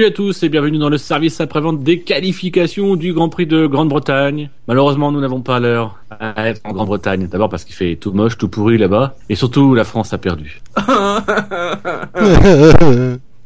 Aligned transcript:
Salut 0.00 0.12
à 0.12 0.14
tous 0.14 0.42
et 0.44 0.48
bienvenue 0.48 0.78
dans 0.78 0.88
le 0.88 0.96
service 0.96 1.42
après-vente 1.42 1.82
des 1.82 2.00
qualifications 2.00 2.96
du 2.96 3.12
Grand 3.12 3.28
Prix 3.28 3.46
de 3.46 3.66
Grande-Bretagne. 3.66 4.48
Malheureusement, 4.66 5.12
nous 5.12 5.20
n'avons 5.20 5.42
pas 5.42 5.60
l'heure 5.60 5.98
à 6.08 6.48
être 6.48 6.62
en 6.64 6.72
Grande-Bretagne. 6.72 7.26
D'abord 7.26 7.50
parce 7.50 7.64
qu'il 7.64 7.74
fait 7.74 7.96
tout 7.96 8.12
moche, 8.12 8.38
tout 8.38 8.48
pourri 8.48 8.78
là-bas. 8.78 9.16
Et 9.28 9.34
surtout, 9.34 9.74
la 9.74 9.84
France 9.84 10.14
a 10.14 10.18
perdu. 10.18 10.62
Et 10.78 10.82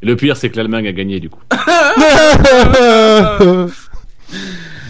le 0.06 0.14
pire, 0.14 0.36
c'est 0.36 0.48
que 0.48 0.56
l'Allemagne 0.56 0.86
a 0.86 0.92
gagné 0.92 1.18
du 1.18 1.28
coup. 1.28 1.40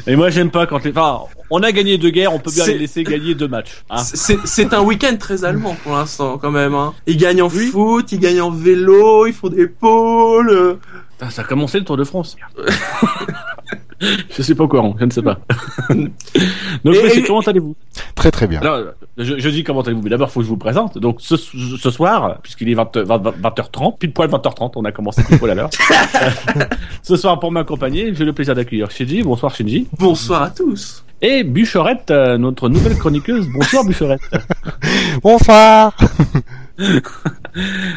Et 0.06 0.16
moi, 0.16 0.28
j'aime 0.28 0.50
pas 0.50 0.66
quand 0.66 0.84
les... 0.84 0.91
Enfin, 0.91 1.20
on 1.50 1.62
a 1.62 1.72
gagné 1.72 1.96
deux 1.96 2.10
guerres, 2.10 2.34
on 2.34 2.41
peut 2.41 2.50
bien 2.50 2.66
les 2.66 2.77
laisser 2.77 3.05
gagner 3.05 3.34
deux 3.34 3.48
matchs. 3.48 3.84
hein. 3.88 4.02
C'est 4.02 4.74
un 4.74 4.83
week-end 4.83 5.16
très 5.19 5.44
allemand 5.44 5.74
pour 5.83 5.94
l'instant 5.94 6.36
quand 6.36 6.50
même. 6.50 6.74
Hein. 6.74 6.92
Ils 7.06 7.16
gagnent 7.16 7.41
en 7.41 7.48
foot, 7.48 8.12
ils 8.12 8.19
gagnent 8.19 8.42
en 8.42 8.50
vélo, 8.50 9.27
ils 9.27 9.33
font 9.33 9.48
des 9.48 9.66
pôles. 9.66 10.77
Putain, 11.18 11.30
ça 11.30 11.42
a 11.42 11.44
commencé 11.44 11.78
le 11.78 11.84
Tour 11.84 11.96
de 11.96 12.04
France. 12.04 12.36
je 14.00 14.42
suis 14.42 14.54
pas 14.54 14.64
au 14.64 14.68
courant, 14.68 14.96
je 14.98 15.04
ne 15.04 15.10
sais 15.10 15.22
pas. 15.22 15.38
Donc, 16.84 16.94
Et- 16.96 17.22
comment 17.22 17.40
allez-vous? 17.40 17.76
Très 18.16 18.30
très 18.30 18.46
bien. 18.46 18.60
Alors, 18.60 18.80
je, 19.16 19.38
je 19.38 19.48
dis 19.48 19.62
comment 19.64 19.82
allez-vous, 19.82 20.02
mais 20.02 20.10
d'abord, 20.10 20.30
faut 20.30 20.40
que 20.40 20.44
je 20.44 20.50
vous 20.50 20.56
présente. 20.56 20.98
Donc, 20.98 21.18
ce, 21.20 21.36
ce 21.36 21.90
soir, 21.90 22.38
puisqu'il 22.42 22.68
est 22.68 22.74
20, 22.74 22.96
20, 22.98 23.18
20h30, 23.40 23.98
pile 23.98 24.12
poil 24.12 24.28
20h30, 24.28 24.72
on 24.76 24.84
a 24.84 24.92
commencé 24.92 25.22
pile 25.22 25.38
poil 25.38 25.52
à 25.52 25.54
l'heure. 25.54 25.70
ce 27.02 27.16
soir, 27.16 27.38
pour 27.38 27.52
m'accompagner, 27.52 28.12
j'ai 28.14 28.24
le 28.24 28.32
plaisir 28.32 28.54
d'accueillir 28.54 28.90
Shinji. 28.90 29.22
Bonsoir, 29.22 29.54
Shinji. 29.54 29.86
Bonsoir 29.98 30.42
à 30.42 30.50
tous. 30.50 31.04
Et 31.22 31.44
Buchorette, 31.44 32.10
euh, 32.10 32.36
notre 32.38 32.68
nouvelle 32.68 32.98
chroniqueuse. 32.98 33.46
Bonsoir, 33.54 33.84
Buchorette. 33.84 34.20
Bonsoir. 35.22 35.96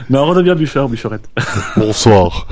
non, 0.09 0.19
on 0.21 0.25
redevient 0.27 0.55
Buchor, 0.55 0.88
Buchorette. 0.88 1.27
Bonsoir. 1.75 2.47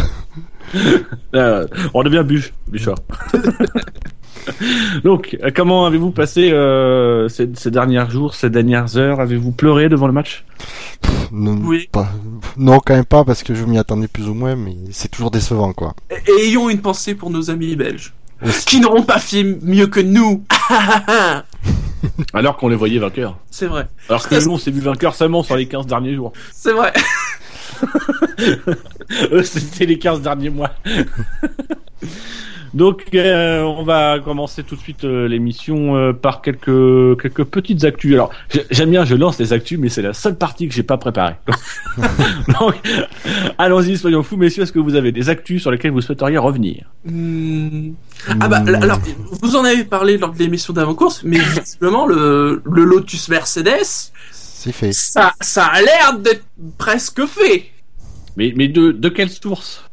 Euh, 1.36 1.68
on 1.94 2.00
redevient 2.00 2.23
Buch, 2.26 2.54
Buchor. 2.68 2.95
Donc, 5.04 5.38
euh, 5.44 5.50
comment 5.56 5.86
avez-vous 5.86 6.12
passé 6.12 6.52
euh, 6.52 7.28
ces, 7.30 7.50
ces 7.56 7.72
derniers 7.72 8.09
jours, 8.09 8.36
ces 8.36 8.50
dernières 8.50 8.95
heures? 8.98 9.20
Avez-vous 9.20 9.52
pleuré 9.52 9.90
devant 9.90 10.08
le 10.08 10.14
match? 10.14 10.45
Non, 11.32 11.58
Oui. 11.64 11.90
pas- 11.92 12.09
non, 12.56 12.80
quand 12.80 12.94
même 12.95 13.06
pas 13.06 13.23
parce 13.26 13.44
que 13.44 13.54
je 13.56 13.64
m'y 13.66 13.78
attendais 13.78 14.08
plus 14.08 14.30
ou 14.30 14.34
moins, 14.34 14.56
mais 14.56 14.76
c'est 14.92 15.09
toujours 15.09 15.32
décevant 15.32 15.73
quoi. 15.73 15.94
Et, 16.12 16.32
et 16.32 16.48
ayons 16.50 16.70
une 16.70 16.80
pensée 16.82 17.16
pour 17.16 17.30
nos 17.32 17.50
amis 17.50 17.76
belges. 17.76 18.14
Aussi. 18.45 18.66
Qui 18.66 18.80
n'auront 18.82 19.04
pas 19.04 19.20
fait 19.20 19.44
mieux 19.62 19.88
que 19.88 20.00
nous. 20.02 20.44
Alors 22.34 22.58
qu'on 22.58 22.67
les 22.67 22.76
voyait 22.76 23.00
vainqueurs. 23.00 23.38
C'est 23.50 23.66
vrai. 23.67 23.88
Alors 24.10 24.28
que 24.28 24.36
nous, 24.45 24.52
on 24.52 24.58
s'est 24.58 24.72
vu 24.72 24.82
vainqueurs 24.82 25.16
seulement 25.16 25.42
sur 25.42 25.56
les 25.56 25.67
15 25.67 25.88
derniers 25.88 26.14
jours. 26.16 26.34
C'est 26.54 26.72
vrai. 26.73 26.94
C'était 29.44 29.86
les 29.86 29.98
15 30.00 30.22
derniers 30.22 30.50
mois. 30.50 30.72
Donc, 32.73 33.04
euh, 33.14 33.62
on 33.62 33.84
va 33.84 34.20
commencer 34.20 34.61
tout 34.64 34.76
de 34.76 34.82
suite 34.82 35.05
euh, 35.05 35.30
l'émission 35.30 35.95
euh, 35.95 36.11
par 36.11 36.42
quelques 36.42 37.17
quelques 37.22 37.45
petites 37.45 37.86
actus. 37.86 38.14
Alors, 38.16 38.32
j'ai- 38.49 38.66
j'aime 38.70 38.89
bien, 38.89 39.05
je 39.05 39.16
lance 39.16 39.39
les 39.39 39.54
actus, 39.54 39.80
mais 39.80 39.88
c'est 39.88 40.02
la 40.02 40.11
seule 40.11 40.36
partie 40.38 40.67
que 40.67 40.73
j'ai 40.73 40.83
pas 40.83 40.98
préparée. 40.98 41.36
Donc, 42.60 42.76
allons-y, 43.58 43.98
soyons 43.98 44.23
fous, 44.23 44.36
messieurs. 44.36 44.64
Est-ce 44.64 44.73
que 44.73 44.80
vous 44.80 44.95
avez 44.95 45.14
des 45.14 45.30
actus 45.30 45.61
sur 45.61 45.72
lesquelles 45.72 45.92
vous 45.92 46.02
souhaiteriez 46.02 46.38
revenir? 46.38 46.83
Hmm. 47.05 47.92
Ah 48.42 48.49
bah 48.49 48.61
alors 48.82 48.99
vous 49.42 49.55
en 49.55 49.64
avez 49.64 49.86
parlé 49.86 50.17
lors 50.17 50.33
de 50.33 50.39
l'émission 50.39 50.73
d'avant-course, 50.73 51.22
mais 51.23 51.38
visiblement 51.38 52.05
le, 52.08 52.61
le 52.70 52.83
Lotus 52.83 53.30
Mercedes, 53.30 53.86
C'est 54.32 54.73
fait. 54.73 54.92
ça, 54.92 55.32
ça 55.39 55.67
a 55.67 55.82
l'air 55.82 56.20
d'être 56.20 56.44
presque 56.78 57.26
fait. 57.26 57.67
Mais 58.38 58.54
mais 58.56 58.68
de 58.68 58.92
de 58.92 59.10
quelle 59.10 59.30
source 59.30 59.84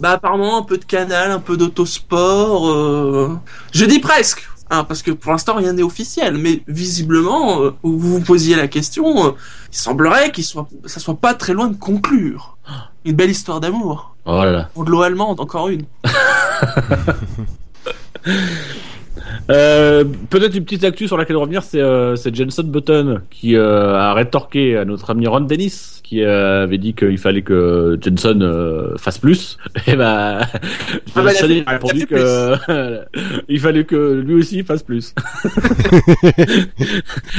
Bah 0.00 0.12
apparemment 0.12 0.58
un 0.58 0.62
peu 0.62 0.78
de 0.78 0.84
canal, 0.84 1.30
un 1.30 1.38
peu 1.40 1.56
d'autosport. 1.56 2.68
euh, 2.70 3.38
Je 3.72 3.84
dis 3.84 4.00
presque, 4.00 4.48
hein, 4.70 4.84
parce 4.84 5.02
que 5.02 5.10
pour 5.12 5.30
l'instant 5.32 5.54
rien 5.54 5.72
n'est 5.72 5.82
officiel, 5.82 6.36
mais 6.36 6.62
visiblement, 6.66 7.62
euh, 7.62 7.70
vous 7.82 7.98
vous 7.98 8.20
posiez 8.20 8.56
la 8.56 8.66
question, 8.68 9.26
euh, 9.28 9.30
il 9.72 9.76
semblerait 9.78 10.32
qu'il 10.32 10.44
soit, 10.44 10.66
ça 10.86 10.98
soit 11.00 11.14
pas 11.16 11.34
très 11.34 11.52
loin 11.52 11.68
de 11.68 11.76
conclure. 11.76 12.56
Une 13.04 13.14
belle 13.14 13.30
histoire 13.30 13.60
d'amour. 13.60 14.16
Oh 14.24 14.42
là 14.42 14.50
là. 14.50 14.70
Pour 14.74 14.84
de 14.86 14.90
l'eau 14.90 15.02
allemande, 15.02 15.38
encore 15.38 15.68
une. 15.68 15.84
Euh, 19.50 20.04
Peut-être 20.30 20.54
une 20.56 20.64
petite 20.64 20.84
actu 20.84 21.06
sur 21.06 21.16
laquelle 21.16 21.36
revenir, 21.36 21.62
c'est 21.62 21.80
euh, 21.80 22.16
c'est 22.16 22.34
Jenson 22.34 22.64
Button 22.64 23.20
qui 23.30 23.56
euh, 23.56 23.94
a 23.94 24.14
rétorqué 24.14 24.76
à 24.76 24.84
notre 24.84 25.10
ami 25.10 25.26
Ron 25.26 25.40
Dennis 25.42 26.00
qui 26.02 26.22
euh, 26.22 26.64
avait 26.64 26.78
dit 26.78 26.94
qu'il 26.94 27.16
fallait 27.18 27.42
que 27.42 27.98
Jenson 28.00 28.38
euh, 28.42 28.96
fasse 28.98 29.18
plus. 29.18 29.56
Et 29.86 29.96
bah, 29.96 30.40
Ah 30.42 31.22
bah, 31.22 31.24
il 31.24 31.28
a 31.28 31.32
Jenson 31.32 31.48
fait- 31.48 31.62
a 31.66 31.70
répondu 31.70 31.94
il 31.96 32.02
a 32.02 32.06
fait 32.06 32.08
que 32.14 33.00
il 33.48 33.60
fallait 33.60 33.84
que 33.84 34.20
lui 34.20 34.34
aussi 34.34 34.62
fasse 34.62 34.82
plus. 34.82 35.14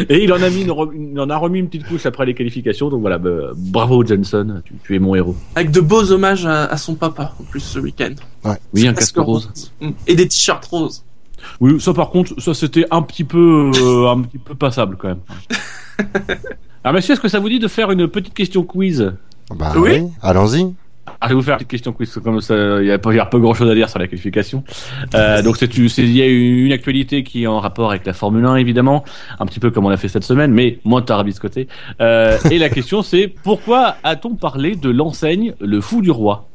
Et 0.09 0.23
il 0.23 0.31
en 0.33 0.41
a 0.41 0.49
mis, 0.49 0.61
une 0.63 0.69
re- 0.71 1.11
il 1.13 1.19
en 1.19 1.29
a 1.29 1.37
remis 1.37 1.59
une 1.59 1.67
petite 1.67 1.87
couche 1.87 2.05
après 2.05 2.25
les 2.25 2.33
qualifications. 2.33 2.89
Donc 2.89 3.01
voilà, 3.01 3.17
bah, 3.17 3.51
bravo 3.55 4.05
Jenson, 4.05 4.61
tu, 4.65 4.73
tu 4.83 4.95
es 4.95 4.99
mon 4.99 5.15
héros. 5.15 5.35
Avec 5.55 5.71
de 5.71 5.81
beaux 5.81 6.11
hommages 6.11 6.45
à, 6.45 6.65
à 6.65 6.77
son 6.77 6.95
papa, 6.95 7.33
en 7.39 7.43
plus, 7.43 7.59
ce 7.61 7.79
week-end. 7.79 8.13
Oui, 8.73 8.87
un 8.87 8.93
casque 8.93 9.17
rose. 9.17 9.49
Mm. 9.81 9.89
Et 10.07 10.15
des 10.15 10.27
t-shirts 10.27 10.65
roses. 10.65 11.03
Oui, 11.59 11.79
ça 11.79 11.93
par 11.93 12.09
contre, 12.09 12.39
ça 12.41 12.53
c'était 12.53 12.85
un 12.91 13.01
petit 13.01 13.23
peu, 13.23 13.71
euh, 13.75 14.09
un 14.09 14.21
petit 14.21 14.37
peu 14.37 14.55
passable 14.55 14.97
quand 14.97 15.07
même. 15.09 15.19
Alors 16.83 16.93
messieurs, 16.95 17.13
est-ce 17.13 17.21
que 17.21 17.27
ça 17.27 17.39
vous 17.39 17.49
dit 17.49 17.59
de 17.59 17.67
faire 17.67 17.91
une 17.91 18.07
petite 18.07 18.33
question 18.33 18.63
quiz 18.63 19.13
Bah 19.55 19.73
Oui. 19.75 19.89
oui. 20.01 20.03
Allons-y. 20.21 20.73
ah, 21.07 21.13
je 21.23 21.29
vais 21.29 21.35
vous 21.35 21.41
faire 21.41 21.53
une 21.53 21.57
petite 21.59 21.69
question 21.71 21.93
quiz, 21.93 22.13
comme 22.23 22.41
ça, 22.41 22.53
il 22.81 22.85
y 22.87 22.91
a 22.91 22.99
pas, 22.99 23.11
a 23.11 23.25
grand 23.39 23.53
chose 23.53 23.69
à 23.69 23.73
dire 23.75 23.89
sur 23.89 23.97
la 23.99 24.07
qualification. 24.07 24.63
Euh, 25.15 25.41
donc 25.41 25.57
c'est, 25.57 25.71
c'est- 25.89 26.03
il 26.03 26.15
y 26.15 26.21
a 26.21 26.27
une 26.27 26.71
actualité 26.71 27.23
qui 27.23 27.43
est 27.43 27.47
en 27.47 27.59
rapport 27.59 27.89
avec 27.89 28.05
la 28.05 28.13
Formule 28.13 28.45
1 28.45 28.55
évidemment, 28.57 29.03
un 29.39 29.45
petit 29.45 29.59
peu 29.59 29.71
comme 29.71 29.85
on 29.85 29.89
a 29.89 29.97
fait 29.97 30.09
cette 30.09 30.23
semaine, 30.23 30.51
mais 30.51 30.79
moins 30.85 31.01
tarabiscoté. 31.01 31.67
Euh, 32.01 32.37
et 32.51 32.59
la 32.59 32.69
question 32.69 33.01
c'est 33.01 33.27
pourquoi 33.43 33.95
a-t-on 34.03 34.35
parlé 34.35 34.75
de 34.75 34.89
l'enseigne 34.89 35.53
Le 35.59 35.81
Fou 35.81 36.01
du 36.01 36.11
Roi 36.11 36.47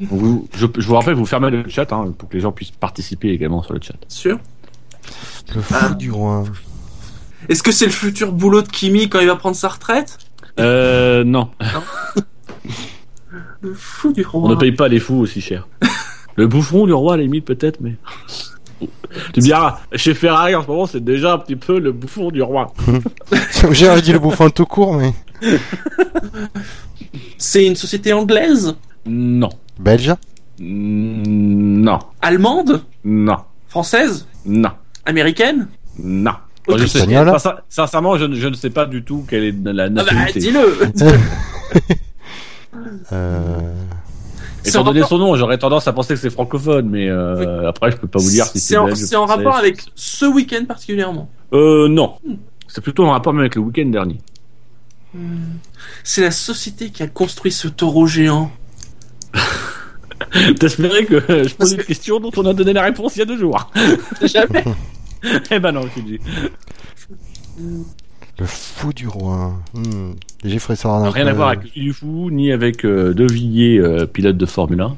vous, 0.00 0.48
je, 0.54 0.66
je 0.78 0.86
vous 0.86 0.94
rappelle, 0.94 1.14
vous 1.14 1.26
fermez 1.26 1.50
le 1.50 1.68
chat 1.68 1.90
hein, 1.92 2.12
pour 2.16 2.28
que 2.28 2.34
les 2.34 2.40
gens 2.40 2.52
puissent 2.52 2.70
participer 2.70 3.28
également 3.30 3.62
sur 3.62 3.74
le 3.74 3.80
chat. 3.82 3.94
Sûr. 4.08 4.38
Le 5.54 5.60
fou 5.62 5.74
Ah. 5.78 5.90
du 5.94 6.10
roi. 6.10 6.44
Est-ce 7.48 7.62
que 7.62 7.72
c'est 7.72 7.86
le 7.86 7.90
futur 7.92 8.32
boulot 8.32 8.62
de 8.62 8.68
Kimi 8.68 9.08
quand 9.08 9.20
il 9.20 9.26
va 9.26 9.36
prendre 9.36 9.56
sa 9.56 9.68
retraite? 9.68 10.18
Euh, 10.58 11.24
non. 11.24 11.50
Le 13.62 13.74
fou 13.74 14.12
du 14.12 14.22
roi. 14.24 14.42
On 14.42 14.48
ne 14.48 14.54
paye 14.56 14.72
pas 14.72 14.88
les 14.88 14.98
fous 15.00 15.16
aussi 15.20 15.40
cher. 15.40 15.68
Le 16.36 16.46
bouffon 16.46 16.86
du 16.86 16.92
roi, 16.92 17.14
à 17.14 17.16
la 17.18 17.22
limite, 17.24 17.44
peut-être, 17.44 17.80
mais. 17.80 17.96
Tu 19.34 19.40
me 19.40 19.44
diras, 19.44 19.80
chez 19.94 20.14
Ferrari 20.14 20.54
en 20.54 20.62
ce 20.62 20.68
moment, 20.68 20.86
c'est 20.86 21.04
déjà 21.04 21.34
un 21.34 21.38
petit 21.38 21.56
peu 21.56 21.78
le 21.78 21.92
bouffon 21.92 22.30
du 22.30 22.40
roi. 22.42 22.72
J'ai 23.72 24.00
dit 24.00 24.12
le 24.12 24.18
bouffon 24.20 24.48
tout 24.50 24.64
court, 24.64 24.94
mais 24.94 25.12
C'est 27.36 27.66
une 27.66 27.74
société 27.76 28.12
anglaise? 28.12 28.74
Non. 29.04 29.50
Belge. 29.80 30.14
Non. 30.60 31.98
Allemande? 32.20 32.82
Non. 33.04 33.36
Française? 33.68 34.26
Non. 34.46 34.70
Américaine? 35.06 35.68
Non. 35.98 36.32
Je 36.68 36.86
sais, 36.86 36.98
Espagnol. 36.98 37.38
Sin- 37.40 37.56
sincèrement, 37.68 38.16
je, 38.18 38.26
ne- 38.26 38.36
je 38.36 38.46
ne 38.48 38.54
sais 38.54 38.70
pas 38.70 38.84
du 38.86 39.02
tout 39.02 39.24
quelle 39.28 39.44
est 39.44 39.54
la 39.64 39.84
Ah 39.84 39.88
bah, 39.88 40.02
nationalité. 40.02 40.40
dis-le 40.40 40.78
Euh... 43.12 43.72
C'est 44.62 44.70
Étant 44.70 44.82
en 44.82 44.84
donné 44.84 45.00
rapport- 45.00 45.18
son 45.18 45.24
nom, 45.24 45.34
j'aurais 45.36 45.56
tendance 45.58 45.88
à 45.88 45.92
penser 45.94 46.14
que 46.14 46.20
c'est 46.20 46.28
francophone, 46.30 46.88
mais 46.90 47.08
euh, 47.08 47.66
après, 47.68 47.90
je 47.90 47.96
peux 47.96 48.06
pas 48.06 48.18
vous 48.18 48.28
dire 48.28 48.44
si 48.44 48.60
c'est 48.60 48.74
C'est 48.74 48.76
en, 48.76 48.84
belge, 48.86 48.98
c'est 48.98 49.16
en 49.16 49.26
français. 49.26 49.42
rapport 49.42 49.56
avec 49.58 49.82
ce 49.94 50.26
week-end 50.26 50.64
particulièrement? 50.66 51.30
Euh, 51.54 51.88
non. 51.88 52.16
C'est 52.68 52.82
plutôt 52.82 53.06
en 53.06 53.10
rapport 53.12 53.32
même 53.32 53.40
avec 53.40 53.54
le 53.54 53.62
week-end 53.62 53.86
dernier. 53.88 54.18
C'est 56.04 56.20
la 56.20 56.30
société 56.30 56.90
qui 56.90 57.02
a 57.02 57.08
construit 57.08 57.50
ce 57.50 57.68
taureau 57.68 58.06
géant. 58.06 58.52
T'espérais 60.58 61.04
que 61.04 61.20
je 61.48 61.54
pose 61.54 61.72
une 61.72 61.78
que- 61.78 61.82
question 61.86 62.20
dont 62.20 62.30
on 62.36 62.46
a 62.46 62.52
donné 62.54 62.72
la 62.72 62.82
réponse 62.82 63.16
il 63.16 63.20
y 63.20 63.22
a 63.22 63.24
deux 63.26 63.38
jours. 63.38 63.70
Jamais. 64.22 64.64
eh 65.50 65.58
ben 65.58 65.72
non, 65.72 65.82
je 65.96 66.02
dis. 66.02 66.18
Le 68.38 68.46
fou 68.46 68.92
du 68.92 69.06
roi. 69.08 69.54
Hmm. 69.74 70.12
J'ai 70.44 70.58
fait 70.58 70.76
ça 70.76 70.88
un 70.88 71.10
Rien 71.10 71.24
peu- 71.24 71.30
à 71.30 71.34
voir 71.34 71.48
avec 71.48 71.64
le 71.64 71.82
du 71.82 71.92
fou, 71.92 72.30
ni 72.30 72.52
avec 72.52 72.84
euh, 72.84 73.12
De 73.12 73.24
Villiers, 73.30 73.78
euh, 73.78 74.06
pilote 74.06 74.36
de 74.36 74.46
Formule 74.46 74.80
1. 74.80 74.96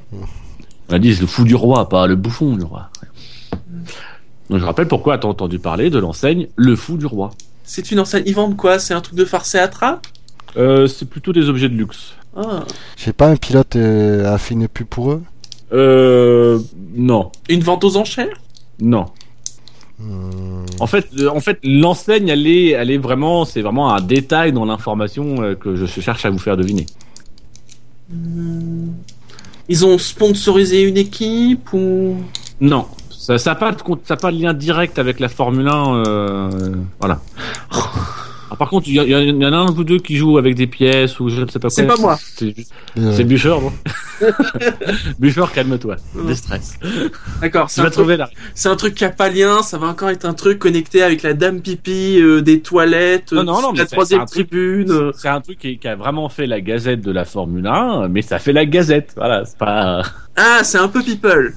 On 0.91 0.95
a 0.95 0.99
dit 0.99 1.15
le 1.15 1.27
fou 1.27 1.45
du 1.45 1.55
roi, 1.55 1.89
pas 1.89 2.07
le 2.07 2.15
bouffon 2.17 2.57
du 2.57 2.65
roi. 2.65 2.91
Donc 4.51 4.61
je 4.61 4.65
rappelle 4.65 4.87
pourquoi 4.89 5.15
as-tu 5.15 5.27
entendu 5.27 5.59
parler 5.59 5.89
de 5.91 5.99
l'enseigne 5.99 6.49
Le 6.57 6.77
Fou 6.77 6.99
du 6.99 7.07
Roi. 7.07 7.31
C'est 7.65 7.91
une 7.91 8.01
enseigne. 8.01 8.25
Ils 8.27 8.35
vendent 8.35 8.57
quoi 8.57 8.79
C'est 8.79 8.93
un 8.93 9.01
truc 9.01 9.15
de 9.17 9.25
farce 9.25 9.55
et 9.55 9.59
attrape? 9.59 10.07
Euh, 10.59 10.87
c'est 10.87 11.09
plutôt 11.09 11.33
des 11.33 11.49
objets 11.49 11.71
de 11.71 11.75
luxe. 11.75 12.13
Ah. 12.37 12.65
J'ai 12.97 13.13
pas 13.13 13.29
un 13.29 13.37
pilote 13.37 13.77
euh, 13.77 14.33
a 14.33 14.39
fait 14.39 14.55
une 14.55 14.69
pub 14.69 14.87
pour 14.87 15.13
eux? 15.13 15.23
Euh, 15.73 16.59
non, 16.95 17.31
Une 17.49 17.61
vente 17.61 17.85
aux 17.85 17.97
enchères? 17.97 18.37
Non. 18.81 19.07
Hmm. 19.99 20.65
En 20.81 20.87
fait, 20.87 21.07
euh, 21.19 21.29
en 21.29 21.41
fait, 21.41 21.59
l'enseigne, 21.63 22.29
elle 22.29 22.47
est, 22.47 22.71
elle 22.71 22.91
est 22.91 22.99
vraiment, 22.99 23.45
c'est 23.45 23.63
vraiment 23.63 23.95
un 23.95 24.01
détail 24.01 24.53
dans 24.53 24.65
l'information 24.65 25.43
euh, 25.43 25.55
que 25.55 25.77
je 25.77 25.87
cherche 26.01 26.25
à 26.25 26.31
vous 26.31 26.39
faire 26.39 26.57
deviner. 26.57 26.87
Hmm. 28.13 28.89
Ils 29.69 29.87
ont 29.87 29.97
sponsorisé 29.99 30.83
une 30.83 30.97
équipe 30.97 31.73
ou? 31.73 32.17
Non, 32.61 32.87
ça 33.11 33.37
n'a 33.37 33.55
pas, 33.55 33.73
de 33.73 33.81
compte- 33.81 34.03
ça 34.05 34.15
a 34.15 34.17
pas 34.17 34.33
de 34.33 34.39
lien 34.39 34.53
direct 34.55 34.99
avec 34.99 35.21
la 35.21 35.29
Formule 35.29 35.69
1. 35.69 35.95
euh, 36.07 36.51
voilà. 36.99 37.21
Alors, 38.53 38.59
par 38.59 38.69
contre, 38.69 38.87
il 38.87 38.95
y, 38.97 39.45
en 39.47 39.53
a 39.53 39.57
un 39.57 39.69
ou 39.69 39.83
deux 39.83 39.99
qui 39.99 40.17
jouent 40.17 40.37
avec 40.37 40.55
des 40.57 40.67
pièces 40.67 41.19
ou 41.21 41.31
je 41.31 41.41
ne 41.41 41.47
sais 41.49 41.59
pas 41.59 41.69
quoi. 41.69 41.71
C'est 41.71 41.87
pas 41.87 41.97
moi. 41.97 42.19
C'est 42.21 42.55
juste- 42.55 42.71
Euh, 42.99 43.11
c'est 43.17 43.25
Bûcher, 43.25 43.49
non 43.49 43.73
Bûcher, 45.19 45.45
calme-toi. 45.55 45.97
Non. 46.15 46.25
Déstress. 46.25 46.79
D'accord, 47.41 47.69
Tu 47.69 47.75
c'est 47.75 47.81
vas 47.81 47.87
un, 47.87 47.91
truc- 47.91 48.03
trouver 48.03 48.17
là. 48.19 48.29
c'est 48.55 48.69
un 48.69 48.77
truc 48.77 48.95
qui 48.95 49.07
a 49.07 49.11
pas 49.11 49.31
lien, 49.31 49.63
ça 49.63 49.79
va 49.79 49.87
encore 49.87 50.11
être 50.11 50.27
un 50.27 50.35
truc 50.35 50.59
connecté 50.59 51.03
avec 51.03 51.23
la 51.23 51.33
dame 51.33 51.61
pipi 51.63 52.21
euh, 52.21 52.43
des 52.43 52.61
toilettes, 52.61 53.33
Non, 53.33 53.41
euh, 53.41 53.45
non, 53.45 53.63
non, 53.63 53.73
mais 53.73 53.79
la 53.79 53.85
c'est- 53.87 53.93
troisième 53.97 54.21
c'est 54.21 54.23
un 54.23 54.27
truc- 54.27 54.51
tribune. 54.51 54.91
euh. 54.91 55.13
C'est 55.17 55.29
un 55.29 55.41
truc 55.41 55.59
qui, 55.59 55.79
qui 55.79 55.89
a 55.89 55.97
vraiment 55.97 56.29
fait 56.29 56.47
la 56.47 56.61
gazette 56.61 57.01
de 57.01 57.11
la 57.11 57.25
Formule 57.25 57.67
1, 57.67 58.09
mais 58.09 58.21
ça 58.21 58.39
fait 58.39 58.53
la 58.53 58.67
gazette. 58.67 59.13
Voilà, 59.17 59.47
c'est 59.47 59.57
pas. 59.57 60.03
Ah, 60.37 60.61
c'est 60.63 60.79
un 60.79 60.89
peu 60.89 61.03
people. 61.03 61.55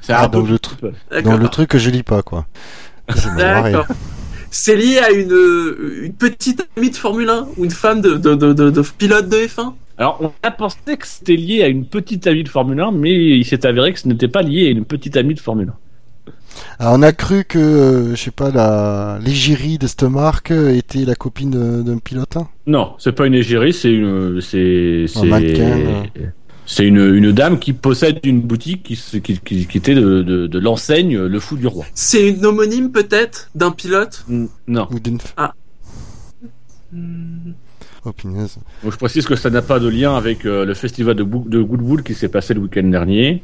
C'est 0.00 0.12
Ah, 0.12 0.24
un 0.24 0.28
peu 0.28 0.38
donc 0.38 0.48
le 0.50 0.58
truc-. 0.58 0.80
Dans 1.22 1.36
le 1.36 1.48
truc 1.48 1.68
que 1.70 1.78
je 1.78 1.90
lis 1.90 2.02
pas, 2.02 2.22
quoi. 2.22 2.44
D'accord. 3.36 3.86
C'est 4.56 4.76
lié 4.76 4.98
à 4.98 5.10
une, 5.10 5.32
euh, 5.32 6.04
une 6.04 6.12
petite 6.12 6.64
amie 6.76 6.88
de 6.88 6.94
Formule 6.94 7.28
1 7.28 7.48
ou 7.56 7.64
une 7.64 7.72
femme 7.72 8.00
de, 8.00 8.14
de, 8.14 8.36
de, 8.36 8.52
de, 8.52 8.70
de 8.70 8.82
pilote 8.96 9.28
de 9.28 9.36
F1 9.38 9.72
Alors, 9.98 10.18
on 10.20 10.30
a 10.44 10.50
pensé 10.52 10.96
que 10.96 11.06
c'était 11.08 11.34
lié 11.34 11.64
à 11.64 11.66
une 11.66 11.84
petite 11.84 12.24
amie 12.28 12.44
de 12.44 12.48
Formule 12.48 12.80
1, 12.80 12.92
mais 12.92 13.12
il 13.12 13.44
s'est 13.44 13.66
avéré 13.66 13.92
que 13.92 13.98
ce 13.98 14.06
n'était 14.06 14.28
pas 14.28 14.42
lié 14.42 14.68
à 14.68 14.70
une 14.70 14.84
petite 14.84 15.16
amie 15.16 15.34
de 15.34 15.40
Formule 15.40 15.70
1. 16.26 16.32
Ah, 16.78 16.92
on 16.94 17.02
a 17.02 17.10
cru 17.10 17.42
que, 17.44 17.58
euh, 17.58 18.10
je 18.14 18.22
sais 18.22 18.30
pas, 18.30 18.52
la 18.52 19.18
l'égérie 19.24 19.76
de 19.76 19.88
cette 19.88 20.04
marque 20.04 20.52
était 20.52 21.04
la 21.04 21.16
copine 21.16 21.82
d'un 21.82 21.98
pilote. 21.98 22.36
hein? 22.36 22.46
Non, 22.68 22.94
c'est 22.98 23.10
pas 23.10 23.26
une 23.26 23.34
égérie, 23.34 23.72
c'est 23.72 23.90
une, 23.90 24.40
c'est, 24.40 25.06
c'est, 25.08 25.26
mannequin, 25.26 26.04
c'est 26.66 26.86
une, 26.86 27.14
une 27.14 27.32
dame 27.32 27.58
qui 27.58 27.72
possède 27.72 28.20
une 28.24 28.40
boutique 28.40 28.82
qui, 28.82 28.96
se- 28.96 29.16
qui, 29.18 29.38
qui, 29.38 29.66
qui 29.66 29.78
était 29.78 29.94
de, 29.94 30.22
de, 30.22 30.46
de 30.46 30.58
l'enseigne 30.58 31.18
Le 31.18 31.40
Fou 31.40 31.56
du 31.56 31.66
Roi. 31.66 31.84
C'est 31.94 32.28
une 32.28 32.44
homonyme 32.46 32.90
peut-être 32.92 33.50
d'un 33.54 33.70
pilote 33.70 34.24
Mm, 34.28 34.46
Non. 34.68 34.88
Ou 34.90 34.98
d'une... 35.00 35.18
Hmm. 36.92 37.52
Oh, 38.06 38.12
je 38.90 38.96
précise 38.96 39.24
que 39.26 39.34
ça 39.34 39.48
n'a 39.48 39.62
pas 39.62 39.78
de 39.80 39.88
lien 39.88 40.14
avec 40.14 40.44
euh, 40.44 40.66
le 40.66 40.74
festival 40.74 41.14
de, 41.14 41.22
Bou- 41.22 41.46
de 41.48 41.62
Goodwood 41.62 42.02
qui 42.02 42.12
s'est 42.14 42.28
passé 42.28 42.52
le 42.52 42.60
week-end 42.60 42.82
dernier. 42.84 43.42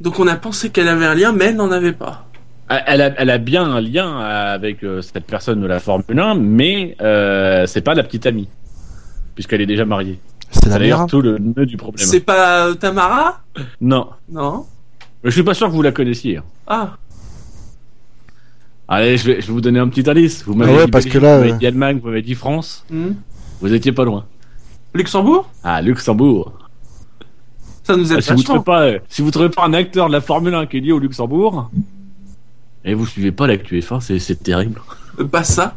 Donc 0.00 0.18
on 0.18 0.26
a 0.26 0.34
pensé 0.36 0.70
qu'elle 0.70 0.88
avait 0.88 1.06
un 1.06 1.14
lien, 1.14 1.32
mais 1.32 1.46
elle 1.46 1.56
n'en 1.56 1.70
avait 1.70 1.92
pas. 1.92 2.28
Elle 2.68 2.82
elle 2.86 3.02
a, 3.02 3.14
elle 3.20 3.30
a 3.30 3.38
bien 3.38 3.62
un 3.64 3.80
lien 3.80 4.18
avec 4.18 4.82
euh, 4.82 5.00
cette 5.02 5.24
personne 5.24 5.60
de 5.60 5.66
la 5.68 5.78
Formule 5.78 6.18
1, 6.18 6.34
mais 6.34 6.96
euh, 7.00 7.64
c'est 7.66 7.80
pas 7.80 7.94
la 7.94 8.02
petite 8.02 8.26
amie, 8.26 8.48
puisqu'elle 9.36 9.60
est 9.60 9.66
déjà 9.66 9.84
mariée. 9.84 10.18
C'est 10.50 10.68
d'ailleurs 10.68 11.06
tout 11.06 11.20
le 11.20 11.38
nœud 11.38 11.66
du 11.66 11.76
problème. 11.76 12.06
C'est 12.06 12.20
pas 12.20 12.66
euh, 12.68 12.74
Tamara? 12.74 13.40
Non, 13.80 14.08
Non? 14.30 14.66
mais 15.22 15.30
je 15.30 15.34
suis 15.34 15.42
pas 15.42 15.54
sûr 15.54 15.68
que 15.68 15.72
vous 15.72 15.82
la 15.82 15.92
connaissiez. 15.92 16.40
Ah, 16.66 16.96
Allez, 18.90 19.18
je 19.18 19.26
vais, 19.26 19.40
je 19.42 19.46
vais 19.48 19.52
vous 19.52 19.60
donner 19.60 19.78
un 19.80 19.88
petit 19.88 20.08
indice. 20.08 20.42
Vous 20.46 20.54
m'avez 20.54 20.72
Ah 20.72 20.76
ouais, 20.76 20.84
dit 20.86 20.90
parce 20.90 21.04
Belgique, 21.04 21.20
que 21.20 21.24
là, 21.24 21.34
vous 21.36 21.40
m'avez 21.42 21.52
euh, 21.52 21.56
dit 21.58 21.66
Allemagne, 21.66 21.98
vous 22.02 22.08
m'avez 22.08 22.22
dit 22.22 22.34
France. 22.34 22.84
hmm. 22.90 23.10
Vous 23.60 23.74
étiez 23.74 23.92
pas 23.92 24.04
loin. 24.04 24.24
Luxembourg? 24.94 25.50
Ah, 25.62 25.82
Luxembourg. 25.82 26.52
Ça 27.82 27.96
nous 27.96 28.10
Ah, 28.12 28.16
aide 28.16 28.20
si 28.22 28.32
vous 28.32 28.42
trouvez 28.42 28.62
pas, 28.62 28.82
euh, 28.84 28.98
si 29.08 29.20
vous 29.20 29.30
trouvez 29.30 29.50
pas 29.50 29.64
un 29.66 29.74
acteur 29.74 30.06
de 30.08 30.12
la 30.12 30.20
Formule 30.22 30.54
1 30.54 30.66
qui 30.66 30.78
est 30.78 30.80
lié 30.80 30.92
au 30.92 30.98
Luxembourg, 30.98 31.70
et 32.84 32.94
vous 32.94 33.04
suivez 33.06 33.32
pas 33.32 33.46
l'actu 33.46 33.78
F1, 33.80 34.00
c'est, 34.18 34.42
terrible. 34.42 34.80
Pas 35.30 35.44
ça. 35.44 35.74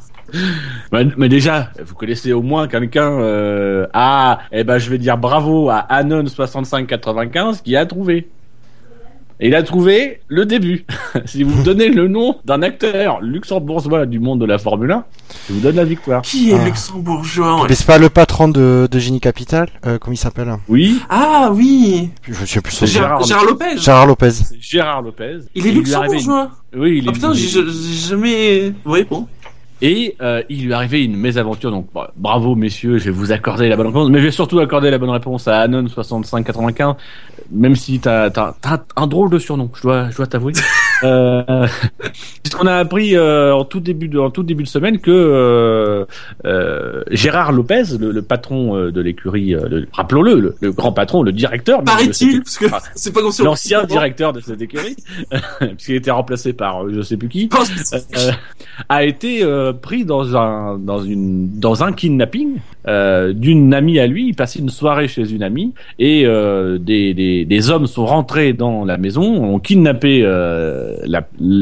Mais, 0.91 1.07
mais 1.17 1.29
déjà, 1.29 1.69
vous 1.85 1.95
connaissez 1.95 2.33
au 2.33 2.41
moins 2.41 2.67
quelqu'un. 2.67 3.11
euh, 3.19 3.87
ah, 3.93 4.39
eh 4.51 4.63
ben 4.63 4.77
je 4.77 4.89
vais 4.89 4.97
dire 4.97 5.17
bravo 5.17 5.69
à 5.69 5.77
Anon 5.79 6.25
6595 6.27 7.61
qui 7.61 7.75
a 7.75 7.85
trouvé. 7.85 8.29
Et 9.43 9.47
il 9.47 9.55
a 9.55 9.63
trouvé 9.63 10.21
le 10.27 10.45
début. 10.45 10.85
si 11.25 11.41
vous 11.41 11.57
me 11.57 11.63
donnez 11.63 11.89
le 11.89 12.07
nom 12.07 12.35
d'un 12.45 12.61
acteur 12.61 13.21
luxembourgeois 13.21 14.05
du 14.05 14.19
monde 14.19 14.39
de 14.39 14.45
la 14.45 14.59
Formule 14.59 14.91
1, 14.91 15.03
je 15.47 15.53
vous 15.53 15.59
donne 15.61 15.77
la 15.77 15.83
victoire. 15.83 16.21
Qui 16.21 16.51
est 16.51 16.59
Ah. 16.61 16.63
luxembourgeois 16.63 17.65
Mais 17.67 17.73
c'est 17.73 17.87
pas 17.87 17.97
le 17.97 18.09
patron 18.11 18.49
de, 18.49 18.87
de 18.91 18.99
Génie 18.99 19.19
Capital 19.19 19.67
euh, 19.87 19.97
Comment 19.99 20.13
il 20.13 20.17
s'appelle? 20.17 20.53
Oui, 20.67 21.01
Ah 21.09 21.49
oui 21.51 22.11
Je 22.21 22.33
souviens 22.35 22.61
plus. 22.61 22.85
Gérard 22.85 23.23
Gérard, 23.23 23.23
Gérard 23.23 23.45
Lopez 23.45 23.77
Gérard 23.77 24.05
Lopez. 24.05 24.31
Gérard 24.59 25.01
Lopez. 25.01 25.39
Il 25.55 25.65
est 25.65 25.71
luxembourgeois 25.71 26.51
Oui, 26.77 26.99
il 26.99 27.05
est. 27.05 27.09
Ah 27.09 27.13
putain, 27.13 27.33
j'ai 27.33 27.47
jamais... 28.07 28.73
Oui, 28.85 29.07
bon. 29.09 29.27
Et 29.81 30.15
euh, 30.21 30.43
il 30.49 30.65
lui 30.65 30.73
arrivé 30.73 31.03
une 31.03 31.17
mésaventure, 31.17 31.71
donc 31.71 31.87
bah, 31.93 32.11
bravo 32.15 32.53
messieurs, 32.53 32.99
je 32.99 33.05
vais 33.05 33.11
vous 33.11 33.31
accorder 33.31 33.67
la 33.67 33.75
bonne 33.75 33.87
réponse, 33.87 34.09
mais 34.09 34.19
je 34.19 34.25
vais 34.25 34.31
surtout 34.31 34.59
accorder 34.59 34.91
la 34.91 34.99
bonne 34.99 35.09
réponse 35.09 35.47
à 35.47 35.61
Anon 35.61 35.87
6595, 35.87 36.95
même 37.49 37.75
si 37.75 37.99
t'as 37.99 38.27
as, 38.27 38.85
un 38.95 39.07
drôle 39.07 39.31
de 39.31 39.39
surnom, 39.39 39.71
je 39.73 39.81
dois, 39.81 40.09
je 40.11 40.17
dois 40.17 40.27
t'avouer. 40.27 40.53
euh, 41.03 41.67
Puisqu'on 42.43 42.67
a 42.67 42.75
appris 42.75 43.15
euh, 43.15 43.53
en 43.53 43.63
tout 43.65 43.79
début 43.79 44.07
de, 44.07 44.19
en 44.19 44.29
tout 44.29 44.43
début 44.43 44.63
de 44.63 44.67
semaine 44.67 44.99
que 44.99 45.11
euh, 45.11 46.05
euh, 46.45 47.03
Gérard 47.11 47.51
Lopez, 47.51 47.83
le, 47.99 48.11
le 48.11 48.21
patron 48.21 48.75
euh, 48.75 48.91
de 48.91 49.01
l'écurie, 49.01 49.53
euh, 49.55 49.67
le- 49.69 49.87
rappelons-le, 49.91 50.39
le, 50.39 50.55
le 50.59 50.71
grand 50.71 50.91
patron, 50.91 51.23
le 51.23 51.31
directeur, 51.31 51.83
Paraît-il, 51.83 52.39
parce 52.43 52.57
que 52.57 52.65
Ah. 52.71 52.79
c'est 52.95 53.13
pas 53.13 53.21
l'ancien 53.43 53.83
directeur 53.85 54.33
de 54.33 54.41
cette 54.41 54.61
écurie, 54.61 54.95
puisqu'il 55.59 55.95
était 55.95 56.11
remplacé 56.11 56.53
par 56.53 56.89
je 56.89 57.01
sais 57.01 57.17
plus 57.17 57.29
qui 57.29 57.49
a 58.89 59.03
été 59.03 59.45
pris 59.81 60.05
dans 60.05 60.35
un 60.35 60.77
dans 60.77 61.01
une 61.03 61.49
dans 61.59 61.83
un 61.83 61.93
kidnapping 61.93 62.57
d'une 62.87 63.73
amie 63.73 63.99
à 63.99 64.07
lui. 64.07 64.27
Il 64.29 64.35
passait 64.35 64.59
une 64.59 64.69
soirée 64.69 65.07
chez 65.07 65.31
une 65.31 65.43
amie 65.43 65.73
et 65.99 66.23
des, 66.25 67.13
des 67.13 67.45
des 67.45 67.69
hommes 67.69 67.87
sont 67.87 68.05
rentrés 68.05 68.53
dans 68.53 68.85
la 68.85 68.97
maison, 68.97 69.21
ont 69.53 69.59
kidnappé 69.59 70.21
euh, 70.23 70.90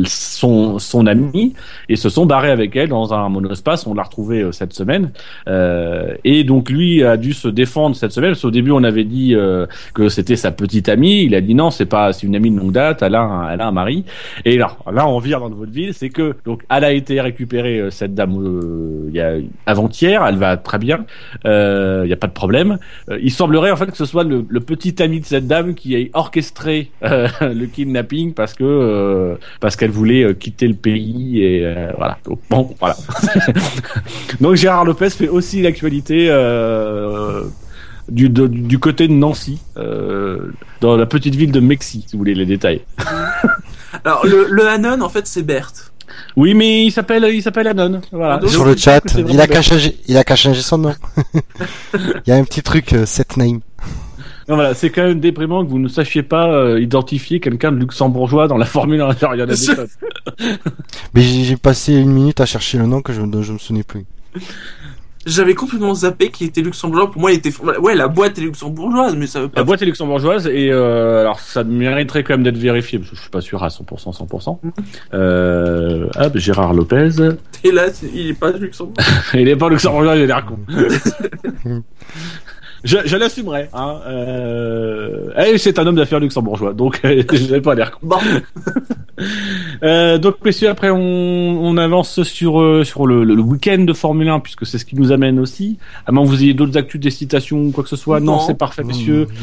son 0.05 0.79
son 0.79 1.05
amie 1.07 1.53
et 1.87 1.95
se 1.95 2.09
sont 2.09 2.25
barrés 2.25 2.51
avec 2.51 2.75
elle 2.75 2.89
dans 2.89 3.13
un 3.13 3.29
monospace. 3.29 3.87
On 3.87 3.93
l'a 3.93 4.03
retrouvé 4.03 4.41
euh, 4.41 4.51
cette 4.51 4.73
semaine 4.73 5.11
Euh, 5.47 6.15
et 6.23 6.43
donc 6.43 6.69
lui 6.69 7.03
a 7.03 7.17
dû 7.17 7.33
se 7.33 7.47
défendre 7.47 7.95
cette 7.95 8.11
semaine. 8.11 8.31
Parce 8.31 8.41
qu'au 8.41 8.51
début 8.51 8.71
on 8.71 8.83
avait 8.83 9.03
dit 9.03 9.35
euh, 9.35 9.65
que 9.93 10.09
c'était 10.09 10.35
sa 10.35 10.51
petite 10.51 10.89
amie. 10.89 11.23
Il 11.23 11.35
a 11.35 11.41
dit 11.41 11.55
non, 11.55 11.71
c'est 11.71 11.85
pas, 11.85 12.13
c'est 12.13 12.27
une 12.27 12.35
amie 12.35 12.51
de 12.51 12.57
longue 12.57 12.71
date. 12.71 13.01
Elle 13.01 13.15
a 13.15 13.21
un, 13.21 13.49
elle 13.51 13.61
a 13.61 13.67
un 13.67 13.71
mari. 13.71 14.05
Et 14.45 14.57
là, 14.57 14.77
là, 14.91 15.07
on 15.07 15.19
vire 15.19 15.39
dans 15.39 15.49
votre 15.49 15.71
ville, 15.71 15.93
c'est 15.93 16.09
que 16.09 16.35
donc 16.45 16.63
elle 16.69 16.83
a 16.83 16.91
été 16.91 17.21
récupérée 17.21 17.89
cette 17.91 18.13
dame 18.13 18.35
euh, 18.39 19.41
avant-hier. 19.65 20.25
Elle 20.25 20.37
va 20.37 20.57
très 20.57 20.77
bien. 20.77 21.05
Il 21.45 22.07
y 22.07 22.13
a 22.13 22.17
pas 22.17 22.27
de 22.27 22.33
problème. 22.33 22.77
Il 23.21 23.31
semblerait 23.31 23.71
en 23.71 23.75
fait 23.75 23.87
que 23.87 23.97
ce 23.97 24.05
soit 24.05 24.23
le, 24.23 24.43
petit 24.59 25.01
ami 25.01 25.19
de 25.19 25.25
cette 25.25 25.47
dame 25.47 25.73
qui 25.73 25.95
ait 25.95 26.11
orchestré 26.13 26.91
le 27.01 27.65
kidnapping 27.65 28.33
parce 28.33 28.53
que 28.53 28.63
euh, 29.19 29.35
parce 29.59 29.75
qu'elle 29.75 29.91
voulait 29.91 30.23
euh, 30.23 30.33
quitter 30.33 30.67
le 30.67 30.73
pays 30.73 31.41
et 31.43 31.65
euh, 31.65 31.91
voilà. 31.97 32.17
Donc, 32.25 32.39
bon, 32.49 32.75
voilà. 32.79 32.95
donc 34.41 34.55
Gérard 34.55 34.85
Lopez 34.85 35.09
fait 35.09 35.27
aussi 35.27 35.61
l'actualité. 35.61 36.27
Euh, 36.29 37.43
du, 38.09 38.27
de- 38.27 38.47
du 38.47 38.79
côté 38.79 39.07
de 39.07 39.13
Nancy, 39.13 39.59
euh, 39.77 40.51
dans 40.81 40.97
la 40.97 41.05
petite 41.05 41.35
ville 41.35 41.51
de 41.51 41.59
Mexi, 41.59 42.03
si 42.07 42.13
vous 42.13 42.17
voulez 42.17 42.33
les 42.33 42.47
détails. 42.47 42.81
Alors, 44.03 44.25
le, 44.25 44.47
le 44.49 44.67
Hanon, 44.67 45.01
en 45.01 45.09
fait, 45.09 45.27
c'est 45.27 45.43
Berthe. 45.43 45.91
Oui, 46.35 46.55
mais 46.55 46.85
il 46.85 46.91
s'appelle, 46.91 47.27
il 47.31 47.43
s'appelle 47.43 47.67
Anon. 47.67 48.01
Voilà. 48.11 48.35
Ah, 48.35 48.37
donc- 48.39 48.49
Sur 48.49 48.65
le 48.65 48.75
chat, 48.75 49.01
il 49.27 49.39
a 49.39 49.61
changer, 49.61 49.95
il 50.07 50.17
a 50.17 50.35
changer 50.35 50.61
son 50.61 50.79
nom. 50.79 50.95
il 51.93 52.01
y 52.25 52.31
a 52.31 52.35
un 52.37 52.43
petit 52.45 52.63
truc, 52.63 52.93
euh, 52.93 53.05
set 53.05 53.37
name. 53.37 53.59
Non, 54.49 54.55
voilà, 54.55 54.73
c'est 54.73 54.89
quand 54.89 55.03
même 55.03 55.19
déprimant 55.19 55.63
que 55.63 55.69
vous 55.69 55.77
ne 55.79 55.87
sachiez 55.87 56.23
pas 56.23 56.51
euh, 56.51 56.79
identifier 56.81 57.39
quelqu'un 57.39 57.71
de 57.71 57.77
luxembourgeois 57.77 58.47
dans 58.47 58.57
la 58.57 58.65
Formule 58.65 58.99
1. 59.01 59.11
Genre, 59.19 59.35
il 59.35 59.39
y 59.39 59.41
en 59.41 59.47
a 59.47 59.47
des 59.47 59.55
Je- 59.55 59.71
tonnes. 59.73 59.87
Mais 61.13 61.21
j'ai 61.21 61.55
passé 61.55 61.93
une 61.93 62.11
minute 62.11 62.41
à 62.41 62.45
chercher 62.47 62.79
le 62.79 62.87
nom 62.87 63.01
que 63.01 63.13
je, 63.13 63.21
dont 63.21 63.43
je 63.43 63.53
me 63.53 63.57
souvenais 63.59 63.83
plus. 63.83 64.05
J'avais 65.25 65.53
complètement 65.53 65.93
zappé 65.93 66.29
qu'il 66.31 66.47
était 66.47 66.61
luxembourgeois. 66.61 67.11
Pour 67.11 67.21
moi, 67.21 67.31
il 67.31 67.37
était. 67.37 67.51
Ouais, 67.79 67.93
la 67.93 68.07
boîte 68.07 68.37
est 68.39 68.41
luxembourgeoise, 68.41 69.15
mais 69.15 69.27
ça 69.27 69.41
veut 69.41 69.49
pas. 69.49 69.59
La 69.59 69.65
boîte 69.65 69.81
est 69.81 69.85
luxembourgeoise 69.85 70.47
et 70.47 70.71
euh, 70.71 71.21
alors 71.21 71.39
ça 71.41 71.63
mériterait 71.63 72.23
quand 72.23 72.33
même 72.33 72.43
d'être 72.43 72.57
vérifié 72.57 72.97
parce 72.97 73.11
que 73.11 73.15
je 73.17 73.21
suis 73.21 73.29
pas 73.29 73.41
sûr 73.41 73.61
à 73.63 73.67
100% 73.67 74.17
100%. 74.17 74.57
Euh, 75.13 76.07
hop, 76.17 76.37
Gérard 76.37 76.73
Lopez. 76.73 77.09
Et 77.63 77.71
là, 77.71 77.87
il 78.15 78.29
est 78.29 78.33
pas 78.33 78.51
luxembourgeois. 78.51 79.03
Il 79.35 79.47
est 79.47 79.55
pas 79.57 79.69
luxembourgeois, 79.69 80.15
il 80.15 80.23
a 80.23 80.25
l'air 80.25 80.45
con. 80.45 80.57
Je, 82.83 82.97
je 83.05 83.17
l'assumerai. 83.17 83.69
Hein. 83.73 83.95
Euh... 84.07 85.31
eh, 85.37 85.57
c'est 85.57 85.79
un 85.79 85.87
homme 85.87 85.95
d'affaires 85.95 86.19
luxembourgeois, 86.19 86.73
donc 86.73 86.99
je 87.03 87.51
n'ai 87.53 87.61
pas 87.61 87.75
l'air 87.75 87.91
con. 87.91 87.99
Bon. 88.03 88.17
Euh, 89.83 90.17
donc 90.17 90.35
messieurs, 90.45 90.69
après 90.69 90.89
on, 90.89 90.97
on 90.97 91.75
avance 91.75 92.23
sur 92.23 92.61
euh, 92.61 92.85
sur 92.85 93.05
le, 93.05 93.25
le, 93.25 93.35
le 93.35 93.41
week-end 93.41 93.79
de 93.79 93.91
Formule 93.91 94.29
1 94.29 94.39
puisque 94.39 94.65
c'est 94.65 94.77
ce 94.77 94.85
qui 94.85 94.95
nous 94.95 95.11
amène 95.11 95.39
aussi. 95.39 95.77
À 96.05 96.13
moins 96.13 96.23
que 96.23 96.29
vous 96.29 96.41
ayez 96.41 96.53
d'autres 96.53 96.77
actus, 96.77 97.01
des 97.01 97.09
citations 97.09 97.57
ou 97.65 97.71
quoi 97.71 97.83
que 97.83 97.89
ce 97.89 97.97
soit. 97.97 98.21
Non, 98.21 98.33
Non. 98.33 98.39
c'est 98.39 98.57
parfait, 98.57 98.83
messieurs. 98.83 99.27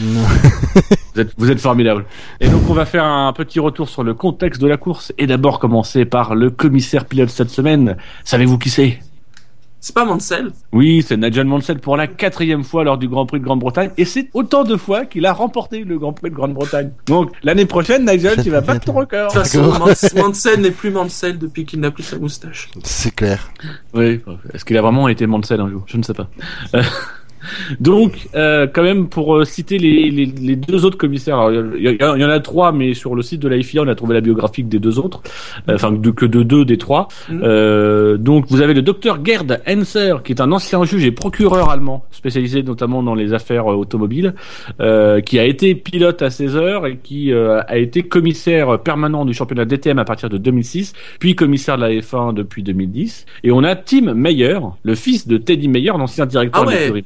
Vous 1.14 1.20
êtes, 1.22 1.30
vous 1.38 1.50
êtes 1.50 1.60
formidables. 1.60 2.04
Et 2.40 2.48
donc 2.48 2.62
on 2.68 2.74
va 2.74 2.84
faire 2.84 3.04
un 3.04 3.32
petit 3.32 3.58
retour 3.58 3.88
sur 3.88 4.02
le 4.02 4.12
contexte 4.14 4.60
de 4.60 4.66
la 4.66 4.76
course 4.76 5.12
et 5.16 5.26
d'abord 5.26 5.58
commencer 5.58 6.04
par 6.04 6.34
le 6.34 6.50
commissaire 6.50 7.04
pilote 7.06 7.30
cette 7.30 7.48
semaine. 7.50 7.96
Savez-vous 8.24 8.58
qui 8.58 8.68
c'est? 8.70 8.98
C'est 9.86 9.94
pas 9.94 10.04
Mansell 10.04 10.50
Oui, 10.72 11.04
c'est 11.06 11.16
Nigel 11.16 11.46
Mansell 11.46 11.78
pour 11.78 11.96
la 11.96 12.08
quatrième 12.08 12.64
fois 12.64 12.82
lors 12.82 12.98
du 12.98 13.06
Grand 13.06 13.24
Prix 13.24 13.38
de 13.38 13.44
Grande-Bretagne. 13.44 13.90
Et 13.96 14.04
c'est 14.04 14.30
autant 14.34 14.64
de 14.64 14.76
fois 14.76 15.04
qu'il 15.06 15.24
a 15.26 15.32
remporté 15.32 15.84
le 15.84 15.96
Grand 15.96 16.12
Prix 16.12 16.28
de 16.30 16.34
Grande-Bretagne. 16.34 16.90
Donc, 17.06 17.30
l'année 17.44 17.66
prochaine, 17.66 18.04
Nigel, 18.04 18.42
tu 18.42 18.50
vas 18.50 18.62
battre 18.62 18.86
ton 18.86 18.94
record. 18.94 19.28
De 19.32 19.38
toute 19.38 19.46
façon, 19.46 19.62
Mans- 19.78 20.24
Mansell 20.26 20.60
n'est 20.60 20.72
plus 20.72 20.90
Mansell 20.90 21.38
depuis 21.38 21.64
qu'il 21.64 21.78
n'a 21.78 21.92
plus 21.92 22.02
sa 22.02 22.18
moustache. 22.18 22.68
C'est 22.82 23.14
clair. 23.14 23.48
Oui. 23.94 24.20
Est-ce 24.52 24.64
qu'il 24.64 24.76
a 24.76 24.82
vraiment 24.82 25.06
été 25.06 25.24
Mansell 25.28 25.60
un 25.60 25.70
jour? 25.70 25.84
Je 25.86 25.98
ne 25.98 26.02
sais 26.02 26.14
pas. 26.14 26.26
Donc, 27.80 28.28
euh, 28.34 28.66
quand 28.72 28.82
même, 28.82 29.08
pour 29.08 29.36
euh, 29.36 29.44
citer 29.44 29.78
les, 29.78 30.10
les, 30.10 30.26
les 30.26 30.56
deux 30.56 30.84
autres 30.84 30.98
commissaires, 30.98 31.50
il 31.50 31.98
y, 32.00 32.04
en 32.04 32.30
a 32.30 32.40
trois, 32.40 32.72
mais 32.72 32.94
sur 32.94 33.14
le 33.14 33.22
site 33.22 33.40
de 33.40 33.48
la 33.48 33.60
FIA, 33.62 33.82
on 33.82 33.88
a 33.88 33.94
trouvé 33.94 34.14
la 34.14 34.20
biographie 34.20 34.62
des 34.62 34.78
deux 34.78 34.98
autres, 34.98 35.22
Euh, 35.68 35.74
enfin 35.74 35.92
de, 35.92 36.10
que 36.10 36.26
de 36.26 36.42
deux 36.42 36.64
des 36.64 36.78
trois. 36.78 37.08
Mhm. 37.28 37.40
Euh, 37.42 38.16
donc, 38.16 38.46
vous 38.48 38.60
avez 38.60 38.74
le 38.74 38.82
docteur 38.82 39.24
Gerd 39.24 39.60
Henser, 39.68 40.16
qui 40.24 40.32
est 40.32 40.40
un 40.40 40.52
ancien 40.52 40.84
juge 40.84 41.04
et 41.04 41.12
procureur 41.12 41.70
allemand, 41.70 42.04
spécialisé 42.10 42.62
notamment 42.62 43.02
dans 43.02 43.14
les 43.14 43.32
affaires 43.32 43.70
euh, 43.70 43.76
automobiles, 43.76 44.34
euh, 44.80 45.20
qui 45.20 45.38
a 45.38 45.44
été 45.44 45.74
pilote 45.74 46.22
à 46.22 46.30
16 46.30 46.56
heures 46.56 46.86
et 46.86 46.98
qui 47.02 47.32
euh, 47.32 47.60
a 47.66 47.78
été 47.78 48.02
commissaire 48.02 48.78
permanent 48.80 49.24
du 49.24 49.34
championnat 49.34 49.64
DTM 49.64 49.98
à 49.98 50.04
partir 50.04 50.28
de 50.28 50.38
2006, 50.38 50.92
puis 51.18 51.34
commissaire 51.34 51.76
de 51.76 51.82
la 51.82 51.90
F1 51.90 52.34
depuis 52.34 52.62
2010. 52.62 53.26
Et 53.44 53.52
on 53.52 53.62
a 53.64 53.74
Tim 53.76 54.14
Meyer, 54.14 54.58
le 54.82 54.94
fils 54.94 55.26
de 55.26 55.36
Teddy 55.36 55.68
Meyer, 55.68 55.92
l'ancien 55.96 56.26
directeur 56.26 56.64
Ah 56.66 56.72
de 56.72 56.92
ouais. 56.92 57.02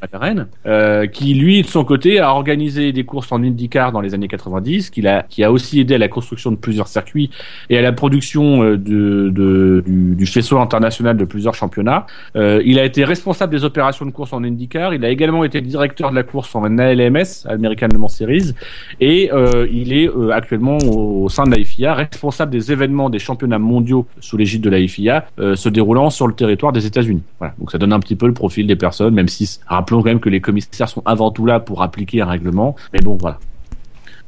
Euh, 0.66 1.06
qui 1.06 1.34
lui 1.34 1.62
de 1.62 1.66
son 1.66 1.84
côté 1.84 2.20
a 2.20 2.32
organisé 2.32 2.92
des 2.92 3.04
courses 3.04 3.30
en 3.32 3.42
IndyCar 3.42 3.92
dans 3.92 4.00
les 4.00 4.14
années 4.14 4.28
90, 4.28 4.90
qui 4.90 5.06
a, 5.06 5.22
qui 5.22 5.44
a 5.44 5.52
aussi 5.52 5.80
aidé 5.80 5.94
à 5.94 5.98
la 5.98 6.08
construction 6.08 6.50
de 6.50 6.56
plusieurs 6.56 6.88
circuits 6.88 7.30
et 7.68 7.78
à 7.78 7.82
la 7.82 7.92
production 7.92 8.62
euh, 8.62 8.76
du, 8.76 10.26
faisceau 10.26 10.58
international 10.58 11.16
de 11.16 11.24
plusieurs 11.24 11.54
championnats. 11.54 12.06
Euh, 12.36 12.62
il 12.64 12.78
a 12.78 12.84
été 12.84 13.04
responsable 13.04 13.52
des 13.52 13.64
opérations 13.64 14.06
de 14.06 14.10
course 14.10 14.32
en 14.32 14.44
IndyCar. 14.44 14.94
Il 14.94 15.04
a 15.04 15.10
également 15.10 15.44
été 15.44 15.60
directeur 15.60 16.10
de 16.10 16.14
la 16.14 16.22
course 16.22 16.54
en 16.54 16.78
ALMS, 16.78 17.46
American 17.46 17.88
Le 17.92 17.98
Mans 17.98 18.08
Series, 18.08 18.54
et 19.00 19.30
il 19.72 19.92
est 19.92 20.08
actuellement 20.32 20.78
au, 20.78 21.28
sein 21.28 21.44
de 21.44 21.56
la 21.56 21.64
FIA 21.64 21.94
responsable 21.94 22.52
des 22.52 22.72
événements 22.72 23.10
des 23.10 23.18
championnats 23.18 23.58
mondiaux 23.58 24.06
sous 24.20 24.36
l'égide 24.36 24.62
de 24.62 24.70
la 24.70 24.86
FIA 24.86 25.26
se 25.38 25.68
déroulant 25.68 26.10
sur 26.10 26.26
le 26.26 26.34
territoire 26.34 26.72
des 26.72 26.86
États-Unis. 26.86 27.22
Voilà. 27.38 27.54
Donc 27.58 27.70
ça 27.70 27.78
donne 27.78 27.92
un 27.92 28.00
petit 28.00 28.16
peu 28.16 28.26
le 28.26 28.34
profil 28.34 28.66
des 28.66 28.76
personnes, 28.76 29.14
même 29.14 29.28
si 29.28 29.58
rappelons 29.66 30.02
quand 30.02 30.08
même 30.08 30.19
que 30.20 30.28
les 30.28 30.40
commissaires 30.40 30.88
sont 30.88 31.02
avant 31.04 31.30
tout 31.30 31.46
là 31.46 31.60
pour 31.60 31.82
appliquer 31.82 32.20
un 32.20 32.26
règlement. 32.26 32.76
Mais 32.92 33.00
bon, 33.00 33.16
voilà. 33.16 33.38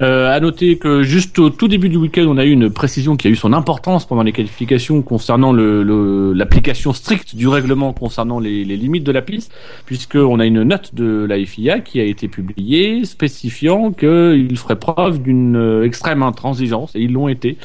Euh, 0.02 0.34
à 0.34 0.40
noter 0.40 0.78
que 0.78 1.02
juste 1.02 1.38
au 1.38 1.50
tout 1.50 1.68
début 1.68 1.88
du 1.88 1.96
week-end, 1.96 2.24
on 2.26 2.36
a 2.36 2.44
eu 2.44 2.50
une 2.50 2.70
précision 2.70 3.16
qui 3.16 3.28
a 3.28 3.30
eu 3.30 3.36
son 3.36 3.52
importance 3.52 4.04
pendant 4.04 4.22
les 4.22 4.32
qualifications 4.32 5.00
concernant 5.00 5.52
l'application 5.52 6.92
stricte 6.92 7.36
du 7.36 7.46
règlement 7.46 7.92
concernant 7.92 8.40
les, 8.40 8.64
les 8.64 8.76
limites 8.76 9.04
de 9.04 9.12
la 9.12 9.22
piste, 9.22 9.52
puisqu'on 9.86 10.40
a 10.40 10.46
une 10.46 10.64
note 10.64 10.94
de 10.94 11.24
la 11.28 11.44
FIA 11.44 11.80
qui 11.80 12.00
a 12.00 12.04
été 12.04 12.26
publiée 12.26 13.04
spécifiant 13.04 13.92
qu'il 13.92 14.56
ferait 14.56 14.78
preuve 14.78 15.22
d'une 15.22 15.56
euh, 15.56 15.84
extrême 15.84 16.24
intransigeance, 16.24 16.96
et 16.96 17.00
ils 17.00 17.12
l'ont 17.12 17.28
été, 17.28 17.56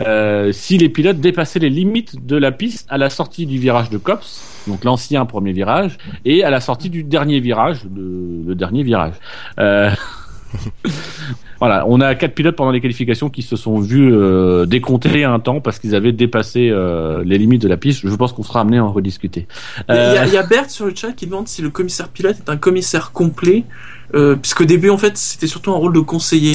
euh, 0.00 0.52
si 0.52 0.76
les 0.78 0.88
pilotes 0.88 1.20
dépassaient 1.20 1.58
les 1.58 1.70
limites 1.70 2.26
de 2.26 2.36
la 2.36 2.52
piste 2.52 2.86
à 2.90 2.98
la 2.98 3.08
sortie 3.10 3.46
du 3.46 3.58
virage 3.58 3.90
de 3.90 3.98
Cops, 3.98 4.42
donc 4.66 4.84
l'ancien 4.84 5.24
premier 5.26 5.52
virage, 5.52 5.96
et 6.24 6.44
à 6.44 6.50
la 6.50 6.60
sortie 6.60 6.90
du 6.90 7.02
dernier 7.04 7.40
virage, 7.40 7.80
le, 7.94 8.42
le 8.46 8.54
dernier 8.54 8.82
virage. 8.82 9.14
Euh, 9.58 9.90
voilà, 11.60 11.84
on 11.88 12.00
a 12.00 12.14
quatre 12.14 12.34
pilotes 12.34 12.56
pendant 12.56 12.70
les 12.70 12.80
qualifications 12.80 13.30
qui 13.30 13.42
se 13.42 13.56
sont 13.56 13.78
vus 13.80 14.12
euh, 14.12 14.66
décompter 14.66 15.24
un 15.24 15.40
temps 15.40 15.60
parce 15.60 15.78
qu'ils 15.78 15.94
avaient 15.94 16.12
dépassé 16.12 16.68
euh, 16.70 17.22
les 17.24 17.38
limites 17.38 17.62
de 17.62 17.68
la 17.68 17.76
piste. 17.76 18.06
Je 18.06 18.14
pense 18.14 18.32
qu'on 18.32 18.42
sera 18.42 18.60
amené 18.60 18.78
à 18.78 18.84
en 18.84 18.92
rediscuter. 18.92 19.46
Il 19.88 19.94
y, 19.94 19.98
Euh, 19.98 20.20
a- 20.20 20.26
y 20.26 20.36
a 20.36 20.42
Bert 20.42 20.70
sur 20.70 20.86
le 20.86 20.94
chat 20.94 21.12
qui 21.12 21.26
demande 21.26 21.48
si 21.48 21.62
le 21.62 21.70
commissaire 21.70 22.08
pilote 22.08 22.36
est 22.38 22.50
un 22.50 22.56
commissaire 22.56 23.12
complet, 23.12 23.64
euh, 24.14 24.36
puisqu'au 24.36 24.64
début, 24.66 24.90
en 24.90 24.98
fait, 24.98 25.16
c'était 25.16 25.46
surtout 25.46 25.72
un 25.72 25.76
rôle 25.76 25.94
de 25.94 26.00
conseiller. 26.00 26.52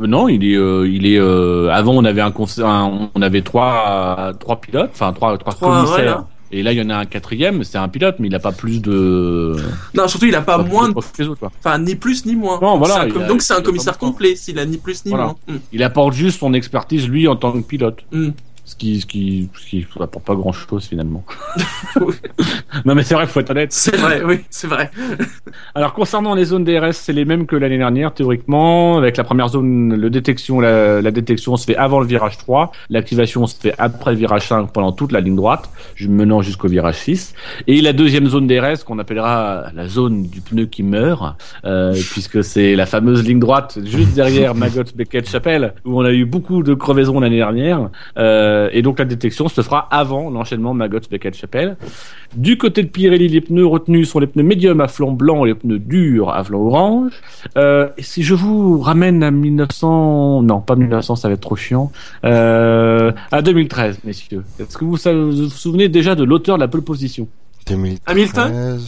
Euh, 0.00 0.06
Non, 0.06 0.28
il 0.28 0.44
est, 0.44 0.56
euh, 0.56 0.88
il 0.88 1.06
est. 1.06 1.18
euh, 1.18 1.68
avant, 1.72 1.92
on 1.94 2.04
avait 2.04 2.20
un, 2.22 2.30
conseil- 2.30 2.64
un- 2.64 3.10
on 3.14 3.22
avait 3.22 3.42
trois, 3.42 4.32
trois 4.40 4.60
pilotes, 4.60 4.90
enfin 4.92 5.12
trois, 5.12 5.36
trois, 5.38 5.52
Trois, 5.52 5.82
commissaires. 5.84 6.24
Et 6.54 6.62
là, 6.62 6.72
il 6.72 6.78
y 6.78 6.82
en 6.82 6.90
a 6.90 6.96
un 6.96 7.06
quatrième, 7.06 7.64
c'est 7.64 7.78
un 7.78 7.88
pilote, 7.88 8.16
mais 8.18 8.28
il 8.28 8.30
n'a 8.30 8.38
pas 8.38 8.52
plus 8.52 8.82
de. 8.82 9.56
Non, 9.94 10.06
surtout, 10.06 10.26
il 10.26 10.34
a 10.34 10.42
pas 10.42 10.58
moins, 10.58 10.88
de... 10.88 10.92
profil 10.92 11.12
que 11.16 11.22
les 11.22 11.28
autres, 11.28 11.40
quoi. 11.40 11.50
enfin, 11.64 11.78
ni 11.78 11.94
plus 11.94 12.26
ni 12.26 12.36
moins. 12.36 12.58
Non, 12.60 12.76
Donc, 12.78 12.86
voilà, 12.86 13.08
com- 13.10 13.22
a- 13.22 13.26
donc 13.26 13.40
c'est 13.40 13.54
un 13.54 13.62
commissaire 13.62 13.96
complet 13.96 14.36
s'il 14.36 14.58
a 14.58 14.66
ni 14.66 14.76
plus 14.76 15.02
ni 15.06 15.10
Voilà. 15.12 15.24
moins. 15.26 15.36
Hmm. 15.48 15.58
Il 15.72 15.82
apporte 15.82 16.12
juste 16.12 16.40
son 16.40 16.52
expertise 16.52 17.08
lui 17.08 17.26
en 17.26 17.36
tant 17.36 17.52
que 17.52 17.60
pilote. 17.66 18.00
Hmm. 18.12 18.30
Ce 18.72 18.76
qui, 18.76 19.02
ce 19.02 19.06
qui, 19.06 19.50
ce 19.54 19.66
qui 19.66 19.86
apporte 20.00 20.24
pas 20.24 20.34
grand 20.34 20.52
chose 20.52 20.86
finalement. 20.86 21.24
non 22.86 22.94
mais 22.94 23.02
c'est 23.02 23.14
vrai, 23.14 23.26
faut 23.26 23.40
être 23.40 23.50
honnête. 23.50 23.70
C'est 23.70 23.96
vrai, 23.96 24.22
oui, 24.24 24.40
c'est 24.48 24.66
vrai. 24.66 24.90
Alors 25.74 25.92
concernant 25.92 26.34
les 26.34 26.46
zones 26.46 26.64
DRS, 26.64 26.94
c'est 26.94 27.12
les 27.12 27.26
mêmes 27.26 27.44
que 27.44 27.54
l'année 27.54 27.76
dernière 27.76 28.14
théoriquement. 28.14 28.96
Avec 28.96 29.18
la 29.18 29.24
première 29.24 29.48
zone, 29.48 29.94
le 29.94 30.08
détection, 30.08 30.58
la, 30.58 31.02
la 31.02 31.10
détection 31.10 31.56
se 31.58 31.66
fait 31.66 31.76
avant 31.76 32.00
le 32.00 32.06
virage 32.06 32.38
3, 32.38 32.72
l'activation 32.88 33.46
se 33.46 33.56
fait 33.56 33.74
après 33.76 34.12
le 34.12 34.16
virage 34.16 34.48
5 34.48 34.72
pendant 34.72 34.92
toute 34.92 35.12
la 35.12 35.20
ligne 35.20 35.36
droite, 35.36 35.68
menant 36.00 36.40
jusqu'au 36.40 36.68
virage 36.68 36.96
6. 36.96 37.34
Et 37.66 37.82
la 37.82 37.92
deuxième 37.92 38.26
zone 38.26 38.46
DRS 38.46 38.84
qu'on 38.86 38.98
appellera 38.98 39.66
la 39.74 39.86
zone 39.86 40.28
du 40.28 40.40
pneu 40.40 40.64
qui 40.64 40.82
meurt, 40.82 41.36
euh, 41.66 41.92
puisque 42.12 42.42
c'est 42.42 42.74
la 42.74 42.86
fameuse 42.86 43.22
ligne 43.22 43.38
droite 43.38 43.78
juste 43.84 44.14
derrière 44.14 44.54
Maggot 44.54 44.84
Beckett 44.94 45.28
Chapelle 45.28 45.74
où 45.84 46.00
on 46.00 46.04
a 46.04 46.12
eu 46.12 46.24
beaucoup 46.24 46.62
de 46.62 46.72
crevaisons 46.72 47.20
l'année 47.20 47.36
dernière. 47.36 47.90
Euh, 48.16 48.61
et 48.72 48.82
donc 48.82 48.98
la 48.98 49.04
détection 49.04 49.48
se 49.48 49.60
fera 49.62 49.88
avant 49.90 50.30
l'enchaînement 50.30 50.74
Maggot 50.74 51.00
Beckett 51.10 51.34
Chapelle. 51.34 51.76
Du 52.36 52.56
côté 52.56 52.82
de 52.82 52.88
Pirelli, 52.88 53.28
les 53.28 53.40
pneus 53.40 53.66
retenus 53.66 54.08
sont 54.08 54.18
les 54.18 54.26
pneus 54.26 54.42
médium 54.42 54.80
à 54.80 54.88
flanc 54.88 55.12
blanc 55.12 55.44
et 55.44 55.48
les 55.48 55.54
pneus 55.54 55.78
durs 55.78 56.30
à 56.30 56.42
flanc 56.44 56.60
orange. 56.60 57.12
Euh, 57.56 57.88
et 57.98 58.02
si 58.02 58.22
je 58.22 58.34
vous 58.34 58.80
ramène 58.80 59.22
à 59.22 59.30
1900, 59.30 60.42
non 60.42 60.60
pas 60.60 60.76
1900, 60.76 61.16
ça 61.16 61.28
va 61.28 61.34
être 61.34 61.40
trop 61.40 61.56
chiant, 61.56 61.92
euh, 62.24 63.12
à 63.30 63.42
2013, 63.42 64.00
messieurs. 64.04 64.44
Est-ce 64.58 64.78
que 64.78 64.84
vous 64.84 64.96
vous 64.96 65.48
souvenez 65.48 65.88
déjà 65.88 66.14
de 66.14 66.24
l'auteur 66.24 66.56
de 66.56 66.60
la 66.60 66.68
pole 66.68 66.82
position? 66.82 67.28
2013. 67.66 68.00
Hamilton? 68.06 68.82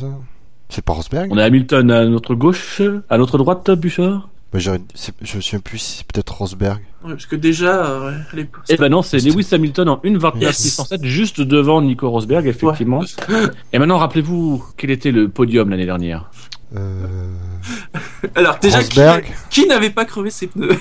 C'est 0.68 0.84
pas 0.84 0.94
Rosberg? 0.94 1.30
On 1.30 1.38
a 1.38 1.44
Hamilton 1.44 1.90
à 1.90 2.04
notre 2.06 2.34
gauche, 2.34 2.80
à 3.08 3.18
notre 3.18 3.38
droite, 3.38 3.70
Bouchard? 3.70 4.28
Mais 4.54 4.60
Je 4.60 4.70
me 4.70 5.40
souviens 5.40 5.58
plus 5.58 5.78
si 5.78 5.96
c'est 5.98 6.06
peut-être 6.06 6.30
Rosberg. 6.32 6.80
Ouais, 7.02 7.10
parce 7.10 7.26
que 7.26 7.34
déjà, 7.34 7.86
euh, 7.86 8.12
l'époque. 8.32 8.62
Eh 8.68 8.76
ben 8.76 8.88
non, 8.88 9.02
c'est 9.02 9.18
Lewis 9.18 9.48
Hamilton 9.50 9.88
en 9.88 9.96
1.29 9.96 10.40
Yes. 10.40 10.56
607, 10.58 11.04
juste 11.04 11.40
devant 11.40 11.82
Nico 11.82 12.08
Rosberg, 12.08 12.46
effectivement. 12.46 13.02
Et 13.72 13.80
maintenant, 13.80 13.98
rappelez-vous 13.98 14.64
quel 14.76 14.92
était 14.92 15.10
le 15.10 15.28
podium 15.28 15.70
l'année 15.70 15.86
dernière. 15.86 16.30
Euh... 16.76 17.26
Alors, 18.36 18.60
déjà, 18.60 18.78
qui 19.50 19.66
n'avait 19.66 19.90
pas 19.90 20.04
crevé 20.04 20.30
ses 20.30 20.46
pneus 20.46 20.78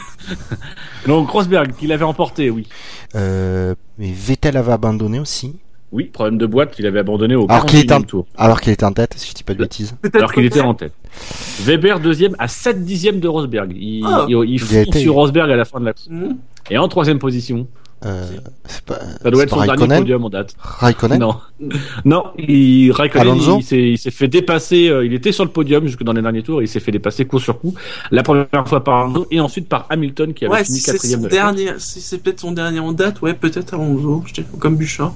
Donc 1.08 1.32
Rosberg, 1.32 1.74
qui 1.76 1.88
l'avait 1.88 2.06
emporté, 2.06 2.52
oui. 2.52 2.68
Euh... 3.16 3.74
Mais 3.98 4.12
Vettel 4.12 4.56
avait 4.56 4.74
abandonné 4.74 5.20
aussi. 5.20 5.56
Oui, 5.94 6.06
problème 6.06 6.38
de 6.40 6.46
boîte 6.48 6.72
qu'il 6.72 6.86
avait 6.88 7.00
abandonné 7.00 7.36
au 7.36 7.46
Alors 7.50 7.66
qu'il 7.68 7.78
était 7.80 7.94
41e 7.94 7.98
en- 8.00 8.02
tour, 8.04 8.26
Alors 8.36 8.60
qu'il 8.62 8.74
était 8.74 8.84
en 8.84 8.92
tête, 8.94 9.14
si 9.16 9.30
je 9.30 9.34
dis 9.36 9.44
pas 9.44 9.54
de 9.54 9.60
bêtises. 9.60 9.96
Alors 10.16 10.34
qu'il 10.34 10.44
était 10.44 10.60
en 10.62 10.74
tête. 10.74 10.92
Weber 11.62 12.00
deuxième 12.00 12.36
à 12.40 12.48
7 12.48 12.84
dixièmes 12.84 13.20
de 13.20 13.28
Rosberg. 13.28 13.72
Il, 13.76 13.80
il, 13.80 14.04
il 14.30 14.56
Il 14.56 14.56
a 14.56 14.66
fonce 14.66 14.88
été. 14.88 15.00
sur 15.02 15.14
Rosberg 15.14 15.52
à 15.52 15.56
la 15.56 15.66
fin 15.66 15.80
de 15.80 15.86
la 15.86 15.94
course. 15.94 16.08
Hmm. 16.10 16.34
Et 16.72 16.78
en 16.80 16.88
troisième 16.88 17.20
position, 17.20 17.68
Euh... 18.06 18.26
C'est 18.66 18.82
pas. 18.84 19.00
ça 19.22 19.30
doit 19.32 19.40
c'est 19.42 19.44
être 19.44 19.50
son 19.56 19.66
dernier 19.66 19.98
podium 20.00 20.26
en 20.26 20.30
date. 20.30 20.56
Raikkonen 20.60 21.20
Non, 21.20 21.36
non, 22.04 22.24
il, 22.38 22.92
Raikkonen, 22.92 23.38
il, 23.60 23.64
s'est- 23.64 23.78
il 23.92 23.98
s'est 23.98 24.12
fait 24.12 24.28
dépasser. 24.28 24.90
euh, 24.90 25.06
il 25.06 25.14
était 25.14 25.32
sur 25.32 25.46
le 25.46 25.52
podium 25.52 25.86
jusque 25.86 26.04
dans 26.04 26.12
les 26.14 26.22
derniers 26.22 26.42
tours. 26.44 26.62
Il 26.62 26.68
s'est 26.68 26.80
fait 26.82 26.92
dépasser 26.92 27.26
coup 27.26 27.40
sur 27.40 27.60
coup. 27.60 27.74
La 28.12 28.24
première 28.24 28.48
fois 28.68 28.84
par 28.84 29.02
Alonso 29.06 29.28
et 29.32 29.40
ensuite 29.40 29.70
par 29.70 29.86
Hamilton 29.90 30.34
qui 30.34 30.44
avait 30.46 30.54
Ouais, 30.56 30.64
fini 30.66 30.80
si 30.80 30.84
c'est 30.86 30.92
quatrième 30.94 31.22
son 31.22 31.28
de 31.28 31.34
la 31.36 31.42
course. 31.44 31.56
dernier, 31.56 31.74
si 31.80 32.02
c'est 32.02 32.18
peut-être 32.18 32.40
son 32.42 32.52
dernier 32.52 32.80
en 32.80 32.92
date, 32.92 33.22
ouais, 33.22 33.34
peut-être 33.36 33.74
Alonso, 33.76 34.24
comme 34.60 34.76
Bouchard. 34.76 35.14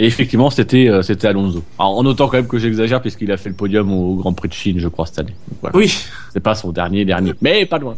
Et 0.00 0.06
effectivement, 0.06 0.48
c'était 0.50 0.88
euh, 0.88 1.02
c'était 1.02 1.26
Alonso. 1.26 1.62
Alors, 1.78 1.98
en 1.98 2.02
notant 2.04 2.28
quand 2.28 2.36
même 2.36 2.46
que 2.46 2.58
j'exagère 2.58 3.00
puisqu'il 3.00 3.32
a 3.32 3.36
fait 3.36 3.48
le 3.48 3.56
podium 3.56 3.92
au 3.92 4.14
Grand 4.14 4.32
Prix 4.32 4.48
de 4.48 4.54
Chine, 4.54 4.78
je 4.78 4.86
crois 4.86 5.06
cette 5.06 5.18
année. 5.18 5.34
Donc, 5.48 5.58
voilà. 5.60 5.76
Oui, 5.76 6.04
C'est 6.32 6.38
pas 6.40 6.54
son 6.54 6.70
dernier 6.70 7.04
dernier, 7.04 7.34
mais 7.40 7.66
pas 7.66 7.78
loin. 7.78 7.96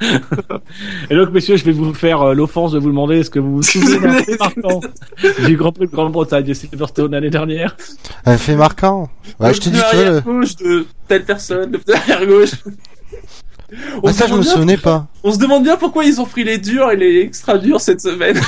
et 1.10 1.14
donc, 1.14 1.30
messieurs, 1.32 1.56
je 1.56 1.64
vais 1.64 1.72
vous 1.72 1.92
faire 1.92 2.22
euh, 2.22 2.34
l'offense 2.34 2.72
de 2.72 2.78
vous 2.78 2.88
demander 2.88 3.18
est-ce 3.18 3.30
que 3.30 3.38
vous 3.38 3.56
vous 3.56 3.62
souvenez 3.62 3.98
d'un 4.00 4.18
fait 4.22 4.38
marquant 4.38 4.80
du 5.44 5.56
Grand 5.56 5.72
Prix 5.72 5.86
de 5.86 5.92
Grande-Bretagne 5.92 6.44
de 6.44 6.54
Silverstone 6.54 7.12
l'année 7.12 7.30
dernière? 7.30 7.76
Un 8.24 8.38
fait 8.38 8.56
marquant. 8.56 9.10
Ouais, 9.38 9.52
je 9.52 9.68
arrière 9.78 10.12
le- 10.14 10.20
gauche 10.22 10.56
de 10.56 10.86
telle 11.06 11.24
personne, 11.24 11.70
pneu 11.72 11.94
arrière 11.94 12.26
gauche. 12.26 12.52
On 14.02 14.08
Ah, 14.08 14.12
se 14.12 14.18
ça, 14.18 14.26
je 14.26 14.32
me 14.32 14.38
demande 14.38 14.44
bien- 14.44 14.52
souvenais 14.54 14.76
pas. 14.76 15.06
On 15.24 15.30
se 15.32 15.38
demande 15.38 15.62
bien 15.62 15.76
pourquoi 15.76 16.04
ils 16.04 16.20
ont 16.20 16.24
pris 16.26 16.42
les 16.42 16.58
durs 16.58 16.90
et 16.90 16.96
les 16.96 17.20
extra 17.20 17.56
durs 17.56 17.80
cette 17.80 18.00
semaine. 18.00 18.36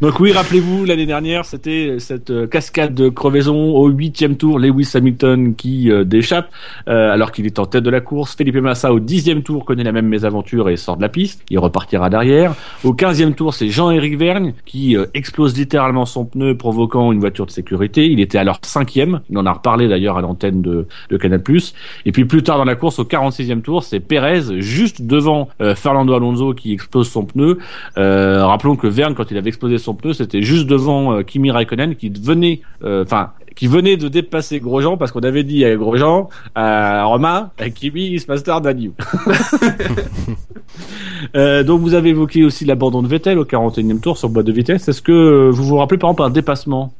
Donc 0.00 0.18
oui, 0.20 0.32
rappelez-vous, 0.32 0.84
l'année 0.86 1.04
dernière, 1.06 1.44
c'était 1.44 1.96
cette 1.98 2.30
euh, 2.30 2.46
cascade 2.46 2.94
de 2.94 3.08
crevaison 3.10 3.76
au 3.76 3.88
huitième 3.88 4.36
tour, 4.36 4.58
Lewis 4.58 4.90
Hamilton 4.94 5.54
qui 5.54 5.90
euh, 5.90 6.04
déchappe 6.04 6.48
euh, 6.88 7.12
alors 7.12 7.30
qu'il 7.32 7.44
est 7.46 7.58
en 7.58 7.66
tête 7.66 7.84
de 7.84 7.90
la 7.90 8.00
course. 8.00 8.34
Felipe 8.34 8.56
Massa 8.56 8.92
au 8.92 9.00
dixième 9.00 9.42
tour 9.42 9.64
connaît 9.66 9.84
la 9.84 9.92
même 9.92 10.08
mésaventure 10.08 10.70
et 10.70 10.76
sort 10.76 10.96
de 10.96 11.02
la 11.02 11.08
piste. 11.10 11.42
Il 11.50 11.58
repartira 11.58 12.08
derrière. 12.08 12.54
Au 12.84 12.94
quinzième 12.94 13.34
tour, 13.34 13.52
c'est 13.52 13.68
Jean-Éric 13.68 14.16
Vergne 14.18 14.54
qui 14.64 14.96
euh, 14.96 15.04
explose 15.14 15.56
littéralement 15.56 16.06
son 16.06 16.24
pneu, 16.24 16.56
provoquant 16.56 17.12
une 17.12 17.20
voiture 17.20 17.44
de 17.46 17.50
sécurité. 17.50 18.06
Il 18.06 18.18
était 18.20 18.38
alors 18.38 18.58
cinquième. 18.62 19.20
Il 19.28 19.36
en 19.36 19.44
a 19.46 19.52
reparlé 19.52 19.88
d'ailleurs 19.88 20.16
à 20.16 20.22
l'antenne 20.22 20.62
de, 20.62 20.86
de 21.10 21.16
Canal+. 21.18 21.42
Et 22.06 22.12
puis 22.12 22.24
plus 22.24 22.42
tard 22.42 22.56
dans 22.58 22.64
la 22.64 22.76
course, 22.76 22.98
au 22.98 23.04
46e 23.20 23.62
tour, 23.62 23.82
c'est 23.82 24.00
Pérez 24.00 24.60
juste 24.60 25.02
devant 25.02 25.48
euh, 25.60 25.74
Fernando 25.74 26.14
Alonso 26.14 26.54
qui 26.54 26.72
explose 26.72 27.08
son 27.08 27.24
pneu. 27.24 27.58
Euh, 27.98 28.46
rappelons 28.46 28.76
que 28.76 28.86
Verne, 28.86 29.14
quand 29.14 29.30
il 29.30 29.36
avait 29.36 29.48
explosé 29.48 29.78
son 29.78 29.94
pneu, 29.94 30.12
c'était 30.12 30.42
juste 30.42 30.66
devant 30.66 31.12
euh, 31.12 31.22
Kimi 31.22 31.50
Raikkonen 31.50 31.96
qui 31.96 32.10
venait, 32.10 32.60
enfin, 32.82 33.30
qui 33.54 33.66
venait 33.66 33.96
de 33.96 34.08
dépasser 34.08 34.60
Grosjean 34.60 34.96
parce 34.96 35.12
qu'on 35.12 35.20
avait 35.20 35.44
dit 35.44 35.64
à 35.64 35.76
Grosjean, 35.76 36.28
à 36.54 37.04
Romain, 37.04 37.50
à 37.58 37.70
Kimi, 37.70 38.06
il 38.06 38.20
se 38.20 38.26
passe 38.26 38.42
tard. 38.42 38.62
Euh, 41.36 41.62
donc 41.62 41.80
vous 41.80 41.94
avez 41.94 42.10
évoqué 42.10 42.44
aussi 42.44 42.64
l'abandon 42.64 43.02
de 43.02 43.08
Vettel 43.08 43.38
au 43.38 43.44
41e 43.44 44.00
tour 44.00 44.16
sur 44.16 44.30
boîte 44.30 44.46
de 44.46 44.52
vitesse. 44.52 44.88
Est-ce 44.88 45.02
que 45.02 45.50
vous 45.50 45.64
vous 45.64 45.76
rappelez 45.76 45.98
par 45.98 46.10
exemple 46.10 46.22
un 46.22 46.30
dépassement 46.30 46.92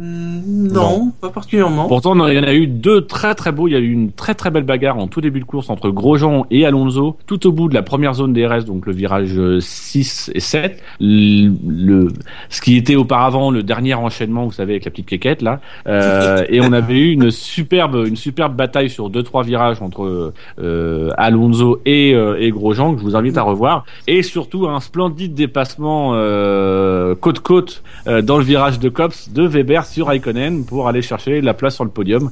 Hmm, 0.00 0.68
non, 0.72 1.10
pas 1.20 1.28
particulièrement. 1.30 1.88
Pourtant, 1.88 2.14
non, 2.14 2.28
il 2.28 2.34
y 2.34 2.38
en 2.38 2.44
a 2.44 2.54
eu 2.54 2.68
deux 2.68 3.00
très 3.04 3.34
très 3.34 3.50
beaux. 3.50 3.66
Il 3.66 3.72
y 3.72 3.74
a 3.76 3.80
eu 3.80 3.90
une 3.90 4.12
très 4.12 4.34
très 4.36 4.48
belle 4.50 4.62
bagarre 4.62 4.96
en 4.96 5.08
tout 5.08 5.20
début 5.20 5.40
de 5.40 5.44
course 5.44 5.70
entre 5.70 5.90
Grosjean 5.90 6.46
et 6.52 6.64
Alonso, 6.64 7.16
tout 7.26 7.44
au 7.48 7.52
bout 7.52 7.68
de 7.68 7.74
la 7.74 7.82
première 7.82 8.14
zone 8.14 8.32
DRS, 8.32 8.64
donc 8.64 8.86
le 8.86 8.92
virage 8.92 9.30
euh, 9.36 9.58
6 9.60 10.30
et 10.36 10.38
7. 10.40 10.80
Le, 11.00 11.50
le- 11.66 12.08
ce 12.48 12.60
qui 12.60 12.76
était 12.76 12.94
auparavant 12.94 13.50
le 13.50 13.64
dernier 13.64 13.94
enchaînement, 13.94 14.44
vous 14.44 14.52
savez, 14.52 14.74
avec 14.74 14.84
la 14.84 14.92
petite 14.92 15.06
quéquette 15.06 15.42
là. 15.42 15.60
Euh, 15.88 16.44
et 16.48 16.60
on 16.60 16.72
avait 16.72 16.98
eu 16.98 17.10
une 17.10 17.32
superbe 17.32 18.04
une 18.06 18.14
superbe 18.16 18.54
bataille 18.54 18.90
sur 18.90 19.10
deux 19.10 19.24
trois 19.24 19.42
virages 19.42 19.82
entre 19.82 20.32
euh, 20.60 21.10
Alonso 21.16 21.80
et, 21.86 22.14
euh, 22.14 22.36
et 22.38 22.50
Grosjean 22.52 22.94
que 22.94 23.00
je 23.00 23.04
vous 23.04 23.16
invite 23.16 23.36
à 23.36 23.42
revoir. 23.42 23.84
Et 24.06 24.22
surtout 24.22 24.68
un 24.68 24.78
splendide 24.78 25.34
dépassement 25.34 26.12
euh, 26.14 27.16
côte 27.16 27.40
côte 27.40 27.82
euh, 28.06 28.22
dans 28.22 28.38
le 28.38 28.44
virage 28.44 28.78
de 28.78 28.88
Cops 28.88 29.32
de 29.32 29.42
Weber 29.44 29.84
sur 29.92 30.06
Raikkonen 30.08 30.64
pour 30.64 30.88
aller 30.88 31.02
chercher 31.02 31.40
la 31.40 31.54
place 31.54 31.74
sur 31.74 31.84
le 31.84 31.90
podium. 31.90 32.30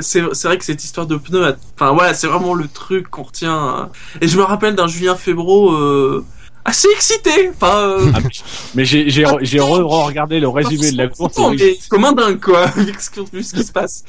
C'est 0.00 0.20
vrai 0.44 0.58
que 0.58 0.64
cette 0.64 0.84
histoire 0.84 1.06
de 1.06 1.16
pneus, 1.16 1.44
a- 1.46 1.56
enfin 1.74 1.92
voilà, 1.92 2.14
c'est 2.14 2.26
vraiment 2.26 2.54
le 2.54 2.68
truc 2.68 3.08
qu'on 3.08 3.22
retient. 3.24 3.52
hein. 3.56 3.88
Et 4.20 4.28
je 4.28 4.36
me 4.38 4.42
rappelle 4.42 4.74
d'un 4.74 4.86
Julien 4.86 5.14
Febro 5.16 5.72
euh, 5.72 6.24
assez 6.64 6.88
excité. 6.94 7.50
Enfin, 7.54 7.76
euh, 7.78 8.12
Ah, 8.14 8.18
mais- 8.74 8.84
j'ai 8.84 9.02
re- 9.04 9.82
regardé 10.06 10.40
le 10.40 10.48
résumé 10.48 10.92
de 10.92 10.96
la 10.98 11.08
course. 11.08 11.34
Comme 11.88 12.04
un 12.04 12.12
dingue 12.12 12.40
quoi, 12.40 12.66
vu 12.76 12.92
ce 12.98 13.20
vu 13.36 13.42
ce 13.42 13.54
qui 13.54 13.62
se 13.64 13.72
passe. 13.72 14.04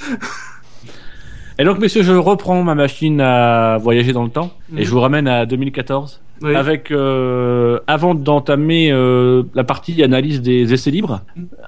Et 1.57 1.65
donc 1.65 1.79
messieurs, 1.79 2.03
je 2.03 2.13
reprends 2.13 2.63
ma 2.63 2.73
machine 2.75 3.19
à 3.19 3.77
voyager 3.79 4.13
dans 4.13 4.23
le 4.23 4.29
temps 4.29 4.51
et 4.73 4.79
Mhm. 4.79 4.85
je 4.85 4.89
vous 4.91 5.01
ramène 5.01 5.27
à 5.27 5.45
2014 5.45 6.21
Oui. 6.41 6.55
avec 6.55 6.91
euh, 6.91 7.79
avant 7.87 8.15
d'entamer 8.15 8.91
euh, 8.91 9.43
la 9.53 9.63
partie 9.63 10.01
analyse 10.03 10.41
des 10.41 10.73
essais 10.73 10.91
libres, 10.91 11.21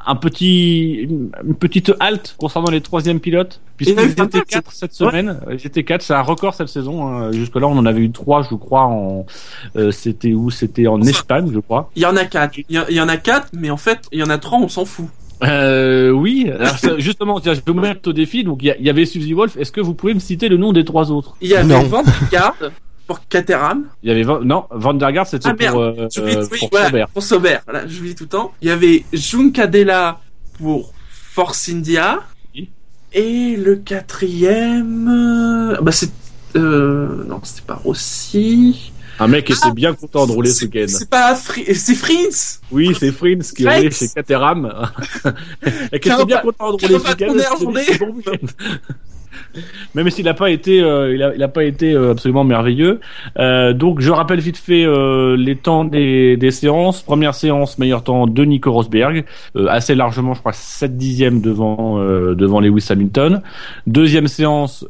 un 0.05 0.15
petit 0.15 0.93
une, 1.01 1.55
petite 1.55 1.91
halte 1.99 2.35
concernant 2.37 2.71
les 2.71 2.81
troisièmes 2.81 3.19
pilotes 3.19 3.59
puisqu'ils 3.75 4.11
étaient 4.11 4.41
quatre 4.41 4.71
cette 4.71 4.93
semaine. 4.93 5.39
Ils 5.49 5.65
étaient 5.67 5.83
quatre, 5.83 6.01
c'est 6.01 6.13
un 6.13 6.21
record 6.21 6.53
cette 6.53 6.69
saison. 6.69 7.07
hein. 7.07 7.31
Jusque 7.31 7.55
là, 7.55 7.67
on 7.67 7.77
en 7.77 7.85
avait 7.85 8.01
eu 8.01 8.11
trois, 8.11 8.43
je 8.43 8.55
crois. 8.55 8.83
En 8.83 9.25
euh, 9.75 9.91
c'était 9.91 10.33
où? 10.33 10.49
C'était 10.51 10.87
en 10.87 10.99
Enfin, 11.01 11.09
Espagne, 11.09 11.51
je 11.53 11.59
crois. 11.59 11.89
Il 11.95 12.03
y 12.03 12.05
en 12.05 12.15
a 12.15 12.25
quatre. 12.25 12.59
Il 12.69 12.85
y, 12.89 13.01
en 13.01 13.09
a 13.09 13.17
quatre, 13.17 13.47
mais 13.53 13.69
en 13.69 13.77
fait, 13.77 13.99
il 14.11 14.19
y 14.19 14.23
en 14.23 14.29
a 14.29 14.37
trois, 14.37 14.59
on 14.59 14.67
s'en 14.67 14.85
fout. 14.85 15.07
Euh, 15.43 16.11
oui, 16.11 16.51
alors, 16.53 16.77
ça, 16.77 16.99
justement, 16.99 17.39
tiens, 17.39 17.53
je 17.53 17.61
vais 17.61 17.71
vous 17.71 17.79
mettre 17.79 18.07
au 18.09 18.13
défi. 18.13 18.43
Donc, 18.43 18.61
il 18.61 18.75
y, 18.79 18.89
avait 18.89 19.05
Suzy 19.05 19.33
Wolf. 19.33 19.57
Est-ce 19.57 19.71
que 19.71 19.81
vous 19.81 19.95
pouvez 19.95 20.13
me 20.13 20.19
citer 20.19 20.49
le 20.49 20.57
nom 20.57 20.71
des 20.71 20.85
trois 20.85 21.11
autres? 21.11 21.35
Il 21.41 21.49
y 21.49 21.55
avait. 21.55 21.83
Van 21.85 22.03
pour 23.11 23.27
Caterham. 23.27 23.87
Il 24.03 24.09
y 24.09 24.11
avait 24.13 24.23
Van- 24.23 24.39
non, 24.41 24.65
Van 24.71 24.93
der 24.93 25.11
Gaart, 25.11 25.27
c'était 25.27 25.49
Ah, 25.49 25.53
pour, 25.71 25.81
euh, 25.81 26.07
oui, 26.17 26.59
pour 26.59 26.69
voilà, 26.71 27.07
pour 27.07 27.21
Sauber. 27.23 27.57
Voilà, 27.65 27.85
j'oublie 27.87 28.15
tout 28.15 28.23
le 28.23 28.29
temps. 28.29 28.53
Il 28.61 28.69
y 28.69 28.71
avait 28.71 29.03
Juncadella 29.11 30.21
pour 30.57 30.93
Force 31.09 31.67
India. 31.67 32.19
Oui. 32.55 32.69
Et 33.13 33.57
le 33.57 33.75
quatrième, 33.75 35.09
euh, 35.09 35.81
bah 35.81 35.91
c'est, 35.91 36.09
euh, 36.55 37.25
non, 37.27 37.41
c'était 37.43 37.65
pas 37.67 37.75
Rossi. 37.75 38.93
Un 39.19 39.27
mec 39.27 39.45
qui 39.45 39.51
était 39.51 39.61
Ah, 39.65 39.71
bien 39.73 39.93
content 39.93 40.25
de 40.25 40.31
rouler 40.31 40.49
ce 40.51 40.63
week-end. 40.65 40.85
C'est 40.87 41.09
pas 41.09 41.35
Fri- 41.35 41.75
c'est 41.75 41.95
Frins. 41.95 42.59
Oui, 42.71 42.95
c'est 42.97 43.11
Frins 43.11 43.39
qui 43.55 43.67
roulait 43.67 43.91
chez 43.91 44.07
Caterham. 44.07 44.89
et 45.91 45.99
qui 45.99 46.09
était 46.09 46.25
bien 46.25 46.37
content 46.39 46.71
de 46.77 46.81
rouler 46.85 46.97
ce 46.97 48.03
week-end. 48.05 48.47
Même 49.95 50.09
s'il 50.09 50.25
n'a 50.25 50.33
pas 50.33 50.49
été, 50.49 50.81
euh, 50.81 51.13
il 51.35 51.43
a, 51.43 51.47
pas 51.47 51.63
été 51.63 51.93
euh, 51.93 52.11
absolument 52.11 52.43
merveilleux. 52.43 52.99
Euh, 53.37 53.73
donc, 53.73 53.99
je 53.99 54.11
rappelle 54.11 54.39
vite 54.39 54.57
fait 54.57 54.85
les 55.37 55.55
temps 55.55 55.85
des, 55.85 56.37
séances. 56.51 57.01
Première 57.01 57.33
séance, 57.33 57.77
meilleur 57.77 58.03
temps 58.03 58.27
de 58.27 58.43
Nico 58.43 58.71
Rosberg, 58.71 59.23
assez 59.69 59.95
largement, 59.95 60.33
je 60.33 60.39
crois 60.39 60.51
7 60.53 60.97
dixièmes 60.97 61.41
devant 61.41 61.97
devant 62.35 62.59
Lewis 62.59 62.87
Hamilton. 62.89 63.41
Deuxième 63.87 64.27
séance 64.27 64.85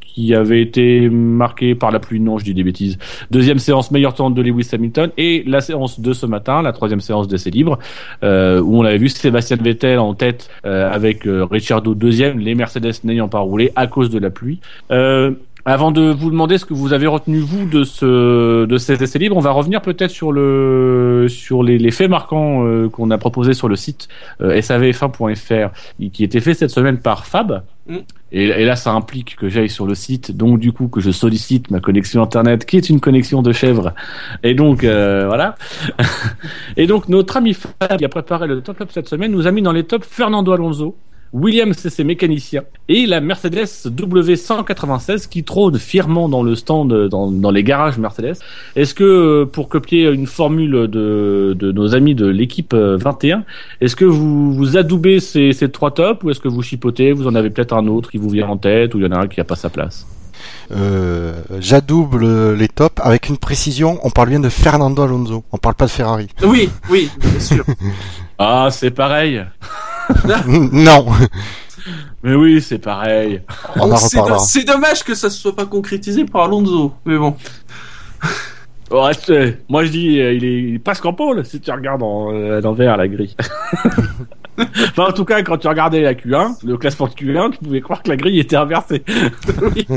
qui 0.00 0.34
avait 0.34 0.60
été 0.60 1.08
marquée 1.08 1.74
par 1.74 1.90
la 1.90 2.00
pluie, 2.00 2.20
non, 2.20 2.38
je 2.38 2.44
dis 2.44 2.54
des 2.54 2.64
bêtises. 2.64 2.98
Deuxième 3.30 3.58
séance, 3.58 3.90
meilleur 3.90 4.14
temps 4.14 4.30
de 4.30 4.42
Lewis 4.42 4.68
Hamilton 4.72 5.10
et 5.16 5.42
la 5.46 5.60
séance 5.60 6.00
de 6.00 6.12
ce 6.12 6.26
matin, 6.26 6.60
la 6.60 6.72
troisième 6.72 7.00
séance 7.00 7.28
d'essai 7.28 7.50
libre, 7.50 7.78
où 8.22 8.26
on 8.26 8.84
avait 8.84 8.98
vu 8.98 9.08
Sébastien 9.08 9.56
Vettel 9.56 9.98
en 9.98 10.14
tête 10.14 10.50
avec 10.64 11.22
Ricciardo 11.24 11.94
deuxième, 11.94 12.38
les 12.38 12.54
Mercedes 12.54 12.73
n'ayant 13.04 13.28
pas 13.28 13.40
roulé 13.40 13.72
à 13.76 13.86
cause 13.86 14.10
de 14.10 14.18
la 14.18 14.30
pluie. 14.30 14.60
Euh, 14.90 15.32
avant 15.66 15.92
de 15.92 16.12
vous 16.12 16.30
demander 16.30 16.58
ce 16.58 16.66
que 16.66 16.74
vous 16.74 16.92
avez 16.92 17.06
retenu 17.06 17.38
vous 17.38 17.64
de 17.64 17.84
ce 17.84 18.66
de 18.66 18.76
cet 18.78 19.00
essai 19.00 19.18
libre, 19.18 19.36
on 19.36 19.40
va 19.40 19.50
revenir 19.50 19.80
peut-être 19.80 20.10
sur 20.10 20.30
le 20.30 21.26
sur 21.30 21.62
les, 21.62 21.78
les 21.78 21.90
faits 21.90 22.10
marquants 22.10 22.66
euh, 22.66 22.90
qu'on 22.90 23.10
a 23.10 23.16
proposés 23.16 23.54
sur 23.54 23.68
le 23.68 23.76
site 23.76 24.08
euh, 24.42 24.60
savf1.fr 24.60 25.70
qui 26.12 26.22
était 26.22 26.40
fait 26.40 26.52
cette 26.52 26.70
semaine 26.70 26.98
par 26.98 27.26
Fab. 27.26 27.62
Mm. 27.86 27.96
Et, 28.32 28.44
et 28.44 28.64
là, 28.64 28.76
ça 28.76 28.92
implique 28.92 29.36
que 29.36 29.48
j'aille 29.48 29.70
sur 29.70 29.86
le 29.86 29.94
site, 29.94 30.36
donc 30.36 30.58
du 30.58 30.72
coup 30.72 30.88
que 30.88 31.00
je 31.00 31.10
sollicite 31.10 31.70
ma 31.70 31.80
connexion 31.80 32.22
internet, 32.22 32.66
qui 32.66 32.76
est 32.76 32.90
une 32.90 33.00
connexion 33.00 33.40
de 33.40 33.52
chèvre. 33.52 33.94
Et 34.42 34.54
donc 34.54 34.84
euh, 34.84 35.24
voilà. 35.26 35.54
et 36.76 36.86
donc 36.86 37.08
notre 37.08 37.38
ami 37.38 37.54
Fab 37.54 37.96
qui 37.96 38.04
a 38.04 38.08
préparé 38.10 38.48
le 38.48 38.60
top 38.60 38.78
top 38.78 38.90
cette 38.92 39.08
semaine 39.08 39.32
nous 39.32 39.46
a 39.46 39.50
mis 39.50 39.62
dans 39.62 39.72
les 39.72 39.84
tops 39.84 40.06
Fernando 40.06 40.52
Alonso. 40.52 40.94
Williams 41.34 41.76
CC 41.76 42.04
mécanicien 42.04 42.62
et 42.88 43.06
la 43.06 43.20
Mercedes 43.20 43.66
W196 43.86 45.28
qui 45.28 45.42
trône 45.42 45.78
fièrement 45.78 46.28
dans 46.28 46.44
le 46.44 46.54
stand 46.54 47.08
dans, 47.08 47.30
dans 47.30 47.50
les 47.50 47.64
garages 47.64 47.98
Mercedes. 47.98 48.36
Est-ce 48.76 48.94
que 48.94 49.02
euh, 49.04 49.44
pour 49.44 49.68
copier 49.68 50.04
une 50.08 50.28
formule 50.28 50.86
de, 50.88 51.56
de 51.58 51.72
nos 51.72 51.94
amis 51.96 52.14
de 52.14 52.26
l'équipe 52.26 52.72
euh, 52.72 52.96
21, 52.96 53.42
est-ce 53.80 53.96
que 53.96 54.04
vous 54.04 54.54
vous 54.54 54.76
adoubez 54.76 55.18
ces, 55.18 55.52
ces 55.52 55.68
trois 55.70 55.90
tops 55.90 56.22
ou 56.22 56.30
est-ce 56.30 56.38
que 56.40 56.48
vous 56.48 56.62
chipotez 56.62 57.12
Vous 57.12 57.26
en 57.26 57.34
avez 57.34 57.50
peut-être 57.50 57.74
un 57.74 57.88
autre 57.88 58.12
qui 58.12 58.18
vous 58.18 58.30
vient 58.30 58.48
en 58.48 58.56
tête 58.56 58.94
ou 58.94 58.98
il 58.98 59.04
y 59.04 59.06
en 59.08 59.12
a 59.12 59.18
un 59.18 59.26
qui 59.26 59.40
a 59.40 59.44
pas 59.44 59.56
sa 59.56 59.70
place? 59.70 60.06
Euh, 60.72 61.34
J'adouble 61.58 62.54
les 62.54 62.68
tops 62.68 63.00
avec 63.02 63.28
une 63.28 63.38
précision. 63.38 63.98
On 64.04 64.10
parle 64.10 64.28
bien 64.28 64.40
de 64.40 64.48
Fernando 64.48 65.02
Alonso. 65.02 65.42
On 65.50 65.58
parle 65.58 65.74
pas 65.74 65.86
de 65.86 65.90
Ferrari. 65.90 66.28
Oui, 66.44 66.70
oui, 66.90 67.10
bien 67.18 67.40
sûr. 67.40 67.64
Ah, 68.36 68.66
c'est 68.72 68.90
pareil. 68.90 69.44
non, 70.46 71.06
Mais 72.22 72.34
oui, 72.34 72.60
c'est 72.62 72.78
pareil. 72.78 73.42
on 73.76 73.90
en 73.92 73.96
C'est- 73.96 74.18
reparlera. 74.18 74.38
C'est 74.40 74.64
dommage 74.64 75.02
que 75.04 75.14
ça 75.14 75.30
se 75.30 75.38
soit 75.38 75.54
pas 75.56 75.66
concrétisé 75.66 76.24
par 76.24 76.42
Alonso, 76.44 76.94
mais 77.04 77.16
bon. 77.18 77.36
Ouais, 78.90 79.12
c'est- 79.14 79.58
moi 79.68 79.84
je 79.84 79.90
dis, 79.90 80.20
euh, 80.20 80.32
il 80.34 80.44
est, 80.44 80.62
il 80.62 80.74
est 80.76 80.78
presque 80.78 81.04
en 81.06 81.12
pôle 81.14 81.44
si 81.44 81.60
tu 81.60 81.70
regardes 81.70 82.02
en, 82.02 82.32
euh, 82.32 82.58
à 82.58 82.60
l'envers 82.60 82.96
la 82.96 83.08
grille. 83.08 83.34
enfin, 84.58 85.06
en 85.08 85.12
tout 85.12 85.24
cas, 85.24 85.42
quand 85.42 85.56
tu 85.58 85.66
regardais 85.68 86.02
la 86.02 86.14
Q1, 86.14 86.58
le 86.64 86.76
classement 86.76 87.08
de 87.08 87.12
Q1, 87.14 87.52
tu 87.52 87.58
pouvais 87.58 87.80
croire 87.80 88.02
que 88.02 88.10
la 88.10 88.16
grille 88.16 88.38
était 88.38 88.56
inversée. 88.56 89.02
Oui. 89.74 89.86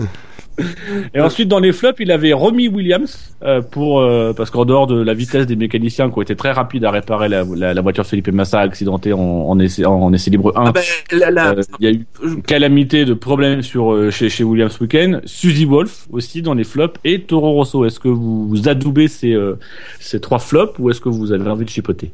Et 1.14 1.22
ensuite, 1.22 1.48
dans 1.48 1.60
les 1.60 1.72
flops, 1.72 2.00
il 2.00 2.12
avait 2.12 2.34
remis 2.34 2.68
Williams 2.68 3.36
euh, 3.44 3.62
pour 3.62 4.00
euh, 4.00 4.34
parce 4.34 4.50
qu'en 4.50 4.66
dehors 4.66 4.88
de 4.88 5.00
la 5.00 5.14
vitesse 5.14 5.46
des 5.46 5.56
mécaniciens 5.56 6.10
qui 6.10 6.18
ont 6.18 6.22
été 6.22 6.36
très 6.36 6.52
rapides 6.52 6.84
à 6.84 6.92
réparer 6.92 7.30
la, 7.30 7.44
la, 7.44 7.74
la 7.74 7.82
voiture 7.82 8.06
Felipe 8.06 8.32
Massa 8.32 8.62
accidentée 8.62 9.14
en, 9.14 9.20
en, 9.20 9.60
essai, 9.60 9.86
en 9.86 10.12
essai 10.14 10.32
libre 10.32 10.54
1, 10.58 10.64
Ah 10.66 10.72
ben, 10.72 10.84
la, 11.32 11.50
euh, 11.52 11.62
il 11.80 11.86
y 11.86 11.88
a 11.90 11.92
eu 11.94 12.06
une 12.24 12.42
calamité 12.42 13.06
de 13.06 13.14
problèmes 13.14 13.62
sur 13.62 13.94
euh, 13.94 14.10
chez, 14.10 14.30
chez 14.30 14.44
Williams 14.44 14.80
week-end. 14.82 15.22
Suzy 15.26 15.66
Wolf 15.66 16.08
aussi 16.12 16.42
dans 16.42 16.54
les 16.56 16.64
flops 16.64 17.00
et 17.04 17.22
Toro 17.22 17.52
Rosso. 17.52 17.86
Est-ce 17.86 18.00
que 18.00 18.10
vous, 18.10 18.48
vous 18.48 18.68
adoubez 18.68 19.08
ces, 19.08 19.34
euh, 19.34 19.60
ces 20.00 20.20
trois 20.20 20.40
flops 20.40 20.80
ou 20.80 20.90
est-ce 20.90 21.02
que 21.02 21.10
vous 21.10 21.32
avez 21.32 21.50
envie 21.50 21.66
de 21.66 21.70
chipoter? 21.70 22.12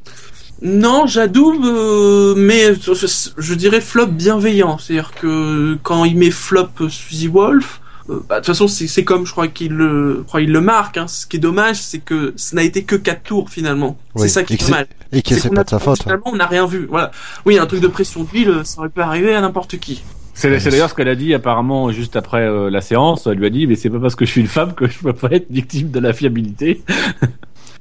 Non, 0.61 1.07
j'adoube, 1.07 1.65
euh, 1.65 2.35
mais 2.37 2.73
je, 2.75 2.93
je 3.37 3.53
dirais 3.53 3.81
flop 3.81 4.07
bienveillant. 4.07 4.77
C'est-à-dire 4.77 5.11
que 5.11 5.75
quand 5.83 6.05
il 6.05 6.17
met 6.17 6.31
flop 6.31 6.67
euh, 6.81 6.89
Suzy 6.89 7.27
Wolf, 7.27 7.81
euh, 8.09 8.19
bah, 8.27 8.35
de 8.35 8.39
toute 8.45 8.47
façon, 8.47 8.67
c'est 8.67 9.03
comme 9.03 9.25
je 9.25 9.31
crois 9.31 9.47
qu'il 9.47 9.71
le, 9.73 10.17
je 10.17 10.21
crois 10.23 10.41
il 10.41 10.51
le 10.51 10.61
marque. 10.61 10.97
Hein. 10.97 11.07
Ce 11.07 11.25
qui 11.25 11.37
est 11.37 11.39
dommage, 11.39 11.81
c'est 11.81 11.99
que 11.99 12.33
ça 12.35 12.55
n'a 12.55 12.63
été 12.63 12.83
que 12.83 12.95
quatre 12.95 13.23
tours 13.23 13.49
finalement. 13.49 13.97
Oui, 14.15 14.23
C'est 14.23 14.27
ça 14.29 14.43
qui 14.43 14.53
est 14.53 14.65
dommage. 14.65 14.87
Et 15.11 15.21
que 15.21 15.35
c'est 15.35 15.49
qu'on 15.49 15.55
pas 15.55 15.61
a- 15.61 15.63
de 15.63 15.69
sa 15.69 15.79
faute. 15.79 15.99
hein. 16.01 16.03
Finalement, 16.03 16.25
on 16.27 16.35
n'a 16.35 16.47
rien 16.47 16.65
vu. 16.65 16.87
Voilà. 16.89 17.11
Oui, 17.45 17.57
un 17.57 17.65
truc 17.65 17.79
de 17.81 17.87
pression 17.87 18.23
d'huile, 18.23 18.61
ça 18.63 18.79
aurait 18.79 18.89
pu 18.89 19.01
arriver 19.01 19.33
à 19.35 19.41
n'importe 19.41 19.77
qui. 19.77 20.03
C'est 20.35 20.49
d'ailleurs 20.49 20.89
ce 20.89 20.95
qu'elle 20.95 21.09
a 21.09 21.15
dit 21.15 21.33
apparemment 21.35 21.91
juste 21.91 22.15
après 22.15 22.41
euh, 22.47 22.69
la 22.71 22.81
séance. 22.81 23.27
Elle 23.27 23.37
lui 23.37 23.45
a 23.45 23.49
dit 23.51 23.67
mais 23.67 23.75
c'est 23.75 23.89
pas 23.91 23.99
parce 23.99 24.15
que 24.15 24.25
je 24.25 24.31
suis 24.31 24.41
une 24.41 24.47
femme 24.47 24.73
que 24.73 24.87
je 24.89 24.97
peux 24.99 25.13
pas 25.13 25.29
être 25.31 25.45
victime 25.51 25.91
de 25.91 25.99
la 25.99 26.11
fiabilité 26.11 26.81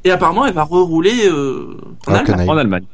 Et 0.04 0.11
apparemment, 0.11 0.44
elle 0.46 0.52
va 0.52 0.62
rerouler 0.64 1.28
euh, 1.28 1.76
en 2.06 2.12
Ah, 2.12 2.16
Allemagne. 2.18 2.26
canaille. 2.26 2.48
en 2.50 2.56
Allemagne. 2.58 2.85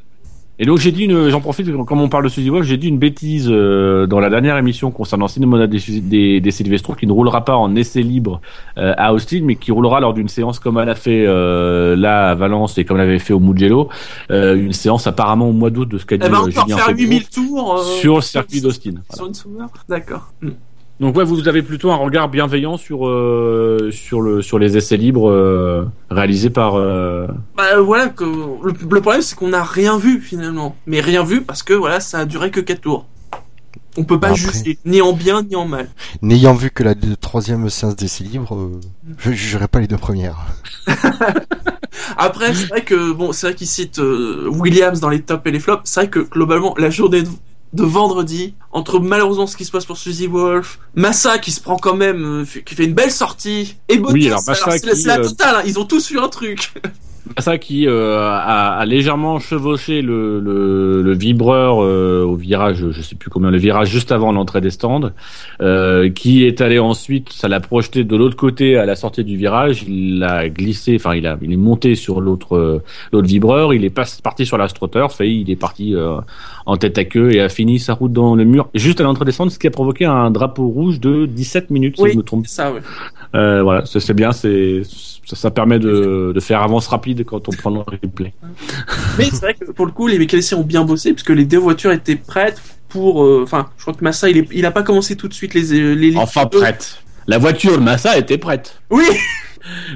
Et 0.60 0.66
donc 0.66 0.78
j'ai 0.78 0.90
dit 0.90 1.04
une, 1.04 1.28
j'en 1.28 1.40
profite 1.40 1.70
comme 1.84 2.00
on 2.00 2.08
parle 2.08 2.24
de 2.24 2.28
Suzy 2.28 2.50
Wolf, 2.50 2.66
j'ai 2.66 2.76
dit 2.76 2.88
une 2.88 2.98
bêtise 2.98 3.48
euh, 3.48 4.06
dans 4.06 4.18
la 4.18 4.28
dernière 4.28 4.56
émission 4.56 4.90
concernant 4.90 5.28
Cinemona 5.28 5.68
des, 5.68 5.78
des, 6.00 6.40
des 6.40 6.50
Silvestro 6.50 6.94
qui 6.94 7.06
ne 7.06 7.12
roulera 7.12 7.44
pas 7.44 7.56
en 7.56 7.76
essai 7.76 8.02
libre 8.02 8.40
euh, 8.76 8.92
à 8.96 9.12
Austin, 9.12 9.42
mais 9.44 9.54
qui 9.54 9.70
roulera 9.70 10.00
lors 10.00 10.14
d'une 10.14 10.28
séance 10.28 10.58
comme 10.58 10.78
elle 10.78 10.88
a 10.88 10.96
fait 10.96 11.24
euh, 11.26 11.94
là 11.94 12.30
à 12.30 12.34
Valence 12.34 12.76
et 12.76 12.84
comme 12.84 12.96
elle 12.98 13.08
avait 13.08 13.18
fait 13.20 13.32
au 13.32 13.40
Mugello, 13.40 13.88
euh, 14.30 14.56
une 14.56 14.72
séance 14.72 15.06
apparemment 15.06 15.48
au 15.48 15.52
mois 15.52 15.70
d'août 15.70 15.88
de 15.88 15.98
ce 15.98 16.06
qu'a 16.06 16.16
dit 16.16 16.26
euh, 16.26 16.30
encore 16.34 16.50
Julien 16.50 16.76
faire 16.76 16.86
Febvre 16.86 17.00
8000 17.00 17.28
tours 17.28 17.78
euh, 17.78 17.82
sur 18.00 18.16
le 18.16 18.22
circuit 18.22 18.60
d'Austin. 18.60 18.94
Voilà. 19.10 19.32
Sur 19.34 19.46
une 19.46 19.66
D'accord. 19.88 20.32
Hmm. 20.42 20.50
Donc 21.00 21.16
ouais, 21.16 21.22
vous 21.24 21.46
avez 21.46 21.62
plutôt 21.62 21.92
un 21.92 21.96
regard 21.96 22.28
bienveillant 22.28 22.76
sur 22.76 23.06
euh, 23.06 23.90
sur 23.92 24.20
le 24.20 24.42
sur 24.42 24.58
les 24.58 24.76
essais 24.76 24.96
libres 24.96 25.30
euh, 25.30 25.84
réalisés 26.10 26.50
par. 26.50 26.74
euh, 26.74 27.28
Bah 27.56 27.80
voilà 27.80 28.08
que 28.08 28.24
le, 28.24 28.72
le 28.90 29.00
problème 29.00 29.22
c'est 29.22 29.36
qu'on 29.36 29.48
n'a 29.50 29.62
rien 29.62 29.96
vu 29.96 30.20
finalement, 30.20 30.74
mais 30.86 31.00
rien 31.00 31.22
vu 31.22 31.42
parce 31.42 31.62
que 31.62 31.72
voilà 31.72 32.00
ça 32.00 32.18
a 32.20 32.24
duré 32.24 32.50
que 32.50 32.58
4 32.60 32.80
tours. 32.80 33.06
On 33.96 34.04
peut 34.04 34.18
pas 34.18 34.28
Après. 34.28 34.36
juger 34.36 34.78
ni 34.84 35.00
en 35.00 35.12
bien 35.12 35.42
ni 35.42 35.54
en 35.56 35.66
mal. 35.66 35.88
N'ayant 36.22 36.54
vu 36.54 36.70
que 36.70 36.82
la 36.82 36.94
troisième 37.20 37.68
séance 37.70 37.94
d'essai 37.96 38.24
libre, 38.24 38.54
euh, 38.56 38.80
je 39.18 39.30
jugerai 39.30 39.68
pas 39.68 39.78
les 39.80 39.86
deux 39.86 39.96
premières. 39.98 40.38
Après 42.16 42.54
c'est 42.54 42.66
vrai 42.68 42.82
que 42.84 43.12
bon 43.12 43.32
c'est 43.32 43.48
vrai 43.48 43.54
qu'il 43.54 43.66
cite 43.66 43.98
euh, 43.98 44.48
Williams 44.50 45.00
dans 45.00 45.08
les 45.08 45.22
tops 45.22 45.42
et 45.46 45.50
les 45.50 45.60
flops. 45.60 45.82
C'est 45.84 46.00
vrai 46.00 46.10
que 46.10 46.20
globalement 46.20 46.74
la 46.78 46.90
journée 46.90 47.22
de, 47.22 47.28
de 47.72 47.82
vendredi 47.82 48.54
entre 48.72 48.98
malheureusement 49.00 49.46
ce 49.46 49.56
qui 49.56 49.64
se 49.64 49.70
passe 49.70 49.84
pour 49.86 49.96
Suzy 49.98 50.26
Wolf, 50.26 50.78
Massa 50.94 51.38
qui 51.38 51.50
se 51.50 51.60
prend 51.60 51.76
quand 51.76 51.94
même 51.96 52.42
euh, 52.42 52.44
qui 52.64 52.74
fait 52.74 52.84
une 52.84 52.94
belle 52.94 53.10
sortie 53.10 53.76
et 53.88 53.98
Bottas. 53.98 54.12
Oui, 54.14 54.26
alors 54.26 54.42
Massa 54.46 54.70
c'est 54.70 55.06
la- 55.06 55.18
euh, 55.18 55.24
totale. 55.24 55.56
hein, 55.56 55.62
ils 55.66 55.78
ont 55.78 55.84
tous 55.84 56.10
eu 56.10 56.18
un 56.18 56.28
truc. 56.28 56.72
ça 57.36 57.58
qui 57.58 57.86
euh, 57.86 58.18
a, 58.26 58.78
a 58.78 58.86
légèrement 58.86 59.38
chevauché 59.38 60.00
le, 60.00 60.40
le, 60.40 61.02
le 61.02 61.12
vibreur 61.14 61.82
euh, 61.84 62.22
au 62.24 62.36
virage, 62.36 62.90
je 62.90 63.02
sais 63.02 63.16
plus 63.16 63.28
combien, 63.28 63.50
le 63.50 63.58
virage 63.58 63.90
juste 63.90 64.12
avant 64.12 64.32
l'entrée 64.32 64.62
des 64.62 64.70
stands, 64.70 65.10
euh, 65.60 66.08
qui 66.08 66.44
est 66.44 66.62
allé 66.62 66.78
ensuite, 66.78 67.30
ça 67.30 67.46
l'a 67.48 67.60
projeté 67.60 68.02
de 68.04 68.16
l'autre 68.16 68.36
côté 68.36 68.78
à 68.78 68.86
la 68.86 68.96
sortie 68.96 69.24
du 69.24 69.36
virage, 69.36 69.82
il 69.86 70.22
a 70.24 70.48
glissé, 70.48 70.96
enfin 70.96 71.14
il 71.16 71.26
a, 71.26 71.36
il 71.42 71.52
est 71.52 71.56
monté 71.56 71.96
sur 71.96 72.22
l'autre 72.22 72.56
euh, 72.56 72.82
l'autre 73.12 73.28
vibreur, 73.28 73.74
il 73.74 73.84
est 73.84 73.90
pas, 73.90 74.04
parti 74.24 74.46
sur 74.46 74.56
l'astroturf 74.56 75.20
et 75.20 75.28
il 75.28 75.50
est 75.50 75.56
parti 75.56 75.94
euh, 75.94 76.18
en 76.68 76.76
tête 76.76 76.96
à 76.98 77.04
queue 77.04 77.32
et 77.34 77.40
a 77.40 77.48
fini 77.48 77.78
sa 77.80 77.94
route 77.94 78.12
dans 78.12 78.34
le 78.36 78.44
mur 78.44 78.68
juste 78.74 79.00
à 79.00 79.04
l'entrée 79.04 79.24
des 79.24 79.32
stands, 79.32 79.48
ce 79.50 79.58
qui 79.58 79.66
a 79.66 79.70
provoqué 79.70 80.04
un 80.04 80.30
drapeau 80.30 80.68
rouge 80.68 81.00
de 81.00 81.26
17 81.26 81.70
minutes 81.70 81.96
si 81.96 82.02
Oui. 82.02 82.10
je 82.12 82.18
me 82.18 82.22
trompe 82.22 82.46
ça 82.46 82.72
ouais. 82.72 82.80
euh, 83.34 83.62
voilà, 83.62 83.84
c'est 83.86 84.12
bien, 84.14 84.32
c'est 84.32 84.82
ça, 85.26 85.34
ça 85.36 85.50
permet 85.50 85.78
de, 85.78 86.32
de 86.34 86.40
faire 86.40 86.62
avance 86.62 86.86
rapide 86.86 87.24
quand 87.24 87.48
on 87.48 87.52
prend 87.52 87.70
le 87.70 87.80
replay. 87.80 88.32
Mais 89.18 89.24
c'est 89.24 89.40
vrai 89.40 89.54
que 89.54 89.70
pour 89.72 89.86
le 89.86 89.92
coup, 89.92 90.06
les 90.06 90.18
mécaniciens 90.18 90.58
ont 90.58 90.62
bien 90.62 90.84
bossé 90.84 91.12
puisque 91.12 91.30
les 91.30 91.44
deux 91.44 91.58
voitures 91.58 91.92
étaient 91.92 92.16
prêtes 92.16 92.60
pour. 92.88 93.24
euh, 93.24 93.40
Enfin, 93.42 93.68
je 93.76 93.82
crois 93.82 93.94
que 93.94 94.04
Massa, 94.04 94.28
il, 94.30 94.38
est, 94.38 94.48
il 94.52 94.64
a 94.64 94.70
pas 94.70 94.82
commencé 94.82 95.16
tout 95.16 95.28
de 95.28 95.34
suite 95.34 95.54
les 95.54 95.72
euh, 95.74 95.94
les. 95.94 96.16
Enfin 96.16 96.48
les- 96.52 96.58
prête. 96.58 97.02
La 97.26 97.36
voiture 97.38 97.76
de 97.78 97.82
Massa 97.82 98.16
était 98.16 98.38
prête. 98.38 98.80
Oui, 98.90 99.04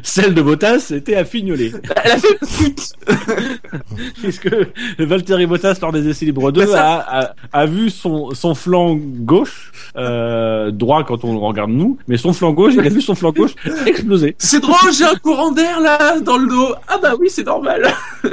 Celle 0.02 0.34
de 0.34 0.42
Bottas 0.42 0.92
était 0.94 1.16
à 1.16 1.24
fignoler. 1.24 1.72
elle 2.04 2.12
a 2.12 2.18
fait 2.18 2.38
pute. 2.58 2.92
Puisque 4.22 4.50
Valtteri 4.98 5.46
Bottas 5.46 5.78
lors 5.80 5.92
des 5.92 6.08
essais 6.08 6.24
libres 6.26 6.50
2 6.52 6.66
Mais 6.66 6.74
a, 6.74 6.94
a, 7.20 7.34
a 7.52 7.66
vu 7.66 7.90
son, 7.90 8.30
son 8.34 8.54
flanc 8.54 8.96
gauche, 8.98 9.72
euh, 9.96 10.70
droit 10.70 11.04
quand 11.04 11.24
on 11.24 11.38
regarde 11.40 11.70
nous, 11.70 11.98
mais 12.08 12.16
son 12.16 12.32
flanc 12.32 12.52
gauche, 12.52 12.74
il 12.76 12.86
a 12.86 12.88
vu 12.90 13.00
son 13.00 13.14
flanc 13.14 13.32
gauche 13.32 13.54
exploser. 13.86 14.34
C'est 14.38 14.60
drôle, 14.60 14.92
j'ai 14.96 15.04
un 15.04 15.14
courant 15.16 15.52
d'air 15.52 15.80
là 15.80 16.20
dans 16.20 16.38
le 16.38 16.48
dos. 16.48 16.74
Ah 16.88 16.98
bah 17.02 17.12
oui, 17.18 17.28
c'est 17.30 17.44
normal. 17.46 17.92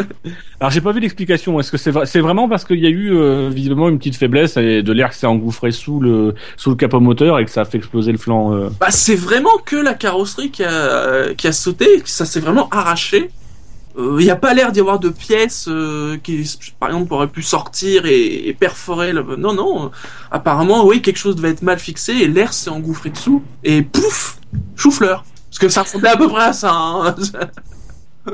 Alors 0.60 0.71
j'ai 0.71 0.82
pas 0.82 0.91
vu 0.91 0.99
l'explication. 0.99 1.58
Est-ce 1.60 1.71
que 1.71 1.78
c'est 1.78 1.91
c'est 2.06 2.19
vraiment 2.19 2.49
parce 2.49 2.65
qu'il 2.65 2.80
y 2.80 2.86
a 2.86 2.89
eu 2.89 3.13
euh, 3.15 3.49
visiblement 3.49 3.88
une 3.88 3.97
petite 3.97 4.17
faiblesse 4.17 4.58
et 4.58 4.84
de 4.84 4.91
l'air 4.91 5.10
qui 5.12 5.17
s'est 5.19 5.25
engouffré 5.28 5.71
sous 5.71 6.02
le 6.02 6.36
sous 6.58 6.69
le 6.69 6.75
capot 6.75 6.99
moteur 6.99 7.39
et 7.39 7.45
que 7.45 7.52
ça 7.52 7.62
a 7.62 7.65
fait 7.65 7.78
exploser 7.78 8.12
le 8.12 8.17
flanc. 8.17 8.54
euh. 8.54 8.69
Bah 8.80 8.88
c'est 8.89 9.15
vraiment 9.15 9.58
que 9.65 9.78
la 9.78 9.93
carrosserie 9.93 10.52
qui 10.52 10.63
a 10.65 11.28
qui 11.37 11.47
a 11.47 11.51
sauté, 11.51 12.01
ça 12.05 12.25
s'est 12.25 12.39
vraiment 12.39 12.67
arraché. 12.69 13.29
Il 13.97 14.17
n'y 14.23 14.29
a 14.29 14.35
pas 14.35 14.53
l'air 14.53 14.71
d'y 14.71 14.79
avoir 14.79 14.99
de 14.99 15.09
pièces 15.09 15.65
euh, 15.67 16.17
qui, 16.23 16.49
par 16.79 16.89
exemple, 16.89 17.13
auraient 17.13 17.27
pu 17.27 17.41
sortir 17.41 18.05
et, 18.05 18.55
perforer. 18.57 19.11
Le... 19.11 19.23
Non, 19.35 19.53
non. 19.53 19.85
euh, 19.85 19.89
Apparemment, 20.31 20.85
oui, 20.85 21.01
quelque 21.01 21.17
chose 21.17 21.35
devait 21.35 21.49
être 21.49 21.63
mal 21.63 21.79
fixé 21.79 22.13
et 22.13 22.27
l'air 22.27 22.53
s'est 22.53 22.69
engouffré 22.69 23.09
dessous. 23.09 23.43
Et 23.63 23.81
pouf, 23.81 24.37
chou-fleur. 24.75 25.25
Parce 25.49 25.59
que 25.59 25.69
ça 25.69 25.81
ressemblait 25.81 26.09
à 26.11 26.17
peu 26.17 26.29
près 26.29 26.43
à 26.43 26.53
ça. 26.53 26.71
hein. 26.73 27.15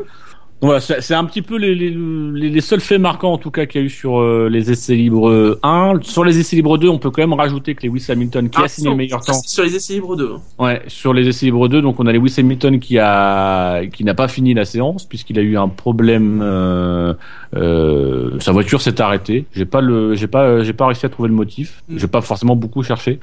Voilà, 0.62 0.80
c'est 0.80 1.13
un 1.13 1.26
petit 1.26 1.41
peu 1.41 1.58
les, 1.58 1.76
les, 1.76 1.89
les, 1.91 2.50
les 2.50 2.62
seuls 2.62 2.80
faits 2.80 3.00
marquants 3.00 3.34
en 3.34 3.38
tout 3.38 3.52
cas 3.52 3.65
qu'il 3.65 3.82
y 3.82 3.84
a 3.84 3.88
eu 3.88 3.89
sur 3.89 4.20
euh, 4.20 4.48
les 4.50 4.72
essais 4.72 4.96
libres 4.96 5.60
1. 5.62 6.00
Sur 6.02 6.24
les 6.24 6.39
essais 6.39 6.56
libres 6.56 6.78
2, 6.78 6.88
on 6.88 6.98
peut 6.98 7.12
quand 7.12 7.22
même 7.22 7.34
rajouter 7.34 7.76
que 7.76 7.86
Lewis 7.86 8.06
Hamilton 8.10 8.50
qui 8.50 8.58
a 8.58 8.62
Ah, 8.63 8.68
signé 8.68 8.89
le 8.89 8.96
meilleur 8.96 9.22
ça, 9.24 9.34
temps. 9.34 9.41
Sur 9.46 9.63
les 9.65 9.76
essais 9.76 9.94
libres 9.94 10.15
2. 10.15 10.32
Ouais, 10.58 10.82
sur 10.88 11.13
les 11.13 11.28
essais 11.28 11.48
libres 11.48 11.68
2, 11.68 11.82
donc 11.82 12.00
on 12.00 12.08
a 12.08 12.12
Lewis 12.13 12.34
Hamilton 12.38 12.80
qui 12.80 12.98
a 12.98 13.82
qui 13.91 14.04
n'a 14.06 14.13
pas 14.15 14.28
fini 14.30 14.54
la 14.54 14.63
séance 14.65 15.06
puisqu'il 15.06 15.38
a 15.39 15.41
eu 15.41 15.58
un 15.58 15.68
problème. 15.68 16.39
Euh, 16.41 17.13
euh, 17.56 18.39
sa 18.39 18.52
voiture 18.54 18.82
s'est 18.82 19.00
arrêtée. 19.02 19.46
J'ai 19.54 19.65
pas 19.65 19.82
le, 19.82 20.15
j'ai 20.15 20.28
pas, 20.28 20.63
j'ai 20.63 20.74
pas 20.74 20.88
réussi 20.88 21.06
à 21.06 21.10
trouver 21.10 21.30
le 21.30 21.36
motif. 21.36 21.84
Mm. 21.89 21.98
J'ai 21.98 22.08
pas 22.08 22.22
forcément 22.22 22.56
beaucoup 22.56 22.82
cherché. 22.82 23.20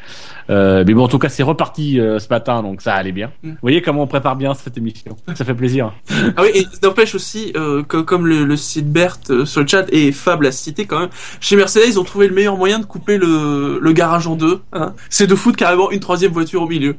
Mais 0.49 0.85
bon, 0.85 1.05
en 1.05 1.09
tout 1.09 1.19
cas, 1.19 1.31
c'est 1.31 1.43
reparti 1.43 1.95
ce 1.97 2.29
matin, 2.29 2.63
donc 2.63 2.83
ça 2.83 2.95
allait 2.95 3.13
bien. 3.13 3.31
Mm. 3.43 3.51
Vous 3.51 3.57
voyez 3.63 3.81
comment 3.81 4.03
on 4.03 4.07
prépare 4.07 4.37
bien 4.37 4.53
cette 4.55 4.77
émission. 4.77 5.17
Ça 5.35 5.45
fait 5.45 5.55
plaisir. 5.55 5.93
Ah 6.37 6.43
oui, 6.43 6.49
et 6.55 6.67
n'empêche 6.85 7.15
aussi 7.15 7.22
euh, 7.57 7.83
que 7.83 7.99
comme 7.99 8.27
le, 8.27 8.45
le 8.45 8.57
site 8.57 8.91
Berthe 8.93 9.31
euh, 9.31 9.45
sur 9.45 9.61
le 9.63 9.67
chat 9.67 9.87
et 9.91 10.13
Fab 10.13 10.43
l'a 10.43 10.53
cité 10.53 10.85
quand 10.87 11.01
même, 11.01 11.09
chez 11.41 11.57
Mercedes 11.57 11.85
ils 11.87 11.99
ont 11.99 12.05
trouvé 12.05 12.29
le 12.29 12.35
meilleur 12.35 12.57
moyen 12.57 12.79
de 12.79 12.85
couper 12.85 13.19
le, 13.19 13.79
le 13.81 13.93
garage 13.93 14.27
en 14.27 14.37
deux. 14.37 14.61
hein. 14.73 14.95
C'est 15.11 15.27
de 15.27 15.35
foutre 15.35 15.57
carrément 15.57 15.91
une 15.91 16.01
troisième 16.01 16.33
voiture 16.33 16.63
au 16.63 16.69
milieu. 16.69 16.97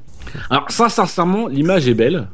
Alors 0.50 0.66
ça, 0.72 0.90
sincèrement, 0.90 1.48
l'image 1.48 1.88
est 1.88 1.94
belle. 1.94 2.28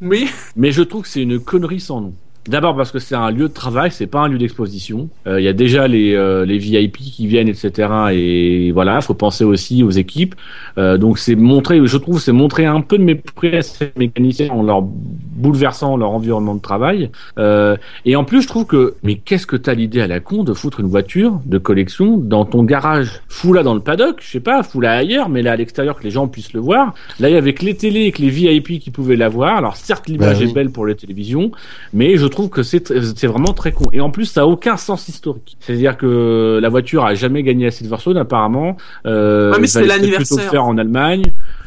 Mais 0.00 0.24
Mais 0.56 0.72
je 0.72 0.82
trouve 0.82 1.02
que 1.02 1.08
c'est 1.08 1.22
une 1.22 1.38
connerie 1.40 1.80
sans 1.80 2.00
nom. 2.00 2.14
D'abord 2.46 2.76
parce 2.76 2.90
que 2.92 2.98
c'est 2.98 3.14
un 3.14 3.30
lieu 3.30 3.48
de 3.48 3.54
travail, 3.54 3.90
c'est 3.90 4.06
pas 4.06 4.20
un 4.20 4.28
lieu 4.28 4.36
d'exposition. 4.38 5.08
Euh, 5.26 5.40
Il 5.40 5.44
y 5.44 5.48
a 5.48 5.52
déjà 5.54 5.88
les, 5.88 6.14
euh, 6.14 6.44
les 6.44 6.58
VIP 6.58 6.98
qui 6.98 7.26
viennent, 7.26 7.48
etc. 7.48 7.88
Et 8.12 8.70
voilà, 8.72 9.00
faut 9.00 9.14
penser 9.14 9.44
aussi 9.44 9.82
aux 9.82 9.90
équipes. 9.90 10.34
Euh, 10.76 10.98
donc 10.98 11.18
c'est 11.18 11.36
montrer, 11.36 11.80
je 11.86 11.96
trouve, 11.96 12.20
c'est 12.20 12.32
montrer 12.32 12.66
un 12.66 12.80
peu 12.82 12.98
de 12.98 13.02
mépris 13.04 13.56
à 13.56 13.62
ces 13.62 13.92
mécaniciens 13.96 14.50
en 14.50 14.62
leur 14.62 14.82
bouleversant 14.82 15.96
leur 15.96 16.10
environnement 16.10 16.54
de 16.54 16.60
travail. 16.60 17.10
Euh, 17.38 17.76
et 18.04 18.16
en 18.16 18.24
plus, 18.24 18.42
je 18.42 18.48
trouve 18.48 18.66
que, 18.66 18.94
mais 19.02 19.16
qu'est-ce 19.16 19.46
que 19.46 19.56
t'as 19.56 19.74
l'idée 19.74 20.00
à 20.00 20.06
la 20.06 20.20
con 20.20 20.44
de 20.44 20.52
foutre 20.52 20.80
une 20.80 20.86
voiture 20.88 21.40
de 21.46 21.58
collection 21.58 22.18
dans 22.18 22.44
ton 22.44 22.62
garage? 22.62 23.22
Fous-la 23.28 23.62
dans 23.62 23.74
le 23.74 23.80
paddock, 23.80 24.18
je 24.20 24.30
sais 24.30 24.40
pas, 24.40 24.62
fous-la 24.62 24.92
ailleurs, 24.92 25.28
mais 25.28 25.42
là 25.42 25.52
à 25.52 25.56
l'extérieur 25.56 25.96
que 25.96 26.04
les 26.04 26.10
gens 26.10 26.28
puissent 26.28 26.52
le 26.52 26.60
voir. 26.60 26.94
Là, 27.20 27.30
il 27.30 27.34
y 27.34 27.38
avait 27.38 27.54
que 27.54 27.64
les 27.64 27.74
télés 27.76 28.02
et 28.02 28.12
que 28.12 28.20
les 28.22 28.28
VIP 28.30 28.80
qui 28.80 28.90
pouvaient 28.90 29.16
la 29.16 29.28
voir. 29.28 29.56
Alors 29.56 29.76
certes, 29.76 30.08
l'image 30.08 30.38
Bah 30.38 30.44
oui. 30.44 30.50
est 30.50 30.54
belle 30.54 30.70
pour 30.70 30.86
les 30.86 30.94
télévisions, 30.94 31.50
mais 31.92 32.16
je 32.16 32.26
trouve 32.34 32.50
que 32.50 32.62
c'est 32.62 32.92
c'est 33.16 33.26
vraiment 33.26 33.52
très 33.52 33.72
con. 33.72 33.84
Et 33.92 34.00
en 34.00 34.10
plus, 34.10 34.26
ça 34.26 34.42
a 34.42 34.44
aucun 34.46 34.76
sens 34.76 35.08
historique. 35.08 35.56
C'est-à-dire 35.60 35.96
que 35.96 36.58
la 36.60 36.68
voiture 36.68 37.04
a 37.04 37.14
jamais 37.14 37.42
gagné 37.42 37.66
à 37.66 37.70
Silverstone 37.70 38.16
apparemment. 38.18 38.76
Euh, 39.06 39.52
Ouais, 39.52 39.58
mais 39.60 39.66
c'était 39.66 39.86
plutôt 39.86 40.00
l'anniversaire. 40.00 40.50
faire 40.50 40.64
en 40.64 40.76
Allemagne. 40.78 41.22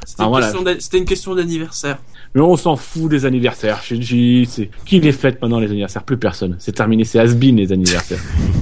c'était 0.06 0.21
Ah, 0.21 0.25
une, 0.25 0.30
voilà. 0.30 0.45
question 0.47 0.63
d'a- 0.63 0.80
c'était 0.80 0.97
une 0.99 1.06
question 1.06 1.36
d'anniversaire. 1.36 1.97
Mais 2.35 2.41
on 2.41 2.57
s'en 2.57 2.75
fout 2.75 3.09
des 3.09 3.25
anniversaires. 3.25 3.81
Chez 3.81 4.01
G, 4.01 4.45
c'est 4.49 4.69
qui 4.85 4.99
les 4.99 5.11
fête 5.11 5.41
maintenant 5.41 5.59
les 5.59 5.69
anniversaires 5.69 6.03
Plus 6.03 6.17
personne. 6.17 6.55
C'est 6.59 6.73
terminé. 6.73 7.03
C'est 7.03 7.19
has-been 7.19 7.55
les 7.57 7.71
anniversaires. 7.71 8.19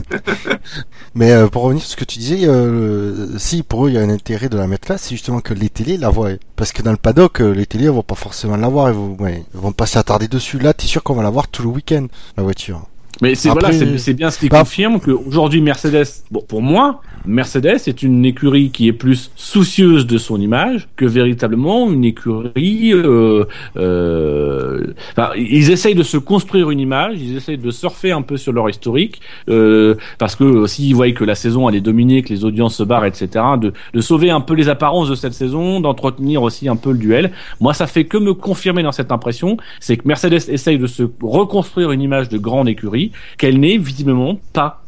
Mais 1.15 1.31
euh, 1.31 1.47
pour 1.47 1.63
revenir 1.63 1.81
sur 1.83 1.91
ce 1.91 1.95
que 1.95 2.05
tu 2.05 2.19
disais, 2.19 2.47
euh, 2.47 3.37
si 3.37 3.63
pour 3.63 3.85
eux 3.85 3.89
il 3.89 3.95
y 3.95 3.97
a 3.97 4.01
un 4.01 4.09
intérêt 4.09 4.49
de 4.49 4.57
la 4.57 4.67
mettre 4.67 4.91
là, 4.91 4.97
c'est 4.97 5.15
justement 5.15 5.39
que 5.39 5.53
les 5.53 5.69
télés 5.69 5.97
la 5.97 6.09
voient. 6.09 6.31
Parce 6.55 6.71
que 6.71 6.81
dans 6.81 6.91
le 6.91 6.97
paddock, 6.97 7.41
euh, 7.41 7.51
les 7.53 7.65
télés 7.65 7.89
vont 7.89 8.03
pas 8.03 8.15
forcément 8.15 8.57
la 8.57 8.67
voir, 8.67 8.89
ils 8.89 8.95
vont, 8.95 9.15
ouais, 9.19 9.43
ils 9.53 9.59
vont 9.59 9.71
pas 9.71 9.85
s'attarder 9.85 10.27
dessus. 10.27 10.59
Là, 10.59 10.73
t'es 10.73 10.87
sûr 10.87 11.03
qu'on 11.03 11.13
va 11.13 11.23
la 11.23 11.29
voir 11.29 11.47
tout 11.47 11.63
le 11.63 11.69
week-end, 11.69 12.07
la 12.37 12.43
voiture. 12.43 12.81
Mais 13.21 13.33
c'est 13.35 13.49
voilà, 13.49 13.69
bien 13.69 14.29
ce 14.29 14.39
qui 14.39 14.49
pas- 14.49 14.59
confirme 14.59 14.99
qu'aujourd'hui 14.99 15.61
Mercedes, 15.61 16.05
bon 16.31 16.43
pour 16.45 16.61
moi, 16.61 17.01
Mercedes 17.27 17.81
est 17.87 18.03
une 18.03 18.25
écurie 18.25 18.69
qui 18.71 18.87
est 18.87 18.93
plus 18.93 19.31
soucieuse 19.35 20.07
de 20.07 20.17
son 20.17 20.39
image 20.39 20.87
que 20.95 21.05
véritablement 21.05 21.91
une 21.91 22.03
écurie. 22.03 22.93
Euh, 22.93 23.45
euh, 23.77 24.87
enfin, 25.11 25.31
ils 25.35 25.71
essayent 25.71 25.95
de 25.95 26.03
se 26.03 26.17
construire 26.17 26.69
une 26.71 26.79
image, 26.79 27.17
ils 27.19 27.35
essayent 27.35 27.57
de 27.57 27.71
surfer 27.71 28.11
un 28.11 28.21
peu 28.21 28.37
sur 28.37 28.53
leur 28.53 28.69
historique, 28.69 29.21
euh, 29.49 29.95
parce 30.17 30.35
que 30.35 30.67
s'ils 30.67 30.95
voient 30.95 31.11
que 31.11 31.23
la 31.23 31.35
saison 31.35 31.69
elle 31.69 31.75
est 31.75 31.81
dominée, 31.81 32.21
que 32.21 32.29
les 32.29 32.45
audiences 32.45 32.75
se 32.75 32.83
barrent, 32.83 33.05
etc., 33.05 33.27
de, 33.59 33.73
de 33.93 34.01
sauver 34.01 34.29
un 34.29 34.41
peu 34.41 34.53
les 34.53 34.69
apparences 34.69 35.09
de 35.09 35.15
cette 35.15 35.33
saison, 35.33 35.79
d'entretenir 35.79 36.43
aussi 36.43 36.67
un 36.67 36.75
peu 36.75 36.91
le 36.91 36.97
duel. 36.97 37.31
Moi, 37.59 37.73
ça 37.73 37.87
fait 37.87 38.05
que 38.05 38.17
me 38.17 38.33
confirmer 38.33 38.83
dans 38.83 38.91
cette 38.91 39.11
impression, 39.11 39.57
c'est 39.79 39.97
que 39.97 40.07
Mercedes 40.07 40.49
essaye 40.49 40.77
de 40.77 40.87
se 40.87 41.03
reconstruire 41.21 41.91
une 41.91 42.01
image 42.01 42.29
de 42.29 42.37
grande 42.37 42.69
écurie 42.69 43.11
qu'elle 43.37 43.59
n'est 43.59 43.77
visiblement 43.77 44.39
pas. 44.53 44.84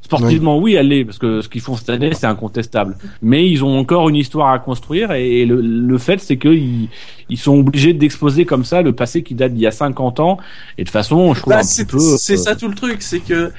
Sportivement, 0.00 0.58
oui, 0.58 0.74
elle 0.74 0.88
l'est, 0.88 1.04
parce 1.04 1.18
que 1.18 1.40
ce 1.40 1.48
qu'ils 1.48 1.60
font 1.60 1.74
cette 1.76 1.90
année, 1.90 2.12
c'est 2.14 2.26
incontestable. 2.28 2.96
Mais 3.22 3.50
ils 3.50 3.64
ont 3.64 3.76
encore 3.76 4.08
une 4.08 4.14
histoire 4.14 4.52
à 4.52 4.60
construire, 4.60 5.10
et, 5.12 5.44
le, 5.44 5.60
le, 5.60 5.98
fait, 5.98 6.20
c'est 6.20 6.36
qu'ils 6.36 6.88
ils 7.28 7.36
sont 7.38 7.58
obligés 7.58 7.92
d'exposer 7.92 8.44
comme 8.46 8.64
ça 8.64 8.82
le 8.82 8.92
passé 8.92 9.24
qui 9.24 9.34
date 9.34 9.52
d'il 9.54 9.62
y 9.62 9.66
a 9.66 9.72
50 9.72 10.20
ans, 10.20 10.38
et 10.78 10.84
de 10.84 10.88
façon, 10.88 11.34
je 11.34 11.40
trouve 11.40 11.52
Bah, 11.52 11.58
un 11.58 11.62
c'est 11.64 11.84
petit 11.84 11.96
peu... 11.96 12.16
c'est 12.18 12.34
euh, 12.34 12.36
ça 12.36 12.54
tout 12.54 12.68
le 12.68 12.76
truc, 12.76 13.02
c'est 13.02 13.18
que 13.18 13.50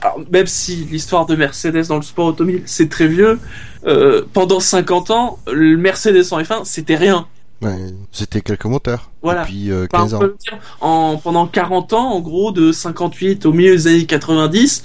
alors, 0.00 0.20
même 0.30 0.46
si 0.46 0.76
l'histoire 0.90 1.26
de 1.26 1.34
Mercedes 1.34 1.88
dans 1.88 1.96
le 1.96 2.02
sport 2.02 2.26
automobile 2.26 2.62
c'est 2.66 2.88
très 2.88 3.08
vieux, 3.08 3.40
euh, 3.86 4.22
pendant 4.32 4.60
50 4.60 5.10
ans, 5.10 5.38
le 5.52 5.76
Mercedes 5.76 6.32
en 6.32 6.40
F1 6.40 6.64
c'était 6.64 6.94
rien. 6.96 7.26
Ouais, 7.62 7.76
c'était 8.12 8.42
quelques 8.42 8.66
moteurs. 8.66 9.10
Voilà. 9.22 9.42
Depuis 9.42 9.70
euh, 9.70 9.86
Enfin, 9.92 10.04
15 10.04 10.14
on 10.14 10.16
ans. 10.18 10.20
dire, 10.38 10.58
en, 10.80 11.16
pendant 11.16 11.46
40 11.46 11.92
ans, 11.94 12.12
en 12.12 12.20
gros, 12.20 12.52
de 12.52 12.72
58 12.72 13.46
au 13.46 13.52
milieu 13.52 13.72
des 13.74 13.86
années 13.86 14.04
90, 14.06 14.84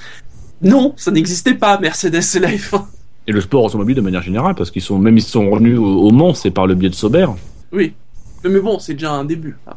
non, 0.62 0.94
ça 0.98 1.12
n'existait 1.12 1.54
pas, 1.54 1.80
Mercedes 1.80 2.22
et 2.36 2.40
la 2.40 2.50
F1. 2.52 2.84
Et 3.28 3.32
le 3.32 3.42
sport 3.42 3.64
automobile 3.66 3.96
de 3.96 4.02
manière 4.02 4.22
générale, 4.24 4.56
parce 4.56 4.72
qu'ils 4.72 4.82
sont 4.82 4.98
même 4.98 5.18
ils 5.18 5.22
sont 5.22 5.50
revenus 5.50 5.78
au, 5.78 5.84
au 5.86 6.12
Mans, 6.12 6.34
c'est 6.34 6.52
par 6.52 6.66
le 6.68 6.76
biais 6.76 6.90
de 6.90 6.96
Sauber. 6.96 7.28
Oui. 7.72 7.94
Mais, 8.44 8.60
bon, 8.60 8.80
c'est 8.80 8.94
déjà 8.94 9.12
un 9.12 9.26
début. 9.26 9.58
Ah. 9.68 9.76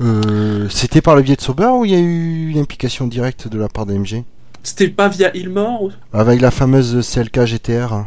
Euh, 0.00 0.68
c'était 0.68 1.00
par 1.00 1.14
le 1.14 1.22
biais 1.22 1.36
de 1.36 1.40
Sauber 1.40 1.66
ou 1.66 1.84
il 1.84 1.92
y 1.92 1.94
a 1.94 1.98
eu 1.98 2.48
une 2.50 2.58
implication 2.58 3.06
directe 3.06 3.48
de 3.48 3.58
la 3.58 3.68
part 3.68 3.86
d'AMG 3.86 4.24
C'était 4.62 4.88
pas 4.88 5.08
via 5.08 5.34
Ilmore 5.36 5.82
ou- 5.84 5.90
Avec 6.12 6.40
la 6.40 6.50
fameuse 6.50 7.00
CLK 7.06 7.44
GTR. 7.44 8.04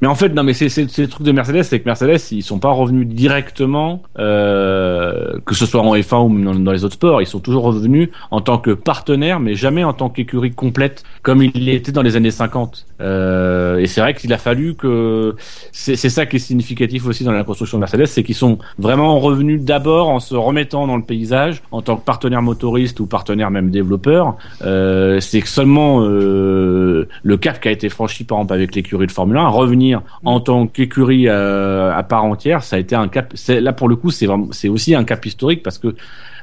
Mais 0.00 0.08
en 0.08 0.14
fait, 0.14 0.30
non, 0.30 0.42
mais 0.42 0.52
c'est 0.52 0.68
le 0.76 1.08
truc 1.08 1.26
de 1.26 1.32
Mercedes, 1.32 1.62
c'est 1.62 1.80
que 1.80 1.84
Mercedes, 1.84 2.20
ils 2.32 2.42
sont 2.42 2.58
pas 2.58 2.70
revenus 2.70 3.06
directement, 3.06 4.02
euh, 4.18 5.38
que 5.44 5.54
ce 5.54 5.66
soit 5.66 5.80
en 5.80 5.94
F1 5.94 6.26
ou 6.26 6.44
dans, 6.44 6.54
dans 6.54 6.72
les 6.72 6.84
autres 6.84 6.94
sports, 6.94 7.22
ils 7.22 7.26
sont 7.26 7.40
toujours 7.40 7.64
revenus 7.64 8.08
en 8.30 8.40
tant 8.40 8.58
que 8.58 8.70
partenaire, 8.70 9.40
mais 9.40 9.54
jamais 9.54 9.84
en 9.84 9.92
tant 9.92 10.08
qu'écurie 10.08 10.52
complète, 10.52 11.04
comme 11.22 11.42
il 11.42 11.52
l'était 11.52 11.92
dans 11.92 12.02
les 12.02 12.16
années 12.16 12.30
50. 12.30 12.86
Euh, 13.00 13.78
et 13.78 13.86
c'est 13.86 14.00
vrai 14.00 14.14
qu'il 14.14 14.32
a 14.32 14.38
fallu 14.38 14.74
que 14.74 15.36
c'est 15.72 15.96
ça 15.96 16.26
qui 16.26 16.36
est 16.36 16.40
significatif 16.40 17.06
aussi 17.06 17.24
dans 17.24 17.32
la 17.32 17.44
construction 17.44 17.78
de 17.78 17.80
Mercedes, 17.80 18.06
c'est 18.06 18.22
qu'ils 18.22 18.34
sont 18.34 18.58
vraiment 18.78 19.18
revenus 19.20 19.62
d'abord 19.62 20.08
en 20.08 20.20
se 20.20 20.34
remettant 20.34 20.86
dans 20.86 20.96
le 20.96 21.02
paysage 21.02 21.62
en 21.70 21.82
tant 21.82 21.96
que 21.96 22.04
partenaire 22.04 22.42
motoriste 22.42 23.00
ou 23.00 23.06
partenaire 23.06 23.50
même 23.50 23.70
développeur. 23.70 24.36
Euh, 24.62 25.20
c'est 25.20 25.44
seulement 25.46 26.02
euh, 26.02 27.08
le 27.22 27.36
cap 27.36 27.60
qui 27.60 27.68
a 27.68 27.70
été 27.70 27.88
franchi 27.88 28.24
par 28.24 28.38
exemple 28.38 28.54
avec 28.54 28.74
l'écurie 28.74 29.06
de 29.06 29.12
Formule 29.12 29.36
1, 29.36 29.48
revenir 29.68 30.02
en 30.24 30.40
tant 30.40 30.66
qu'écurie 30.66 31.28
euh, 31.28 31.94
à 31.94 32.02
part 32.02 32.24
entière, 32.24 32.62
ça 32.62 32.76
a 32.76 32.78
été 32.78 32.94
un 32.94 33.08
cap. 33.08 33.34
Là 33.48 33.72
pour 33.72 33.88
le 33.88 33.96
coup, 33.96 34.10
c'est 34.10 34.68
aussi 34.68 34.94
un 34.94 35.04
cap 35.04 35.24
historique 35.24 35.62
parce 35.62 35.78
que 35.78 35.94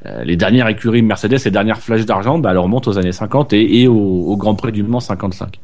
euh, 0.05 0.23
les 0.23 0.35
dernières 0.35 0.67
écuries 0.67 1.01
Mercedes, 1.01 1.37
les 1.43 1.51
dernières 1.51 1.79
flèches 1.79 2.05
d'argent, 2.05 2.37
bah, 2.37 2.51
elles 2.51 2.57
remontent 2.57 2.89
aux 2.89 2.97
années 2.97 3.11
50 3.11 3.53
et, 3.53 3.81
et 3.81 3.87
au, 3.87 3.95
au 3.95 4.37
Grand 4.37 4.55
Prix 4.55 4.71
du 4.71 4.83
Mans 4.83 4.99
55. 4.99 5.59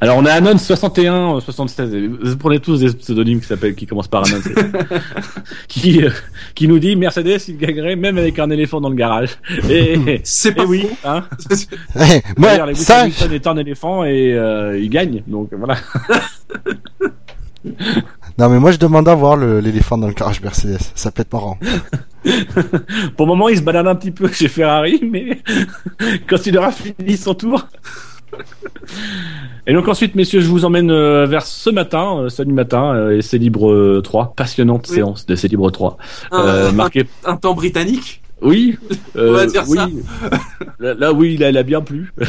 Alors 0.00 0.16
on 0.18 0.24
a 0.26 0.32
Anon 0.32 0.58
61 0.58 1.36
euh, 1.36 1.40
76. 1.40 1.94
et 1.94 2.06
Vous 2.08 2.36
prenez 2.36 2.58
tous 2.58 2.80
des 2.80 2.92
pseudonymes 2.92 3.40
qui 3.40 3.46
s'appellent 3.46 3.74
qui 3.74 3.86
commencent 3.86 4.08
par 4.08 4.24
Anon. 4.26 4.38
c'est- 4.42 4.54
qui 5.68 6.02
euh, 6.04 6.10
qui 6.54 6.66
nous 6.68 6.78
dit 6.78 6.96
Mercedes 6.96 7.38
il 7.48 7.56
gagnerait 7.58 7.96
même 7.96 8.18
avec 8.18 8.38
un 8.38 8.50
éléphant 8.50 8.80
dans 8.80 8.88
le 8.88 8.96
garage. 8.96 9.30
Et, 9.70 10.20
C'est 10.24 10.50
et 10.50 10.52
pas 10.52 10.64
oui, 10.64 10.86
hein. 11.04 11.24
Ouais, 11.96 12.74
ça, 12.74 13.02
Hamilton 13.02 13.32
est 13.32 13.46
un 13.46 13.56
éléphant 13.56 14.04
et 14.04 14.32
euh, 14.34 14.78
il 14.78 14.90
gagne. 14.90 15.22
Donc 15.26 15.50
voilà. 15.52 15.76
non 18.38 18.48
mais 18.50 18.58
moi 18.58 18.72
je 18.72 18.78
demande 18.78 19.08
à 19.08 19.14
voir 19.14 19.36
l'éléphant 19.36 19.96
dans 19.96 20.08
le 20.08 20.14
garage 20.14 20.40
Mercedes. 20.42 20.78
Ça 20.94 21.10
peut 21.10 21.22
être 21.22 21.32
marrant. 21.32 21.58
Pour 23.16 23.26
le 23.26 23.30
moment, 23.32 23.48
il 23.50 23.58
se 23.58 23.62
balade 23.62 23.86
un 23.86 23.94
petit 23.94 24.10
peu 24.10 24.28
chez 24.28 24.48
Ferrari, 24.48 25.00
mais 25.10 25.38
quand 26.28 26.46
il 26.46 26.56
aura 26.58 26.72
fini 26.72 27.16
son 27.16 27.34
tour. 27.34 27.66
Et 29.66 29.72
donc 29.72 29.88
ensuite, 29.88 30.14
messieurs, 30.14 30.40
je 30.40 30.48
vous 30.48 30.64
emmène 30.64 30.90
euh, 30.90 31.26
vers 31.26 31.42
ce 31.46 31.70
matin, 31.70 32.18
euh, 32.18 32.28
samedi 32.28 32.52
matin, 32.52 32.94
euh, 32.94 33.16
et 33.18 33.22
c'est 33.22 33.38
libre 33.38 33.70
euh, 33.70 34.00
3, 34.02 34.34
passionnante 34.36 34.86
Oui. 34.88 34.94
séance 34.96 35.26
de 35.26 35.34
c'est 35.36 35.48
libre 35.48 35.70
3, 35.70 35.96
Un, 36.32 36.40
euh, 36.46 36.72
marqué. 36.72 37.04
un 37.24 37.36
temps 37.36 37.54
britannique. 37.54 38.20
Oui, 38.42 38.76
On 39.16 39.32
va 39.32 39.46
dire 39.46 39.62
oui. 39.68 39.78
ça. 39.78 39.88
Là, 40.78 40.92
là, 40.94 41.12
oui, 41.14 41.38
là, 41.38 41.48
il 41.48 41.56
a 41.56 41.62
bien 41.62 41.80
plu. 41.80 42.12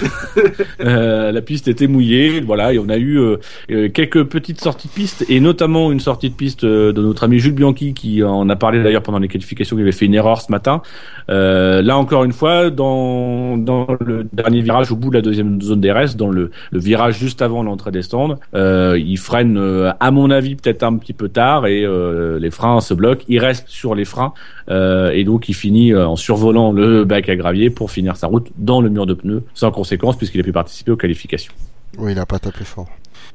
Euh, 0.81 1.31
la 1.31 1.41
piste 1.41 1.67
était 1.67 1.87
mouillée, 1.87 2.41
voilà, 2.41 2.73
et 2.73 2.79
on 2.79 2.89
a 2.89 2.97
eu 2.97 3.17
euh, 3.17 3.89
quelques 3.89 4.23
petites 4.25 4.61
sorties 4.61 4.87
de 4.87 4.93
piste, 4.93 5.25
et 5.29 5.39
notamment 5.39 5.91
une 5.91 5.99
sortie 6.01 6.29
de 6.29 6.35
piste 6.35 6.63
de 6.65 6.91
notre 7.01 7.23
ami 7.23 7.39
Jules 7.39 7.53
Bianchi, 7.53 7.93
qui 7.93 8.21
en 8.23 8.47
a 8.49 8.55
parlé 8.55 8.83
d'ailleurs 8.83 9.01
pendant 9.01 9.17
les 9.19 9.27
qualifications, 9.29 9.75
qui 9.75 9.81
avait 9.81 9.91
fait 9.93 10.05
une 10.05 10.13
erreur 10.13 10.41
ce 10.41 10.51
matin. 10.51 10.81
Euh, 11.29 11.81
là 11.81 11.97
encore 11.97 12.23
une 12.23 12.33
fois, 12.33 12.69
dans, 12.69 13.57
dans 13.57 13.87
le 13.99 14.27
dernier 14.31 14.61
virage, 14.61 14.91
au 14.91 14.95
bout 14.95 15.09
de 15.09 15.15
la 15.15 15.21
deuxième 15.21 15.61
zone 15.61 15.81
DRS, 15.81 16.15
dans 16.15 16.29
le, 16.29 16.51
le 16.71 16.79
virage 16.79 17.17
juste 17.17 17.41
avant 17.41 17.63
l'entrée 17.63 17.91
des 17.91 18.01
stands, 18.01 18.35
euh, 18.53 18.99
il 18.99 19.17
freine, 19.17 19.57
euh, 19.57 19.91
à 19.99 20.11
mon 20.11 20.29
avis, 20.29 20.55
peut-être 20.55 20.83
un 20.83 20.97
petit 20.97 21.13
peu 21.13 21.29
tard, 21.29 21.67
et 21.67 21.83
euh, 21.83 22.39
les 22.39 22.51
freins 22.51 22.81
se 22.81 22.93
bloquent. 22.93 23.23
Il 23.27 23.39
reste 23.39 23.67
sur 23.67 23.95
les 23.95 24.05
freins, 24.05 24.33
euh, 24.69 25.11
et 25.11 25.23
donc 25.23 25.49
il 25.49 25.53
finit 25.53 25.93
euh, 25.93 26.07
en 26.07 26.15
survolant 26.15 26.71
le 26.71 27.05
bac 27.05 27.29
à 27.29 27.35
gravier 27.35 27.69
pour 27.69 27.91
finir 27.91 28.15
sa 28.15 28.27
route 28.27 28.47
dans 28.57 28.81
le 28.81 28.89
mur 28.89 29.05
de 29.05 29.13
pneus, 29.13 29.43
sans 29.53 29.71
conséquence, 29.71 30.17
puisqu'il 30.17 30.41
a 30.41 30.43
pu 30.43 30.51
participer 30.53 30.91
aux 30.91 30.97
qualifications. 30.97 31.53
Oui, 31.97 32.11
il 32.11 32.19
a 32.19 32.25
pas 32.25 32.39
tapé 32.39 32.63
fort. 32.65 32.87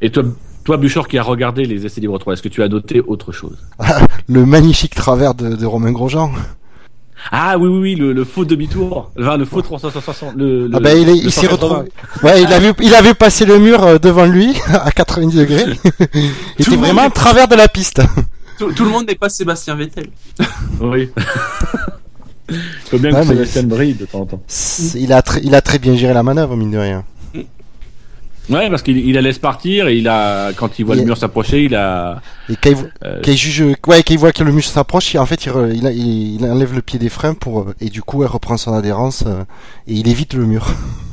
Et 0.03 0.11
toi, 0.11 0.23
toi 0.65 0.77
Bouchard, 0.77 1.09
qui 1.09 1.19
a 1.19 1.23
regardé 1.23 1.65
les 1.65 1.87
essais 1.87 2.01
libres 2.01 2.19
3, 2.19 2.35
est-ce 2.35 2.43
que 2.43 2.49
tu 2.49 2.63
as 2.63 2.69
noté 2.69 3.01
autre 3.01 3.33
chose? 3.33 3.59
Le 4.29 4.47
magnifique 4.47 4.95
travers 4.95 5.35
de, 5.35 5.57
de 5.57 5.67
Romain 5.67 5.93
Grosjean. 5.93 6.31
Ah 7.33 7.59
oui, 7.59 7.69
oui, 7.69 7.79
oui, 7.81 7.95
le, 7.97 8.13
le 8.13 8.25
faux 8.25 8.45
demi-tour, 8.45 9.11
enfin 9.19 9.37
le 9.37 9.45
faux 9.45 9.63
360, 9.63 10.35
le, 10.37 10.67
le- 10.69 10.71
Ah 10.75 10.81
ben 10.81 10.97
il, 10.97 11.09
est- 11.09 11.13
le 11.13 11.19
il 11.27 11.31
s'est 11.33 11.47
180. 11.47 11.53
retrouvé. 11.69 11.91
Ouais, 12.23 12.43
il 12.43 12.53
a 12.53 12.59
vu, 12.59 12.73
il 12.81 12.95
a 12.95 13.03
vu 13.03 13.15
passer 13.15 13.45
le 13.45 13.59
mur 13.59 13.83
euh, 13.85 13.99
devant 13.99 14.25
lui 14.27 14.55
à 14.73 14.91
90 14.91 15.37
degrés. 15.37 15.65
il 16.15 16.31
était 16.67 16.77
vraiment 16.77 17.03
à 17.03 17.11
travers 17.11 17.47
de 17.49 17.55
la 17.57 17.69
piste. 17.69 18.01
Tout, 18.59 18.73
tout 18.73 18.85
le 18.85 18.91
monde 18.91 19.07
n'est 19.09 19.15
pas 19.15 19.29
Sébastien 19.31 19.75
Vettel. 19.75 20.09
Oui. 20.81 21.09
Faut 22.91 22.99
bien 22.99 23.13
Ouais, 23.13 23.21
que 23.23 23.27
mais- 23.29 23.35
Sébastien 23.35 23.63
brille 23.63 23.95
de 23.95 24.05
temps 24.07 24.21
en 24.21 24.27
temps. 24.27 24.43
Il 24.97 25.13
a, 25.13 25.23
très- 25.23 25.41
il 25.43 25.55
a 25.55 25.61
très 25.63 25.79
bien 25.79 25.95
géré 25.97 26.13
la 26.13 26.23
manœuvre, 26.23 26.57
mine 26.57 26.71
de 26.73 26.79
rien. 26.79 27.05
Ouais, 28.51 28.69
parce 28.69 28.83
qu'il 28.83 28.99
il 28.99 29.15
la 29.15 29.21
laisse 29.21 29.39
partir 29.39 29.89
et 29.89 29.97
il 29.97 30.09
a, 30.09 30.53
quand 30.55 30.79
il 30.79 30.85
voit 30.85 30.97
Il- 30.97 31.01
le 31.01 31.05
mur 31.07 31.17
s'approcher, 31.17 31.65
il 31.65 31.75
a. 31.75 32.21
Et 32.49 32.57
quand 32.57 32.71
il, 32.71 32.77
Euh, 33.05 33.21
quand 33.25 33.31
il 33.31 33.37
juge, 33.37 33.61
ouais, 33.87 34.03
quand 34.03 34.11
il 34.15 34.19
voit 34.19 34.33
que 34.33 34.43
le 34.43 34.53
mur 34.53 34.65
s'approche, 34.65 35.15
en 35.17 35.27
fait, 35.27 35.45
il, 35.47 35.53
re- 35.53 35.73
il- 35.73 36.35
il 36.41 36.45
enlève 36.51 36.75
le 36.75 36.83
pied 36.83 36.99
des 36.99 37.09
freins 37.09 37.35
pour, 37.35 37.61
euh, 37.61 37.75
et 37.81 37.89
du 37.91 38.03
coup, 38.03 38.23
elle 38.23 38.29
reprend 38.31 38.57
son 38.57 38.73
adhérence 38.75 39.25
euh, 39.27 39.43
et 39.87 39.95
il 39.95 40.09
évite 40.09 40.35
le 40.35 40.47
mur. 40.47 40.67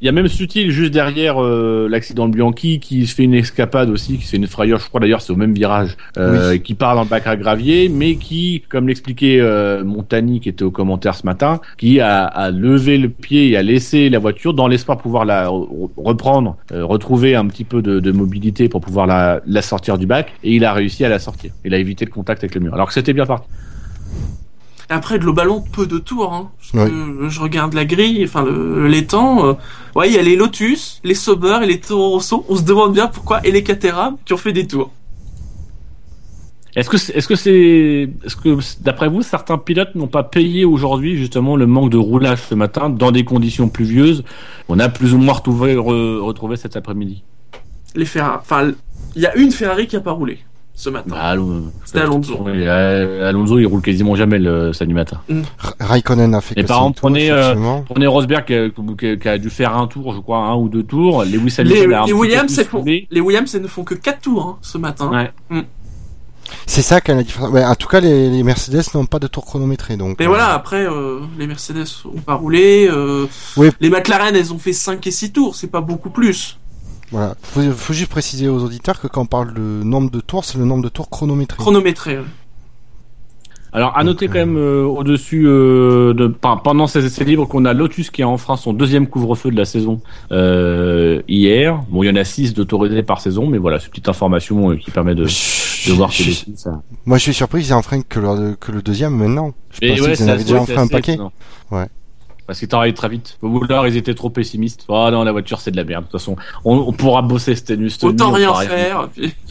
Il 0.00 0.06
y 0.06 0.08
a 0.08 0.12
même 0.12 0.28
Sutil 0.28 0.70
juste 0.70 0.92
derrière 0.92 1.42
euh, 1.42 1.88
l'accident 1.88 2.28
de 2.28 2.34
Bianchi 2.34 2.80
qui 2.80 3.06
se 3.06 3.14
fait 3.14 3.24
une 3.24 3.34
escapade 3.34 3.88
aussi, 3.88 4.18
qui 4.18 4.24
se 4.24 4.30
fait 4.32 4.36
une 4.36 4.46
frayeur, 4.46 4.78
je 4.78 4.88
crois 4.88 5.00
d'ailleurs 5.00 5.22
c'est 5.22 5.32
au 5.32 5.36
même 5.36 5.54
virage, 5.54 5.96
euh, 6.18 6.52
Oui. 6.52 6.60
qui 6.60 6.74
part 6.74 6.94
dans 6.94 7.02
le 7.04 7.08
bac 7.08 7.26
à 7.26 7.36
gravier, 7.36 7.88
mais 7.88 8.16
qui, 8.16 8.62
comme 8.68 8.88
l'expliquait 8.88 9.38
euh, 9.40 9.84
Montani 9.84 10.40
qui 10.40 10.48
était 10.50 10.64
au 10.64 10.70
commentaire 10.70 11.14
ce 11.14 11.24
matin, 11.24 11.60
qui 11.78 12.00
a, 12.00 12.24
a 12.24 12.50
levé 12.50 12.98
le 12.98 13.08
pied 13.08 13.50
et 13.50 13.56
a 13.56 13.62
laissé 13.62 14.10
la 14.10 14.18
voiture 14.18 14.52
dans 14.54 14.68
l'espoir 14.68 14.98
de 14.98 15.02
pouvoir 15.02 15.24
la 15.24 15.46
re- 15.46 15.88
reprendre, 15.96 16.56
euh, 16.72 16.84
retrouver 16.84 17.34
un 17.34 17.46
petit 17.46 17.64
peu 17.64 17.80
de, 17.82 18.00
de 18.00 18.12
mobilité 18.12 18.68
pour 18.68 18.80
pouvoir 18.82 19.06
la, 19.06 19.40
la 19.46 19.62
sortir 19.62 19.96
du 19.98 20.06
bac, 20.06 20.32
et 20.44 20.54
il 20.54 20.64
a 20.64 20.72
réussi 20.72 21.04
à 21.04 21.08
la 21.08 21.18
sortir. 21.18 21.52
Il 21.64 21.72
a 21.74 21.78
évité 21.78 22.04
le 22.04 22.10
contact 22.10 22.44
avec 22.44 22.54
le 22.54 22.60
mur, 22.60 22.74
alors 22.74 22.88
que 22.88 22.92
c'était 22.94 23.12
bien 23.14 23.26
parti. 23.26 23.48
Et 24.88 24.92
après, 24.92 25.18
globalement, 25.18 25.60
peu 25.72 25.86
de 25.86 25.98
tours. 25.98 26.32
Hein, 26.32 26.50
parce 26.58 26.72
Ouais. 26.84 26.90
que 26.90 27.28
je 27.28 27.40
regarde 27.40 27.74
la 27.74 27.84
grille, 27.84 28.24
enfin 28.24 28.44
temps. 29.06 29.46
euh, 29.46 29.54
ouais, 29.96 30.08
il 30.08 30.14
y 30.14 30.18
a 30.18 30.22
les 30.22 30.36
Lotus, 30.36 31.00
les 31.02 31.14
Sauber 31.14 31.58
et 31.62 31.66
les 31.66 31.80
Toro 31.80 32.10
Rosso. 32.10 32.44
On 32.48 32.56
se 32.56 32.62
demande 32.62 32.92
bien 32.92 33.08
pourquoi 33.08 33.44
et 33.44 33.50
les 33.50 33.62
Caterham 33.64 34.16
qui 34.24 34.32
ont 34.32 34.36
fait 34.36 34.52
des 34.52 34.66
tours. 34.66 34.90
Est-ce 36.76 36.90
que 36.90 36.98
c'est, 36.98 37.16
est-ce 37.16 37.26
que 37.26 37.36
c'est, 37.36 38.10
est-ce 38.24 38.36
que 38.36 38.58
d'après 38.82 39.08
vous, 39.08 39.22
certains 39.22 39.56
pilotes 39.56 39.94
n'ont 39.94 40.08
pas 40.08 40.22
payé 40.22 40.66
aujourd'hui 40.66 41.16
justement 41.16 41.56
le 41.56 41.66
manque 41.66 41.88
de 41.90 41.96
roulage 41.96 42.42
ce 42.42 42.54
matin 42.54 42.90
dans 42.90 43.10
des 43.10 43.24
conditions 43.24 43.68
pluvieuses? 43.70 44.24
On 44.68 44.78
a 44.78 44.90
plus 44.90 45.14
ou 45.14 45.18
moins 45.18 45.32
retrouvé, 45.34 45.74
re- 45.74 46.18
retrouvé 46.20 46.56
cet 46.56 46.76
après-midi. 46.76 47.22
Les 47.94 48.04
Ferrari. 48.04 48.38
Enfin, 48.42 48.72
il 49.14 49.22
y 49.22 49.26
a 49.26 49.34
une 49.36 49.52
Ferrari 49.52 49.86
qui 49.86 49.96
a 49.96 50.00
pas 50.00 50.12
roulé. 50.12 50.38
Ce 50.78 50.90
matin. 50.90 51.08
Bah, 51.10 51.34
C'était 51.86 52.00
Alonso. 52.00 52.36
Oui, 52.44 52.52
euh, 52.54 53.28
Alonso, 53.28 53.58
il 53.58 53.66
roule 53.66 53.80
quasiment 53.80 54.14
jamais 54.14 54.38
le 54.38 54.72
samedi 54.74 54.92
matin. 54.94 55.20
Ra- 55.58 55.74
Raikkonen 55.80 56.34
a 56.34 56.40
fait 56.42 56.54
Et 56.58 56.62
que 56.62 56.68
par 56.68 56.76
cinq 56.76 56.82
exemple, 56.82 57.00
tours, 57.00 57.10
prenez, 57.10 57.30
euh. 57.30 57.54
Prenez 57.88 58.06
Rosberg 58.06 58.44
qui 58.44 58.54
a, 58.54 58.68
qui- 58.68 59.18
qui 59.18 59.28
a 59.28 59.38
dû 59.38 59.48
faire 59.50 59.74
un 59.76 59.86
tour, 59.86 60.14
je 60.14 60.20
crois, 60.20 60.38
un 60.38 60.54
ou 60.54 60.68
deux 60.68 60.82
tours. 60.84 61.24
Lewis 61.24 61.54
Les, 61.64 61.84
un 61.94 62.04
les 62.06 62.12
Williams, 62.12 62.62
font, 62.64 62.84
les 62.84 63.20
Williams, 63.20 63.52
elles 63.54 63.62
ne 63.62 63.68
font 63.68 63.84
que 63.84 63.94
4 63.94 64.20
tours 64.20 64.42
hein, 64.46 64.58
ce 64.60 64.76
matin. 64.78 65.10
Ouais. 65.50 65.62
C'est 66.66 66.82
ça 66.82 67.00
qui 67.00 67.10
a 67.10 67.14
la 67.14 67.22
différence. 67.24 67.50
Ouais, 67.50 67.64
en 67.64 67.74
tout 67.74 67.88
cas, 67.88 67.98
les, 68.00 68.30
les 68.30 68.42
Mercedes 68.44 68.82
n'ont 68.94 69.06
pas 69.06 69.18
de 69.18 69.26
tour 69.26 69.44
chronométré, 69.44 69.96
donc. 69.96 70.16
Mais 70.20 70.26
euh, 70.26 70.28
voilà, 70.28 70.52
après, 70.52 70.86
euh, 70.86 71.20
les 71.38 71.46
Mercedes 71.46 71.86
ont 72.04 72.20
pas 72.20 72.34
roulé. 72.34 72.86
euh, 72.88 73.26
Oui. 73.56 73.70
Les 73.80 73.90
McLaren, 73.90 74.36
elles 74.36 74.52
ont 74.52 74.58
fait 74.58 74.72
5 74.72 75.04
et 75.06 75.10
6 75.10 75.32
tours, 75.32 75.56
c'est 75.56 75.66
pas 75.70 75.80
beaucoup 75.80 76.10
plus. 76.10 76.58
Voilà. 77.12 77.34
Faut, 77.42 77.60
faut 77.72 77.92
juste 77.92 78.10
préciser 78.10 78.48
aux 78.48 78.62
auditeurs 78.64 79.00
que 79.00 79.06
quand 79.06 79.22
on 79.22 79.26
parle 79.26 79.54
de 79.54 79.60
nombre 79.60 80.10
de 80.10 80.20
tours, 80.20 80.44
c'est 80.44 80.58
le 80.58 80.64
nombre 80.64 80.82
de 80.84 80.88
tours 80.88 81.08
chronométrés. 81.10 81.58
Chronométré. 81.58 82.18
ouais. 82.18 82.24
Alors, 83.72 83.92
à 83.94 84.04
Donc, 84.04 84.14
noter 84.14 84.28
quand 84.28 84.36
euh, 84.38 84.46
même 84.46 84.56
euh, 84.56 84.84
au-dessus 84.84 85.42
de, 85.42 86.14
de- 86.16 86.28
pe- 86.28 86.62
pendant 86.64 86.86
ces 86.86 87.04
essais 87.04 87.24
libres 87.24 87.46
qu'on 87.46 87.66
a 87.66 87.74
Lotus 87.74 88.08
qui 88.10 88.22
a 88.22 88.28
enfreint 88.28 88.56
son 88.56 88.72
deuxième 88.72 89.06
couvre-feu 89.06 89.50
de 89.50 89.56
la 89.56 89.66
saison 89.66 90.00
euh, 90.32 91.20
hier. 91.28 91.82
Bon, 91.90 92.02
il 92.02 92.06
y 92.06 92.10
en 92.10 92.16
a 92.16 92.24
six 92.24 92.54
d'autorisés 92.54 93.02
par 93.02 93.20
saison, 93.20 93.46
mais 93.46 93.58
voilà, 93.58 93.78
c'est 93.78 93.86
une 93.86 93.90
petite 93.90 94.08
information 94.08 94.70
euh, 94.70 94.76
qui 94.76 94.90
permet 94.90 95.14
de, 95.14 95.24
de 95.24 95.92
voir 95.92 96.08
que 96.08 96.16
je- 96.16 96.46
les- 96.46 96.56
ça. 96.56 96.80
Moi, 97.04 97.18
je 97.18 97.22
suis 97.24 97.34
surpris 97.34 97.60
qu'ils 97.62 97.72
aient 97.72 97.74
enfreint 97.74 98.00
que 98.00 98.18
le, 98.18 98.54
que 98.58 98.72
le 98.72 98.80
deuxième 98.80 99.14
maintenant. 99.14 99.52
Je 99.72 99.78
Mais 99.82 99.88
pensais 99.90 100.00
ouais, 100.00 100.12
qu'ils 100.12 100.22
en 100.22 100.26
c'est 100.26 100.32
avaient 100.32 100.42
déjà 100.44 100.54
ouais, 100.54 100.60
enfreint 100.60 100.76
un 100.76 100.82
assez 100.84 100.92
paquet. 100.92 101.12
étonnant. 101.14 101.32
Ouais. 101.70 101.86
Parce 102.46 102.60
qu'ils 102.60 102.68
travaillent 102.68 102.94
très 102.94 103.08
vite. 103.08 103.38
Ou 103.42 103.64
alors 103.64 103.88
ils 103.88 103.96
étaient 103.96 104.14
trop 104.14 104.30
pessimistes. 104.30 104.84
Oh 104.88 105.08
non, 105.10 105.24
la 105.24 105.32
voiture 105.32 105.60
c'est 105.60 105.72
de 105.72 105.76
la 105.76 105.82
merde. 105.84 106.04
De 106.04 106.10
toute 106.10 106.20
façon, 106.20 106.36
on, 106.64 106.76
on 106.76 106.92
pourra 106.92 107.22
bosser 107.22 107.56
cette 107.56 107.70
nuit. 107.70 107.90
cette 107.90 108.04
Autant 108.04 108.30
nuit, 108.36 108.46
rien 108.46 108.54
faire. 108.60 109.08
puis- 109.08 109.34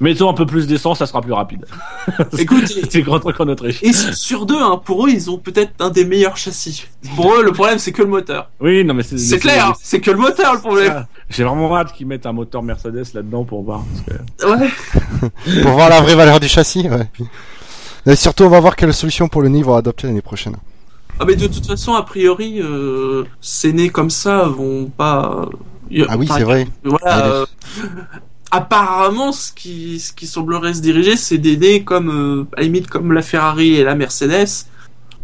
Mettons 0.00 0.28
un 0.28 0.34
peu 0.34 0.46
plus 0.46 0.66
d'essence, 0.66 0.98
ça 0.98 1.06
sera 1.06 1.20
plus 1.20 1.32
rapide. 1.32 1.64
Écoute, 2.38 2.64
c'est 2.90 3.02
grand 3.02 3.20
truc 3.20 3.38
en 3.38 3.46
Autriche. 3.46 3.80
et 3.84 3.92
sur 3.92 4.44
deux, 4.44 4.60
hein, 4.60 4.80
pour 4.84 5.06
eux, 5.06 5.10
ils 5.10 5.30
ont 5.30 5.38
peut-être 5.38 5.72
un 5.78 5.90
des 5.90 6.04
meilleurs 6.04 6.36
châssis. 6.36 6.86
Pour 7.14 7.32
eux, 7.34 7.44
le 7.44 7.52
problème, 7.52 7.78
c'est 7.78 7.92
que 7.92 8.02
le 8.02 8.08
moteur. 8.08 8.50
Oui, 8.60 8.84
non 8.84 8.94
mais 8.94 9.04
c'est 9.04 9.16
C'est 9.16 9.38
clair, 9.38 9.72
c'est 9.80 10.00
que 10.00 10.10
le 10.10 10.16
moteur, 10.16 10.54
le 10.54 10.58
problème. 10.60 11.06
J'ai 11.28 11.44
vraiment 11.44 11.72
hâte 11.76 11.92
qu'ils 11.92 12.08
mettent 12.08 12.26
un 12.26 12.32
moteur 12.32 12.64
Mercedes 12.64 13.04
là-dedans 13.14 13.44
pour 13.44 13.62
voir. 13.62 13.84
parce 14.08 14.18
que- 14.18 14.60
Ouais. 14.60 15.62
Pour 15.62 15.70
voir 15.72 15.88
la 15.88 16.00
vraie 16.00 16.16
valeur 16.16 16.40
du 16.40 16.48
châssis, 16.48 16.88
ouais. 16.88 17.08
Et 18.06 18.16
surtout, 18.16 18.42
on 18.44 18.48
va 18.48 18.58
voir 18.58 18.74
quelle 18.74 18.92
solution 18.92 19.28
pour 19.28 19.40
le 19.42 19.48
nid 19.50 19.60
ils 19.60 19.64
vont 19.64 19.76
adopter 19.76 20.08
l'année 20.08 20.22
prochaine. 20.22 20.56
Ah, 21.20 21.24
mais 21.26 21.36
de 21.36 21.46
toute 21.46 21.66
façon, 21.66 21.92
a 21.94 22.02
priori, 22.02 22.60
euh, 22.62 23.24
ces 23.42 23.72
nés 23.74 23.90
comme 23.90 24.08
ça 24.10 24.44
vont 24.44 24.86
pas. 24.86 25.48
y- 25.90 26.02
Ah 26.08 26.16
oui, 26.16 26.26
c'est 26.26 26.42
vrai. 26.44 26.66
Voilà. 26.82 27.26
Euh, 27.26 27.46
apparemment, 28.50 29.30
ce 29.32 29.52
qui, 29.52 30.00
ce 30.00 30.12
qui 30.12 30.26
semblerait 30.26 30.74
se 30.74 30.80
diriger, 30.80 31.16
c'est 31.16 31.38
des 31.38 31.56
nés 31.56 31.84
comme, 31.84 32.10
euh, 32.10 32.44
à 32.56 32.60
la 32.60 32.62
limite, 32.64 32.88
comme 32.88 33.12
la 33.12 33.22
Ferrari 33.22 33.74
et 33.74 33.84
la 33.84 33.94
Mercedes. 33.94 34.48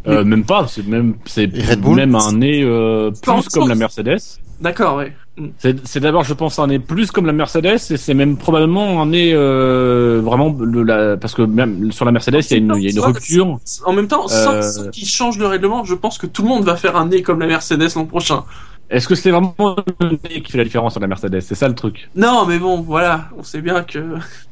Euh, 0.06 0.22
même 0.22 0.44
pas, 0.44 0.68
c'est 0.68 0.86
même, 0.86 1.14
c'est 1.24 1.48
même 1.96 2.14
un 2.14 2.32
nez 2.32 2.62
euh, 2.62 3.10
plus 3.10 3.48
comme 3.48 3.68
la. 3.68 3.74
Mercedes. 3.74 4.18
D'accord, 4.60 4.96
ouais. 4.98 5.16
C'est 5.58 5.86
c'est 5.86 6.00
d'abord, 6.00 6.24
je 6.24 6.32
pense, 6.32 6.58
un 6.58 6.66
nez 6.68 6.78
plus 6.78 7.10
comme 7.10 7.26
la 7.26 7.32
Mercedes, 7.32 7.78
et 7.90 7.96
c'est 7.96 8.14
même 8.14 8.36
probablement 8.38 9.02
un 9.02 9.06
nez 9.06 9.32
euh, 9.34 10.20
vraiment 10.24 10.56
le, 10.58 10.82
la, 10.82 11.16
parce 11.18 11.34
que 11.34 11.42
même 11.42 11.92
sur 11.92 12.04
la 12.06 12.12
Mercedes, 12.12 12.40
il 12.42 12.50
y 12.50 12.54
a 12.54 12.56
une, 12.56 12.74
y 12.82 12.86
a 12.86 12.90
une 12.90 13.00
rupture. 13.00 13.58
En 13.84 13.92
même 13.92 14.08
temps, 14.08 14.28
sans, 14.28 14.52
Euh, 14.54 14.62
sans 14.62 14.88
qu'ils 14.88 15.06
changent 15.06 15.38
le 15.38 15.46
règlement, 15.46 15.84
je 15.84 15.94
pense 15.94 16.16
que 16.18 16.26
tout 16.26 16.42
le 16.42 16.48
monde 16.48 16.64
va 16.64 16.76
faire 16.76 16.96
un 16.96 17.06
nez 17.08 17.20
comme 17.22 17.40
la 17.40 17.46
Mercedes 17.46 17.88
l'an 17.96 18.06
prochain. 18.06 18.44
Est-ce 18.88 19.08
que 19.08 19.16
c'est 19.16 19.32
vraiment 19.32 19.54
le 20.00 20.10
nez 20.10 20.42
qui 20.42 20.52
fait 20.52 20.58
la 20.58 20.64
différence 20.64 20.92
sur 20.92 21.00
la 21.00 21.08
Mercedes? 21.08 21.40
C'est 21.40 21.56
ça 21.56 21.66
le 21.66 21.74
truc. 21.74 22.08
Non, 22.14 22.46
mais 22.46 22.58
bon, 22.60 22.80
voilà, 22.82 23.28
on 23.36 23.42
sait 23.42 23.60
bien 23.60 23.82
que. 23.82 23.98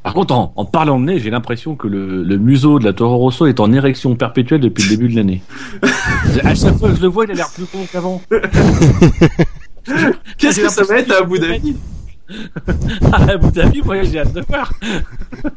Par 0.03 0.13
contre, 0.13 0.33
en, 0.35 0.51
en 0.57 0.65
parlant 0.65 0.99
de 0.99 1.05
nez, 1.05 1.19
j'ai 1.19 1.29
l'impression 1.29 1.75
que 1.77 1.87
le, 1.87 2.21
le 2.21 2.37
museau 2.37 2.77
de 2.77 2.83
la 2.83 2.91
Toro 2.91 3.15
Rosso 3.15 3.45
est 3.47 3.61
en 3.61 3.71
érection 3.71 4.13
perpétuelle 4.15 4.59
depuis 4.59 4.83
le 4.83 4.89
début 4.89 5.07
de 5.07 5.15
l'année. 5.15 5.41
à 6.43 6.53
chaque 6.53 6.77
fois 6.77 6.89
que 6.89 6.97
je 6.97 7.01
le 7.01 7.07
vois, 7.07 7.23
il 7.23 7.31
a 7.31 7.35
l'air 7.35 7.49
plus 7.49 7.65
con 7.65 7.79
qu'avant. 7.89 8.21
Qu'est-ce 10.37 10.61
que 10.61 10.69
ça 10.69 10.83
va 10.83 10.99
être 10.99 11.11
à 11.11 11.17
Abu 11.19 11.39
Dhabi 11.39 11.75
À 13.11 13.23
Abu 13.31 13.51
Dhabi, 13.51 13.81
moi 13.83 14.03
j'ai 14.03 14.19
hâte 14.19 14.33
de 14.33 14.41
voir. 14.41 14.73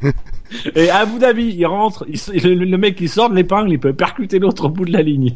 Et 0.75 0.89
à 0.89 0.97
Abu 0.97 1.19
Dhabi, 1.19 1.55
il 1.55 1.65
rentre, 1.65 2.05
il 2.07 2.19
le, 2.43 2.65
le 2.65 2.77
mec 2.77 2.99
il 3.01 3.09
sort 3.09 3.29
de 3.29 3.35
l'épingle, 3.35 3.71
il 3.71 3.79
peut 3.79 3.93
percuter 3.93 4.39
l'autre 4.39 4.65
au 4.65 4.69
bout 4.69 4.85
de 4.85 4.93
la 4.93 5.01
ligne. 5.01 5.35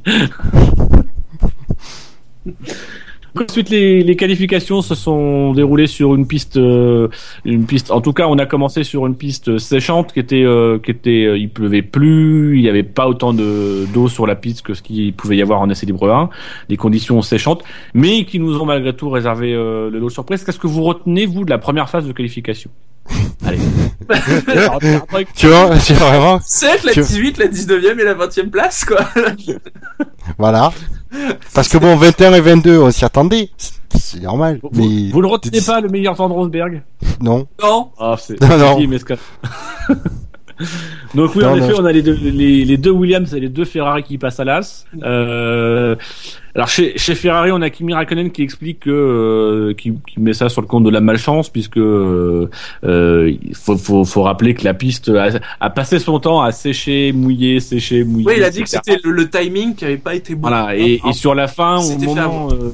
Ensuite, 3.36 3.70
les, 3.70 4.04
les 4.04 4.16
qualifications 4.16 4.84
se 4.84 4.94
sont 4.94 5.54
déroulées 5.54 5.88
sur 5.88 6.14
une 6.14 6.28
piste, 6.28 6.58
euh, 6.58 7.08
une 7.46 7.66
piste. 7.66 7.90
En 7.90 8.00
tout 8.00 8.14
cas, 8.14 8.28
on 8.28 8.38
a 8.38 8.46
commencé 8.46 8.84
sur 8.84 9.08
une 9.08 9.16
piste 9.16 9.58
séchante 9.58 10.14
qui 10.14 10.20
était, 10.20 10.44
euh, 10.44 10.78
qui 10.78 10.92
était, 10.92 11.26
euh, 11.26 11.38
il 11.38 11.50
pleuvait 11.50 11.82
plus, 11.82 12.58
il 12.58 12.62
n'y 12.62 12.70
avait 12.70 12.84
pas 12.84 13.08
autant 13.08 13.34
de 13.34 13.88
d'eau 13.92 14.08
sur 14.08 14.28
la 14.28 14.36
piste 14.36 14.62
que 14.62 14.76
ce 14.76 14.84
qu'il 14.84 15.14
pouvait 15.14 15.38
y 15.38 15.42
avoir 15.42 15.62
en 15.62 15.70
essai 15.70 15.88
libre 15.88 16.12
1. 16.12 16.30
Des 16.70 16.78
conditions 16.78 17.22
séchantes, 17.24 17.64
mais 17.96 18.26
qui 18.26 18.40
nous 18.40 18.60
ont 18.60 18.66
malgré 18.66 18.96
tout 18.96 19.10
réservé 19.10 19.54
euh, 19.54 19.90
le 19.90 19.98
lot 19.98 20.10
surprise. 20.10 20.44
Qu'est-ce 20.44 20.60
que 20.60 20.68
vous 20.68 20.84
retenez 20.84 21.26
vous 21.26 21.44
de 21.44 21.50
la 21.50 21.58
première 21.58 21.90
phase 21.90 22.08
de 22.08 22.14
qualification? 22.14 22.70
Allez. 23.46 23.60
Tu 25.36 25.48
vois, 25.48 25.78
vois 25.94 26.10
vraiment 26.10 26.40
7, 26.44 26.84
la 26.84 26.94
Tu- 26.94 27.02
18, 27.02 27.38
la 27.38 27.48
19e 27.48 28.00
et 28.00 28.04
la 28.04 28.16
20e 28.16 28.50
place, 28.50 28.86
quoi. 28.86 29.02
Voilà. 30.38 30.72
Parce 31.54 31.68
que 31.68 31.78
bon, 31.78 31.96
21 31.96 32.34
et 32.34 32.42
22, 32.42 32.80
on 32.80 32.92
s'y 32.92 33.06
attendait. 33.06 33.50
C'est- 33.58 33.74
C'est 33.96 34.22
normal. 34.22 34.60
Vous, 34.64 34.70
Mais 34.74 35.12
vous 35.12 35.22
ne 35.22 35.28
retenez 35.28 35.62
pas 35.62 35.80
le 35.80 35.88
meilleur 35.88 36.16
temps 36.16 36.28
de 36.28 36.34
Rosberg? 36.34 36.82
Non. 37.22 37.46
non. 37.62 37.92
Ah, 38.00 38.16
c'est 38.20 38.42
Non, 38.42 38.58
non. 38.58 38.80
Donc 41.16 41.36
oui, 41.36 41.44
Non, 41.44 41.50
en 41.50 41.56
non, 41.58 41.64
effet, 41.66 41.74
je- 41.76 41.82
on 41.82 41.86
a 41.86 41.92
les 41.92 42.02
deux, 42.02 42.18
les, 42.22 42.66
les 42.66 42.78
deux 42.78 42.90
Williams 42.92 43.34
et 43.34 43.40
les 43.40 43.50
deux 43.50 43.66
Ferrari 43.66 44.04
qui 44.04 44.18
passent 44.18 44.40
à 44.40 44.44
l'as. 44.46 44.86
Euh, 45.04 45.96
alors 46.56 46.68
chez, 46.70 46.96
chez 47.00 47.16
Ferrari, 47.16 47.52
on 47.52 47.62
a 47.64 47.70
Kimi 47.72 47.94
Raikkonen 47.96 48.30
qui 48.32 48.44
explique 48.44 48.82
que 48.82 48.92
euh, 48.92 49.74
qui, 49.74 49.94
qui 50.08 50.20
met 50.20 50.34
ça 50.34 50.50
sur 50.50 50.62
le 50.62 50.68
compte 50.68 50.84
de 50.84 50.90
la 50.92 51.02
malchance, 51.02 51.50
puisque 51.50 51.78
euh, 51.78 52.48
euh, 52.84 53.34
il 53.44 53.56
faut, 53.56 53.76
faut, 53.76 54.06
faut 54.06 54.22
rappeler 54.22 54.54
que 54.54 54.64
la 54.64 54.76
piste 54.76 55.10
a, 55.10 55.40
a 55.60 55.70
passé 55.72 55.98
son 55.98 56.20
temps 56.20 56.42
à 56.42 56.52
sécher, 56.52 57.12
mouiller, 57.12 57.60
sécher, 57.60 58.04
mouiller. 58.04 58.28
Oui, 58.28 58.34
il 58.38 58.44
a 58.44 58.52
dit 58.52 58.62
que 58.62 58.70
c'était 58.70 59.00
le, 59.04 59.12
le 59.12 59.30
timing 59.30 59.74
qui 59.74 59.86
avait 59.86 59.98
pas 59.98 60.14
été 60.14 60.36
bon. 60.36 60.48
Voilà, 60.48 60.76
et, 60.76 61.02
et 61.08 61.14
sur 61.14 61.34
la 61.34 61.48
fin, 61.48 61.78
au 61.80 61.98
moment, 61.98 62.50
euh, 62.52 62.70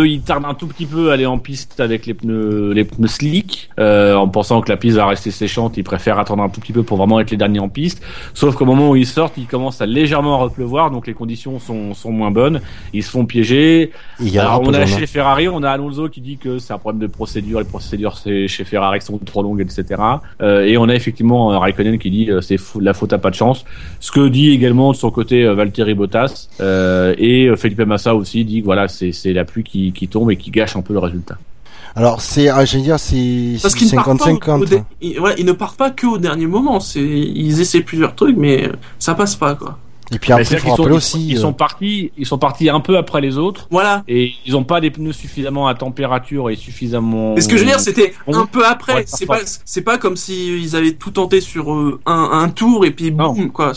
eux, 0.00 0.08
ils 0.08 0.20
tardent 0.22 0.46
un 0.46 0.54
tout 0.54 0.66
petit 0.66 0.86
peu 0.86 1.10
à 1.10 1.14
aller 1.14 1.26
en 1.26 1.38
piste 1.38 1.78
avec 1.78 2.06
les 2.06 2.14
pneus, 2.14 2.72
les 2.72 2.84
pneus 2.84 3.06
slick, 3.08 3.70
euh, 3.78 4.14
en 4.16 4.26
pensant 4.28 4.60
que 4.62 4.68
la 4.70 4.76
piste 4.76 4.96
va 4.96 5.06
rester 5.06 5.30
séchante. 5.30 5.76
Ils 5.76 5.84
préfèrent 5.84 6.18
attendre 6.18 6.42
un 6.42 6.48
tout 6.48 6.60
petit 6.60 6.72
peu 6.72 6.82
pour 6.82 6.96
vraiment 6.96 7.20
être 7.20 7.30
les 7.30 7.36
derniers 7.36 7.60
en 7.60 7.68
piste. 7.72 8.02
Sauf 8.34 8.54
qu'au 8.54 8.64
moment 8.64 8.90
où 8.90 8.96
ils 8.96 9.06
sortent, 9.06 9.34
il 9.36 9.46
commence 9.46 9.80
à 9.80 9.86
légèrement 9.86 10.38
repleuvoir, 10.38 10.90
donc 10.90 11.06
les 11.06 11.14
conditions 11.14 11.58
sont, 11.58 11.94
sont 11.94 12.12
moins 12.12 12.30
bonnes. 12.30 12.60
Ils 12.92 13.02
se 13.02 13.10
font 13.10 13.26
piéger. 13.26 13.90
Il 14.20 14.28
y 14.28 14.38
a 14.38 14.42
Alors, 14.42 14.62
on 14.64 14.72
a 14.74 14.86
chez 14.86 15.06
Ferrari, 15.06 15.48
on 15.48 15.62
a 15.62 15.70
Alonso 15.70 16.08
qui 16.08 16.20
dit 16.20 16.36
que 16.36 16.58
c'est 16.58 16.72
un 16.72 16.78
problème 16.78 17.00
de 17.00 17.06
procédure. 17.06 17.58
Les 17.58 17.64
procédures 17.64 18.16
chez 18.16 18.64
Ferrari 18.64 19.00
sont 19.00 19.18
trop 19.18 19.42
longues, 19.42 19.60
etc. 19.60 20.00
Euh, 20.40 20.64
et 20.64 20.76
on 20.76 20.88
a 20.88 20.94
effectivement 20.94 21.52
euh, 21.52 21.58
Raikkonen 21.58 21.98
qui 21.98 22.10
dit 22.10 22.30
euh, 22.30 22.40
c'est 22.40 22.58
la 22.80 22.94
faute 22.94 23.12
à 23.12 23.18
pas 23.18 23.30
de 23.30 23.34
chance. 23.34 23.64
Ce 24.00 24.12
que 24.12 24.28
dit 24.28 24.50
également 24.50 24.92
de 24.92 24.96
son 24.96 25.10
côté 25.10 25.44
Valtteri 25.44 25.94
Bottas 25.94 26.48
euh, 26.60 27.14
et 27.18 27.54
Felipe 27.56 27.80
Massa 27.80 28.14
aussi 28.14 28.44
dit 28.44 28.60
que 28.60 28.64
voilà 28.64 28.88
c'est 28.88 29.12
c'est 29.12 29.32
la 29.32 29.44
pluie 29.44 29.64
qui, 29.64 29.92
qui 29.92 30.08
tombe 30.08 30.30
et 30.30 30.36
qui 30.36 30.50
gâche 30.50 30.76
un 30.76 30.82
peu 30.82 30.92
le 30.92 30.98
résultat. 30.98 31.38
Alors, 31.94 32.20
c'est, 32.22 32.48
ah, 32.48 32.64
j'allais 32.64 32.84
dire, 32.84 32.98
c'est 32.98 33.56
Parce 33.60 33.74
qu'ils 33.74 33.88
ne 33.88 33.92
partent 33.96 34.18
pas 34.18 34.24
au- 34.30 34.36
50-50. 34.38 34.62
au 34.62 34.64
dé- 34.64 34.82
ils, 35.00 35.20
ouais, 35.20 35.34
ils 35.38 35.44
ne 35.44 35.52
partent 35.52 35.76
pas 35.76 35.90
que 35.90 36.06
au 36.06 36.18
dernier 36.18 36.46
moment. 36.46 36.80
C'est, 36.80 37.00
ils 37.02 37.60
essaient 37.60 37.82
plusieurs 37.82 38.14
trucs, 38.14 38.36
mais 38.36 38.70
ça 38.98 39.14
passe 39.14 39.36
pas, 39.36 39.54
quoi. 39.54 39.78
Et 40.14 40.18
puis 40.18 40.30
après, 40.32 40.58
faut 40.58 40.76
sont, 40.76 40.90
aussi. 40.90 41.28
ils 41.28 41.38
euh, 41.38 41.40
sont 41.40 41.52
partis 41.54 42.12
ils 42.18 42.26
sont 42.26 42.36
partis 42.36 42.68
un 42.68 42.80
peu 42.80 42.98
après 42.98 43.22
les 43.22 43.38
autres 43.38 43.66
Voilà. 43.70 44.04
et 44.08 44.32
ils 44.44 44.54
ont 44.56 44.64
pas 44.64 44.78
des 44.82 44.90
pneus 44.90 45.14
suffisamment 45.14 45.68
à 45.68 45.74
température 45.74 46.50
et 46.50 46.56
suffisamment. 46.56 47.32
Mais 47.34 47.40
ce 47.40 47.48
que 47.48 47.56
je 47.56 47.62
veux 47.62 47.68
dire, 47.70 47.80
c'était 47.80 48.12
on- 48.26 48.36
un 48.40 48.44
peu 48.44 48.66
après. 48.66 48.94
Ouais, 48.94 49.04
c'est 49.06 49.24
pas, 49.24 49.38
c'est 49.64 49.80
pas 49.80 49.96
comme 49.96 50.16
si 50.16 50.60
ils 50.62 50.76
avaient 50.76 50.92
tout 50.92 51.12
tenté 51.12 51.40
sur 51.40 51.72
euh, 51.72 51.98
un, 52.04 52.28
un 52.42 52.48
tour 52.50 52.84
et 52.84 52.90
puis 52.90 53.10
boum, 53.10 53.50
quoi. 53.50 53.72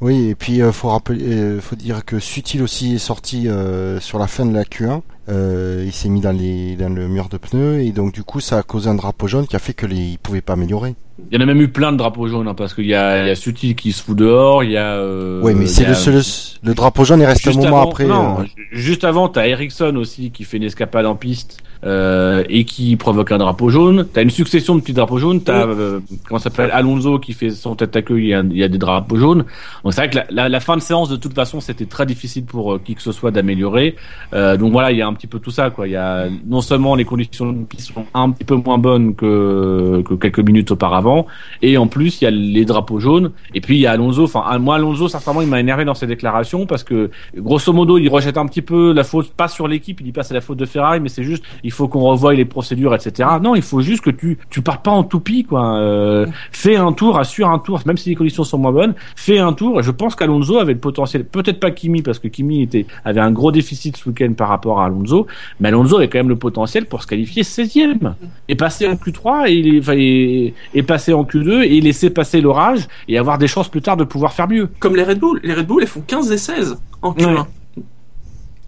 Oui, 0.00 0.28
et 0.30 0.34
puis 0.34 0.62
euh, 0.62 0.72
faut 0.72 0.88
rappeler, 0.88 1.22
euh, 1.22 1.60
faut 1.60 1.76
dire 1.76 2.04
que 2.04 2.18
Sutil 2.18 2.62
aussi 2.62 2.94
est 2.94 2.98
sorti 2.98 3.48
euh, 3.48 4.00
sur 4.00 4.18
la 4.18 4.26
fin 4.26 4.46
de 4.46 4.54
la 4.54 4.64
Q1. 4.64 5.02
Euh, 5.28 5.84
il 5.86 5.92
s'est 5.92 6.08
mis 6.08 6.20
dans 6.20 6.32
les 6.36 6.74
dans 6.76 6.88
le 6.92 7.06
mur 7.06 7.28
de 7.28 7.36
pneus 7.36 7.80
et 7.82 7.92
donc 7.92 8.12
du 8.12 8.24
coup 8.24 8.40
ça 8.40 8.58
a 8.58 8.62
causé 8.64 8.88
un 8.90 8.94
drapeau 8.96 9.28
jaune 9.28 9.46
qui 9.46 9.54
a 9.54 9.60
fait 9.60 9.74
que 9.74 9.86
les 9.86 9.96
il 9.96 10.18
pouvait 10.18 10.40
pas 10.40 10.54
améliorer. 10.54 10.94
Il 11.30 11.34
y 11.34 11.38
en 11.38 11.42
a 11.42 11.46
même 11.46 11.60
eu 11.60 11.68
plein 11.68 11.92
de 11.92 11.98
drapeaux 11.98 12.26
jaunes 12.26 12.48
hein, 12.48 12.54
parce 12.54 12.74
qu'il 12.74 12.86
y 12.86 12.94
a, 12.94 13.22
il 13.22 13.28
y 13.28 13.30
a 13.30 13.34
Sutil 13.36 13.76
qui 13.76 13.92
se 13.92 14.02
fout 14.02 14.16
dehors, 14.16 14.64
il 14.64 14.70
y 14.72 14.76
a. 14.76 14.94
Euh, 14.96 15.40
ouais, 15.42 15.54
mais 15.54 15.66
il 15.66 15.68
c'est 15.68 15.84
a- 15.84 16.22
le 16.62 16.74
drapeau 16.74 17.04
jaune 17.04 17.20
il 17.20 17.26
reste 17.26 17.46
un 17.46 17.52
moment 17.52 17.66
avant, 17.82 17.90
après. 17.90 18.06
non, 18.06 18.40
euh, 18.40 18.44
juste 18.72 19.04
avant, 19.04 19.28
t'as 19.28 19.46
Ericsson 19.46 19.94
aussi 19.96 20.30
qui 20.32 20.44
fait 20.44 20.56
une 20.56 20.62
escapade 20.64 21.06
en 21.06 21.14
piste 21.14 21.58
euh, 21.84 22.44
et 22.48 22.64
qui 22.64 22.96
provoque 22.96 23.32
un 23.32 23.38
drapeau 23.38 23.70
jaune. 23.70 24.06
T'as 24.12 24.22
une 24.22 24.30
succession 24.30 24.74
de 24.74 24.80
petits 24.80 24.92
drapeaux 24.92 25.18
jaunes. 25.18 25.42
T'as 25.42 25.66
euh, 25.66 26.00
comment 26.26 26.38
s'appelle 26.38 26.70
Alonso 26.72 27.18
qui 27.18 27.32
fait 27.32 27.50
son 27.50 27.74
tête 27.74 27.96
à 27.96 28.02
queue. 28.02 28.20
Il 28.20 28.26
y 28.26 28.34
a, 28.34 28.40
il 28.40 28.56
y 28.56 28.64
a 28.64 28.68
des 28.68 28.78
drapeaux 28.78 29.16
jaunes. 29.16 29.44
Donc 29.84 29.94
c'est 29.94 30.00
vrai 30.02 30.10
que 30.10 30.16
la, 30.16 30.26
la, 30.30 30.48
la 30.48 30.60
fin 30.60 30.76
de 30.76 30.82
séance 30.82 31.08
de 31.08 31.16
toute 31.16 31.34
façon 31.34 31.60
c'était 31.60 31.86
très 31.86 32.06
difficile 32.06 32.44
pour 32.44 32.74
euh, 32.74 32.80
qui 32.84 32.94
que 32.94 33.02
ce 33.02 33.12
soit 33.12 33.30
d'améliorer. 33.30 33.96
Euh, 34.34 34.56
donc 34.56 34.72
voilà, 34.72 34.92
il 34.92 34.98
y 34.98 35.02
a 35.02 35.06
un 35.06 35.14
petit 35.14 35.26
peu 35.26 35.38
tout 35.38 35.50
ça 35.50 35.70
quoi. 35.70 35.88
Il 35.88 35.92
y 35.92 35.96
a 35.96 36.28
non 36.46 36.60
seulement 36.60 36.94
les 36.94 37.04
conditions 37.04 37.52
de 37.52 37.64
piste 37.64 37.92
sont 37.92 38.06
un 38.14 38.30
petit 38.30 38.44
peu 38.44 38.56
moins 38.56 38.78
bonnes 38.78 39.14
que 39.14 40.02
que 40.04 40.14
quelques 40.14 40.40
minutes 40.40 40.70
auparavant, 40.70 41.26
et 41.62 41.76
en 41.76 41.86
plus 41.86 42.20
il 42.20 42.24
y 42.24 42.26
a 42.26 42.30
les 42.30 42.64
drapeaux 42.64 43.00
jaunes. 43.00 43.30
Et 43.54 43.60
puis 43.60 43.76
il 43.76 43.80
y 43.80 43.86
a 43.86 43.92
Alonso. 43.92 44.24
Enfin 44.24 44.58
moi 44.58 44.76
Alonso 44.76 45.08
sincèrement 45.08 45.42
il 45.42 45.48
m'a 45.48 45.60
énervé 45.60 45.84
dans 45.84 45.94
ses 45.94 46.06
déclarations 46.06 46.66
parce 46.66 46.84
que 46.84 47.10
grosso 47.36 47.72
modo 47.72 47.98
il 47.98 48.08
rejette 48.08 48.36
un 48.36 48.46
petit 48.46 48.62
peu 48.62 48.92
la 48.92 49.04
faute 49.04 49.30
pas 49.32 49.48
sur 49.48 49.66
l'équipe. 49.66 50.00
Il 50.00 50.04
dit 50.04 50.12
pas 50.12 50.22
c'est 50.22 50.34
la 50.34 50.40
faute 50.40 50.58
de 50.58 50.66
Ferrari, 50.66 51.00
mais 51.00 51.08
c'est 51.08 51.24
juste 51.24 51.44
il 51.64 51.69
faut 51.70 51.88
qu'on 51.88 52.00
revoie 52.00 52.34
les 52.34 52.44
procédures 52.44 52.94
etc. 52.94 53.28
Non 53.42 53.54
il 53.54 53.62
faut 53.62 53.80
juste 53.80 54.02
que 54.02 54.10
tu 54.10 54.38
tu 54.50 54.62
pars 54.62 54.82
pas 54.82 54.90
en 54.90 55.04
toupie 55.04 55.44
quoi. 55.44 55.78
Euh, 55.78 56.26
fais 56.52 56.76
un 56.76 56.92
tour, 56.92 57.18
assure 57.18 57.48
un 57.48 57.58
tour, 57.58 57.80
même 57.86 57.96
si 57.96 58.08
les 58.08 58.14
conditions 58.14 58.44
sont 58.44 58.58
moins 58.58 58.72
bonnes, 58.72 58.94
fais 59.16 59.38
un 59.38 59.52
tour. 59.52 59.80
Et 59.80 59.82
je 59.82 59.90
pense 59.90 60.14
qu'Alonso 60.14 60.58
avait 60.58 60.72
le 60.74 60.78
potentiel, 60.78 61.24
peut-être 61.24 61.60
pas 61.60 61.70
Kimi 61.70 62.02
parce 62.02 62.18
que 62.18 62.28
Kimi 62.28 62.62
était 62.62 62.86
avait 63.04 63.20
un 63.20 63.30
gros 63.32 63.52
déficit 63.52 63.96
ce 63.96 64.08
week-end 64.08 64.32
par 64.36 64.48
rapport 64.48 64.80
à 64.80 64.86
Alonso, 64.86 65.26
mais 65.60 65.68
Alonso 65.68 65.96
avait 65.96 66.08
quand 66.08 66.18
même 66.18 66.28
le 66.28 66.36
potentiel 66.36 66.86
pour 66.86 67.02
se 67.02 67.06
qualifier 67.06 67.42
16e 67.42 68.14
et 68.48 68.54
passer 68.54 68.86
en 68.86 68.94
Q3 68.94 69.48
et, 69.48 69.52
il 69.54 69.74
est- 69.76 69.78
enfin, 69.80 69.94
et, 69.96 70.54
et 70.74 70.82
passer 70.82 71.12
en 71.12 71.24
Q2 71.24 71.62
et 71.62 71.80
laisser 71.80 72.10
passer 72.10 72.40
l'orage 72.40 72.86
et 73.08 73.18
avoir 73.18 73.38
des 73.38 73.46
chances 73.48 73.68
plus 73.68 73.82
tard 73.82 73.96
de 73.96 74.04
pouvoir 74.04 74.32
faire 74.32 74.48
mieux. 74.48 74.68
Comme 74.78 74.96
les 74.96 75.04
Red 75.04 75.18
Bull. 75.18 75.40
Les 75.42 75.54
Red 75.54 75.66
Bull, 75.66 75.82
ils 75.82 75.88
font 75.88 76.02
15 76.06 76.30
et 76.32 76.38
16 76.38 76.76
en 77.02 77.12
Q1. 77.12 77.34
Ouais. 77.34 77.40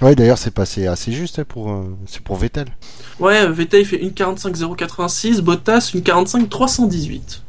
Ouais, 0.02 0.16
d'ailleurs, 0.16 0.38
c'est 0.38 0.50
passé 0.50 0.88
assez 0.88 1.12
juste 1.12 1.38
hein, 1.38 1.44
pour, 1.46 1.70
euh, 1.70 1.96
c'est 2.06 2.20
pour 2.20 2.36
Vettel. 2.36 2.66
Ouais, 3.20 3.46
Vettel 3.48 3.84
fait 3.84 3.98
une 3.98 4.10
45-086, 4.10 5.40
Bottas 5.40 5.92
une 5.94 6.00
45-318. 6.00 7.40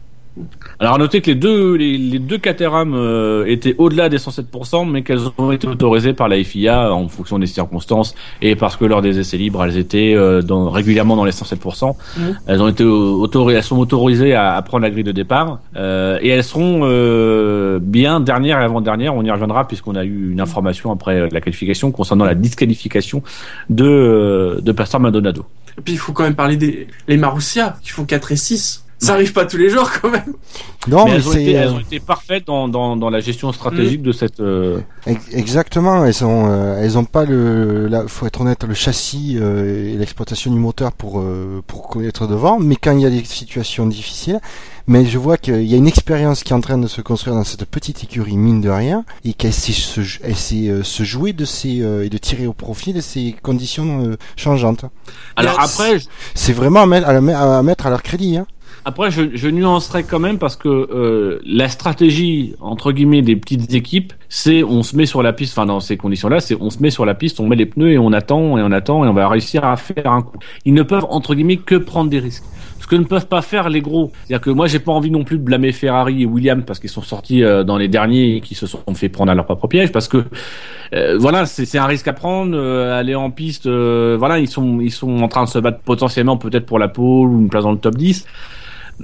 Alors 0.79 0.95
à 0.95 0.97
noter 0.97 1.21
que 1.21 1.27
les 1.27 1.35
deux 1.35 1.75
les, 1.75 1.97
les 1.97 2.19
deux 2.19 2.37
Caterham 2.37 2.93
euh, 2.95 3.45
étaient 3.45 3.75
au-delà 3.77 4.09
des 4.09 4.17
107%, 4.17 4.89
mais 4.89 5.03
qu'elles 5.03 5.21
ont 5.37 5.51
été 5.51 5.67
autorisées 5.67 6.13
par 6.13 6.27
la 6.27 6.43
FIA 6.43 6.93
en 6.93 7.07
fonction 7.07 7.39
des 7.39 7.47
circonstances 7.47 8.15
et 8.41 8.55
parce 8.55 8.75
que 8.75 8.85
lors 8.85 9.01
des 9.01 9.19
essais 9.19 9.37
libres, 9.37 9.63
elles 9.63 9.77
étaient 9.77 10.13
euh, 10.15 10.41
dans, 10.41 10.69
régulièrement 10.69 11.15
dans 11.15 11.25
les 11.25 11.31
107%. 11.31 11.95
Mhm. 12.17 12.37
Elles 12.47 12.61
ont 12.61 12.67
été 12.67 12.83
autorisées, 12.83 13.57
elles 13.57 13.63
sont 13.63 13.77
autorisées 13.77 14.33
à, 14.33 14.55
à 14.55 14.61
prendre 14.61 14.83
la 14.83 14.89
grille 14.89 15.03
de 15.03 15.11
départ 15.11 15.59
euh, 15.75 16.17
et 16.21 16.29
elles 16.29 16.43
seront 16.43 16.81
euh, 16.83 17.79
bien 17.81 18.19
dernière 18.19 18.59
et 18.59 18.63
avant-dernière. 18.63 19.15
On 19.15 19.23
y 19.23 19.31
reviendra 19.31 19.67
puisqu'on 19.67 19.95
a 19.95 20.03
eu 20.03 20.31
une 20.31 20.41
information 20.41 20.91
après 20.91 21.29
la 21.29 21.41
qualification 21.41 21.91
concernant 21.91 22.25
la 22.25 22.35
disqualification 22.35 23.23
de 23.69 23.85
euh, 23.85 24.61
de 24.61 24.71
Pastor 24.71 24.99
Maldonado. 24.99 25.45
Et 25.77 25.81
puis 25.81 25.93
il 25.93 25.97
faut 25.97 26.13
quand 26.13 26.23
même 26.23 26.35
parler 26.35 26.57
des 26.57 26.87
les 27.07 27.17
Marussia 27.17 27.77
qui 27.81 27.89
font 27.89 28.05
4 28.05 28.31
et 28.31 28.35
6. 28.35 28.82
Ça 29.03 29.13
arrive 29.13 29.33
pas 29.33 29.45
tous 29.45 29.57
les 29.57 29.69
jours 29.69 29.89
quand 30.01 30.09
même. 30.09 30.33
Non, 30.87 31.05
mais 31.05 31.11
mais, 31.11 31.17
elles 31.17 31.27
ont, 31.27 31.31
été, 31.33 31.45
c'est 31.45 31.51
elles 31.51 31.67
euh, 31.67 31.73
ont 31.73 31.79
été 31.79 31.99
parfaites 31.99 32.45
dans, 32.47 32.67
dans, 32.67 32.97
dans 32.97 33.09
la 33.09 33.19
gestion 33.19 33.51
stratégique 33.53 34.01
de 34.01 34.11
cette. 34.11 34.39
euh, 34.39 34.79
ex- 35.05 35.27
exactement. 35.31 36.03
Elles 36.05 36.25
ont, 36.25 36.47
euh, 36.49 36.81
elles 36.81 36.97
ont 36.97 37.05
pas 37.05 37.23
le, 37.25 37.87
là, 37.87 38.03
faut 38.07 38.25
être 38.25 38.41
honnête, 38.41 38.63
le 38.63 38.73
châssis 38.73 39.37
euh, 39.39 39.93
et 39.93 39.97
l'exploitation 39.97 40.51
du 40.51 40.59
moteur 40.59 40.91
pour 40.91 41.19
euh, 41.19 41.61
pour 41.67 42.01
être 42.03 42.27
devant. 42.27 42.59
Mais 42.59 42.75
quand 42.75 42.91
il 42.91 43.01
y 43.01 43.05
a 43.05 43.09
des 43.09 43.23
situations 43.23 43.85
difficiles, 43.87 44.39
mais 44.87 45.05
je 45.05 45.17
vois 45.17 45.37
qu'il 45.37 45.63
y 45.63 45.73
a 45.73 45.77
une 45.77 45.87
expérience 45.87 46.43
qui 46.43 46.51
est 46.51 46.55
en 46.55 46.61
train 46.61 46.77
de 46.77 46.87
se 46.87 46.99
construire 47.01 47.35
dans 47.37 47.45
cette 47.45 47.63
petite 47.65 48.03
écurie 48.03 48.35
mine 48.35 48.59
de 48.59 48.69
rien 48.69 49.05
et 49.23 49.33
qu'elle 49.33 49.53
sait 49.53 49.71
se, 49.71 50.01
elle 50.23 50.35
sait 50.35 50.67
euh, 50.67 50.83
se 50.83 51.03
jouer 51.03 51.31
de 51.31 51.45
ces 51.45 51.81
euh, 51.81 52.03
et 52.05 52.09
de 52.09 52.17
tirer 52.17 52.45
au 52.47 52.53
profit 52.53 52.91
de 52.91 52.99
ces 52.99 53.33
conditions 53.41 54.03
euh, 54.05 54.17
changeantes. 54.35 54.83
Alors 55.37 55.59
après, 55.59 55.99
C'est 56.35 56.51
vraiment 56.53 56.81
à 56.81 56.85
mettre 56.85 57.07
à, 57.07 57.13
la 57.13 57.57
à 57.59 57.63
mettre 57.63 57.87
à 57.87 57.89
leur 57.89 58.03
crédit. 58.03 58.35
Hein. 58.37 58.45
Après, 58.85 59.11
je, 59.11 59.35
je 59.35 59.47
nuancerai 59.47 60.03
quand 60.03 60.19
même 60.19 60.37
parce 60.37 60.55
que 60.57 60.67
euh, 60.67 61.39
la 61.45 61.69
stratégie 61.69 62.53
entre 62.59 62.91
guillemets 62.91 63.21
des 63.21 63.35
petites 63.35 63.73
équipes, 63.73 64.11
c'est 64.27 64.63
on 64.63 64.83
se 64.83 64.95
met 64.97 65.05
sur 65.05 65.23
la 65.23 65.31
piste. 65.31 65.57
Enfin, 65.57 65.65
dans 65.65 65.79
ces 65.79 65.95
conditions-là, 65.95 66.39
c'est 66.41 66.57
on 66.59 66.69
se 66.69 66.81
met 66.81 66.89
sur 66.89 67.05
la 67.05 67.13
piste, 67.15 67.39
on 67.39 67.47
met 67.47 67.55
les 67.55 67.65
pneus 67.65 67.91
et 67.93 67.97
on 67.97 68.11
attend 68.11 68.57
et 68.57 68.61
on 68.61 68.71
attend 68.71 69.05
et 69.05 69.07
on 69.07 69.13
va 69.13 69.29
réussir 69.29 69.63
à 69.63 69.77
faire 69.77 70.11
un 70.11 70.21
coup. 70.21 70.37
Ils 70.65 70.73
ne 70.73 70.83
peuvent 70.83 71.05
entre 71.09 71.33
guillemets 71.33 71.57
que 71.57 71.75
prendre 71.75 72.09
des 72.09 72.19
risques. 72.19 72.43
Ce 72.81 72.87
que 72.87 72.97
ne 72.97 73.05
peuvent 73.05 73.27
pas 73.27 73.41
faire 73.41 73.69
les 73.69 73.79
gros. 73.79 74.11
C'est-à-dire 74.25 74.41
que 74.41 74.49
moi, 74.49 74.67
j'ai 74.67 74.79
pas 74.79 74.91
envie 74.91 75.09
non 75.09 75.23
plus 75.23 75.37
de 75.37 75.43
blâmer 75.43 75.71
Ferrari 75.71 76.23
et 76.23 76.25
Williams 76.25 76.63
parce 76.67 76.79
qu'ils 76.79 76.89
sont 76.89 77.01
sortis 77.01 77.41
euh, 77.41 77.63
dans 77.63 77.77
les 77.77 77.87
derniers 77.87 78.35
et 78.35 78.41
qui 78.41 78.55
se 78.55 78.67
sont 78.67 78.81
fait 78.93 79.07
prendre 79.07 79.31
à 79.31 79.35
leur 79.35 79.45
propre 79.45 79.67
piège 79.69 79.93
parce 79.93 80.09
que 80.09 80.25
euh, 80.93 81.17
voilà, 81.17 81.45
c'est 81.45 81.77
un 81.77 81.85
risque 81.85 82.07
à 82.09 82.13
prendre. 82.13 82.55
euh, 82.57 82.99
aller 82.99 83.15
en 83.15 83.31
piste, 83.31 83.67
euh, 83.67 84.15
voilà, 84.19 84.39
ils 84.39 84.47
sont 84.49 84.79
ils 84.81 84.91
sont 84.91 85.21
en 85.21 85.27
train 85.27 85.43
de 85.45 85.49
se 85.49 85.59
battre 85.59 85.79
potentiellement 85.79 86.37
peut-être 86.37 86.65
pour 86.65 86.77
la 86.79 86.87
pole 86.87 87.29
ou 87.29 87.39
une 87.39 87.49
place 87.49 87.63
dans 87.63 87.71
le 87.71 87.77
top 87.77 87.95
10. 87.95 88.25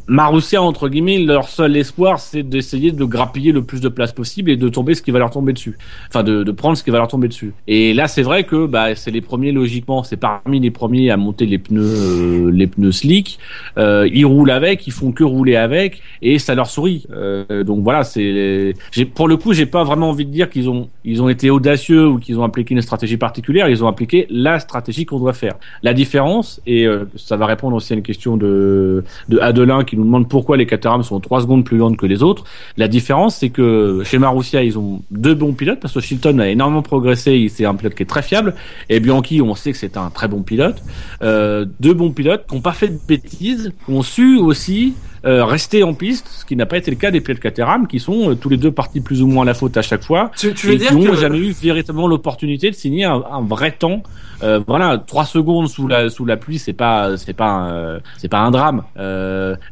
Marussia, 0.08 0.62
entre 0.62 0.90
guillemets, 0.90 1.20
leur 1.20 1.48
seul 1.48 1.76
espoir, 1.76 2.20
c'est 2.20 2.44
d'essayer 2.44 2.92
de 2.92 3.04
grappiller 3.06 3.52
le 3.52 3.64
plus 3.64 3.82
de 3.82 3.90
place 3.90 4.12
possible 4.12 4.52
et 4.52 4.58
de 4.58 4.70
tomber 4.70 4.94
ce 4.96 5.02
qui 5.02 5.12
va 5.12 5.20
leur 5.20 5.32
tomber 5.32 5.54
dessus. 5.54 5.78
Enfin, 6.08 6.24
de, 6.24 6.44
de 6.44 6.52
prendre 6.52 6.78
ce 6.78 6.84
qui 6.84 6.90
va 6.90 6.98
leur 6.98 7.08
tomber 7.08 7.28
dessus. 7.28 7.54
Et 7.68 7.94
là, 7.94 8.08
c'est 8.08 8.22
vrai 8.22 8.44
que 8.44 8.66
bah, 8.66 8.96
c'est 8.96 9.12
les 9.12 9.22
premiers, 9.22 9.52
logiquement, 9.52 10.04
c'est 10.04 10.18
parmi 10.18 10.60
les 10.60 10.72
premiers 10.72 11.12
à 11.12 11.18
monter 11.18 11.46
les 11.46 11.58
pneus, 11.58 11.82
euh, 11.82 12.52
les 12.52 12.68
pneus 12.68 12.92
slick. 12.92 13.40
Euh, 13.78 14.08
ils 14.12 14.26
roulent 14.26 14.52
avec, 14.52 14.88
ils 14.88 14.94
font 14.94 15.12
que 15.12 15.24
rouler 15.24 15.56
avec, 15.56 16.02
et 16.22 16.40
ça 16.40 16.56
leur 16.56 16.68
sourit. 16.68 17.06
Euh, 17.12 17.64
donc 17.64 17.84
voilà, 17.84 18.04
c'est. 18.04 18.74
Pour 19.16 19.28
le 19.28 19.38
coup, 19.38 19.54
j'ai 19.54 19.66
pas 19.66 19.84
vraiment 19.84 20.10
envie 20.10 20.26
de 20.26 20.32
dire 20.32 20.50
qu'ils 20.50 20.70
ont, 20.70 20.90
ils 21.04 21.22
ont 21.22 21.30
été 21.30 21.50
audacieux 21.50 22.08
ou 22.08 22.20
qu'ils 22.20 22.40
ont 22.40 22.44
appliqué 22.44 22.74
une 22.74 22.82
stratégie 22.82 23.18
particulière. 23.18 23.70
Ils 23.70 23.84
ont 23.84 23.88
appliqué 23.88 24.28
la 24.30 24.60
stratégie 24.60 25.06
qu'on 25.06 25.20
doit 25.20 25.34
faire. 25.34 25.56
La 25.84 25.94
différence, 25.94 26.62
et 26.66 26.86
euh, 26.86 27.06
ça 27.16 27.38
va 27.38 27.46
répondre 27.46 27.76
aussi 27.76 27.94
à 27.94 27.96
une 27.96 28.04
question 28.04 28.38
de 28.38 29.04
de 29.30 29.40
Adelin 29.40 29.79
qui 29.84 29.98
nous 29.98 30.04
demande 30.04 30.28
pourquoi 30.28 30.58
les 30.58 30.66
Caterham 30.66 31.04
sont 31.04 31.20
3 31.20 31.42
secondes 31.42 31.64
plus 31.64 31.78
lentes 31.78 31.98
que 31.98 32.06
les 32.06 32.24
autres. 32.24 32.44
La 32.78 32.88
différence, 32.88 33.38
c'est 33.38 33.50
que 33.50 34.02
chez 34.06 34.18
Marussia, 34.18 34.64
ils 34.64 34.78
ont 34.78 35.02
deux 35.12 35.36
bons 35.36 35.54
pilotes 35.54 35.80
parce 35.80 35.94
que 35.94 36.00
Chilton 36.00 36.40
a 36.40 36.48
énormément 36.48 36.82
progressé, 36.82 37.48
c'est 37.50 37.66
un 37.66 37.76
pilote 37.76 37.96
qui 37.96 38.04
est 38.04 38.08
très 38.08 38.22
fiable, 38.22 38.56
et 38.90 39.00
Bianchi, 39.00 39.42
on 39.42 39.56
sait 39.56 39.72
que 39.72 39.78
c'est 39.78 39.98
un 39.98 40.10
très 40.10 40.28
bon 40.28 40.42
pilote. 40.42 40.82
Euh, 41.22 41.66
deux 41.80 41.94
bons 41.94 42.12
pilotes 42.12 42.46
qui 42.48 42.56
n'ont 42.56 42.62
pas 42.62 42.74
fait 42.74 42.90
de 42.90 43.00
bêtises, 43.08 43.74
qui 43.86 43.92
ont 43.92 44.04
su 44.04 44.38
aussi 44.38 44.94
euh, 45.26 45.46
rester 45.46 45.84
en 45.84 45.94
piste, 45.94 46.28
ce 46.30 46.46
qui 46.46 46.56
n'a 46.56 46.66
pas 46.66 46.78
été 46.78 46.92
le 46.92 46.98
cas 46.98 47.12
des 47.12 47.22
pilotes 47.22 47.42
Caterham, 47.42 47.88
qui 47.88 48.00
sont 48.00 48.32
euh, 48.32 48.36
tous 48.36 48.50
les 48.50 48.58
deux 48.58 48.72
partis 48.72 49.02
plus 49.02 49.22
ou 49.22 49.28
moins 49.28 49.44
à 49.44 49.46
la 49.46 49.54
faute 49.54 49.76
à 49.78 49.82
chaque 49.82 50.04
fois, 50.04 50.32
Tu, 50.38 50.54
tu 50.54 50.68
veux 50.68 50.74
et 50.74 50.78
dire 50.78 50.90
qui 50.90 50.96
n'ont 50.96 51.12
que 51.12 51.18
jamais 51.18 51.38
eu 51.40 51.52
véritablement 51.52 52.08
l'opportunité 52.08 52.70
de 52.70 52.76
signer 52.76 53.06
un, 53.06 53.24
un 53.32 53.42
vrai 53.42 53.72
temps. 53.72 54.04
Euh, 54.42 54.62
voilà, 54.66 54.98
trois 54.98 55.26
secondes 55.26 55.68
sous 55.68 55.88
la 55.88 56.10
sous 56.10 56.24
la 56.26 56.38
pluie, 56.38 56.60
c'est 56.60 56.72
pas 56.72 57.18
c'est 57.18 57.34
pas 57.34 57.50
un, 57.50 58.00
c'est 58.18 58.30
pas 58.30 58.40
un 58.40 58.52
drame, 58.52 58.84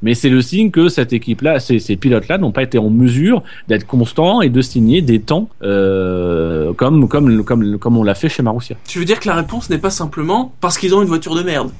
mais 0.01 0.13
c'est 0.13 0.27
le 0.29 0.41
signe 0.41 0.71
que 0.71 0.89
cette 0.89 1.13
équipe-là, 1.13 1.61
ces, 1.61 1.79
ces 1.79 1.95
pilotes-là 1.95 2.37
n'ont 2.37 2.51
pas 2.51 2.63
été 2.63 2.77
en 2.77 2.89
mesure 2.89 3.43
d'être 3.69 3.87
constants 3.87 4.41
et 4.41 4.49
de 4.49 4.61
signer 4.61 5.01
des 5.01 5.21
temps 5.21 5.47
comme 5.61 7.07
comme 7.07 7.43
comme 7.45 7.77
comme 7.77 7.97
on 7.97 8.03
l'a 8.03 8.15
fait 8.15 8.27
chez 8.29 8.43
Marussia. 8.43 8.75
tu 8.85 8.99
veux 8.99 9.05
dire 9.05 9.21
que 9.21 9.29
la 9.29 9.35
réponse 9.35 9.69
n'est 9.69 9.77
pas 9.77 9.89
simplement 9.89 10.53
parce 10.59 10.77
qu'ils 10.77 10.93
ont 10.93 11.01
une 11.01 11.07
voiture 11.07 11.35
de 11.35 11.43
merde? 11.43 11.71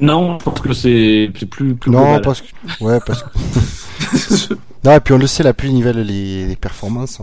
Non, 0.00 0.38
je 0.38 0.44
pense 0.44 0.60
que 0.60 0.72
c'est 0.72 1.30
plus, 1.32 1.74
plus 1.74 1.90
Non, 1.90 2.02
global. 2.02 2.20
parce 2.22 2.42
que, 2.42 2.84
ouais, 2.84 2.98
parce 3.04 3.22
que. 3.22 4.54
non, 4.84 4.92
et 4.94 5.00
puis 5.00 5.14
on 5.14 5.18
le 5.18 5.26
sait, 5.26 5.42
la 5.42 5.54
pluie 5.54 5.72
nivelle 5.72 6.00
les, 6.02 6.46
les 6.46 6.56
performances. 6.56 7.20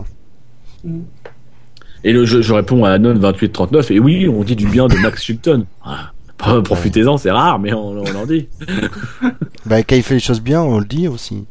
Et 2.02 2.12
le, 2.12 2.24
je, 2.24 2.42
je 2.42 2.52
réponds 2.52 2.84
à 2.84 2.90
Anon 2.90 3.14
2839 3.14 3.90
et 3.92 3.98
oui, 3.98 4.28
on 4.28 4.42
dit 4.44 4.56
du 4.56 4.66
bien 4.66 4.86
de 4.88 4.96
Max 4.96 5.22
Chilton. 5.22 5.64
Ah, 5.84 6.10
Profitez-en, 6.36 7.16
c'est 7.16 7.30
rare, 7.30 7.58
mais 7.58 7.72
on, 7.72 7.90
on 8.02 8.14
en 8.16 8.26
dit. 8.26 8.48
Bah, 9.66 9.82
quand 9.82 9.96
il 9.96 10.02
fait 10.02 10.14
les 10.14 10.20
choses 10.20 10.42
bien, 10.42 10.60
on 10.60 10.78
le 10.78 10.84
dit 10.84 11.08
aussi. 11.08 11.44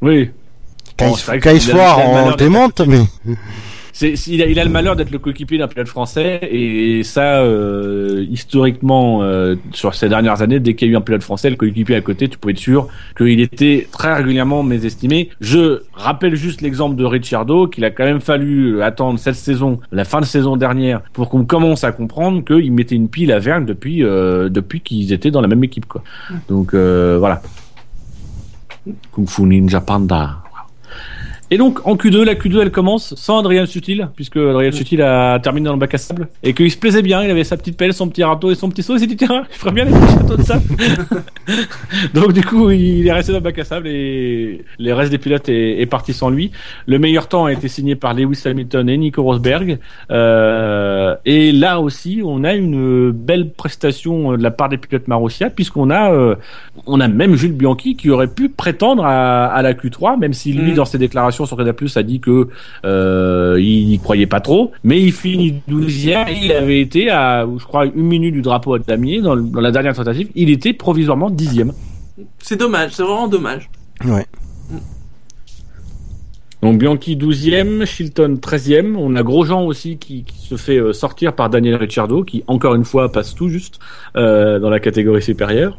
Oui. 0.00 0.30
Quand 0.98 1.10
Bon, 1.10 1.16
il, 1.34 1.40
quand 1.40 1.60
se 1.60 1.70
foire, 1.70 1.98
on 2.00 2.30
le 2.30 2.36
démonte, 2.36 2.80
mais. 2.80 3.02
C'est, 3.92 4.14
il, 4.28 4.42
a, 4.42 4.46
il 4.46 4.58
a 4.58 4.64
le 4.64 4.70
malheur 4.70 4.96
d'être 4.96 5.10
le 5.10 5.18
coéquipier 5.18 5.58
d'un 5.58 5.68
pilote 5.68 5.88
français 5.88 6.40
et 6.50 7.02
ça, 7.02 7.42
euh, 7.42 8.24
historiquement, 8.30 9.22
euh, 9.22 9.56
sur 9.72 9.94
ces 9.94 10.08
dernières 10.08 10.40
années, 10.40 10.60
dès 10.60 10.74
qu'il 10.74 10.88
y 10.88 10.90
a 10.90 10.94
eu 10.94 10.96
un 10.96 11.02
pilote 11.02 11.22
français, 11.22 11.50
le 11.50 11.56
coéquipier 11.56 11.96
à 11.96 12.00
côté, 12.00 12.28
tu 12.28 12.38
pouvais 12.38 12.52
être 12.52 12.58
sûr 12.58 12.88
qu'il 13.16 13.40
était 13.40 13.86
très 13.92 14.14
régulièrement 14.14 14.62
mésestimé. 14.62 15.28
Je 15.40 15.82
rappelle 15.92 16.36
juste 16.36 16.62
l'exemple 16.62 16.96
de 16.96 17.04
Ricciardo, 17.04 17.66
qu'il 17.68 17.84
a 17.84 17.90
quand 17.90 18.04
même 18.04 18.20
fallu 18.20 18.82
attendre 18.82 19.18
cette 19.18 19.34
saison, 19.34 19.80
la 19.92 20.04
fin 20.04 20.20
de 20.20 20.26
saison 20.26 20.56
dernière, 20.56 21.02
pour 21.12 21.28
qu'on 21.28 21.44
commence 21.44 21.84
à 21.84 21.92
comprendre 21.92 22.44
qu'il 22.44 22.72
mettait 22.72 22.94
une 22.94 23.08
pile 23.08 23.30
à 23.32 23.38
Verne 23.38 23.66
depuis 23.66 24.02
euh, 24.02 24.48
depuis 24.48 24.80
qu'ils 24.80 25.12
étaient 25.12 25.30
dans 25.30 25.40
la 25.40 25.48
même 25.48 25.64
équipe, 25.64 25.86
quoi. 25.86 26.02
Donc 26.48 26.74
euh, 26.74 27.16
voilà. 27.18 27.42
Kung 29.12 29.28
Fu 29.28 29.42
Ninja 29.42 29.80
Panda. 29.80 30.42
Et 31.52 31.58
donc 31.58 31.86
en 31.86 31.96
Q2, 31.96 32.22
la 32.22 32.34
Q2 32.34 32.62
elle 32.62 32.70
commence 32.70 33.14
sans 33.14 33.40
Adrien 33.40 33.66
Sutil, 33.66 34.08
puisque 34.16 34.38
Adrien 34.38 34.72
Sutil 34.72 35.02
a 35.02 35.38
terminé 35.38 35.66
dans 35.66 35.74
le 35.74 35.78
bac 35.78 35.92
à 35.92 35.98
sable 35.98 36.28
et 36.42 36.54
qu'il 36.54 36.70
se 36.70 36.78
plaisait 36.78 37.02
bien, 37.02 37.22
il 37.22 37.30
avait 37.30 37.44
sa 37.44 37.58
petite 37.58 37.76
pelle, 37.76 37.92
son 37.92 38.08
petit 38.08 38.24
râteau 38.24 38.50
et 38.50 38.54
son 38.54 38.70
petit 38.70 38.82
seau, 38.82 38.94
il 38.94 39.00
s'est 39.00 39.06
dit 39.06 39.18
tiens, 39.18 39.44
je 39.52 39.58
ferais 39.58 39.72
bien 39.72 39.84
les 39.84 39.90
petits 39.90 40.14
châteaux 40.14 40.36
de 40.38 40.42
sable. 40.42 40.62
donc 42.14 42.32
du 42.32 42.42
coup 42.42 42.70
il 42.70 43.06
est 43.06 43.12
resté 43.12 43.32
dans 43.32 43.38
le 43.38 43.44
bac 43.44 43.58
à 43.58 43.64
sable 43.64 43.86
et 43.86 44.64
les 44.78 44.92
restes 44.94 45.10
des 45.10 45.18
pilotes 45.18 45.46
est, 45.50 45.78
est 45.78 45.84
parti 45.84 46.14
sans 46.14 46.30
lui. 46.30 46.52
Le 46.86 46.98
meilleur 46.98 47.28
temps 47.28 47.44
a 47.44 47.52
été 47.52 47.68
signé 47.68 47.96
par 47.96 48.14
Lewis 48.14 48.40
Hamilton 48.46 48.88
et 48.88 48.96
Nico 48.96 49.22
Rosberg. 49.22 49.78
Euh, 50.10 51.16
et 51.26 51.52
là 51.52 51.80
aussi 51.80 52.22
on 52.24 52.44
a 52.44 52.54
une 52.54 53.10
belle 53.10 53.50
prestation 53.50 54.38
de 54.38 54.42
la 54.42 54.52
part 54.52 54.70
des 54.70 54.78
pilotes 54.78 55.06
Marussia, 55.06 55.50
puisqu'on 55.50 55.90
a 55.90 56.14
euh, 56.14 56.34
on 56.86 56.98
a 56.98 57.08
même 57.08 57.36
Jules 57.36 57.52
Bianchi 57.52 57.94
qui 57.94 58.08
aurait 58.08 58.28
pu 58.28 58.48
prétendre 58.48 59.04
à, 59.04 59.44
à 59.48 59.60
la 59.60 59.74
Q3, 59.74 60.18
même 60.18 60.32
si 60.32 60.54
lui 60.54 60.62
Mm. 60.72 60.74
dans 60.74 60.84
ses 60.84 60.98
déclarations 60.98 61.41
sur 61.46 61.56
Canal 61.56 61.74
Plus 61.74 61.96
a 61.96 62.02
dit 62.02 62.20
que 62.20 62.48
euh, 62.84 63.56
il 63.60 63.86
n'y 63.88 63.98
croyait 63.98 64.26
pas 64.26 64.40
trop, 64.40 64.72
mais 64.84 65.00
il 65.00 65.12
finit 65.12 65.62
12e 65.68 66.28
et 66.28 66.44
il 66.44 66.52
avait 66.52 66.80
été 66.80 67.10
à, 67.10 67.46
je 67.58 67.64
crois, 67.64 67.86
une 67.86 68.06
minute 68.06 68.34
du 68.34 68.42
drapeau 68.42 68.74
à 68.74 68.78
damier 68.78 69.20
dans, 69.20 69.34
le- 69.34 69.42
dans 69.42 69.60
la 69.60 69.70
dernière 69.70 69.94
tentative, 69.94 70.28
il 70.34 70.50
était 70.50 70.72
provisoirement 70.72 71.30
dixième. 71.30 71.72
C'est 72.38 72.56
dommage, 72.58 72.92
c'est 72.92 73.02
vraiment 73.02 73.28
dommage. 73.28 73.68
Ouais. 74.04 74.26
Donc 76.62 76.78
Bianchi 76.78 77.16
12e, 77.16 77.84
Chilton 77.86 78.38
13e. 78.40 78.94
On 78.94 79.16
a 79.16 79.24
Grosjean 79.24 79.64
aussi 79.66 79.96
qui, 79.96 80.22
qui 80.22 80.46
se 80.46 80.54
fait 80.56 80.76
euh, 80.78 80.92
sortir 80.92 81.32
par 81.34 81.50
Daniel 81.50 81.74
Ricciardo, 81.74 82.22
qui 82.22 82.44
encore 82.46 82.76
une 82.76 82.84
fois 82.84 83.10
passe 83.10 83.34
tout 83.34 83.48
juste 83.48 83.80
euh, 84.16 84.60
dans 84.60 84.70
la 84.70 84.78
catégorie 84.78 85.22
supérieure. 85.22 85.78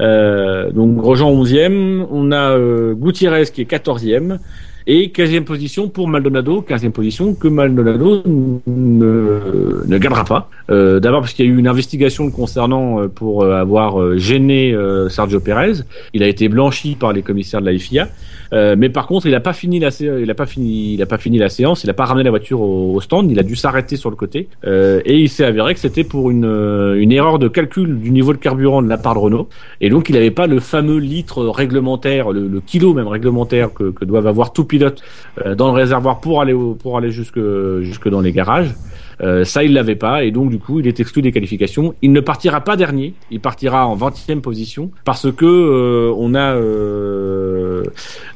Euh, 0.00 0.72
donc 0.72 0.96
Grosjean 0.96 1.30
11e. 1.32 2.06
On 2.10 2.32
a 2.32 2.50
euh, 2.50 2.94
Gutiérrez 2.94 3.44
qui 3.46 3.60
est 3.60 3.70
14e. 3.70 4.38
Et 4.86 5.08
15e 5.08 5.44
position 5.44 5.88
pour 5.88 6.08
Maldonado, 6.08 6.62
15e 6.68 6.90
position 6.90 7.34
que 7.34 7.48
Maldonado 7.48 8.22
ne, 8.66 9.82
ne 9.86 9.98
gardera 9.98 10.24
pas. 10.24 10.50
Euh, 10.70 11.00
D'abord 11.00 11.20
parce 11.20 11.32
qu'il 11.32 11.46
y 11.46 11.48
a 11.48 11.50
eu 11.50 11.56
une 11.56 11.68
investigation 11.68 12.30
concernant 12.30 13.00
euh, 13.00 13.08
pour 13.08 13.44
euh, 13.44 13.54
avoir 13.54 13.98
euh, 13.98 14.18
gêné 14.18 14.76
Sergio 15.08 15.40
Pérez. 15.40 15.84
Il 16.12 16.22
a 16.22 16.28
été 16.28 16.48
blanchi 16.48 16.96
par 16.96 17.14
les 17.14 17.22
commissaires 17.22 17.62
de 17.62 17.70
la 17.70 17.78
FIA. 17.78 18.08
Euh, 18.54 18.76
mais 18.78 18.88
par 18.88 19.06
contre, 19.06 19.26
il 19.26 19.34
a 19.34 19.40
pas 19.40 19.52
fini 19.52 19.80
la 19.80 19.90
sé- 19.90 20.10
il 20.22 20.30
a 20.30 20.34
pas 20.34 20.46
fini, 20.46 20.94
il 20.94 21.02
a 21.02 21.06
pas 21.06 21.18
fini 21.18 21.38
la 21.38 21.48
séance. 21.48 21.82
Il 21.84 21.90
a 21.90 21.94
pas 21.94 22.04
ramené 22.04 22.24
la 22.24 22.30
voiture 22.30 22.60
au, 22.60 22.94
au 22.94 23.00
stand. 23.00 23.30
Il 23.30 23.38
a 23.38 23.42
dû 23.42 23.56
s'arrêter 23.56 23.96
sur 23.96 24.10
le 24.10 24.16
côté. 24.16 24.48
Euh, 24.64 25.00
et 25.04 25.18
il 25.18 25.28
s'est 25.28 25.44
avéré 25.44 25.74
que 25.74 25.80
c'était 25.80 26.04
pour 26.04 26.30
une, 26.30 26.44
euh, 26.44 26.94
une 27.00 27.10
erreur 27.12 27.38
de 27.38 27.48
calcul 27.48 27.98
du 27.98 28.10
niveau 28.10 28.32
de 28.32 28.38
carburant 28.38 28.80
de 28.82 28.88
la 28.88 28.96
part 28.98 29.14
de 29.14 29.18
Renault. 29.20 29.48
Et 29.80 29.90
donc, 29.90 30.08
il 30.08 30.12
n'avait 30.14 30.30
pas 30.30 30.46
le 30.46 30.60
fameux 30.60 30.98
litre 30.98 31.44
réglementaire, 31.46 32.30
le, 32.32 32.46
le 32.46 32.60
kilo 32.60 32.94
même 32.94 33.08
réglementaire 33.08 33.72
que, 33.74 33.90
que 33.90 34.04
doivent 34.04 34.26
avoir 34.28 34.52
tout 34.52 34.64
pilote 34.64 35.02
euh, 35.44 35.54
dans 35.54 35.66
le 35.72 35.74
réservoir 35.74 36.20
pour 36.20 36.40
aller 36.40 36.52
au- 36.52 36.74
pour 36.74 36.96
aller 36.96 37.10
jusque 37.10 37.40
jusque 37.80 38.08
dans 38.08 38.20
les 38.20 38.32
garages. 38.32 38.72
Euh, 39.20 39.44
ça, 39.44 39.62
il 39.62 39.72
l'avait 39.74 39.94
pas, 39.94 40.24
et 40.24 40.32
donc 40.32 40.50
du 40.50 40.58
coup, 40.58 40.80
il 40.80 40.88
est 40.88 40.98
exclu 40.98 41.22
des 41.22 41.30
qualifications. 41.30 41.94
Il 42.02 42.10
ne 42.12 42.18
partira 42.20 42.60
pas 42.62 42.74
dernier, 42.76 43.14
il 43.30 43.38
partira 43.38 43.86
en 43.86 43.94
20e 43.96 44.40
position 44.40 44.90
parce 45.04 45.30
que 45.30 45.44
euh, 45.46 46.12
on 46.16 46.34
a 46.34 46.54
euh, 46.56 47.53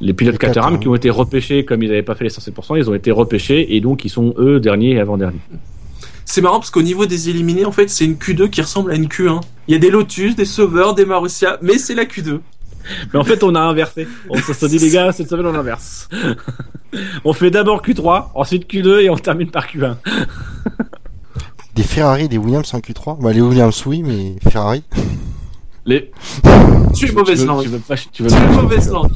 les 0.00 0.12
pilotes 0.12 0.34
Les 0.34 0.38
quatre, 0.38 0.54
Caterham 0.54 0.74
hein. 0.74 0.78
qui 0.78 0.88
ont 0.88 0.94
été 0.94 1.10
repêchés 1.10 1.64
comme 1.64 1.82
ils 1.82 1.88
n'avaient 1.88 2.02
pas 2.02 2.14
fait 2.14 2.24
les 2.24 2.30
107%, 2.30 2.76
ils 2.78 2.90
ont 2.90 2.94
été 2.94 3.10
repêchés 3.10 3.74
et 3.76 3.80
donc 3.80 4.04
ils 4.04 4.10
sont 4.10 4.34
eux 4.38 4.60
derniers 4.60 4.92
et 4.92 5.00
avant-derniers. 5.00 5.40
C'est 6.24 6.40
marrant 6.42 6.58
parce 6.58 6.70
qu'au 6.70 6.82
niveau 6.82 7.06
des 7.06 7.30
éliminés, 7.30 7.64
en 7.64 7.72
fait, 7.72 7.88
c'est 7.88 8.04
une 8.04 8.16
Q2 8.16 8.50
qui 8.50 8.60
ressemble 8.60 8.92
à 8.92 8.96
une 8.96 9.06
Q1. 9.06 9.40
Il 9.66 9.72
y 9.72 9.74
a 9.74 9.78
des 9.78 9.90
Lotus, 9.90 10.36
des 10.36 10.44
Sauveurs, 10.44 10.94
des 10.94 11.06
Marussia, 11.06 11.58
mais 11.62 11.78
c'est 11.78 11.94
la 11.94 12.04
Q2. 12.04 12.40
Mais 13.12 13.18
en 13.18 13.24
fait, 13.24 13.42
on 13.42 13.54
a 13.54 13.60
inversé. 13.60 14.06
On 14.30 14.36
se 14.38 14.66
dit 14.66 14.78
les 14.78 14.90
gars, 14.90 15.12
cette 15.12 15.28
semaine 15.28 15.46
on 15.46 15.54
inverse. 15.54 16.08
on 17.24 17.32
fait 17.32 17.50
d'abord 17.50 17.82
Q3, 17.82 18.28
ensuite 18.34 18.70
Q2 18.70 19.00
et 19.00 19.10
on 19.10 19.16
termine 19.16 19.50
par 19.50 19.66
Q1. 19.66 19.96
Des 21.74 21.82
Ferrari 21.84 22.28
des 22.28 22.38
Williams 22.38 22.74
en 22.74 22.78
Q3 22.80 23.22
bah, 23.22 23.32
Les 23.32 23.40
Williams, 23.40 23.86
oui, 23.86 24.02
mais 24.02 24.34
Ferrari? 24.50 24.82
Les... 25.86 26.10
Tu 26.92 27.08
es 27.08 27.12
mauvaise 27.12 27.40
veux- 27.40 27.46
langue. 27.46 27.62
Tu 27.62 27.68
veux 27.68 27.78
pas, 27.78 27.94
tu 28.12 28.22
veux 28.24 28.28
Tu 28.28 28.34
es 28.34 28.40
pas- 28.40 28.62
mauvaise 28.62 28.90
langue. 28.90 29.12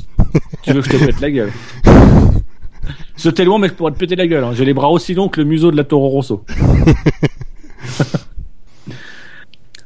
Tu 0.63 0.73
veux 0.73 0.81
que 0.83 0.91
je 0.93 0.97
te 0.99 1.05
pète 1.05 1.21
la 1.21 1.31
gueule? 1.31 1.53
C'était 3.17 3.45
loin, 3.45 3.59
mais 3.59 3.69
je 3.69 3.75
pourrais 3.75 3.93
te 3.93 3.99
péter 3.99 4.17
la 4.17 4.27
gueule. 4.27 4.43
hein. 4.45 4.53
J'ai 4.55 4.65
les 4.65 4.75
bras 4.75 4.89
aussi 4.91 5.15
longs 5.15 5.29
que 5.29 5.41
le 5.41 5.47
museau 5.47 5.71
de 5.71 5.77
la 5.77 5.85
Toro 5.85 6.09
Rosso. 6.09 6.45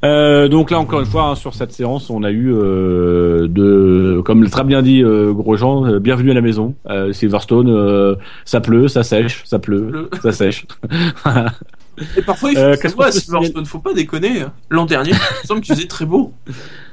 Euh, 0.05 0.47
donc 0.49 0.70
là 0.70 0.79
encore 0.79 1.01
une 1.01 1.07
fois 1.07 1.29
hein, 1.31 1.35
sur 1.35 1.55
cette 1.55 1.72
séance 1.72 2.11
on 2.11 2.22
a 2.22 2.31
eu 2.31 2.53
euh, 2.53 3.49
de 3.49 4.20
comme 4.27 4.43
l'a 4.43 4.51
très 4.51 4.62
bien 4.62 4.83
dit 4.83 5.03
euh, 5.03 5.33
Grosjean 5.33 5.87
euh, 5.87 5.99
bienvenue 5.99 6.31
à 6.31 6.35
la 6.35 6.43
maison 6.43 6.74
euh, 6.91 7.14
Silverstone 7.14 7.70
euh, 7.70 8.14
ça 8.45 8.61
pleut 8.61 8.89
ça 8.89 9.03
sèche 9.03 9.43
ça 9.47 9.59
pleut 9.59 9.89
Le- 9.91 10.11
ça 10.22 10.33
sèche 10.33 10.66
Et 12.18 12.20
parfois, 12.20 12.53
il 12.53 12.59
Euh, 12.59 12.77
faut 12.77 12.99
peut 12.99 13.11
Silverstone, 13.11 13.64
faut 13.64 13.79
pas 13.79 13.95
déconner. 13.95 14.45
L'an 14.68 14.85
dernier, 14.85 15.12
il 15.12 15.14
me 15.14 15.47
semble 15.47 15.61
qu'il 15.62 15.74
faisait 15.74 15.87
très 15.87 16.05
beau. 16.05 16.31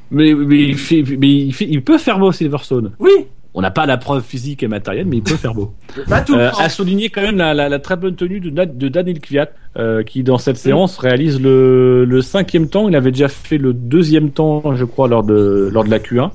mais, 0.10 0.34
mais, 0.34 0.60
il 0.70 0.78
fait- 0.78 1.04
mais 1.20 1.30
il, 1.30 1.54
fait- 1.54 1.68
il 1.70 1.84
peut 1.84 1.98
faire 1.98 2.20
beau 2.20 2.32
Silverstone 2.32 2.92
Oui, 3.00 3.12
on 3.56 3.62
n'a 3.62 3.72
pas 3.72 3.86
la 3.86 3.97
preuve 3.97 4.24
physique 4.24 4.64
et 4.64 4.68
matérielle 4.68 5.06
mais 5.06 5.18
il 5.18 5.24
peut 5.24 5.36
faire 5.36 5.54
beau 5.54 5.74
pas 6.10 6.22
tout 6.22 6.34
Euh, 6.36 6.49
à 6.60 6.70
souligner 6.70 7.10
quand 7.10 7.22
même 7.22 7.38
la, 7.38 7.54
la, 7.54 7.70
la 7.70 7.80
très 7.80 7.95
bonne 7.95 8.16
tenue 8.16 8.39
de, 8.39 8.49
Daniel 8.89 9.20
Kvyat, 9.20 9.49
euh, 9.78 10.04
qui 10.04 10.24
dans 10.24 10.38
cette 10.39 10.58
séance 10.58 10.97
réalise 10.97 11.39
le, 11.41 12.06
le 12.06 12.22
cinquième 12.22 12.68
temps. 12.68 12.89
Il 12.89 12.95
avait 12.95 13.12
déjà 13.12 13.28
fait 13.28 13.58
le 13.58 13.74
deuxième 13.74 14.32
temps, 14.32 14.76
je 14.76 14.86
crois, 14.86 15.08
lors 15.08 15.24
de 15.24 15.70
lors 15.72 15.84
de 15.84 15.89
la 15.91 15.99
Q1, 15.99 16.32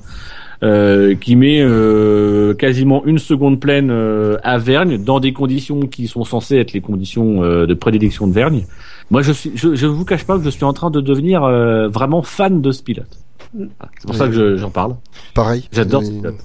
euh, 0.63 1.15
qui 1.15 1.35
met 1.35 1.61
euh, 1.61 2.53
quasiment 2.53 3.05
une 3.05 3.17
seconde 3.19 3.59
pleine 3.59 3.89
euh, 3.91 4.37
à 4.43 4.57
Vergne 4.57 4.97
dans 5.03 5.19
des 5.19 5.31
conditions 5.33 5.81
qui 5.81 6.07
sont 6.07 6.23
censées 6.25 6.57
être 6.57 6.73
les 6.73 6.81
conditions 6.81 7.43
euh, 7.43 7.65
de 7.65 7.73
prédilection 7.73 8.27
de 8.27 8.33
Vergne. 8.33 8.65
Moi, 9.11 9.21
je 9.23 9.31
suis, 9.31 9.51
je, 9.55 9.75
je 9.75 9.87
vous 9.87 10.05
cache 10.05 10.23
pas 10.25 10.37
que 10.37 10.43
je 10.43 10.49
suis 10.49 10.65
en 10.65 10.73
train 10.73 10.89
de 10.91 11.01
devenir 11.01 11.43
euh, 11.43 11.87
vraiment 11.87 12.21
fan 12.21 12.61
de 12.61 12.71
ce 12.71 12.83
pilote. 12.83 13.07
Voilà. 13.53 13.69
C'est 13.99 14.05
pour 14.07 14.15
ça 14.15 14.27
que 14.27 14.33
je- 14.33 14.55
j'en 14.57 14.69
parle. 14.69 14.95
Pareil. 15.33 15.67
J'adore 15.71 16.03
ce 16.03 16.11
pilote. 16.11 16.35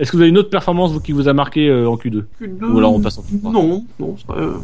Est-ce 0.00 0.10
que 0.10 0.16
vous 0.16 0.22
avez 0.22 0.30
une 0.30 0.38
autre 0.38 0.48
performance 0.48 0.92
vous, 0.92 1.00
qui 1.00 1.12
vous 1.12 1.28
a 1.28 1.34
marqué 1.34 1.68
euh, 1.68 1.86
en 1.86 1.96
Q2 1.96 2.24
Q2, 2.40 2.72
Ou 2.72 2.78
alors 2.78 2.94
on 2.94 3.00
passe 3.00 3.18
en 3.18 3.22
Q3 3.22 3.52
Non, 3.52 3.84
non, 3.98 4.14
c'est 4.16 4.26
pas... 4.26 4.34
euh, 4.38 4.54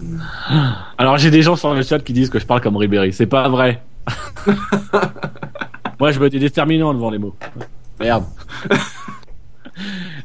Alors 0.98 1.18
j'ai 1.18 1.30
des 1.30 1.42
gens 1.42 1.56
sur 1.56 1.74
le 1.74 1.82
chat 1.82 1.98
qui 1.98 2.14
disent 2.14 2.30
que 2.30 2.38
je 2.38 2.46
parle 2.46 2.62
comme 2.62 2.78
Ribéry. 2.78 3.12
C'est 3.12 3.26
pas 3.26 3.50
vrai. 3.50 3.82
Moi 6.00 6.10
je 6.10 6.18
me 6.18 6.30
dis 6.30 6.38
déterminant 6.38 6.94
devant 6.94 7.10
les 7.10 7.18
mots. 7.18 7.36
Merde. 8.00 8.24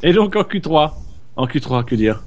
Et 0.02 0.14
donc 0.14 0.38
en 0.38 0.44
Q3, 0.44 0.94
en 1.36 1.46
Q3 1.46 1.84
que 1.84 1.96
dire? 1.96 2.24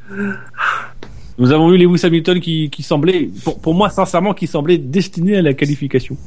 Nous 1.38 1.53
avons 1.53 1.72
eu 1.72 1.78
Lewis 1.78 2.05
Hamilton 2.05 2.38
qui, 2.38 2.68
qui 2.68 2.82
semblait, 2.82 3.30
pour, 3.43 3.59
pour 3.59 3.74
moi 3.74 3.88
sincèrement, 3.88 4.34
qui 4.34 4.47
semblait 4.47 4.76
destiné 4.76 5.38
à 5.38 5.43
la 5.43 5.55
qualification. 5.55 6.18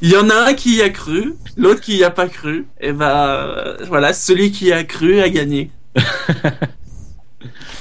Il 0.00 0.10
y 0.10 0.16
en 0.16 0.30
a 0.30 0.48
un 0.48 0.54
qui 0.54 0.76
y 0.76 0.82
a 0.82 0.90
cru, 0.90 1.34
l'autre 1.56 1.80
qui 1.80 1.96
y 1.96 2.04
a 2.04 2.10
pas 2.10 2.28
cru. 2.28 2.66
Et 2.80 2.92
bah, 2.92 3.36
euh, 3.36 3.76
voilà, 3.88 4.12
celui 4.12 4.50
qui 4.50 4.66
y 4.66 4.72
a 4.72 4.84
cru 4.84 5.20
a 5.20 5.28
gagné. 5.28 5.70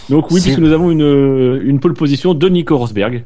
Donc 0.09 0.31
oui, 0.31 0.41
puisque 0.41 0.59
nous 0.59 0.73
avons 0.73 0.91
une, 0.91 1.61
une 1.63 1.79
pole 1.79 1.93
position 1.93 2.33
de 2.33 2.49
Nico 2.49 2.77
Rosberg. 2.77 3.23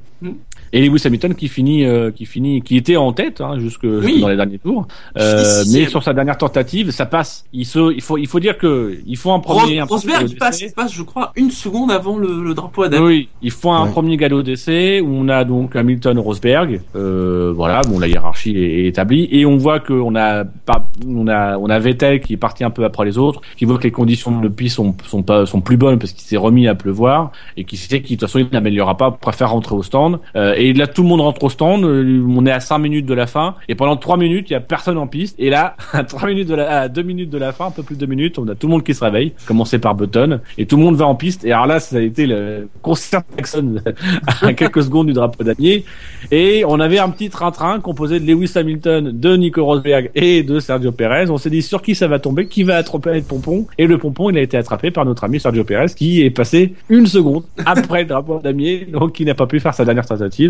Et 0.73 0.81
Lewis 0.87 1.01
Hamilton 1.05 1.35
qui 1.35 1.47
finit, 1.47 1.85
euh, 1.85 2.11
qui 2.11 2.25
finit, 2.25 2.61
qui 2.61 2.75
était 2.77 2.97
en 2.97 3.13
tête 3.13 3.41
hein, 3.41 3.59
jusque, 3.59 3.85
dans 3.85 4.27
les 4.29 4.35
derniers 4.35 4.59
tours, 4.59 4.87
Euh, 5.17 5.63
mais 5.71 5.85
sur 5.87 6.03
sa 6.03 6.13
dernière 6.13 6.37
tentative, 6.37 6.91
ça 6.91 7.05
passe. 7.05 7.45
Il 7.53 7.65
se, 7.65 7.93
il 7.93 8.01
faut, 8.01 8.17
il 8.17 8.27
faut 8.27 8.39
dire 8.39 8.57
que 8.57 8.97
il 9.05 9.17
faut 9.17 9.31
un 9.31 9.39
premier, 9.39 9.79
un 9.79 9.85
Ros- 9.85 9.97
premier 9.97 10.13
Rosberg, 10.15 10.29
il 10.31 10.37
passe, 10.37 10.59
d'essai. 10.59 10.71
il 10.71 10.75
passe, 10.75 10.93
je 10.93 11.03
crois, 11.03 11.31
une 11.35 11.51
seconde 11.51 11.91
avant 11.91 12.17
le, 12.17 12.43
le 12.43 12.53
drapeau 12.53 12.83
à. 12.83 12.89
Oui, 13.01 13.29
il 13.41 13.51
faut 13.51 13.71
un 13.71 13.85
Ouais. 13.85 13.91
premier 13.91 14.17
galop 14.17 14.41
d'essai 14.43 15.01
où 15.01 15.07
on 15.09 15.29
a 15.29 15.43
donc 15.43 15.75
Hamilton 15.75 16.17
Rosberg. 16.19 16.81
Euh, 16.95 17.53
voilà, 17.55 17.81
bon 17.81 17.99
la 17.99 18.07
hiérarchie 18.07 18.57
est, 18.57 18.83
est 18.83 18.87
établie 18.87 19.27
et 19.31 19.45
on 19.45 19.57
voit 19.57 19.79
qu'on 19.79 20.15
a 20.15 20.43
pas, 20.43 20.91
on 21.07 21.27
a, 21.27 21.57
on 21.57 21.69
a 21.69 21.79
Vettel 21.79 22.19
qui 22.21 22.33
est 22.33 22.37
parti 22.37 22.63
un 22.63 22.69
peu 22.69 22.83
après 22.83 23.05
les 23.05 23.17
autres, 23.17 23.41
qui 23.57 23.65
voit 23.65 23.77
que 23.77 23.83
les 23.83 23.91
conditions 23.91 24.39
de 24.41 24.47
piste 24.47 24.75
sont, 24.77 24.95
sont 25.05 25.23
pas, 25.23 25.45
sont 25.45 25.61
plus 25.61 25.77
bonnes 25.77 25.99
parce 25.99 26.11
qu'il 26.11 26.23
s'est 26.23 26.37
remis 26.37 26.67
à 26.67 26.75
pleuvoir 26.75 27.31
et 27.57 27.63
qui 27.63 27.77
sait 27.77 28.01
qu'il 28.01 28.17
de 28.17 28.19
toute 28.21 28.29
façon 28.29 28.39
il 28.39 28.47
n'améliorera 28.51 28.97
pas, 28.97 29.11
préfère 29.11 29.51
rentrer 29.51 29.75
au 29.75 29.83
stand. 29.83 30.19
Euh, 30.35 30.54
et 30.55 30.73
là 30.73 30.87
tout 30.87 31.03
le 31.03 31.07
monde 31.07 31.21
rentre 31.21 31.43
au 31.43 31.49
stand, 31.49 31.83
euh, 31.83 32.25
on 32.27 32.45
est 32.45 32.51
à 32.51 32.59
5 32.59 32.77
minutes 32.79 33.05
de 33.05 33.13
la 33.13 33.27
fin. 33.27 33.55
Et 33.67 33.75
pendant 33.75 33.95
3 33.97 34.17
minutes 34.17 34.49
il 34.49 34.53
y 34.53 34.55
a 34.55 34.59
personne 34.59 34.97
en 34.97 35.07
piste. 35.07 35.35
Et 35.39 35.49
là 35.49 35.75
à 35.93 36.03
3 36.03 36.29
minutes 36.29 36.47
de 36.47 36.55
la, 36.55 36.81
à 36.81 36.87
2 36.89 37.01
minutes 37.01 37.29
de 37.29 37.37
la 37.37 37.51
fin, 37.51 37.67
un 37.67 37.71
peu 37.71 37.83
plus 37.83 37.95
de 37.95 38.01
2 38.01 38.05
minutes, 38.07 38.39
on 38.39 38.47
a 38.47 38.55
tout 38.55 38.67
le 38.67 38.71
monde 38.71 38.83
qui 38.83 38.93
se 38.93 39.03
réveille, 39.03 39.33
commencer 39.45 39.79
par 39.79 39.95
Button. 39.95 40.39
Et 40.57 40.65
tout 40.65 40.77
le 40.77 40.83
monde 40.83 40.95
va 40.95 41.07
en 41.07 41.15
piste. 41.15 41.45
Et 41.45 41.51
alors 41.51 41.67
là 41.67 41.79
ça 41.79 41.97
a 41.97 42.01
été 42.01 42.25
le 42.25 42.69
concert 42.81 43.21
Jackson 43.35 43.81
à 44.41 44.53
quelques 44.53 44.83
secondes 44.83 45.07
du 45.07 45.13
drapeau 45.13 45.43
damier. 45.43 45.85
Et 46.31 46.63
on 46.67 46.79
avait 46.79 46.99
un 46.99 47.09
petit 47.09 47.29
train-train 47.29 47.79
composé 47.79 48.19
de 48.19 48.25
Lewis 48.25 48.51
Hamilton, 48.55 49.11
de 49.13 49.37
Nico 49.37 49.63
Rosberg 49.63 50.11
et 50.15 50.43
de 50.43 50.59
Sergio 50.59 50.91
Perez. 50.91 51.29
On 51.29 51.37
s'est 51.37 51.49
dit 51.49 51.61
sur 51.61 51.81
qui 51.81 51.95
ça 51.95 52.07
va 52.07 52.19
tomber, 52.19 52.47
qui 52.47 52.63
va 52.63 52.77
attraper 52.77 53.15
le 53.15 53.21
pompon? 53.21 53.67
Et 53.77 53.87
le 53.87 53.97
pompon 53.97 54.29
il 54.29 54.37
a 54.37 54.41
été 54.41 54.57
attrapé 54.57 54.91
par 54.91 55.05
notre 55.05 55.23
ami 55.23 55.39
Sergio 55.39 55.63
Perez 55.63 55.93
qui 55.95 56.21
est 56.21 56.29
passé 56.29 56.73
une 56.89 57.07
seconde 57.07 57.43
après 57.65 58.01
le 58.01 58.09
drapeau 58.09 58.39
damier 58.43 58.87
donc 58.91 59.13
qui 59.13 59.25
n'a 59.25 59.33
pas 59.33 59.47
pu 59.47 59.59
faire 59.59 59.73
sa 59.73 59.85
dernière 59.85 60.05
tentative 60.05 60.44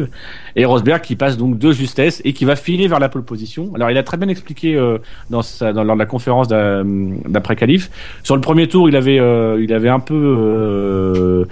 Et 0.55 0.65
Rosberg 0.65 1.01
qui 1.01 1.15
passe 1.15 1.37
donc 1.37 1.57
de 1.57 1.71
justesse 1.71 2.21
et 2.23 2.33
qui 2.33 2.45
va 2.45 2.55
filer 2.55 2.87
vers 2.87 2.99
la 2.99 3.09
pole 3.09 3.23
position. 3.23 3.71
Alors 3.75 3.91
il 3.91 3.97
a 3.97 4.03
très 4.03 4.17
bien 4.17 4.29
expliqué 4.29 4.75
euh, 4.75 4.97
dans, 5.29 5.41
lors 5.61 5.95
de 5.95 5.99
la 5.99 6.05
conférence 6.05 6.47
d'après 6.47 7.55
qualif. 7.55 7.89
Sur 8.23 8.35
le 8.35 8.41
premier 8.41 8.67
tour, 8.67 8.87
il 8.89 8.95
avait 8.95 9.19
euh, 9.19 9.61
il 9.61 9.73
avait 9.73 9.89
un 9.89 9.99
peu 9.99 10.15
euh, 10.15 11.45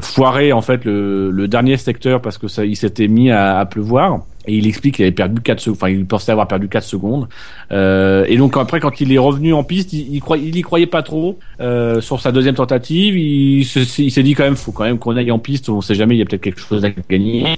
foiré 0.00 0.52
en 0.52 0.62
fait 0.62 0.84
le, 0.84 1.46
dernier 1.48 1.76
secteur 1.76 2.22
parce 2.22 2.38
que 2.38 2.48
ça 2.48 2.64
il 2.64 2.76
s'était 2.76 3.08
mis 3.08 3.30
à 3.30 3.66
pleuvoir. 3.66 4.20
Et 4.46 4.56
il 4.56 4.66
explique 4.66 4.96
qu'il 4.96 5.04
avait 5.04 5.12
perdu 5.12 5.40
4 5.40 5.60
secondes, 5.60 5.76
enfin 5.76 5.88
il 5.88 6.04
pensait 6.04 6.32
avoir 6.32 6.48
perdu 6.48 6.68
4 6.68 6.82
secondes. 6.82 7.28
Euh, 7.70 8.24
et 8.28 8.36
donc 8.36 8.56
après 8.56 8.80
quand 8.80 9.00
il 9.00 9.12
est 9.12 9.18
revenu 9.18 9.52
en 9.52 9.62
piste, 9.62 9.92
il, 9.92 10.16
il, 10.16 10.62
croyait, 10.62 10.86
pas 10.86 11.02
trop 11.02 11.38
euh, 11.60 12.00
sur 12.00 12.20
sa 12.20 12.32
deuxième 12.32 12.56
tentative. 12.56 13.16
Il, 13.16 13.64
s'est 13.64 14.22
dit 14.22 14.34
quand 14.34 14.44
même, 14.44 14.56
faut 14.56 14.72
quand 14.72 14.84
même 14.84 14.98
qu'on 14.98 15.16
aille 15.16 15.30
en 15.30 15.38
piste. 15.38 15.68
On 15.68 15.80
sait 15.80 15.94
jamais, 15.94 16.16
il 16.16 16.18
y 16.18 16.22
a 16.22 16.24
peut-être 16.24 16.42
quelque 16.42 16.60
chose 16.60 16.84
à 16.84 16.90
gagner. 17.08 17.56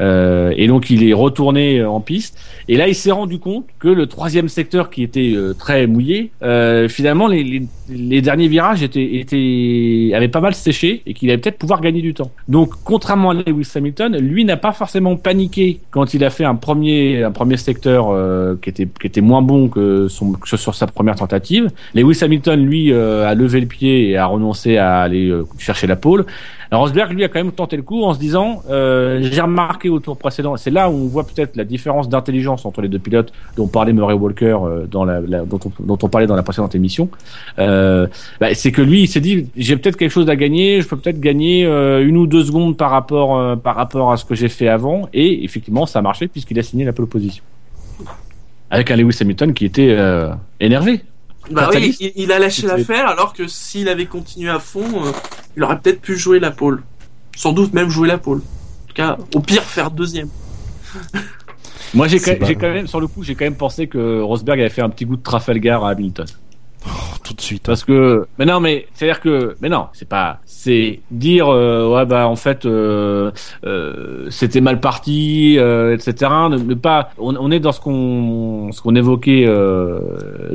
Euh, 0.00 0.52
et 0.56 0.66
donc 0.66 0.90
il 0.90 1.08
est 1.08 1.14
retourné 1.14 1.82
en 1.82 2.00
piste. 2.00 2.38
Et 2.68 2.76
là 2.76 2.86
il 2.86 2.94
s'est 2.94 3.12
rendu 3.12 3.38
compte 3.38 3.64
que 3.78 3.88
le 3.88 4.06
troisième 4.06 4.48
secteur 4.48 4.90
qui 4.90 5.02
était 5.02 5.34
très 5.58 5.86
mouillé, 5.86 6.30
finalement 6.88 7.28
les, 7.28 8.20
derniers 8.20 8.48
virages 8.48 8.82
étaient 8.82 10.12
avaient 10.14 10.28
pas 10.28 10.40
mal 10.40 10.54
séché 10.54 11.02
et 11.06 11.14
qu'il 11.14 11.30
allait 11.30 11.38
peut-être 11.38 11.58
pouvoir 11.58 11.80
gagner 11.80 12.02
du 12.02 12.12
temps. 12.12 12.30
Donc 12.48 12.72
contrairement 12.84 13.30
à 13.30 13.34
Lewis 13.34 13.70
Hamilton, 13.74 14.18
lui 14.18 14.44
n'a 14.44 14.56
pas 14.58 14.72
forcément 14.72 15.16
paniqué 15.16 15.80
quand 15.90 16.12
il 16.12 16.24
a 16.24 16.25
fait 16.30 16.44
un 16.44 16.54
premier 16.54 17.22
un 17.22 17.30
premier 17.30 17.56
secteur 17.56 18.08
euh, 18.10 18.56
qui 18.60 18.70
était 18.70 18.86
qui 18.86 19.06
était 19.06 19.20
moins 19.20 19.42
bon 19.42 19.68
que 19.68 20.08
sur 20.08 20.74
sa 20.74 20.86
première 20.86 21.16
tentative. 21.16 21.70
Lewis 21.94 22.18
Hamilton 22.22 22.60
lui 22.60 22.92
euh, 22.92 23.26
a 23.26 23.34
levé 23.34 23.60
le 23.60 23.66
pied 23.66 24.10
et 24.10 24.16
a 24.16 24.26
renoncé 24.26 24.76
à 24.76 25.00
aller 25.00 25.28
euh, 25.28 25.44
chercher 25.58 25.86
la 25.86 25.96
pole. 25.96 26.26
Alors 26.70 26.82
Rosberg 26.82 27.12
lui 27.12 27.24
a 27.24 27.28
quand 27.28 27.38
même 27.38 27.52
tenté 27.52 27.76
le 27.76 27.82
coup 27.82 28.04
en 28.04 28.14
se 28.14 28.18
disant 28.18 28.62
euh, 28.70 29.20
j'ai 29.22 29.40
remarqué 29.40 29.88
au 29.88 30.00
tour 30.00 30.16
précédent. 30.16 30.56
C'est 30.56 30.70
là 30.70 30.90
où 30.90 30.94
on 30.94 31.06
voit 31.06 31.24
peut-être 31.24 31.56
la 31.56 31.64
différence 31.64 32.08
d'intelligence 32.08 32.66
entre 32.66 32.82
les 32.82 32.88
deux 32.88 32.98
pilotes 32.98 33.32
dont 33.56 33.68
parlait 33.68 33.92
Murray 33.92 34.14
Walker 34.14 34.58
dans 34.90 35.04
la, 35.04 35.20
la 35.20 35.44
dont, 35.44 35.60
on, 35.64 35.84
dont, 35.84 35.98
on, 36.02 36.08
parlait 36.08 36.26
dans 36.26 36.36
la 36.36 36.42
précédente 36.42 36.74
émission. 36.74 37.08
bah, 37.56 38.06
c'est 38.54 38.72
que 38.72 38.82
lui 38.82 39.02
il 39.02 39.08
s'est 39.08 39.20
dit 39.20 39.48
j'ai 39.56 39.76
peut-être 39.76 39.96
quelque 39.96 40.10
chose 40.10 40.28
à 40.28 40.36
gagner. 40.36 40.80
Je 40.80 40.88
peux 40.88 40.96
peut-être 40.96 41.20
gagner 41.20 41.64
une 41.64 42.16
ou 42.16 42.26
deux 42.26 42.44
secondes 42.44 42.76
par 42.76 42.90
rapport 42.90 43.58
par 43.60 43.76
rapport 43.76 44.12
à 44.12 44.16
ce 44.16 44.24
que 44.24 44.34
j'ai 44.34 44.48
fait 44.48 44.68
avant. 44.68 45.08
Et 45.12 45.44
effectivement 45.44 45.86
ça 45.86 46.00
a 46.00 46.02
marché 46.02 46.28
puisqu'il 46.28 46.58
a 46.58 46.62
signé 46.62 46.84
la 46.84 46.92
pole 46.92 47.06
position. 47.06 47.42
Avec 48.70 48.90
un 48.90 48.96
Lewis 48.96 49.18
Hamilton 49.20 49.54
qui 49.54 49.64
était 49.64 49.90
euh, 49.90 50.30
énervé. 50.60 51.00
Bah 51.50 51.70
oui, 51.72 51.96
il, 52.00 52.12
il, 52.16 52.32
a 52.32 52.40
lâché 52.40 52.66
l'affaire 52.66 53.06
alors 53.06 53.32
que 53.32 53.46
s'il 53.46 53.88
avait 53.88 54.06
continué 54.06 54.50
à 54.50 54.58
fond, 54.58 54.80
euh, 54.82 55.12
il 55.56 55.64
aurait 55.64 55.78
peut-être 55.78 56.00
pu 56.00 56.16
jouer 56.16 56.38
la 56.38 56.50
pole. 56.50 56.82
Sans 57.36 57.52
doute 57.52 57.72
même 57.72 57.88
jouer 57.88 58.08
la 58.08 58.18
pole. 58.18 58.38
En 58.38 58.88
tout 58.88 58.94
cas, 58.94 59.16
au 59.34 59.40
pire, 59.40 59.62
faire 59.62 59.90
deuxième. 59.90 60.28
Moi, 61.94 62.08
j'ai 62.08 62.20
quand, 62.20 62.36
quand, 62.38 62.72
même, 62.72 62.86
sur 62.86 63.00
le 63.00 63.06
coup, 63.06 63.22
j'ai 63.22 63.34
quand 63.34 63.44
même 63.44 63.56
pensé 63.56 63.86
que 63.86 64.20
Rosberg 64.20 64.60
avait 64.60 64.70
fait 64.70 64.82
un 64.82 64.90
petit 64.90 65.06
goût 65.06 65.16
de 65.16 65.22
Trafalgar 65.22 65.84
à 65.84 65.90
Hamilton. 65.90 66.26
Oh, 66.86 67.16
tout 67.24 67.34
de 67.34 67.40
suite. 67.40 67.64
Parce 67.64 67.82
que, 67.84 68.26
mais 68.38 68.44
non, 68.44 68.60
mais 68.60 68.86
c'est 68.94 69.06
à 69.06 69.12
dire 69.12 69.20
que, 69.20 69.56
mais 69.60 69.68
non, 69.68 69.86
c'est 69.92 70.08
pas, 70.08 70.38
c'est 70.46 71.00
dire 71.10 71.48
euh, 71.48 71.88
ouais 71.92 72.06
bah 72.06 72.28
en 72.28 72.36
fait 72.36 72.64
euh, 72.64 73.30
euh, 73.64 74.26
c'était 74.30 74.60
mal 74.60 74.78
parti, 74.80 75.56
euh, 75.58 75.94
etc. 75.94 76.30
Ne, 76.50 76.74
pas, 76.74 77.10
on, 77.18 77.34
on, 77.36 77.50
est 77.50 77.58
dans 77.58 77.72
ce 77.72 77.80
qu'on 77.80 78.70
ce 78.72 78.80
qu'on 78.80 78.94
évoquait, 78.94 79.44
euh, 79.46 79.98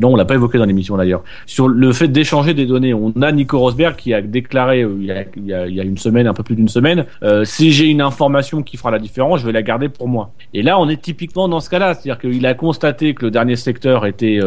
non 0.02 0.14
on 0.14 0.16
l'a 0.16 0.26
pas 0.26 0.36
évoqué 0.36 0.58
dans 0.58 0.66
l'émission 0.66 0.96
d'ailleurs, 0.96 1.24
sur 1.46 1.68
le 1.68 1.92
fait 1.92 2.08
d'échanger 2.08 2.54
des 2.54 2.66
données. 2.66 2.94
On 2.94 3.12
a 3.22 3.32
Nico 3.32 3.60
Rosberg 3.60 3.96
qui 3.98 4.14
a 4.14 4.22
déclaré 4.22 4.82
il 4.82 5.06
y 5.06 5.12
a, 5.12 5.26
il 5.36 5.46
y 5.46 5.54
a, 5.54 5.68
il 5.68 5.76
y 5.76 5.80
a 5.80 5.84
une 5.84 5.98
semaine, 5.98 6.28
un 6.28 6.34
peu 6.34 6.44
plus 6.44 6.56
d'une 6.56 6.70
semaine, 6.70 7.06
si 7.44 7.72
j'ai 7.72 7.88
une 7.88 8.02
information 8.02 8.62
qui 8.64 8.78
fera 8.78 8.92
la 8.92 9.00
différence, 9.00 9.42
je 9.42 9.46
vais 9.46 9.52
la 9.52 9.64
garder 9.64 9.90
pour 9.90 10.08
moi. 10.08 10.32
Et 10.54 10.62
là 10.62 10.80
on 10.80 10.88
est 10.88 11.02
typiquement 11.02 11.50
dans 11.50 11.60
ce 11.60 11.70
cas-là, 11.70 11.94
c'est-à-dire 11.94 12.20
qu'il 12.20 12.46
a 12.46 12.54
constaté 12.54 13.14
que 13.14 13.26
le 13.26 13.32
dernier 13.32 13.56
secteur 13.56 14.06
était 14.06 14.40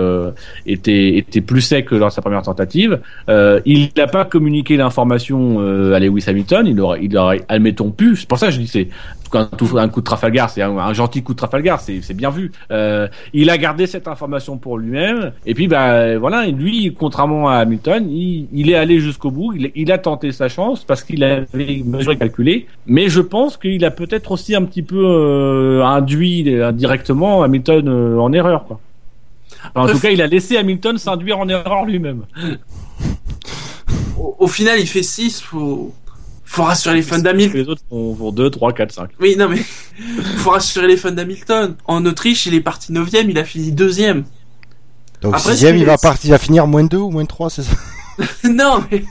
était 0.67 1.17
était 1.19 1.41
plus 1.41 1.74
que 1.83 1.95
lors 1.95 2.13
sa 2.13 2.23
première 2.23 2.43
tentative. 2.43 3.01
il 3.29 3.89
n'a 3.97 4.07
pas 4.07 4.25
communiqué 4.25 4.77
l'information 4.77 5.57
euh, 5.61 5.95
à 5.95 5.99
Lewis 5.99 6.25
Hamilton, 6.27 6.67
il 6.67 6.81
aurait, 6.81 7.01
il 7.03 7.17
aurait, 7.17 7.41
admettons, 7.49 7.91
pu. 7.91 8.17
C'est 8.17 8.29
pour 8.29 8.39
ça 8.39 8.47
que 8.47 8.53
je 8.53 8.59
dis 8.59 8.67
c'est 8.67 8.89
un, 9.33 9.89
coup 9.89 10.01
de 10.01 10.05
Trafalgar, 10.05 10.49
c'est 10.49 10.63
un, 10.63 10.93
gentil 10.93 11.23
coup 11.23 11.33
de 11.33 11.39
Trafalgar, 11.39 11.81
c'est 11.81 12.15
bien 12.15 12.31
vu. 12.31 12.53
Euh, 12.71 13.09
il 13.33 13.51
a 13.51 13.59
gardé 13.59 13.87
cette 13.87 14.07
information 14.07 14.59
pour 14.59 14.79
lui-même, 14.79 15.33
et 15.45 15.55
puis 15.55 15.67
bah 15.67 16.19
voilà, 16.19 16.47
lui, 16.47 16.95
contrairement 16.97 17.49
à 17.49 17.57
Hamilton, 17.57 18.09
il, 18.09 18.71
est 18.71 18.77
allé 18.77 19.01
jusqu'au 19.01 19.31
bout, 19.31 19.55
il, 19.75 19.91
a 19.91 19.99
tenté 19.99 20.31
sa 20.31 20.49
chance 20.49 20.85
parce 20.85 21.03
qu'il 21.03 21.25
avait 21.25 21.83
mesuré, 21.85 22.17
calculé, 22.17 22.67
mais 22.87 23.09
je 23.09 23.21
pense 23.21 23.57
qu'il 23.57 23.85
a 23.85 23.91
peut-être 23.91 24.31
aussi 24.31 24.55
un 24.55 24.63
petit 24.63 24.83
peu 24.83 25.05
euh, 25.05 25.85
induit 25.85 26.55
indirectement 26.63 27.43
Hamilton 27.43 27.89
euh, 27.89 28.19
en 28.19 28.33
erreur. 28.33 28.67
Enfin, 29.75 29.89
en 29.89 29.93
tout 29.93 30.01
cas, 30.01 30.11
il 30.11 30.23
a 30.23 30.27
laissé 30.27 30.57
Hamilton 30.57 30.99
s'induire 30.99 31.39
en 31.39 31.49
erreur 31.49 31.85
lui-même 31.85 32.25
au, 34.19 34.37
au, 34.39 34.47
final, 34.47 34.79
il 34.81 34.87
fait 34.87 35.03
6. 35.03 35.41
Faut, 35.41 35.93
faut 36.45 36.63
rassurer 36.63 36.97
les 36.97 37.03
fans 37.03 37.19
d'Hamilton. 37.19 37.61
Les 37.61 37.69
autres 37.69 37.83
font 37.89 38.33
2, 38.33 38.51
3, 38.51 38.73
4, 38.73 38.93
5. 38.93 39.11
Oui, 39.21 39.37
non, 39.39 39.49
mais 39.49 39.59
faut 40.37 40.51
rassurer 40.51 40.89
les 40.89 40.97
fans 40.97 41.13
d'Hamilton. 41.13 41.75
En 41.87 42.05
Autriche, 42.07 42.47
il 42.47 42.55
est 42.55 42.61
parti 42.61 42.93
9 42.93 43.09
il 43.13 43.39
a 43.39 43.45
fini 43.45 43.73
2 43.73 43.91
Donc 45.23 45.39
6 45.39 45.63
il, 45.63 45.85
va 45.85 45.99
partir, 46.03 46.29
il 46.29 46.31
va 46.31 46.39
finir 46.39 46.67
moins 46.67 46.85
2 46.85 46.97
ou 46.97 47.11
moins 47.11 47.25
3, 47.25 47.51
c'est 47.51 47.63
ça? 47.63 47.77
Non, 48.49 48.85
mais. 48.91 49.05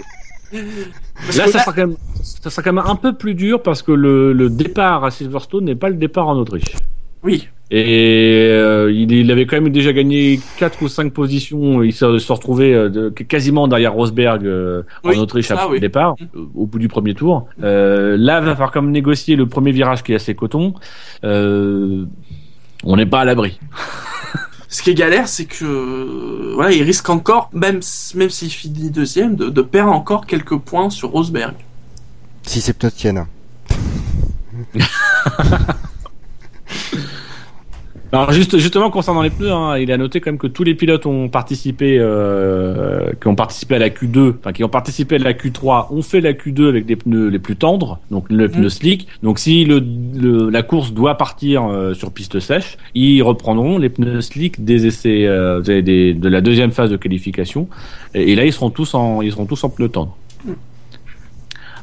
Là, 1.35 1.47
ça, 1.47 1.59
sera 1.59 1.73
quand 1.73 1.87
même, 1.87 1.97
ça 2.21 2.49
sera 2.49 2.61
quand 2.61 2.73
même 2.73 2.85
un 2.85 2.95
peu 2.95 3.13
plus 3.13 3.33
dur 3.33 3.61
parce 3.61 3.81
que 3.81 3.91
le, 3.91 4.31
le 4.33 4.49
départ 4.49 5.03
à 5.03 5.11
Silverstone 5.11 5.65
n'est 5.65 5.75
pas 5.75 5.89
le 5.89 5.95
départ 5.95 6.27
en 6.27 6.35
Autriche. 6.35 6.75
Oui. 7.23 7.49
Et 7.75 8.49
euh, 8.51 8.91
il, 8.93 9.11
il, 9.11 9.31
avait 9.31 9.47
quand 9.47 9.59
même 9.59 9.71
déjà 9.71 9.93
gagné 9.93 10.39
quatre 10.57 10.79
ou 10.83 10.87
cinq 10.87 11.11
positions. 11.11 11.81
Il 11.81 11.91
se, 11.91 12.19
se 12.19 12.31
retrouvait 12.31 12.71
euh, 12.71 13.09
quasiment 13.09 13.67
derrière 13.67 13.93
Rosberg 13.93 14.45
euh, 14.45 14.83
oui, 15.03 15.17
en 15.17 15.21
Autriche 15.21 15.47
ça, 15.47 15.55
à 15.63 15.67
oui. 15.67 15.79
départ, 15.79 16.15
Mm. 16.33 16.45
au 16.55 16.65
bout 16.65 16.79
du 16.79 16.87
premier 16.87 17.13
tour. 17.13 17.47
Euh, 17.63 18.15
là, 18.17 18.39
il 18.39 18.45
va 18.45 18.51
falloir 18.51 18.71
quand 18.71 18.81
même 18.81 18.91
négocier 18.91 19.35
le 19.35 19.47
premier 19.47 19.71
virage 19.71 20.03
qui 20.03 20.11
est 20.13 20.15
assez 20.15 20.35
coton. 20.35 20.75
Euh, 21.23 22.05
on 22.83 22.95
n'est 22.95 23.05
pas 23.07 23.21
à 23.21 23.25
l'abri. 23.25 23.59
Ce 24.69 24.81
qui 24.81 24.89
est 24.91 24.95
galère, 24.95 25.27
c'est 25.27 25.45
que 25.45 26.53
voilà, 26.55 26.71
il 26.71 26.83
risque 26.83 27.09
encore, 27.09 27.49
même 27.53 27.79
même 28.15 28.29
s'il 28.29 28.49
finit 28.51 28.89
deuxième, 28.89 29.35
de, 29.35 29.49
de, 29.49 29.61
perdre 29.61 29.91
encore 29.91 30.25
quelques 30.25 30.57
points 30.57 30.89
sur 30.89 31.09
Rosberg. 31.09 31.53
Si 32.43 32.59
ses 32.61 32.73
pneus 32.73 32.91
tiennent. 32.91 33.25
Alors 38.13 38.31
juste, 38.31 38.59
justement 38.59 38.91
concernant 38.91 39.23
les 39.23 39.31
pneus, 39.31 39.51
hein, 39.51 39.75
il 39.79 39.91
a 39.91 39.97
noté 39.97 40.21
quand 40.21 40.29
même 40.29 40.37
que 40.37 40.45
tous 40.45 40.63
les 40.63 40.75
pilotes 40.75 41.07
ont 41.07 41.29
participé, 41.29 41.97
euh, 41.99 43.09
qui 43.19 43.27
ont 43.27 43.33
participé 43.33 43.73
à 43.73 43.79
la 43.79 43.89
Q2, 43.89 44.35
enfin 44.39 44.51
qui 44.53 44.63
ont 44.63 44.69
participé 44.69 45.15
à 45.15 45.17
la 45.17 45.33
Q3, 45.33 45.87
ont 45.91 46.03
fait 46.03 46.21
la 46.21 46.33
Q2 46.33 46.67
avec 46.69 46.85
des 46.85 46.95
pneus 46.95 47.29
les 47.29 47.39
plus 47.39 47.55
tendres, 47.55 47.99
donc 48.11 48.25
le 48.29 48.47
pneu 48.49 48.67
Mm. 48.67 48.69
slick. 48.69 49.07
Donc 49.23 49.39
si 49.39 49.65
le, 49.65 49.83
le- 50.15 50.51
la 50.51 50.61
course 50.61 50.93
doit 50.93 51.15
partir 51.15 51.65
euh, 51.65 51.95
sur 51.95 52.11
piste 52.11 52.39
sèche, 52.39 52.77
ils 52.93 53.23
reprendront 53.23 53.79
les 53.79 53.89
pneus 53.89 54.21
slick 54.21 54.63
des 54.63 54.85
essais 54.85 55.25
euh, 55.25 55.61
des, 55.61 55.81
des- 55.81 56.13
de 56.13 56.29
la 56.29 56.41
deuxième 56.41 56.69
phase 56.71 56.91
de 56.91 56.97
qualification, 56.97 57.67
et, 58.13 58.31
et 58.31 58.35
là 58.35 58.45
ils 58.45 58.53
seront 58.53 58.69
tous 58.69 58.93
en 58.93 59.23
ils 59.23 59.31
seront 59.31 59.45
tous 59.47 59.63
en 59.63 59.69
pneus 59.69 59.89
tendres. 59.89 60.15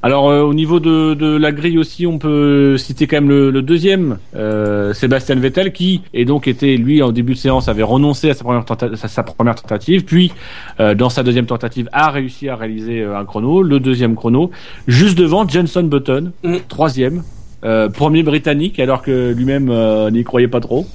Alors 0.02 0.30
euh, 0.30 0.40
au 0.42 0.54
niveau 0.54 0.80
de, 0.80 1.12
de 1.12 1.36
la 1.36 1.52
grille 1.52 1.78
aussi, 1.78 2.06
on 2.06 2.18
peut 2.18 2.78
citer 2.78 3.06
quand 3.06 3.18
même 3.18 3.28
le, 3.28 3.50
le 3.50 3.60
deuxième, 3.60 4.16
euh, 4.34 4.94
Sébastien 4.94 5.34
Vettel, 5.34 5.72
qui 5.72 6.00
et 6.14 6.24
donc 6.24 6.48
était 6.48 6.76
lui 6.76 7.02
en 7.02 7.12
début 7.12 7.34
de 7.34 7.38
séance 7.38 7.68
avait 7.68 7.82
renoncé 7.82 8.30
à 8.30 8.34
sa 8.34 8.42
première, 8.44 8.64
tenta- 8.64 8.96
sa, 8.96 9.08
sa 9.08 9.22
première 9.22 9.56
tentative, 9.56 10.04
puis 10.04 10.32
euh, 10.80 10.94
dans 10.94 11.10
sa 11.10 11.22
deuxième 11.22 11.44
tentative 11.44 11.88
a 11.92 12.10
réussi 12.10 12.48
à 12.48 12.56
réaliser 12.56 13.02
euh, 13.02 13.18
un 13.18 13.26
chrono, 13.26 13.62
le 13.62 13.78
deuxième 13.78 14.14
chrono, 14.16 14.50
juste 14.88 15.18
devant 15.18 15.46
Jenson 15.46 15.82
Button, 15.82 16.32
Mm. 16.42 16.56
troisième. 16.68 17.22
Euh, 17.62 17.90
premier 17.90 18.22
britannique 18.22 18.80
alors 18.80 19.02
que 19.02 19.34
lui-même 19.36 19.68
euh, 19.68 20.10
n'y 20.10 20.24
croyait 20.24 20.48
pas 20.48 20.60
trop. 20.60 20.86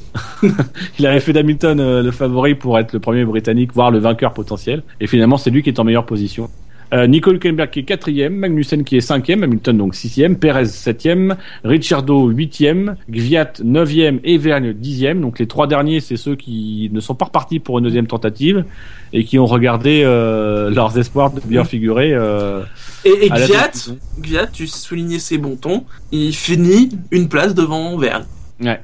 Il 0.97 1.05
avait 1.05 1.19
fait 1.19 1.31
d'Hamilton 1.31 2.01
le 2.01 2.11
favori 2.11 2.55
pour 2.55 2.79
être 2.79 2.91
le 2.91 2.99
premier 2.99 3.23
britannique, 3.23 3.69
voire 3.75 3.91
le 3.91 3.99
vainqueur 3.99 4.33
potentiel. 4.33 4.81
Et 4.99 5.05
finalement, 5.05 5.37
c'est 5.37 5.51
lui 5.51 5.61
qui 5.61 5.69
est 5.69 5.79
en 5.79 5.83
meilleure 5.83 6.07
position. 6.07 6.49
Euh, 6.93 7.07
Nico 7.07 7.31
Hülkenberg 7.31 7.71
qui 7.71 7.79
est 7.79 7.83
quatrième, 7.83 8.35
Magnussen 8.35 8.83
qui 8.83 8.95
est 8.97 9.01
cinquième, 9.01 9.43
Hamilton 9.43 9.77
donc 9.77 9.95
sixième, 9.95 10.37
Perez 10.37 10.65
septième, 10.65 11.35
Ricciardo 11.63 12.27
huitième, 12.27 12.95
Gviat 13.09 13.53
neuvième 13.63 14.19
et 14.23 14.37
Vergne 14.37 14.73
dixième. 14.73 15.21
Donc 15.21 15.39
les 15.39 15.47
trois 15.47 15.67
derniers, 15.67 15.99
c'est 15.99 16.17
ceux 16.17 16.35
qui 16.35 16.89
ne 16.93 16.99
sont 16.99 17.15
pas 17.15 17.25
repartis 17.25 17.59
pour 17.59 17.79
une 17.79 17.85
deuxième 17.85 18.07
tentative 18.07 18.65
et 19.13 19.23
qui 19.23 19.39
ont 19.39 19.45
regardé 19.45 20.03
euh, 20.05 20.69
leurs 20.69 20.97
espoirs 20.97 21.31
de 21.31 21.41
bien 21.41 21.63
figurer. 21.63 22.13
Euh, 22.13 22.63
Et, 23.03 23.25
et 23.25 23.29
Gviat, 23.29 24.47
tu 24.47 24.67
soulignais 24.67 25.19
ses 25.19 25.37
bons 25.37 25.55
tons, 25.55 25.85
il 26.11 26.33
finit 26.33 26.89
une 27.11 27.29
place 27.29 27.55
devant 27.55 27.97
Vergne. 27.97 28.25
Ouais. 28.61 28.79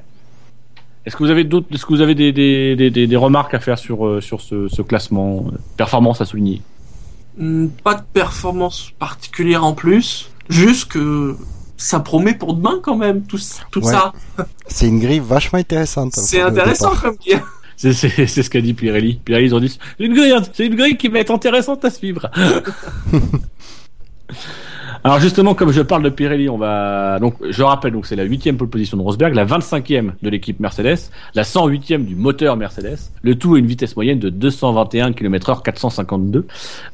Est-ce 1.06 1.16
que 1.16 1.24
vous 1.24 1.32
avez 1.32 1.44
d'autres, 1.44 1.68
est-ce 1.74 1.86
que 1.86 1.94
vous 1.94 2.02
avez 2.02 2.14
des, 2.14 2.32
des, 2.32 2.76
des, 2.76 3.08
des, 3.08 3.16
remarques 3.16 3.54
à 3.56 3.60
faire 3.60 3.80
sur, 3.80 4.06
euh, 4.06 4.22
sur 4.22 4.40
ce, 4.40 4.68
ce 4.68 4.82
classement, 4.84 5.46
performance 5.76 6.22
à 6.22 6.26
souligner? 6.26 6.62
Pas 7.84 7.96
de 7.96 8.04
performance 8.14 8.92
particulière 9.00 9.64
en 9.64 9.74
plus, 9.74 10.30
juste 10.50 10.92
que 10.92 11.36
ça 11.78 12.00
promet 12.00 12.34
pour 12.36 12.54
demain 12.54 12.80
quand 12.84 12.96
même, 12.98 13.24
tout, 13.24 13.40
tout 13.72 13.80
Ouais. 13.84 13.92
ça. 13.92 14.14
C'est 14.68 14.88
une 14.88 15.00
grille 15.00 15.22
vachement 15.26 15.58
intéressante. 15.60 16.14
C'est 16.14 16.42
pour 16.42 16.52
le 16.52 16.60
intéressant 16.60 16.96
comme 16.96 17.16
guerre. 17.16 17.46
C'est 17.78 17.94
c'est- 17.94 18.28
c'est 18.28 18.44
ce 18.44 18.50
qu'a 18.50 18.62
dit 18.62 18.74
Pirelli. 18.76 19.16
Pirelli, 19.26 19.48
ils 19.48 19.56
ont 19.56 19.60
dit, 19.60 19.70
c'est 19.98 20.04
une 20.06 20.14
grille, 20.14 20.36
c'est 20.54 20.68
une 20.68 20.76
grille 20.76 20.98
qui 20.98 21.08
va 21.08 21.20
être 21.20 21.32
intéressante 21.32 21.84
à 21.86 21.90
suivre. 21.90 22.30
Alors 25.04 25.20
justement, 25.20 25.56
comme 25.56 25.72
je 25.72 25.82
parle 25.82 26.04
de 26.04 26.10
Pirelli, 26.10 26.48
on 26.48 26.60
va 26.60 27.18
donc 27.20 27.34
je 27.50 27.64
rappelle 27.64 27.92
donc 27.92 28.06
c'est 28.06 28.16
la 28.16 28.24
huitième 28.24 28.58
pole 28.58 28.70
position 28.70 28.98
de 28.98 29.02
Rosberg, 29.02 29.34
la 29.34 29.46
25e 29.46 30.12
de 30.22 30.30
l'équipe 30.30 30.60
Mercedes, 30.60 31.10
la 31.34 31.42
108e 31.42 32.06
du 32.06 32.16
moteur 32.16 32.56
Mercedes. 32.56 33.00
Le 33.24 33.34
tout 33.34 33.56
à 33.56 33.60
une 33.60 33.66
vitesse 33.66 33.96
moyenne 33.96 34.20
de 34.20 34.30
221 34.30 35.14
km/h, 35.14 35.64
452. 35.64 36.46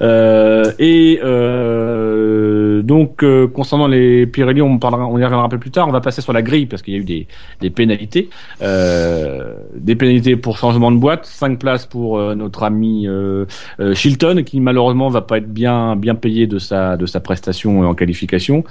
Euh, 0.01 0.71
et 0.79 1.19
euh, 1.21 2.81
donc 2.81 3.23
euh, 3.23 3.47
concernant 3.47 3.87
les 3.87 4.25
Pirelli, 4.25 4.61
on 4.61 4.79
parlera, 4.79 5.05
on 5.05 5.17
y 5.17 5.23
reviendra 5.23 5.45
un 5.45 5.49
peu 5.49 5.59
plus 5.59 5.71
tard. 5.71 5.89
On 5.89 5.91
va 5.91 5.99
passer 5.99 6.21
sur 6.21 6.31
la 6.31 6.41
grille 6.41 6.65
parce 6.65 6.81
qu'il 6.81 6.93
y 6.93 6.97
a 6.97 6.99
eu 7.01 7.03
des, 7.03 7.27
des 7.59 7.69
pénalités, 7.69 8.29
euh, 8.61 9.53
des 9.75 9.97
pénalités 9.97 10.37
pour 10.37 10.57
changement 10.57 10.91
de 10.91 10.97
boîte, 10.97 11.25
5 11.25 11.59
places 11.59 11.85
pour 11.85 12.17
euh, 12.17 12.35
notre 12.35 12.63
ami 12.63 13.05
euh, 13.05 13.45
Chilton 13.93 14.43
qui 14.45 14.61
malheureusement 14.61 15.09
va 15.09 15.21
pas 15.21 15.39
être 15.39 15.51
bien 15.51 15.97
bien 15.97 16.15
payé 16.15 16.47
de 16.47 16.57
sa 16.57 16.95
de 16.95 17.05
sa 17.05 17.19
prestation 17.19 17.83
qualification. 17.97 18.63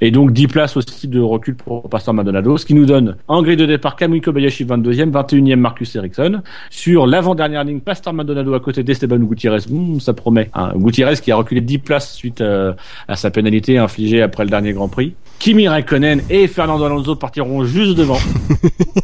Et 0.00 0.10
donc 0.10 0.32
10 0.32 0.46
places 0.48 0.76
aussi 0.78 1.06
de 1.06 1.20
recul 1.20 1.54
pour 1.54 1.90
Pastor 1.90 2.14
Maldonado 2.14 2.56
ce 2.56 2.64
qui 2.64 2.74
nous 2.74 2.86
donne 2.86 3.16
en 3.28 3.42
grille 3.42 3.56
de 3.56 3.66
départ 3.66 3.96
Kamui 3.96 4.22
Kobayashi 4.22 4.64
22e 4.64 5.10
21e 5.10 5.56
Marcus 5.56 5.94
Ericsson. 5.94 6.40
Sur 6.70 7.06
l'avant-dernière 7.06 7.64
ligne 7.64 7.80
Pastor 7.80 8.14
Maldonado 8.14 8.54
à 8.54 8.60
côté 8.60 8.82
d'Esteban 8.82 9.18
Gutiérrez. 9.18 9.64
Hmm, 9.68 10.00
ça 10.00 10.14
promet 10.14 10.50
hein. 10.54 10.72
Gutiérrez 10.76 11.16
qui 11.16 11.30
a 11.30 11.36
reculé 11.36 11.60
10 11.60 11.78
places 11.78 12.14
suite 12.14 12.40
euh, 12.40 12.72
à 13.06 13.16
sa 13.16 13.30
pénalité 13.30 13.76
infligée 13.76 14.22
après 14.22 14.44
le 14.44 14.50
dernier 14.50 14.72
Grand 14.72 14.88
Prix. 14.88 15.14
Kimi 15.38 15.68
Raikkonen 15.68 16.22
et 16.30 16.48
Fernando 16.48 16.84
Alonso 16.84 17.14
partiront 17.14 17.64
juste 17.64 17.96
devant. 17.96 18.18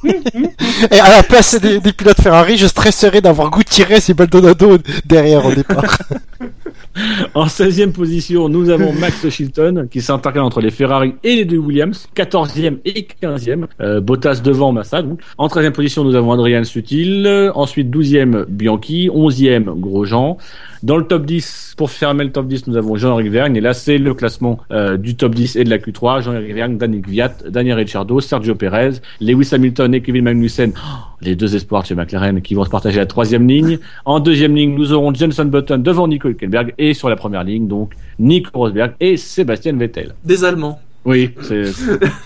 Et 0.91 0.99
à 0.99 1.09
la 1.09 1.23
place 1.23 1.61
des, 1.61 1.79
des 1.79 1.93
pilotes 1.93 2.21
Ferrari, 2.21 2.57
je 2.57 2.67
stresserais 2.67 3.21
d'avoir 3.21 3.51
Gutiérrez 3.51 4.01
et 4.09 4.15
Baldonado 4.15 4.79
derrière 5.05 5.47
au 5.47 5.55
départ. 5.55 5.99
En 7.35 7.47
16e 7.47 7.93
position, 7.93 8.49
nous 8.49 8.71
avons 8.71 8.93
Max 9.01 9.29
Chilton 9.29 9.89
qui 9.91 10.01
s'intercale 10.01 10.43
entre 10.43 10.61
les 10.61 10.71
Ferrari 10.71 11.15
et 11.23 11.37
les 11.37 11.45
deux 11.45 11.59
Williams, 11.59 12.09
14e 12.15 12.79
et 12.85 13.07
15e. 13.23 13.65
Euh, 13.81 14.01
Bottas 14.01 14.41
devant 14.43 14.73
Massa. 14.73 15.03
Donc. 15.03 15.21
En 15.39 15.49
13e 15.49 15.73
position, 15.73 16.05
nous 16.05 16.15
avons 16.15 16.33
Adrian 16.33 16.65
Sutil. 16.65 17.51
Ensuite, 17.55 17.95
12e 17.95 18.47
Bianchi. 18.49 19.09
11e 19.09 19.79
Grosjean. 19.79 20.39
Dans 20.83 20.99
le 20.99 21.07
top 21.07 21.25
10, 21.25 21.75
pour 21.79 21.91
fermer 21.91 22.25
le 22.25 22.31
top 22.31 22.47
10, 22.47 22.67
nous 22.67 22.77
avons 22.77 22.97
Jean-Éric 22.97 23.33
Vergne. 23.33 23.57
Et 23.57 23.63
là, 23.63 23.73
c'est 23.73 23.97
le 23.97 24.13
classement 24.13 24.59
euh, 24.71 24.99
du 24.99 25.17
top 25.17 25.35
10 25.35 25.57
et 25.57 25.65
de 25.65 25.71
la 25.71 25.79
Q3. 25.79 26.23
Jean-Éric 26.23 26.55
Vergne, 26.55 26.77
Daniel 26.77 27.01
Gviat, 27.01 27.33
Daniel 27.49 27.77
Ricciardo, 27.77 28.21
Sergio 28.21 28.55
Perez, 28.55 29.01
Lewis 29.21 29.49
Hamilton 29.53 29.95
et 29.95 30.03
Kevin 30.03 30.25
Magnussen. 30.25 30.73
Oh, 30.77 31.14
les 31.25 31.37
deux 31.37 31.55
espoirs 31.57 31.85
chez 31.85 31.95
McLaren 31.95 32.41
qui 32.43 32.55
vont 32.55 32.65
se 32.65 32.71
partager 32.71 32.99
la 32.99 33.07
troisième 33.07 33.47
ligne. 33.49 33.79
En 34.05 34.21
deuxième 34.21 34.55
ligne, 34.55 34.75
nous 34.75 34.93
aurons 34.93 35.13
Jenson 35.15 35.45
Button 35.47 35.79
devant 35.79 36.07
Nico 36.09 36.29
Hülkenberg 36.29 36.75
et 36.79 36.95
sur 36.95 37.09
la 37.09 37.17
première 37.17 37.45
ligne, 37.45 37.67
donc 37.67 37.93
Nico 38.19 38.51
Rosberg 38.55 38.93
et 39.01 39.17
Sébastien 39.17 39.77
Vettel. 39.77 40.15
Des 40.25 40.45
Allemands. 40.45 40.81
Oui, 41.07 41.33
c'est 41.43 41.65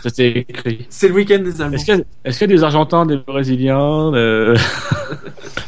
c'était 0.02 0.38
écrit. 0.48 0.86
C'est 0.88 1.08
le 1.08 1.14
week-end 1.14 1.40
des 1.40 1.60
Allemands. 1.60 1.74
Est-ce 1.74 1.84
qu'il 1.84 1.94
y, 2.44 2.44
a- 2.44 2.44
y 2.44 2.56
des 2.56 2.62
Argentins, 2.62 3.06
des 3.06 3.16
Brésiliens 3.16 4.14
euh, 4.14 4.54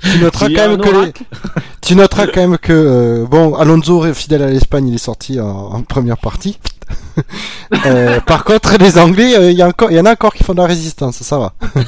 Tu 0.02 0.18
noteras 0.22 0.46
quand 0.54 0.68
même 0.68 0.80
que 0.80 1.06
les- 1.06 1.12
tu 1.90 1.96
noteras 1.96 2.26
quand 2.28 2.40
même 2.40 2.56
que 2.58 2.72
euh, 2.72 3.26
bon 3.26 3.54
Alonso 3.56 4.02
fidèle 4.14 4.42
à 4.42 4.50
l'Espagne, 4.50 4.86
il 4.88 4.94
est 4.94 4.98
sorti 4.98 5.40
en, 5.40 5.48
en 5.48 5.82
première 5.82 6.18
partie. 6.18 6.58
Euh, 7.86 8.18
par 8.20 8.42
contre, 8.44 8.76
les 8.80 8.98
Anglais, 8.98 9.36
euh, 9.36 9.50
il 9.52 9.56
y 9.56 9.62
a 9.62 9.68
encore, 9.68 9.92
il 9.92 9.96
y 9.96 10.00
en 10.00 10.04
a 10.04 10.12
encore 10.12 10.34
qui 10.34 10.42
font 10.42 10.54
de 10.54 10.58
la 10.58 10.66
résistance, 10.66 11.18
ça 11.22 11.38
va. 11.38 11.52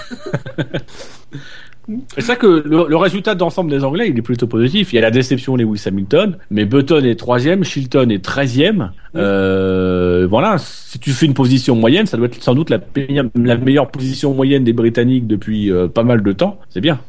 C'est 2.14 2.20
ça 2.20 2.36
que 2.36 2.46
le, 2.64 2.86
le 2.88 2.96
résultat 2.96 3.34
d'ensemble 3.34 3.68
des 3.70 3.82
Anglais, 3.82 4.06
il 4.08 4.16
est 4.16 4.22
plutôt 4.22 4.46
positif. 4.46 4.92
Il 4.92 4.96
y 4.96 4.98
a 5.00 5.02
la 5.02 5.10
déception 5.10 5.56
Lewis 5.56 5.82
Hamilton, 5.86 6.38
mais 6.52 6.64
Button 6.64 7.02
est 7.04 7.16
troisième, 7.18 7.64
Chilton 7.64 8.08
est 8.10 8.22
treizième. 8.24 8.92
Euh, 9.16 10.26
voilà, 10.30 10.56
si 10.58 11.00
tu 11.00 11.10
fais 11.10 11.26
une 11.26 11.34
position 11.34 11.74
moyenne, 11.74 12.06
ça 12.06 12.16
doit 12.16 12.26
être 12.26 12.40
sans 12.40 12.54
doute 12.54 12.70
la, 12.70 12.78
meilleure- 12.94 13.26
la 13.34 13.56
meilleure 13.56 13.90
position 13.90 14.32
moyenne 14.34 14.62
des 14.62 14.72
Britanniques 14.72 15.26
depuis 15.26 15.72
euh, 15.72 15.88
pas 15.88 16.04
mal 16.04 16.22
de 16.22 16.32
temps. 16.32 16.60
C'est 16.70 16.80
bien. 16.80 17.00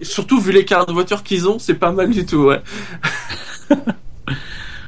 Et 0.00 0.04
surtout, 0.04 0.40
vu 0.40 0.52
l'écart 0.52 0.86
de 0.86 0.92
voiture 0.92 1.22
qu'ils 1.22 1.48
ont, 1.48 1.58
c'est 1.58 1.74
pas 1.74 1.92
mal 1.92 2.10
du 2.10 2.24
tout, 2.26 2.44
ouais. 2.44 2.60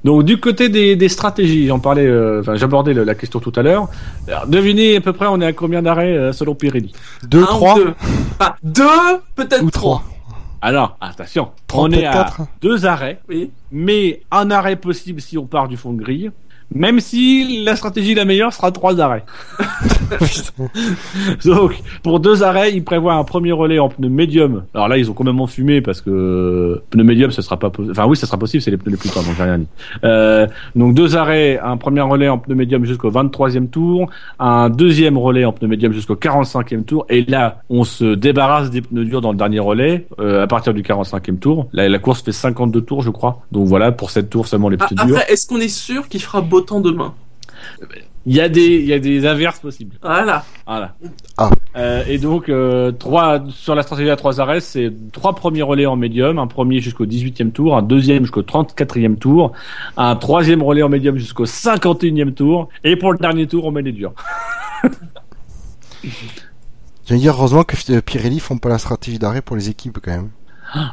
Donc 0.04 0.24
du 0.24 0.40
côté 0.40 0.68
des, 0.68 0.96
des 0.96 1.08
stratégies, 1.08 1.68
j'en 1.68 1.78
parlais, 1.78 2.04
euh, 2.06 2.40
enfin 2.40 2.56
j'abordais 2.56 2.92
la 2.92 3.14
question 3.14 3.38
tout 3.38 3.52
à 3.54 3.62
l'heure. 3.62 3.88
Alors, 4.26 4.48
Devinez 4.48 4.96
à 4.96 5.00
peu 5.00 5.12
près 5.12 5.26
on 5.28 5.40
est 5.40 5.46
à 5.46 5.52
combien 5.52 5.80
d'arrêts 5.80 6.16
euh, 6.16 6.32
selon 6.32 6.56
Pirelli? 6.56 6.92
2, 7.28 7.38
Un 7.38 7.42
ou 7.42 7.46
3 7.46 7.74
deux. 7.76 7.94
Enfin, 8.40 8.54
deux, 8.64 8.82
peut-être 9.36 9.62
ou 9.62 9.70
trois. 9.70 10.02
3. 10.02 10.38
Alors 10.60 10.96
attention, 11.00 11.50
Trois, 11.68 11.84
on 11.84 11.90
est 11.92 12.04
à 12.04 12.12
quatre. 12.12 12.40
deux 12.60 12.84
arrêts, 12.84 13.20
Oui. 13.28 13.52
mais 13.70 14.22
un 14.32 14.50
arrêt 14.50 14.74
possible 14.74 15.20
si 15.20 15.38
on 15.38 15.46
part 15.46 15.68
du 15.68 15.76
fond 15.76 15.92
de 15.92 16.02
grille. 16.02 16.32
Même 16.74 17.00
si 17.00 17.62
la 17.64 17.76
stratégie 17.76 18.14
la 18.14 18.24
meilleure 18.24 18.52
sera 18.52 18.70
trois 18.72 18.98
arrêts. 19.00 19.24
Donc, 21.44 21.74
pour 22.02 22.20
deux 22.20 22.42
arrêts, 22.42 22.72
ils 22.74 22.84
prévoient 22.84 23.14
un 23.14 23.24
premier 23.24 23.52
relais 23.52 23.78
en 23.78 23.88
pneu 23.88 24.08
médium. 24.08 24.64
Alors 24.74 24.88
là, 24.88 24.98
ils 24.98 25.10
ont 25.10 25.14
complètement 25.14 25.46
fumé 25.46 25.80
parce 25.80 26.00
que 26.00 26.10
euh, 26.10 26.82
pneu 26.90 27.04
médium, 27.04 27.30
ce 27.30 27.42
sera 27.42 27.58
pas 27.58 27.70
possible. 27.70 27.92
Enfin, 27.92 28.06
oui, 28.08 28.16
ça 28.16 28.26
sera 28.26 28.38
possible, 28.38 28.62
c'est 28.62 28.70
les 28.70 28.76
pneus 28.76 28.92
les 28.92 28.96
plus 28.96 29.10
tard, 29.10 29.22
donc 29.22 29.34
j'ai 29.36 29.42
rien 29.42 29.58
dit. 29.58 29.66
Euh, 30.04 30.46
donc 30.74 30.94
deux 30.94 31.16
arrêts, 31.16 31.58
un 31.62 31.76
premier 31.76 32.00
relais 32.00 32.28
en 32.28 32.38
pneu 32.38 32.54
médium 32.54 32.84
jusqu'au 32.84 33.10
23e 33.10 33.68
tour, 33.68 34.08
un 34.38 34.70
deuxième 34.70 35.18
relais 35.18 35.44
en 35.44 35.52
pneu 35.52 35.68
médium 35.68 35.92
jusqu'au 35.92 36.14
45e 36.14 36.84
tour, 36.84 37.06
et 37.08 37.24
là, 37.24 37.62
on 37.70 37.84
se 37.84 38.14
débarrasse 38.14 38.70
des 38.70 38.82
pneus 38.82 39.04
durs 39.04 39.20
dans 39.20 39.32
le 39.32 39.38
dernier 39.38 39.58
relais 39.60 40.06
euh, 40.20 40.42
à 40.42 40.46
partir 40.46 40.74
du 40.74 40.82
45e 40.82 41.38
tour. 41.38 41.68
La, 41.72 41.88
la 41.88 41.98
course 41.98 42.22
fait 42.22 42.32
52 42.32 42.80
tours, 42.82 43.02
je 43.02 43.10
crois. 43.10 43.42
Donc 43.52 43.66
voilà, 43.66 43.92
pour 43.92 44.10
cette 44.10 44.30
tour 44.30 44.46
seulement 44.46 44.68
les 44.68 44.76
Ah, 44.80 44.86
pneus 44.86 45.06
durs. 45.06 45.16
après, 45.18 45.32
est-ce 45.32 45.46
qu'on 45.46 45.60
est 45.60 45.68
sûr 45.68 46.08
qu'il 46.08 46.22
fera 46.22 46.40
beau 46.40 46.60
temps 46.62 46.80
demain 46.80 47.14
Il 48.26 48.34
y 48.34 48.40
a 48.40 48.48
des, 48.48 48.76
il 48.76 48.86
y 48.86 48.92
a 48.92 48.98
des 48.98 49.26
inverses 49.26 49.58
possibles. 49.60 49.96
Voilà. 50.02 50.44
Voilà. 50.66 50.94
Ah. 51.36 51.50
Euh, 51.76 52.04
et 52.06 52.18
donc, 52.18 52.48
euh, 52.48 52.92
trois, 52.92 53.42
sur 53.50 53.74
la 53.74 53.82
stratégie 53.82 54.10
à 54.10 54.16
trois 54.16 54.40
arrêts, 54.40 54.60
c'est 54.60 54.92
trois 55.12 55.34
premiers 55.34 55.62
relais 55.62 55.86
en 55.86 55.96
médium, 55.96 56.38
un 56.38 56.46
premier 56.46 56.80
jusqu'au 56.80 57.06
18e 57.06 57.50
tour, 57.52 57.76
un 57.76 57.82
deuxième 57.82 58.22
jusqu'au 58.22 58.42
34e 58.42 59.16
tour, 59.16 59.52
un 59.96 60.14
troisième 60.16 60.62
relais 60.62 60.82
en 60.82 60.88
médium 60.88 61.16
jusqu'au 61.18 61.46
51e 61.46 62.32
tour, 62.34 62.68
et 62.84 62.96
pour 62.96 63.12
le 63.12 63.18
dernier 63.18 63.46
tour, 63.46 63.64
on 63.64 63.70
met 63.72 63.82
les 63.82 63.92
durs. 63.92 64.12
Je 66.02 67.14
veux 67.14 67.20
dire, 67.20 67.34
heureusement 67.34 67.64
que 67.64 67.76
euh, 67.92 68.00
Pirelli 68.00 68.38
font 68.40 68.58
pas 68.58 68.68
la 68.68 68.78
stratégie 68.78 69.18
d'arrêt 69.18 69.42
pour 69.42 69.56
les 69.56 69.68
équipes 69.68 69.98
quand 70.02 70.12
même. 70.12 70.30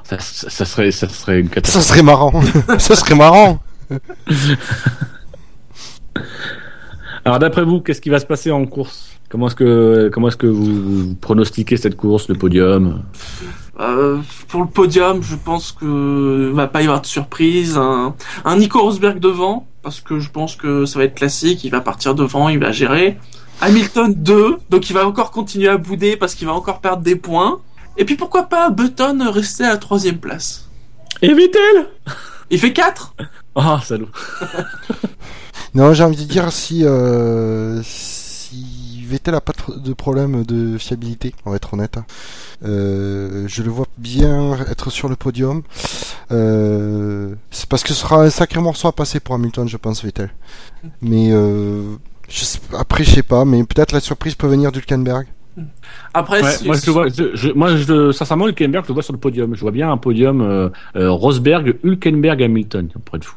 Ça, 0.04 0.20
ça, 0.20 0.50
ça 0.50 0.66
serait, 0.66 0.92
ça 0.92 1.08
serait 1.08 1.40
une 1.40 1.48
Ça 1.48 1.56
catastrophe. 1.56 1.86
serait 1.86 2.04
marrant. 2.04 2.42
ça 2.80 2.96
serait 2.96 3.16
marrant. 3.16 3.60
Alors, 7.26 7.40
d'après 7.40 7.64
vous, 7.64 7.82
qu'est-ce 7.82 8.02
qui 8.02 8.10
va 8.10 8.20
se 8.20 8.26
passer 8.26 8.52
en 8.52 8.66
course? 8.66 9.10
Comment 9.30 9.48
est-ce 9.48 9.56
que, 9.56 10.10
comment 10.12 10.30
est-ce 10.30 10.38
que 10.38 10.48
vous, 10.48 11.06
vous 11.06 11.16
pronostiquez 11.16 11.78
cette 11.78 11.96
course, 11.96 12.30
le 12.30 12.36
podium? 12.36 13.04
Euh, 13.80 14.18
pour 14.48 14.62
le 14.62 14.68
podium, 14.68 15.22
je 15.22 15.36
pense 15.36 15.72
que 15.72 16.52
va 16.52 16.68
pas 16.68 16.82
y 16.82 16.86
avoir 16.86 17.02
de 17.02 17.06
surprise. 17.06 17.78
Un, 17.78 18.16
un 18.46 18.56
Nico 18.58 18.80
Rosberg 18.82 19.20
devant, 19.20 19.68
parce 19.84 20.02
que 20.02 20.20
je 20.20 20.30
pense 20.30 20.56
que 20.56 20.86
ça 20.86 21.00
va 21.00 21.06
être 21.06 21.16
classique. 21.16 21.64
Il 21.64 21.70
va 21.72 21.82
partir 21.82 22.16
devant, 22.16 22.50
il 22.50 22.60
va 22.60 22.72
gérer. 22.72 23.18
Hamilton 23.62 24.14
2, 24.16 24.58
donc 24.70 24.90
il 24.90 24.94
va 24.94 25.06
encore 25.06 25.32
continuer 25.32 25.68
à 25.68 25.78
bouder 25.78 26.16
parce 26.16 26.34
qu'il 26.34 26.48
va 26.48 26.54
encore 26.54 26.80
perdre 26.80 27.04
des 27.04 27.16
points. 27.16 27.60
Et 27.98 28.06
puis 28.06 28.16
pourquoi 28.16 28.44
pas 28.44 28.70
Button 28.70 29.30
rester 29.32 29.66
à 29.66 29.70
la 29.70 29.78
troisième 29.78 30.18
place? 30.18 30.70
Et 31.22 31.34
Vittel 31.34 31.90
Il 32.50 32.58
fait 32.60 32.72
4 32.72 33.16
Ah, 33.56 33.80
salaud. 33.84 34.08
Non, 35.74 35.94
j'ai 35.94 36.04
envie 36.04 36.26
de 36.26 36.30
dire 36.32 36.52
si 36.52 36.84
euh, 36.84 37.82
si 37.84 39.04
Vettel 39.06 39.36
a 39.36 39.42
pas 39.42 39.54
de 39.54 39.58
pro- 39.58 39.76
de 39.76 39.94
problème 39.94 40.44
de 40.44 40.78
fiabilité, 40.78 41.34
on 41.46 41.52
va 41.52 41.58
être 41.58 41.74
honnête. 41.74 41.98
hein. 41.98 42.06
Euh, 42.66 43.46
je 43.48 43.64
le 43.64 43.70
vois 43.70 43.86
bien 43.98 44.58
être 44.70 44.90
sur 44.90 45.10
le 45.10 45.16
podium. 45.16 45.62
Euh, 46.32 47.34
c'est 47.52 47.68
parce 47.70 47.84
que 47.84 47.90
ce 47.90 47.96
sera 48.02 48.24
un 48.24 48.30
sacré 48.30 48.60
morceau 48.62 48.88
à 48.88 48.92
passer 48.94 49.20
pour 49.20 49.36
Hamilton, 49.36 49.68
je 49.68 49.78
pense, 49.78 50.04
Vettel. 50.04 50.32
Mais 51.02 51.30
euh, 51.32 51.96
je 52.30 52.44
sais- 52.46 52.60
après, 52.78 53.04
je 53.04 53.12
sais 53.12 53.24
pas, 53.24 53.46
mais 53.46 53.64
peut-être 53.64 53.92
la 53.94 54.00
surprise 54.02 54.36
peut 54.36 54.48
venir 54.48 54.72
d'Hülkenberg. 54.72 55.28
Après, 56.14 56.42
Ouais, 56.42 56.52
si- 56.52 56.66
moi, 56.66 56.76
je 56.76 56.86
le 56.88 56.92
vois, 56.92 57.08
je, 57.10 57.36
je- 57.36 57.52
moi, 57.52 57.76
je, 57.76 58.12
sincèrement, 58.12 58.48
Hülkenberg, 58.48 58.84
je 58.84 58.90
le 58.90 58.94
vois 58.94 59.04
sur 59.04 59.14
le 59.14 59.20
podium. 59.20 59.54
Je 59.56 59.62
vois 59.62 59.72
bien 59.72 59.92
un 59.92 59.98
podium 59.98 60.42
euh, 60.42 60.70
euh, 60.96 61.12
Rosberg, 61.12 61.78
Hülkenberg, 61.84 62.42
Hamilton, 62.44 62.90
pour 63.06 63.16
être 63.16 63.26
fou. 63.26 63.36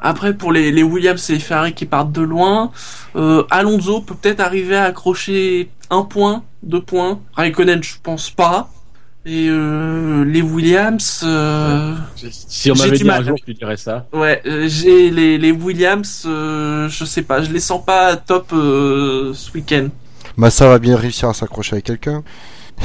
Après, 0.00 0.34
pour 0.34 0.52
les, 0.52 0.72
les 0.72 0.82
Williams 0.82 1.28
et 1.30 1.34
les 1.34 1.38
Ferrari 1.40 1.74
qui 1.74 1.86
partent 1.86 2.12
de 2.12 2.22
loin, 2.22 2.70
euh, 3.16 3.44
Alonso 3.50 4.00
peut 4.00 4.14
peut-être 4.14 4.40
arriver 4.40 4.76
à 4.76 4.84
accrocher 4.84 5.70
un 5.90 6.02
point, 6.02 6.42
deux 6.62 6.82
points. 6.82 7.20
Raikkonen, 7.34 7.82
je 7.82 7.94
pense 8.02 8.30
pas. 8.30 8.70
Et 9.26 9.48
euh, 9.50 10.24
les 10.24 10.40
Williams, 10.40 11.20
euh, 11.24 11.94
Si 12.16 12.70
on 12.70 12.74
m'avait 12.76 12.96
du 12.96 13.02
dit 13.04 13.10
un 13.10 13.14
mal. 13.14 13.24
jour, 13.26 13.36
je 13.46 13.52
te 13.52 13.58
dirais 13.58 13.76
ça. 13.76 14.06
ouais, 14.14 14.40
euh, 14.46 14.64
j'ai 14.68 15.10
les, 15.10 15.36
les 15.36 15.52
Williams, 15.52 16.24
euh, 16.26 16.88
je 16.88 17.04
sais 17.04 17.22
pas, 17.22 17.42
je 17.42 17.52
les 17.52 17.60
sens 17.60 17.84
pas 17.84 18.16
top 18.16 18.52
euh, 18.54 19.34
ce 19.34 19.52
week-end. 19.52 19.88
Massa 20.38 20.68
va 20.68 20.78
bien 20.78 20.96
réussir 20.96 21.28
à 21.28 21.34
s'accrocher 21.34 21.74
avec 21.74 21.84
quelqu'un. 21.84 22.22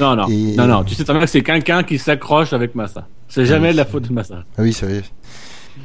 Non, 0.00 0.16
non, 0.16 0.26
Et- 0.28 0.56
non, 0.56 0.66
non. 0.66 0.84
Tu 0.84 0.94
sais 0.94 1.04
très 1.04 1.12
bien 1.12 1.22
que 1.22 1.28
c'est 1.28 1.42
quelqu'un 1.42 1.82
qui 1.82 1.98
s'accroche 1.98 2.54
avec 2.54 2.74
Massa. 2.74 3.06
C'est 3.28 3.44
jamais 3.44 3.68
Oui. 3.68 3.72
de 3.72 3.76
la 3.76 3.84
faute 3.84 4.08
de 4.08 4.12
Massa. 4.12 4.44
Ah 4.56 4.62
oui, 4.62 4.72
c'est 4.72 4.86
vrai. 4.86 5.02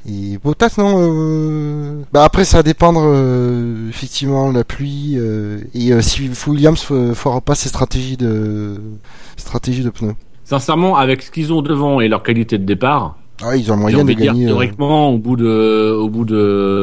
Et 0.08 0.38
Bottas, 0.42 0.76
non. 0.78 0.96
Euh... 0.98 2.04
Bah 2.14 2.24
après, 2.24 2.46
ça 2.46 2.58
va 2.58 2.64
dépendre 2.64 3.02
euh, 3.04 3.90
effectivement 3.90 4.50
la 4.52 4.64
pluie 4.64 5.16
euh, 5.18 5.60
et 5.74 6.02
si 6.02 6.30
Williams 6.48 6.80
fera 6.82 7.42
pas 7.42 7.54
ses 7.56 7.68
stratégies 7.68 8.16
de 8.18 8.80
stratégie 9.36 9.84
de 9.84 9.90
pneus. 9.90 10.16
Sincèrement, 10.46 10.96
avec 10.96 11.22
ce 11.22 11.30
qu'ils 11.30 11.52
ont 11.52 11.62
devant 11.62 12.00
et 12.00 12.08
leur 12.08 12.24
qualité 12.24 12.58
de 12.58 12.64
départ, 12.64 13.18
Ah, 13.44 13.56
ils 13.56 13.72
ont 13.72 13.76
le 13.76 13.82
moyen 13.82 14.04
de 14.04 14.14
dire 14.14 14.26
gagner. 14.34 14.46
euh, 14.46 14.48
théoriquement 14.48 15.10
au 15.12 15.18
bout 15.18 15.36
de, 15.36 15.92
au 15.92 16.10
bout 16.10 16.26
de, 16.26 16.36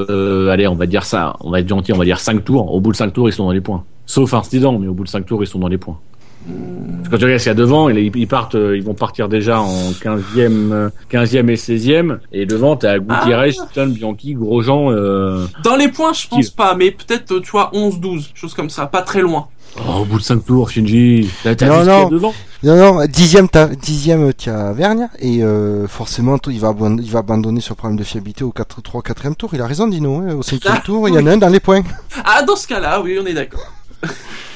euh, 0.09 0.51
allez, 0.51 0.67
on 0.69 0.75
va 0.75 0.87
dire 0.87 1.05
ça, 1.05 1.35
on 1.41 1.51
va 1.51 1.61
être 1.61 1.69
gentil, 1.69 1.93
on 1.93 1.99
va 1.99 2.05
dire 2.05 2.21
5 2.21 2.45
tours. 2.45 2.73
Au 2.73 2.81
bout 2.81 2.93
de 2.93 2.97
5 2.97 3.13
tours, 3.13 3.29
ils 3.29 3.33
sont 3.33 3.45
dans 3.45 3.53
les 3.53 3.61
points. 3.61 3.83
Sauf 4.07 4.33
incident, 4.35 4.79
mais 4.79 4.87
au 4.87 4.95
bout 4.95 5.05
de 5.05 5.09
5 5.09 5.27
tours, 5.27 5.43
ils 5.43 5.47
sont 5.47 5.59
dans 5.59 5.69
les 5.69 5.79
points. 5.79 5.99
Parce 6.47 7.09
que 7.09 7.11
Quand 7.13 7.17
tu 7.19 7.25
regardes 7.25 7.39
ce 7.39 7.45
qu'il 7.45 7.51
y 7.51 7.53
a 7.53 7.55
devant, 7.55 7.89
ils, 7.89 8.15
ils 8.15 8.27
partent, 8.29 8.55
euh, 8.55 8.77
ils 8.77 8.83
vont 8.83 8.93
partir 8.93 9.31
déjà 9.31 9.61
en 9.63 9.91
15e, 9.93 10.73
euh, 10.73 10.91
15e 11.11 11.49
et 11.49 11.57
16e. 11.57 12.19
Et 12.35 12.45
devant, 12.45 12.77
t'as 12.77 12.99
Gutiérrez, 12.99 13.53
Sutton, 13.53 13.87
Bianchi, 13.89 14.35
Grosjean, 14.35 14.91
euh, 14.93 15.47
Dans 15.65 15.75
les 15.77 15.89
points, 15.89 16.13
je 16.13 16.29
pense 16.29 16.49
Qui- 16.51 16.55
pas, 16.55 16.75
mais 16.75 16.91
peut-être, 16.91 17.33
euh, 17.33 17.41
tu 17.41 17.51
vois, 17.51 17.71
11-12, 17.73 18.31
chose 18.35 18.53
comme 18.53 18.69
ça, 18.69 18.85
pas 18.87 19.01
très 19.01 19.23
loin. 19.23 19.47
Oh, 19.79 20.01
au 20.01 20.05
bout 20.05 20.19
de 20.19 20.23
5 20.25 20.45
tours, 20.45 20.71
Shinji. 20.71 21.29
T'as 21.43 21.55
t'as 21.55 21.67
Non, 21.69 21.85
non. 21.85 22.09
devant? 22.09 22.35
Non, 22.63 22.77
non, 22.77 23.05
dixième, 23.07 23.49
t'as, 23.49 23.67
dixième, 23.69 24.33
tu 24.33 24.49
as 24.49 24.73
Vergne, 24.73 25.09
et 25.19 25.43
euh, 25.43 25.87
forcément, 25.87 26.39
il 26.47 26.61
va, 26.61 26.69
abandonner, 26.69 27.03
il 27.03 27.11
va 27.11 27.19
abandonner 27.19 27.61
sur 27.61 27.77
problème 27.77 27.99
de 27.99 28.05
fiabilité 28.05 28.43
au 28.45 28.53
4, 28.53 28.81
3, 28.83 29.03
4 29.03 29.35
tour. 29.37 29.51
Il 29.53 29.61
a 29.61 29.67
raison, 29.67 29.87
Dino, 29.87 30.17
hein, 30.21 30.35
au 30.35 30.43
cinquième 30.43 30.75
Ah, 30.79 30.83
tour, 30.83 31.09
il 31.09 31.15
y 31.15 31.19
en 31.19 31.27
a 31.27 31.33
un 31.33 31.37
dans 31.37 31.49
les 31.49 31.61
points. 31.61 31.83
Ah, 32.25 32.43
dans 32.43 32.57
ce 32.57 32.67
cas-là, 32.67 33.01
oui, 33.03 33.19
on 33.23 33.27
est 33.27 33.35
d'accord. 33.35 33.71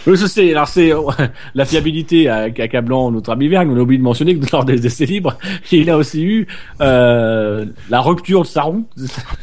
Oui, 0.07 0.17
je 0.17 0.25
sais. 0.25 0.51
Alors 0.53 0.69
c'est 0.69 0.91
euh, 0.91 1.03
la 1.55 1.67
fiabilité 1.67 2.29
à- 2.31 2.45
accablant 2.45 3.11
notre 3.11 3.31
ami 3.31 3.49
Vergne. 3.49 3.69
On 3.71 3.77
a 3.77 3.81
oublié 3.81 3.99
de 3.99 4.03
mentionner 4.05 4.39
que 4.39 4.47
lors 4.53 4.65
des 4.65 4.87
essais 4.87 5.05
libres, 5.05 5.37
il 5.73 5.91
a 5.91 5.99
aussi 5.99 6.23
eu 6.25 6.47
euh, 6.81 7.67
la 7.91 8.01
rupture 8.01 8.43
de 8.43 8.47
sa 8.47 8.63
roue. 8.63 8.87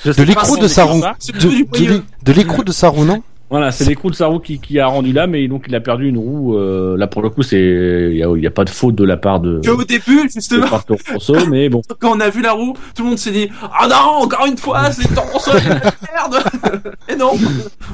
Je 0.03 0.11
sais 0.11 0.21
De 0.21 0.27
l'écrou 0.27 0.57
de 0.57 0.63
on 0.65 0.67
sa 0.67 0.85
dit 0.85 0.91
roue. 0.91 1.01
ça. 1.01 1.15
C'est 1.19 1.35
De, 1.37 2.31
l'écrou 2.33 2.63
de 2.63 2.71
sa 2.71 2.87
roue, 2.89 3.05
non? 3.05 3.21
Voilà, 3.49 3.71
c'est 3.71 3.85
l'écrou 3.85 4.09
de 4.09 4.15
sa 4.15 4.25
roue 4.25 4.39
qui, 4.39 4.59
qui 4.59 4.79
a 4.79 4.87
rendu 4.87 5.13
là, 5.13 5.27
mais 5.27 5.47
donc 5.47 5.65
il 5.67 5.75
a 5.75 5.79
perdu 5.79 6.09
une 6.09 6.17
roue. 6.17 6.57
euh, 6.57 6.97
là 6.97 7.05
pour 7.05 7.21
le 7.21 7.29
coup, 7.29 7.43
c'est 7.43 8.09
il 8.11 8.17
y 8.17 8.23
a, 8.23 8.29
il 8.35 8.41
y 8.41 8.47
a 8.47 8.51
pas 8.51 8.65
de 8.65 8.71
faute 8.71 8.95
de 8.95 9.03
la 9.03 9.17
part 9.17 9.39
de. 9.39 9.61
Que 9.63 9.69
au 9.69 9.83
début, 9.83 10.25
de 10.25 10.29
justement, 10.29 10.65
Rosso, 11.13 11.35
mais 11.47 11.69
bon. 11.69 11.81
quand 11.99 12.17
on 12.17 12.19
a 12.19 12.29
vu 12.29 12.41
la 12.41 12.53
roue, 12.53 12.73
tout 12.95 13.03
le 13.03 13.09
monde 13.09 13.19
s'est 13.19 13.31
dit 13.31 13.49
Ah 13.61 13.87
non, 13.87 14.23
encore 14.23 14.47
une 14.47 14.57
fois, 14.57 14.91
c'est 14.91 15.09
de 15.09 15.15
la 15.15 15.91
merde 16.13 16.93
Et 17.07 17.15
non 17.15 17.33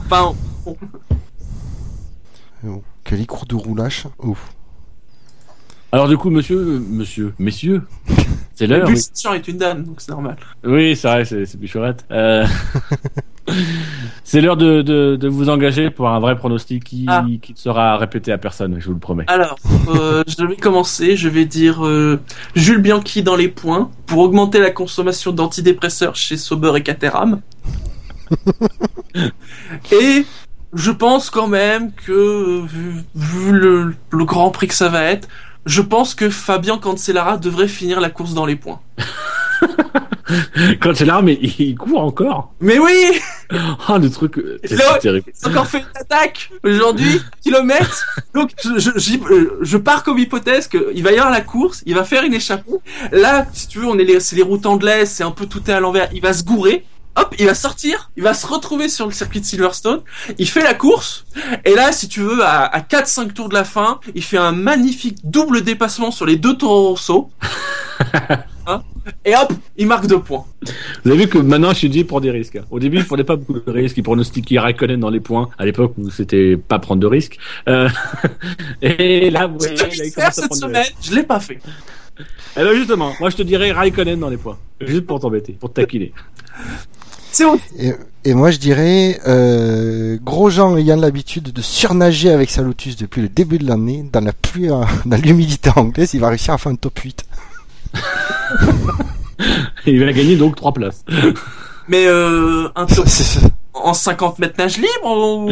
Enfin, 0.06 0.34
bon. 0.64 0.78
Quel 3.04 3.20
écrou 3.20 3.46
de 3.46 3.56
roulage. 3.56 4.06
Ouf. 4.20 4.54
Alors 5.92 6.08
du 6.08 6.18
coup, 6.18 6.30
monsieur, 6.30 6.80
monsieur, 6.80 7.34
messieurs, 7.38 7.82
c'est 8.56 8.68
l'heure. 8.68 8.88
le 8.88 8.94
Oui, 8.94 9.36
est 9.36 9.48
une 9.50 9.58
dame, 9.58 9.84
donc 9.84 10.00
c'est 10.00 10.12
normal. 10.12 10.38
Oui, 10.64 10.96
c'est 10.96 11.08
vrai, 11.10 11.26
c'est 11.26 11.46
c'est 11.46 11.58
plus 11.58 11.68
chouette. 11.68 12.06
Euh... 12.10 12.46
c'est 14.24 14.42
l'heure 14.42 14.58
de, 14.58 14.82
de, 14.82 15.16
de 15.16 15.28
vous 15.28 15.50
engager 15.50 15.90
pour 15.90 16.10
un 16.10 16.20
vrai 16.20 16.36
pronostic 16.38 16.84
qui, 16.84 17.06
Ah. 17.08 17.26
qui 17.42 17.54
ne 17.54 17.58
sera 17.58 17.98
répété 17.98 18.32
à 18.32 18.38
personne, 18.38 18.78
je 18.80 18.86
vous 18.88 18.94
le 18.94 19.00
promets. 19.00 19.26
Alors, 19.28 19.56
euh, 19.90 20.24
je 20.28 20.46
vais 20.46 20.56
commencer, 20.56 21.16
je 21.16 21.28
vais 21.30 21.46
dire 21.46 21.86
euh, 21.86 22.20
Jules 22.56 22.82
Bianchi 22.82 23.24
dans 23.24 23.36
les 23.36 23.48
points 23.48 23.90
pour 24.06 24.20
augmenter 24.20 24.60
la 24.60 24.72
consommation 24.72 25.32
d'antidépresseurs 25.32 26.16
chez 26.16 26.38
Sauber 26.38 26.72
et 26.76 26.84
Caterham. 26.84 27.42
et 29.92 30.26
je 30.74 30.92
pense 30.92 31.30
quand 31.30 31.48
même 31.48 31.92
que, 31.94 32.12
euh, 32.12 32.62
vu, 32.66 33.04
vu 33.16 33.52
le, 33.52 33.96
le 34.12 34.26
grand 34.26 34.52
prix 34.52 34.68
que 34.68 34.74
ça 34.74 34.90
va 34.90 35.04
être, 35.04 35.28
je 35.66 35.82
pense 35.82 36.16
que 36.16 36.30
Fabien 36.30 36.78
Cancellara 36.78 37.38
devrait 37.38 37.68
finir 37.68 38.00
la 38.00 38.10
course 38.10 38.34
dans 38.34 38.46
les 38.46 38.56
points. 38.56 38.80
Quand 40.82 40.96
c'est 40.96 41.06
mais 41.24 41.38
il, 41.42 41.54
il 41.60 41.76
court 41.76 42.02
encore. 42.04 42.54
Mais 42.60 42.80
oui 42.80 43.20
Ah, 43.88 43.98
le 43.98 44.10
truc, 44.10 44.38
euh, 44.38 44.60
c'est 44.64 44.76
Là, 44.76 44.98
terrible. 45.00 45.32
Encore 45.46 45.68
fait 45.68 45.80
une 45.80 45.86
attaque 46.02 46.50
aujourd'hui, 46.64 47.22
kilomètres. 47.42 48.06
Donc 48.34 48.52
je, 48.64 48.80
je, 48.80 49.18
euh, 49.32 49.58
je 49.62 49.78
pars 49.78 50.04
comme 50.04 50.18
hypothèse 50.20 50.68
qu'il 50.68 51.04
va 51.04 51.12
y 51.12 51.18
avoir 51.18 51.32
la 51.32 51.42
course, 51.42 51.84
il 51.86 51.96
va 51.96 52.04
faire 52.04 52.24
une 52.24 52.34
échappée. 52.34 52.72
Là, 53.12 53.46
si 53.54 53.68
tu 53.68 53.80
veux, 53.80 53.88
on 53.88 53.98
est 53.98 54.04
les, 54.04 54.20
c'est 54.20 54.36
les 54.36 54.44
routes 54.44 54.66
anglaises, 54.66 55.10
c'est 55.12 55.24
un 55.24 55.32
peu 55.32 55.46
tout 55.46 55.62
est 55.68 55.74
à 55.74 55.80
l'envers. 55.80 56.10
Il 56.14 56.22
va 56.22 56.34
se 56.34 56.44
gourer. 56.44 56.86
Hop, 57.18 57.36
il 57.38 57.46
va 57.46 57.54
sortir, 57.54 58.10
il 58.16 58.24
va 58.24 58.34
se 58.34 58.48
retrouver 58.48 58.88
sur 58.88 59.06
le 59.06 59.12
circuit 59.12 59.42
de 59.42 59.46
Silverstone, 59.46 60.02
il 60.38 60.48
fait 60.48 60.64
la 60.64 60.74
course, 60.74 61.26
et 61.66 61.76
là, 61.76 61.92
si 61.92 62.08
tu 62.08 62.22
veux, 62.22 62.42
à, 62.42 62.64
à 62.64 62.80
4-5 62.80 63.34
tours 63.34 63.50
de 63.50 63.54
la 63.54 63.66
fin, 63.66 64.00
il 64.16 64.24
fait 64.24 64.38
un 64.38 64.54
magnifique 64.54 65.18
double 65.24 65.62
dépassement 65.62 66.12
sur 66.12 66.26
les 66.26 66.38
deux 66.38 66.56
Toro 66.58 66.90
Rosso. 66.90 67.32
Hein 68.68 68.84
et 69.26 69.36
hop, 69.36 69.52
il 69.78 69.88
marque 69.88 70.06
deux 70.06 70.20
points. 70.20 70.46
Vous 71.04 71.12
avez 71.12 71.24
vu 71.24 71.28
que 71.28 71.40
maintenant, 71.40 71.72
je 71.72 71.80
suis 71.80 71.90
dit 71.90 72.04
pour 72.04 72.22
des 72.22 72.30
risques. 72.30 72.60
Au 72.70 72.80
début, 72.80 72.98
il 72.98 73.06
prenait 73.06 73.24
pas 73.24 73.36
beaucoup 73.36 73.60
de 73.60 73.72
risques. 73.72 73.98
Il 73.98 74.04
pronostiquait 74.04 74.60
Raikkonen 74.60 75.00
dans 75.00 75.10
les 75.10 75.20
points. 75.20 75.50
À 75.58 75.66
l'époque 75.66 75.94
où 75.98 76.10
c'était 76.12 76.58
pas 76.58 76.78
prendre 76.78 77.02
de 77.02 77.08
risques. 77.08 77.38
Euh, 77.68 77.90
et 78.82 79.32
là, 79.32 79.48
vous 79.48 79.58
voyez, 79.58 79.76
il 79.76 80.22
à 80.22 80.32
cette 80.32 80.54
semaine, 80.54 80.86
je 81.02 81.16
l'ai 81.16 81.24
pas 81.24 81.40
fait. 81.40 81.60
Alors 82.56 82.74
justement, 82.74 83.14
moi 83.20 83.30
je 83.30 83.38
te 83.38 83.42
dirais 83.42 83.72
Raikkonen 83.72 84.20
dans 84.20 84.30
les 84.30 84.38
points. 84.38 84.60
Juste 84.80 85.06
pour 85.08 85.20
t'embêter, 85.20 85.54
pour 85.54 85.74
te 85.74 85.82
taquiner. 85.82 86.14
C'est 87.32 87.46
bon. 87.46 87.58
Et, 87.80 87.94
et 88.26 88.34
moi, 88.34 88.52
je 88.52 88.58
dirais, 88.58 89.20
euh, 89.28 90.18
Grosjean 90.22 90.78
ayant 90.78 90.98
l'habitude 90.98 91.52
de 91.54 91.62
surnager 91.62 92.30
avec 92.30 92.50
sa 92.50 92.62
Lotus 92.62 92.96
depuis 92.98 93.22
le 93.22 93.30
début 93.30 93.58
de 93.58 93.66
l'année, 93.68 94.06
dans 94.12 94.22
la 94.22 94.34
pluie, 94.34 94.70
euh, 94.70 94.84
dans 95.06 95.18
l'humidité 95.18 95.70
anglaise, 95.76 96.14
il 96.14 96.20
va 96.20 96.30
réussir 96.30 96.54
à 96.54 96.58
faire 96.58 96.72
un 96.72 96.76
top 96.76 97.00
8. 97.00 97.26
Et 99.86 99.92
il 99.94 100.04
va 100.06 100.12
gagner 100.14 100.36
donc 100.36 100.56
trois 100.56 100.74
places. 100.74 101.04
Mais 101.88 102.06
euh, 102.08 102.68
un 102.76 102.88
c'est- 103.06 103.40
en 103.74 103.94
50 103.94 104.38
mètres 104.40 104.56
nage 104.60 104.78
libre 104.78 104.90
ou... 105.06 105.50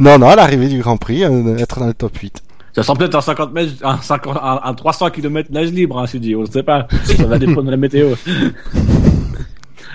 non, 0.00 0.18
non, 0.18 0.28
à 0.28 0.36
l'arrivée 0.36 0.68
du 0.68 0.78
Grand 0.80 0.96
Prix, 0.96 1.24
euh, 1.24 1.56
être 1.58 1.80
dans 1.80 1.86
le 1.88 1.92
top 1.94 2.16
8. 2.16 2.42
Ça 2.74 2.82
sent 2.84 2.92
peut-être 2.96 3.16
un 3.16 3.20
50 3.20 3.52
mètres, 3.52 3.72
un, 3.82 3.98
50, 4.00 4.36
un, 4.40 4.60
un 4.62 4.74
300 4.74 5.10
km 5.10 5.50
nage 5.52 5.70
libre, 5.72 5.98
hein, 5.98 6.06
je 6.10 6.18
dis, 6.18 6.36
on 6.36 6.42
ne 6.42 6.46
sait 6.46 6.62
pas. 6.62 6.86
Ça 7.04 7.24
va 7.26 7.38
dépendre 7.38 7.64
de 7.64 7.70
la 7.72 7.76
météo. 7.76 8.14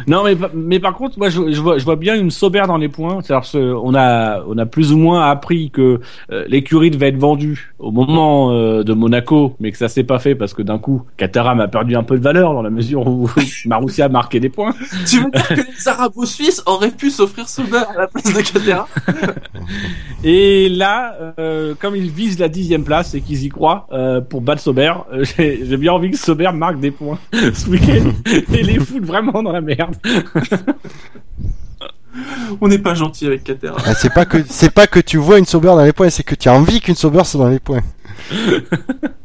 Non, 0.08 0.24
mais, 0.24 0.36
mais 0.54 0.80
par 0.80 0.94
contre, 0.94 1.18
moi, 1.18 1.30
je, 1.30 1.52
je 1.52 1.62
vois, 1.62 1.78
je 1.78 1.86
vois 1.86 1.96
bien 1.96 2.16
une 2.16 2.32
Sauber 2.32 2.64
dans 2.68 2.78
les 2.78 2.90
points. 2.90 3.20
C'est-à-dire, 3.22 3.80
on 3.84 3.94
a, 3.96 4.44
on 4.48 4.58
a 4.58 4.66
plus 4.66 4.92
ou 4.92 4.98
moins 4.98 5.30
appris 5.30 5.70
que 5.70 6.00
euh, 6.32 6.46
l'écurie 6.48 6.92
devait 6.92 7.10
être 7.10 7.18
vendue 7.18 7.74
au 7.80 7.92
moment 7.92 8.52
euh, 8.52 8.84
de 8.84 8.94
Monaco, 8.94 9.56
mais 9.60 9.72
que 9.72 9.78
ça 9.78 9.88
s'est 9.88 10.04
pas 10.04 10.20
fait 10.20 10.36
parce 10.36 10.54
que 10.54 10.62
d'un 10.62 10.80
coup, 10.80 11.04
Caterham 11.18 11.60
a 11.60 11.68
perdu 11.68 11.96
un 11.96 12.04
peu 12.04 12.18
de 12.18 12.24
valeur 12.24 12.54
dans 12.54 12.62
la 12.62 12.70
mesure 12.70 13.08
où 13.08 13.30
Marussia 13.66 14.06
a 14.06 14.10
marqué 14.10 14.40
des 14.40 14.50
points. 14.50 14.74
Tu 15.08 15.20
veux 15.20 15.30
dire 15.30 15.48
que 15.48 15.54
les 15.56 15.88
Arabo-Suisses 15.88 16.64
auraient 16.66 16.92
pu 16.92 17.10
s'offrir 17.10 17.48
Sauber 17.48 17.84
à 17.94 17.98
la 17.98 18.08
place 18.08 18.34
de 18.34 18.42
Catera 18.42 18.88
Et 20.24 20.70
là, 20.70 21.34
euh, 21.40 21.74
comme 21.80 21.96
ils 21.96 22.10
visent 22.10 22.40
la 22.40 22.50
dixième 22.50 22.84
place 22.84 23.14
et 23.14 23.22
qu'ils 23.22 23.44
y 23.44 23.50
croient 23.50 23.88
pour 24.30 24.42
battre 24.42 24.62
Sauber, 24.62 24.94
j'ai 25.22 25.66
j'ai 25.66 25.78
bien 25.78 25.94
envie 25.94 26.12
que 26.12 26.18
Sauber 26.18 26.52
marque 26.54 26.80
des 26.80 26.92
points 26.92 27.20
ce 27.32 27.70
week-end 27.70 28.12
et 28.54 28.64
les 28.64 28.80
foutre 28.80 29.06
vraiment 29.06 29.44
dans 29.44 29.52
la 29.52 29.62
merde. 29.62 29.73
On 32.62 32.68
n'est 32.68 32.80
pas 32.80 32.94
gentil 32.94 33.26
avec 33.26 33.44
Catera. 33.44 33.78
Ah, 33.86 33.94
c'est 33.96 34.14
pas 34.14 34.26
que, 34.26 34.38
c'est 34.48 34.74
pas 34.74 34.88
que 34.88 35.00
tu 35.00 35.18
vois 35.18 35.40
une 35.40 35.46
Sauber 35.46 35.70
dans 35.70 35.84
les 35.84 35.94
points, 35.94 36.10
c'est 36.10 36.24
que 36.24 36.36
tu 36.36 36.48
as 36.48 36.54
envie 36.54 36.80
qu'une 36.80 36.96
Sauber 36.96 37.24
soit 37.24 37.40
dans 37.40 37.50
les 37.50 37.60
points. 37.60 37.82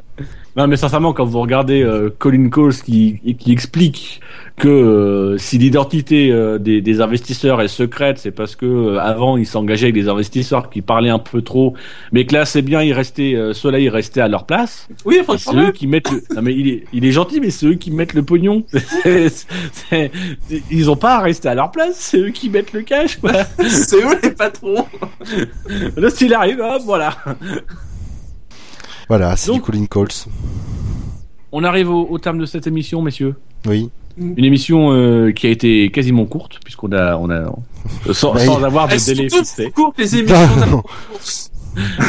Non, 0.56 0.66
mais 0.66 0.76
sincèrement, 0.76 1.12
quand 1.12 1.24
vous 1.24 1.40
regardez 1.40 1.82
euh, 1.82 2.10
Colin 2.18 2.48
Coles 2.48 2.74
qui, 2.74 3.20
qui 3.38 3.52
explique 3.52 4.20
que 4.56 4.66
euh, 4.66 5.38
si 5.38 5.56
l'identité 5.56 6.32
euh, 6.32 6.58
des, 6.58 6.80
des 6.80 7.00
investisseurs 7.00 7.60
est 7.62 7.68
secrète, 7.68 8.18
c'est 8.18 8.32
parce 8.32 8.56
que 8.56 8.66
euh, 8.66 8.98
avant 9.00 9.36
ils 9.36 9.46
s'engageaient 9.46 9.84
avec 9.86 9.94
des 9.94 10.08
investisseurs 10.08 10.68
qui 10.68 10.82
parlaient 10.82 11.10
un 11.10 11.20
peu 11.20 11.42
trop, 11.42 11.74
mais 12.10 12.26
que 12.26 12.34
là 12.34 12.44
c'est 12.44 12.62
bien, 12.62 12.82
ils 12.82 12.92
restaient, 12.92 13.34
euh, 13.36 13.52
ceux-là 13.52 13.78
ils 13.78 13.88
restaient 13.88 14.20
à 14.20 14.26
leur 14.26 14.46
place. 14.46 14.88
Oui, 15.04 15.18
enfin, 15.20 15.38
C'est 15.38 15.54
eux 15.56 15.70
qui 15.70 15.86
mettent. 15.86 16.10
Le... 16.10 16.22
Non 16.34 16.42
mais 16.42 16.54
il 16.56 16.66
est, 16.68 16.84
il 16.92 17.04
est 17.04 17.12
gentil, 17.12 17.38
mais 17.40 17.50
c'est 17.50 17.66
eux 17.66 17.74
qui 17.74 17.92
mettent 17.92 18.14
le 18.14 18.24
pognon. 18.24 18.64
C'est- 18.72 19.28
c'est- 19.72 20.10
Ils 20.72 20.90
ont 20.90 20.96
pas 20.96 21.18
à 21.18 21.20
rester 21.20 21.48
à 21.48 21.54
leur 21.54 21.70
place, 21.70 21.94
c'est 21.96 22.18
eux 22.18 22.30
qui 22.30 22.50
mettent 22.50 22.72
le 22.72 22.82
cash. 22.82 23.18
Quoi. 23.18 23.32
c'est 23.68 24.02
eux 24.02 24.18
les 24.24 24.30
patrons. 24.32 24.86
Là 25.96 26.10
s'il 26.10 26.34
arrive, 26.34 26.58
hop, 26.60 26.82
voilà. 26.84 27.16
Voilà, 29.08 29.36
c'est 29.36 29.52
du 29.52 29.60
Colin 29.60 29.86
Coles. 29.86 30.08
On 31.52 31.64
arrive 31.64 31.90
au, 31.90 32.06
au 32.10 32.18
terme 32.18 32.38
de 32.38 32.46
cette 32.46 32.66
émission, 32.66 33.00
messieurs. 33.02 33.36
Oui. 33.66 33.90
Une 34.18 34.44
émission 34.44 34.92
euh, 34.92 35.30
qui 35.30 35.46
a 35.46 35.50
été 35.50 35.90
quasiment 35.90 36.26
courte, 36.26 36.58
puisqu'on 36.64 36.90
a, 36.92 37.16
on 37.16 37.30
a, 37.30 37.52
sans, 38.12 38.34
Bah, 38.34 38.44
sans 38.44 38.62
avoir 38.64 38.88
de 38.88 38.94
Elles 38.94 39.00
sont 39.00 39.12
délai 39.12 39.28
toutes 39.28 39.72
courtes, 39.74 39.98
les 39.98 40.16
émissions. 40.18 40.82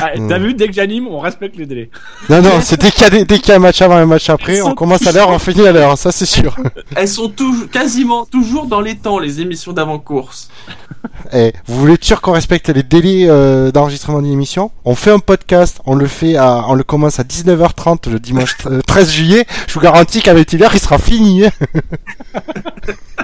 Ah, 0.02 0.12
T'as 0.28 0.38
vu, 0.40 0.54
dès 0.54 0.68
que 0.68 0.74
j'anime, 0.74 1.08
on 1.08 1.20
respecte 1.20 1.56
les 1.58 1.66
délais. 1.66 1.90
Non, 2.30 2.42
non, 2.42 2.62
c'est 2.62 2.80
dès 2.80 2.92
qu'il 2.92 3.02
y, 3.08 3.52
a 3.52 3.54
y 3.54 3.56
un 3.56 3.60
match 3.60 3.82
avant 3.82 3.98
et 3.98 4.02
un 4.02 4.06
match 4.06 4.30
après, 4.30 4.62
on 4.62 4.74
commence 4.74 5.06
à 5.08 5.12
l'heure, 5.12 5.30
on 5.30 5.40
finit 5.40 5.68
à 5.68 5.72
l'heure, 5.72 5.98
ça 5.98 6.12
c'est 6.12 6.26
sûr. 6.26 6.56
Elles 6.96 7.08
sont 7.08 7.30
toujours, 7.30 7.70
quasiment 7.70 8.26
toujours 8.26 8.66
dans 8.66 8.82
les 8.82 8.96
temps, 8.98 9.20
les 9.20 9.42
émissions 9.42 9.74
d'avant-course. 9.74 10.50
Eh, 11.34 11.54
vous 11.68 11.80
voulez 11.80 11.94
être 11.94 12.04
sûr 12.06 12.22
qu'on 12.22 12.32
respecte 12.32 12.70
les 12.70 12.84
délais 12.84 13.26
euh, 13.30 13.72
d'enregistrement 13.72 14.22
d'une 14.22 14.32
émission? 14.34 14.72
On 14.86 14.96
fait 14.96 15.12
un 15.12 15.20
podcast, 15.20 15.80
on 15.86 15.96
le 15.96 16.08
fait 16.08 16.36
à, 16.36 16.66
on 16.68 16.74
le 16.74 16.84
commence 16.84 17.20
à 17.20 17.24
19h30 17.24 18.10
le 18.10 18.20
dimanche 18.20 18.56
tr- 18.58 18.82
13 18.82 19.12
juillet. 19.12 19.46
Je 19.68 19.74
vous 19.74 19.80
garantis 19.82 20.22
qu'avec 20.22 20.52
l'hiver, 20.52 20.72
il 20.74 20.80
sera 20.80 20.98
fini. 20.98 21.44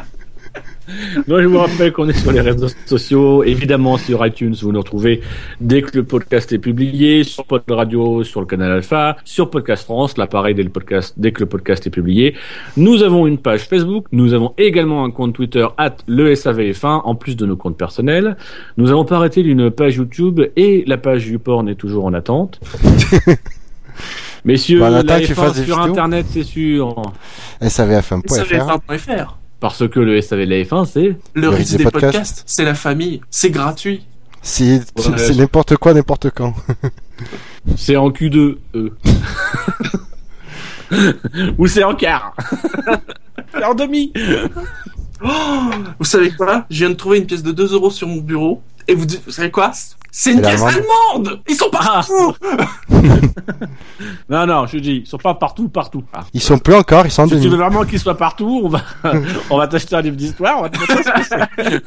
Donc, 1.27 1.41
je 1.41 1.47
vous 1.47 1.57
rappelle 1.57 1.91
qu'on 1.91 2.07
est 2.09 2.13
sur 2.13 2.31
les 2.31 2.41
réseaux 2.41 2.67
sociaux. 2.86 3.43
Évidemment, 3.43 3.97
sur 3.97 4.25
iTunes, 4.25 4.55
vous 4.61 4.71
nous 4.71 4.79
retrouvez 4.79 5.21
dès 5.59 5.81
que 5.81 5.97
le 5.97 6.03
podcast 6.03 6.51
est 6.53 6.59
publié, 6.59 7.23
sur 7.23 7.45
Pod 7.45 7.63
Radio, 7.69 8.23
sur 8.23 8.39
le 8.41 8.45
canal 8.45 8.71
Alpha, 8.71 9.17
sur 9.23 9.49
Podcast 9.49 9.83
France, 9.86 10.17
l'appareil 10.17 10.53
dès 10.55 10.63
le 10.63 10.69
podcast, 10.69 11.13
dès 11.17 11.31
que 11.31 11.39
le 11.41 11.45
podcast 11.47 11.86
est 11.88 11.89
publié. 11.89 12.36
Nous 12.77 13.03
avons 13.03 13.25
une 13.27 13.38
page 13.38 13.61
Facebook. 13.67 14.05
Nous 14.11 14.33
avons 14.33 14.53
également 14.57 15.03
un 15.03 15.11
compte 15.11 15.33
Twitter, 15.33 15.65
at 15.77 15.95
le 16.07 16.33
SAVF1, 16.33 17.01
en 17.03 17.15
plus 17.15 17.36
de 17.36 17.45
nos 17.45 17.55
comptes 17.55 17.77
personnels. 17.77 18.38
Nous 18.77 18.91
avons 18.91 19.05
pas 19.05 19.15
arrêté 19.17 19.43
d'une 19.43 19.71
page 19.71 19.95
YouTube 19.95 20.41
et 20.55 20.83
la 20.88 20.97
page 20.97 21.27
YouPorn 21.27 21.67
est 21.69 21.75
toujours 21.75 22.05
en 22.05 22.13
attente. 22.13 22.59
Messieurs, 24.45 24.79
Bah, 24.79 24.89
la 24.91 24.99
attend 24.99 25.17
qu'il 25.19 25.27
F1 25.31 25.33
fasse 25.36 25.55
des 25.55 25.65
sur. 25.65 25.79
Internet, 25.79 26.25
c'est 26.29 26.43
sûr. 26.43 27.01
SAVF1.fr. 27.61 28.27
SAVF1.fr. 28.27 29.38
Parce 29.60 29.88
que 29.88 29.99
le 29.99 30.22
SAV 30.22 30.41
de 30.41 30.45
la 30.45 30.64
F1, 30.64 30.86
c'est... 30.86 31.18
Le 31.34 31.49
risque 31.49 31.60
risque 31.60 31.72
des 31.72 31.78
des 31.78 31.84
podcasts. 31.91 32.14
podcasts, 32.14 32.43
c'est 32.45 32.66
la 32.66 32.76
famille, 32.76 33.22
c'est 33.30 33.49
gratuit. 33.51 34.06
C'est 34.41 34.82
Ouais, 34.97 35.34
n'importe 35.36 35.76
quoi, 35.78 35.93
n'importe 35.93 36.30
quand. 36.32 36.53
C'est 37.78 37.95
en 37.95 38.10
Q2, 38.12 38.58
eux. 38.76 38.95
Ou 41.58 41.66
c'est 41.68 41.84
en 41.84 41.95
quart. 41.95 42.36
c'est 43.53 43.64
en 43.64 43.74
demi. 43.74 44.14
Vous 45.99 46.06
savez 46.06 46.32
quoi? 46.32 46.66
Je 46.70 46.78
viens 46.80 46.89
de 46.89 46.95
trouver 46.95 47.18
une 47.20 47.26
pièce 47.26 47.41
de 47.41 47.51
2 47.51 47.74
euros 47.74 47.89
sur 47.89 48.08
mon 48.08 48.18
bureau. 48.22 48.62
Et 48.88 48.93
vous, 48.93 49.06
dites- 49.06 49.24
vous 49.26 49.32
savez 49.32 49.49
quoi? 49.49 49.72
C'est 50.18 50.32
une 50.32 50.39
pièce 50.41 50.61
allemande. 50.63 51.28
allemande 51.28 51.41
Ils 51.45 51.55
sont 51.55 51.70
partout 51.70 52.34
Non, 54.30 54.47
non, 54.47 54.66
je 54.66 54.72
te 54.72 54.78
dis, 54.78 55.01
ils 55.03 55.07
sont 55.07 55.18
pas 55.18 55.34
partout, 55.34 55.68
partout. 55.68 56.05
Ah. 56.13 56.22
Ils 56.34 56.41
sont 56.41 56.57
plus 56.57 56.74
encore, 56.74 57.05
ils 57.05 57.11
sont 57.11 57.28
Si 57.28 57.38
tu 57.41 57.49
veux 57.49 57.57
vraiment 57.57 57.84
qu'ils 57.84 57.99
soient 57.99 58.16
partout, 58.16 58.61
on 58.63 58.70
va, 58.70 58.82
on 59.49 59.57
va 59.57 59.68
t'acheter 59.68 59.93
un 59.93 60.01
livre 60.01 60.16
d'histoire, 60.16 60.59
on 60.59 60.61
va 60.61 60.70
te 60.70 60.80
montrer 60.80 61.03
ce 61.03 61.11
que 61.11 61.24
c'est. 61.26 61.84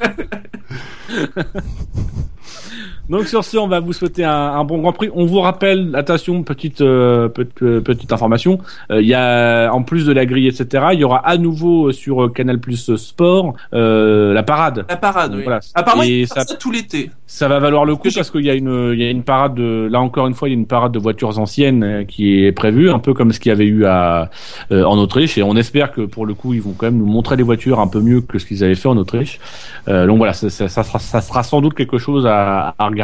Donc 3.09 3.27
sur 3.27 3.43
ce, 3.43 3.57
on 3.57 3.67
va 3.67 3.79
vous 3.79 3.91
souhaiter 3.93 4.23
un, 4.23 4.31
un 4.31 4.63
bon 4.63 4.77
Grand 4.79 4.93
Prix. 4.93 5.09
On 5.15 5.25
vous 5.25 5.39
rappelle, 5.39 5.89
attention, 5.95 6.43
petite 6.43 6.81
euh, 6.81 7.27
petite, 7.27 7.63
euh, 7.63 7.81
petite 7.81 8.13
information, 8.13 8.59
euh, 8.91 9.01
il 9.01 9.07
y 9.07 9.15
a 9.15 9.71
en 9.73 9.81
plus 9.81 10.05
de 10.05 10.13
la 10.13 10.27
grille, 10.27 10.47
etc. 10.47 10.89
Il 10.93 10.99
y 10.99 11.03
aura 11.03 11.17
à 11.27 11.37
nouveau 11.37 11.87
euh, 11.87 11.91
sur 11.91 12.25
euh, 12.25 12.29
Canal 12.29 12.59
Plus 12.59 12.95
Sport 12.97 13.53
euh, 13.73 14.31
la 14.33 14.43
parade. 14.43 14.85
La 14.87 14.95
parade, 14.97 15.33
oui. 15.35 15.41
Voilà. 15.43 15.59
Apparemment, 15.73 16.03
Et 16.03 16.21
ils 16.21 16.27
font 16.27 16.35
ça- 16.35 16.45
ça 16.45 16.55
tout 16.55 16.69
l'été. 16.71 17.09
Ça 17.25 17.47
va 17.47 17.59
valoir 17.59 17.85
le 17.85 17.95
coup 17.95 18.09
parce 18.13 18.31
qu'il 18.31 18.45
y 18.45 18.49
a 18.49 18.55
une, 18.55 18.91
il 18.93 18.99
y 18.99 19.05
a 19.05 19.09
une 19.11 19.21
parade 19.23 19.53
de, 19.55 19.87
là 19.91 19.99
encore 20.01 20.25
une 20.27 20.33
fois, 20.33 20.47
il 20.47 20.51
y 20.51 20.55
a 20.55 20.59
une 20.59 20.65
parade 20.65 20.91
de 20.91 20.97
voitures 20.99 21.37
anciennes 21.39 22.05
qui 22.07 22.43
est 22.43 22.51
prévue, 22.51 22.89
un 22.89 22.97
peu 22.99 23.13
comme 23.13 23.31
ce 23.31 23.39
qu'il 23.39 23.49
y 23.49 23.53
avait 23.53 23.67
eu 23.67 23.85
à, 23.85 24.29
euh, 24.71 24.83
en 24.83 24.97
Autriche. 24.97 25.37
Et 25.37 25.43
on 25.43 25.55
espère 25.55 25.91
que 25.91 26.01
pour 26.01 26.25
le 26.25 26.33
coup, 26.33 26.53
ils 26.55 26.61
vont 26.61 26.73
quand 26.77 26.87
même 26.87 26.97
nous 26.97 27.05
montrer 27.05 27.35
les 27.37 27.43
voitures 27.43 27.79
un 27.79 27.87
peu 27.87 28.01
mieux 28.01 28.21
que 28.21 28.39
ce 28.39 28.45
qu'ils 28.45 28.63
avaient 28.63 28.73
fait 28.75 28.87
en 28.89 28.97
Autriche. 28.97 29.39
Euh, 29.87 30.07
donc 30.07 30.17
voilà, 30.17 30.33
ça, 30.33 30.49
ça, 30.49 30.67
ça 30.69 30.83
sera, 30.83 30.97
ça 30.99 31.21
sera 31.21 31.43
sans 31.43 31.61
doute 31.61 31.73
quelque 31.75 31.97
chose 31.99 32.25
à, 32.27 32.73
à 32.77 32.85
regarder. 32.87 32.98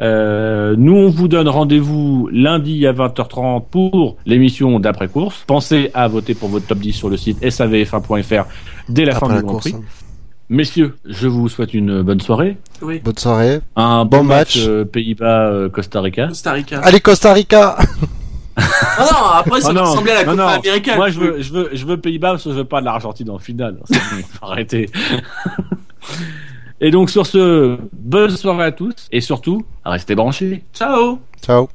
Euh, 0.00 0.74
nous, 0.78 0.94
on 0.94 1.10
vous 1.10 1.28
donne 1.28 1.48
rendez-vous 1.48 2.28
lundi 2.32 2.86
à 2.86 2.92
20h30 2.92 3.64
pour 3.70 4.16
l'émission 4.26 4.78
d'après 4.80 5.08
course. 5.08 5.44
Pensez 5.46 5.90
à 5.94 6.08
voter 6.08 6.34
pour 6.34 6.48
votre 6.48 6.66
top 6.66 6.78
10 6.78 6.92
sur 6.92 7.08
le 7.08 7.16
site 7.16 7.42
savf1.fr 7.42 8.44
dès 8.88 9.04
la 9.04 9.14
fin 9.14 9.28
du 9.28 9.42
Grand 9.42 9.52
course. 9.54 9.70
Prix. 9.70 9.80
Messieurs, 10.50 10.96
je 11.04 11.28
vous 11.28 11.48
souhaite 11.48 11.74
une 11.74 12.00
bonne 12.02 12.20
soirée. 12.20 12.56
Oui. 12.80 13.00
Bonne 13.04 13.18
soirée. 13.18 13.60
Un 13.76 14.04
Bon 14.06 14.18
bon, 14.18 14.24
match, 14.24 14.56
match. 14.56 14.64
euh, 14.66 14.84
Pays-Bas-Costa 14.86 16.00
Rica. 16.00 16.28
Costa 16.28 16.52
Rica. 16.52 16.80
Allez 16.80 17.00
Costa 17.00 17.32
Rica 17.34 17.76
Ah 18.56 19.06
non, 19.12 19.26
après, 19.34 19.60
ça 19.60 19.72
Oh 19.76 19.80
ressembler 19.82 20.10
à 20.12 20.14
la 20.14 20.24
non, 20.24 20.30
Coupe 20.32 20.40
non. 20.40 20.46
américaine. 20.48 20.96
Moi, 20.96 21.10
je 21.10 21.20
veux, 21.20 21.42
je 21.42 21.52
veux, 21.52 21.70
je 21.74 21.86
veux 21.86 21.96
Pays-Bas 21.96 22.30
parce 22.30 22.44
que 22.44 22.50
je 22.50 22.56
veux 22.56 22.64
pas 22.64 22.80
de 22.80 22.86
l'Argentine 22.86 23.30
en 23.30 23.38
finale. 23.38 23.76
Arrêter. 24.42 24.88
Et 26.80 26.90
donc 26.90 27.10
sur 27.10 27.26
ce, 27.26 27.78
bonne 27.92 28.30
soirée 28.30 28.64
à 28.64 28.72
tous 28.72 29.08
et 29.10 29.20
surtout, 29.20 29.64
restez 29.84 30.14
branchés. 30.14 30.62
Ciao 30.72 31.18
Ciao 31.42 31.68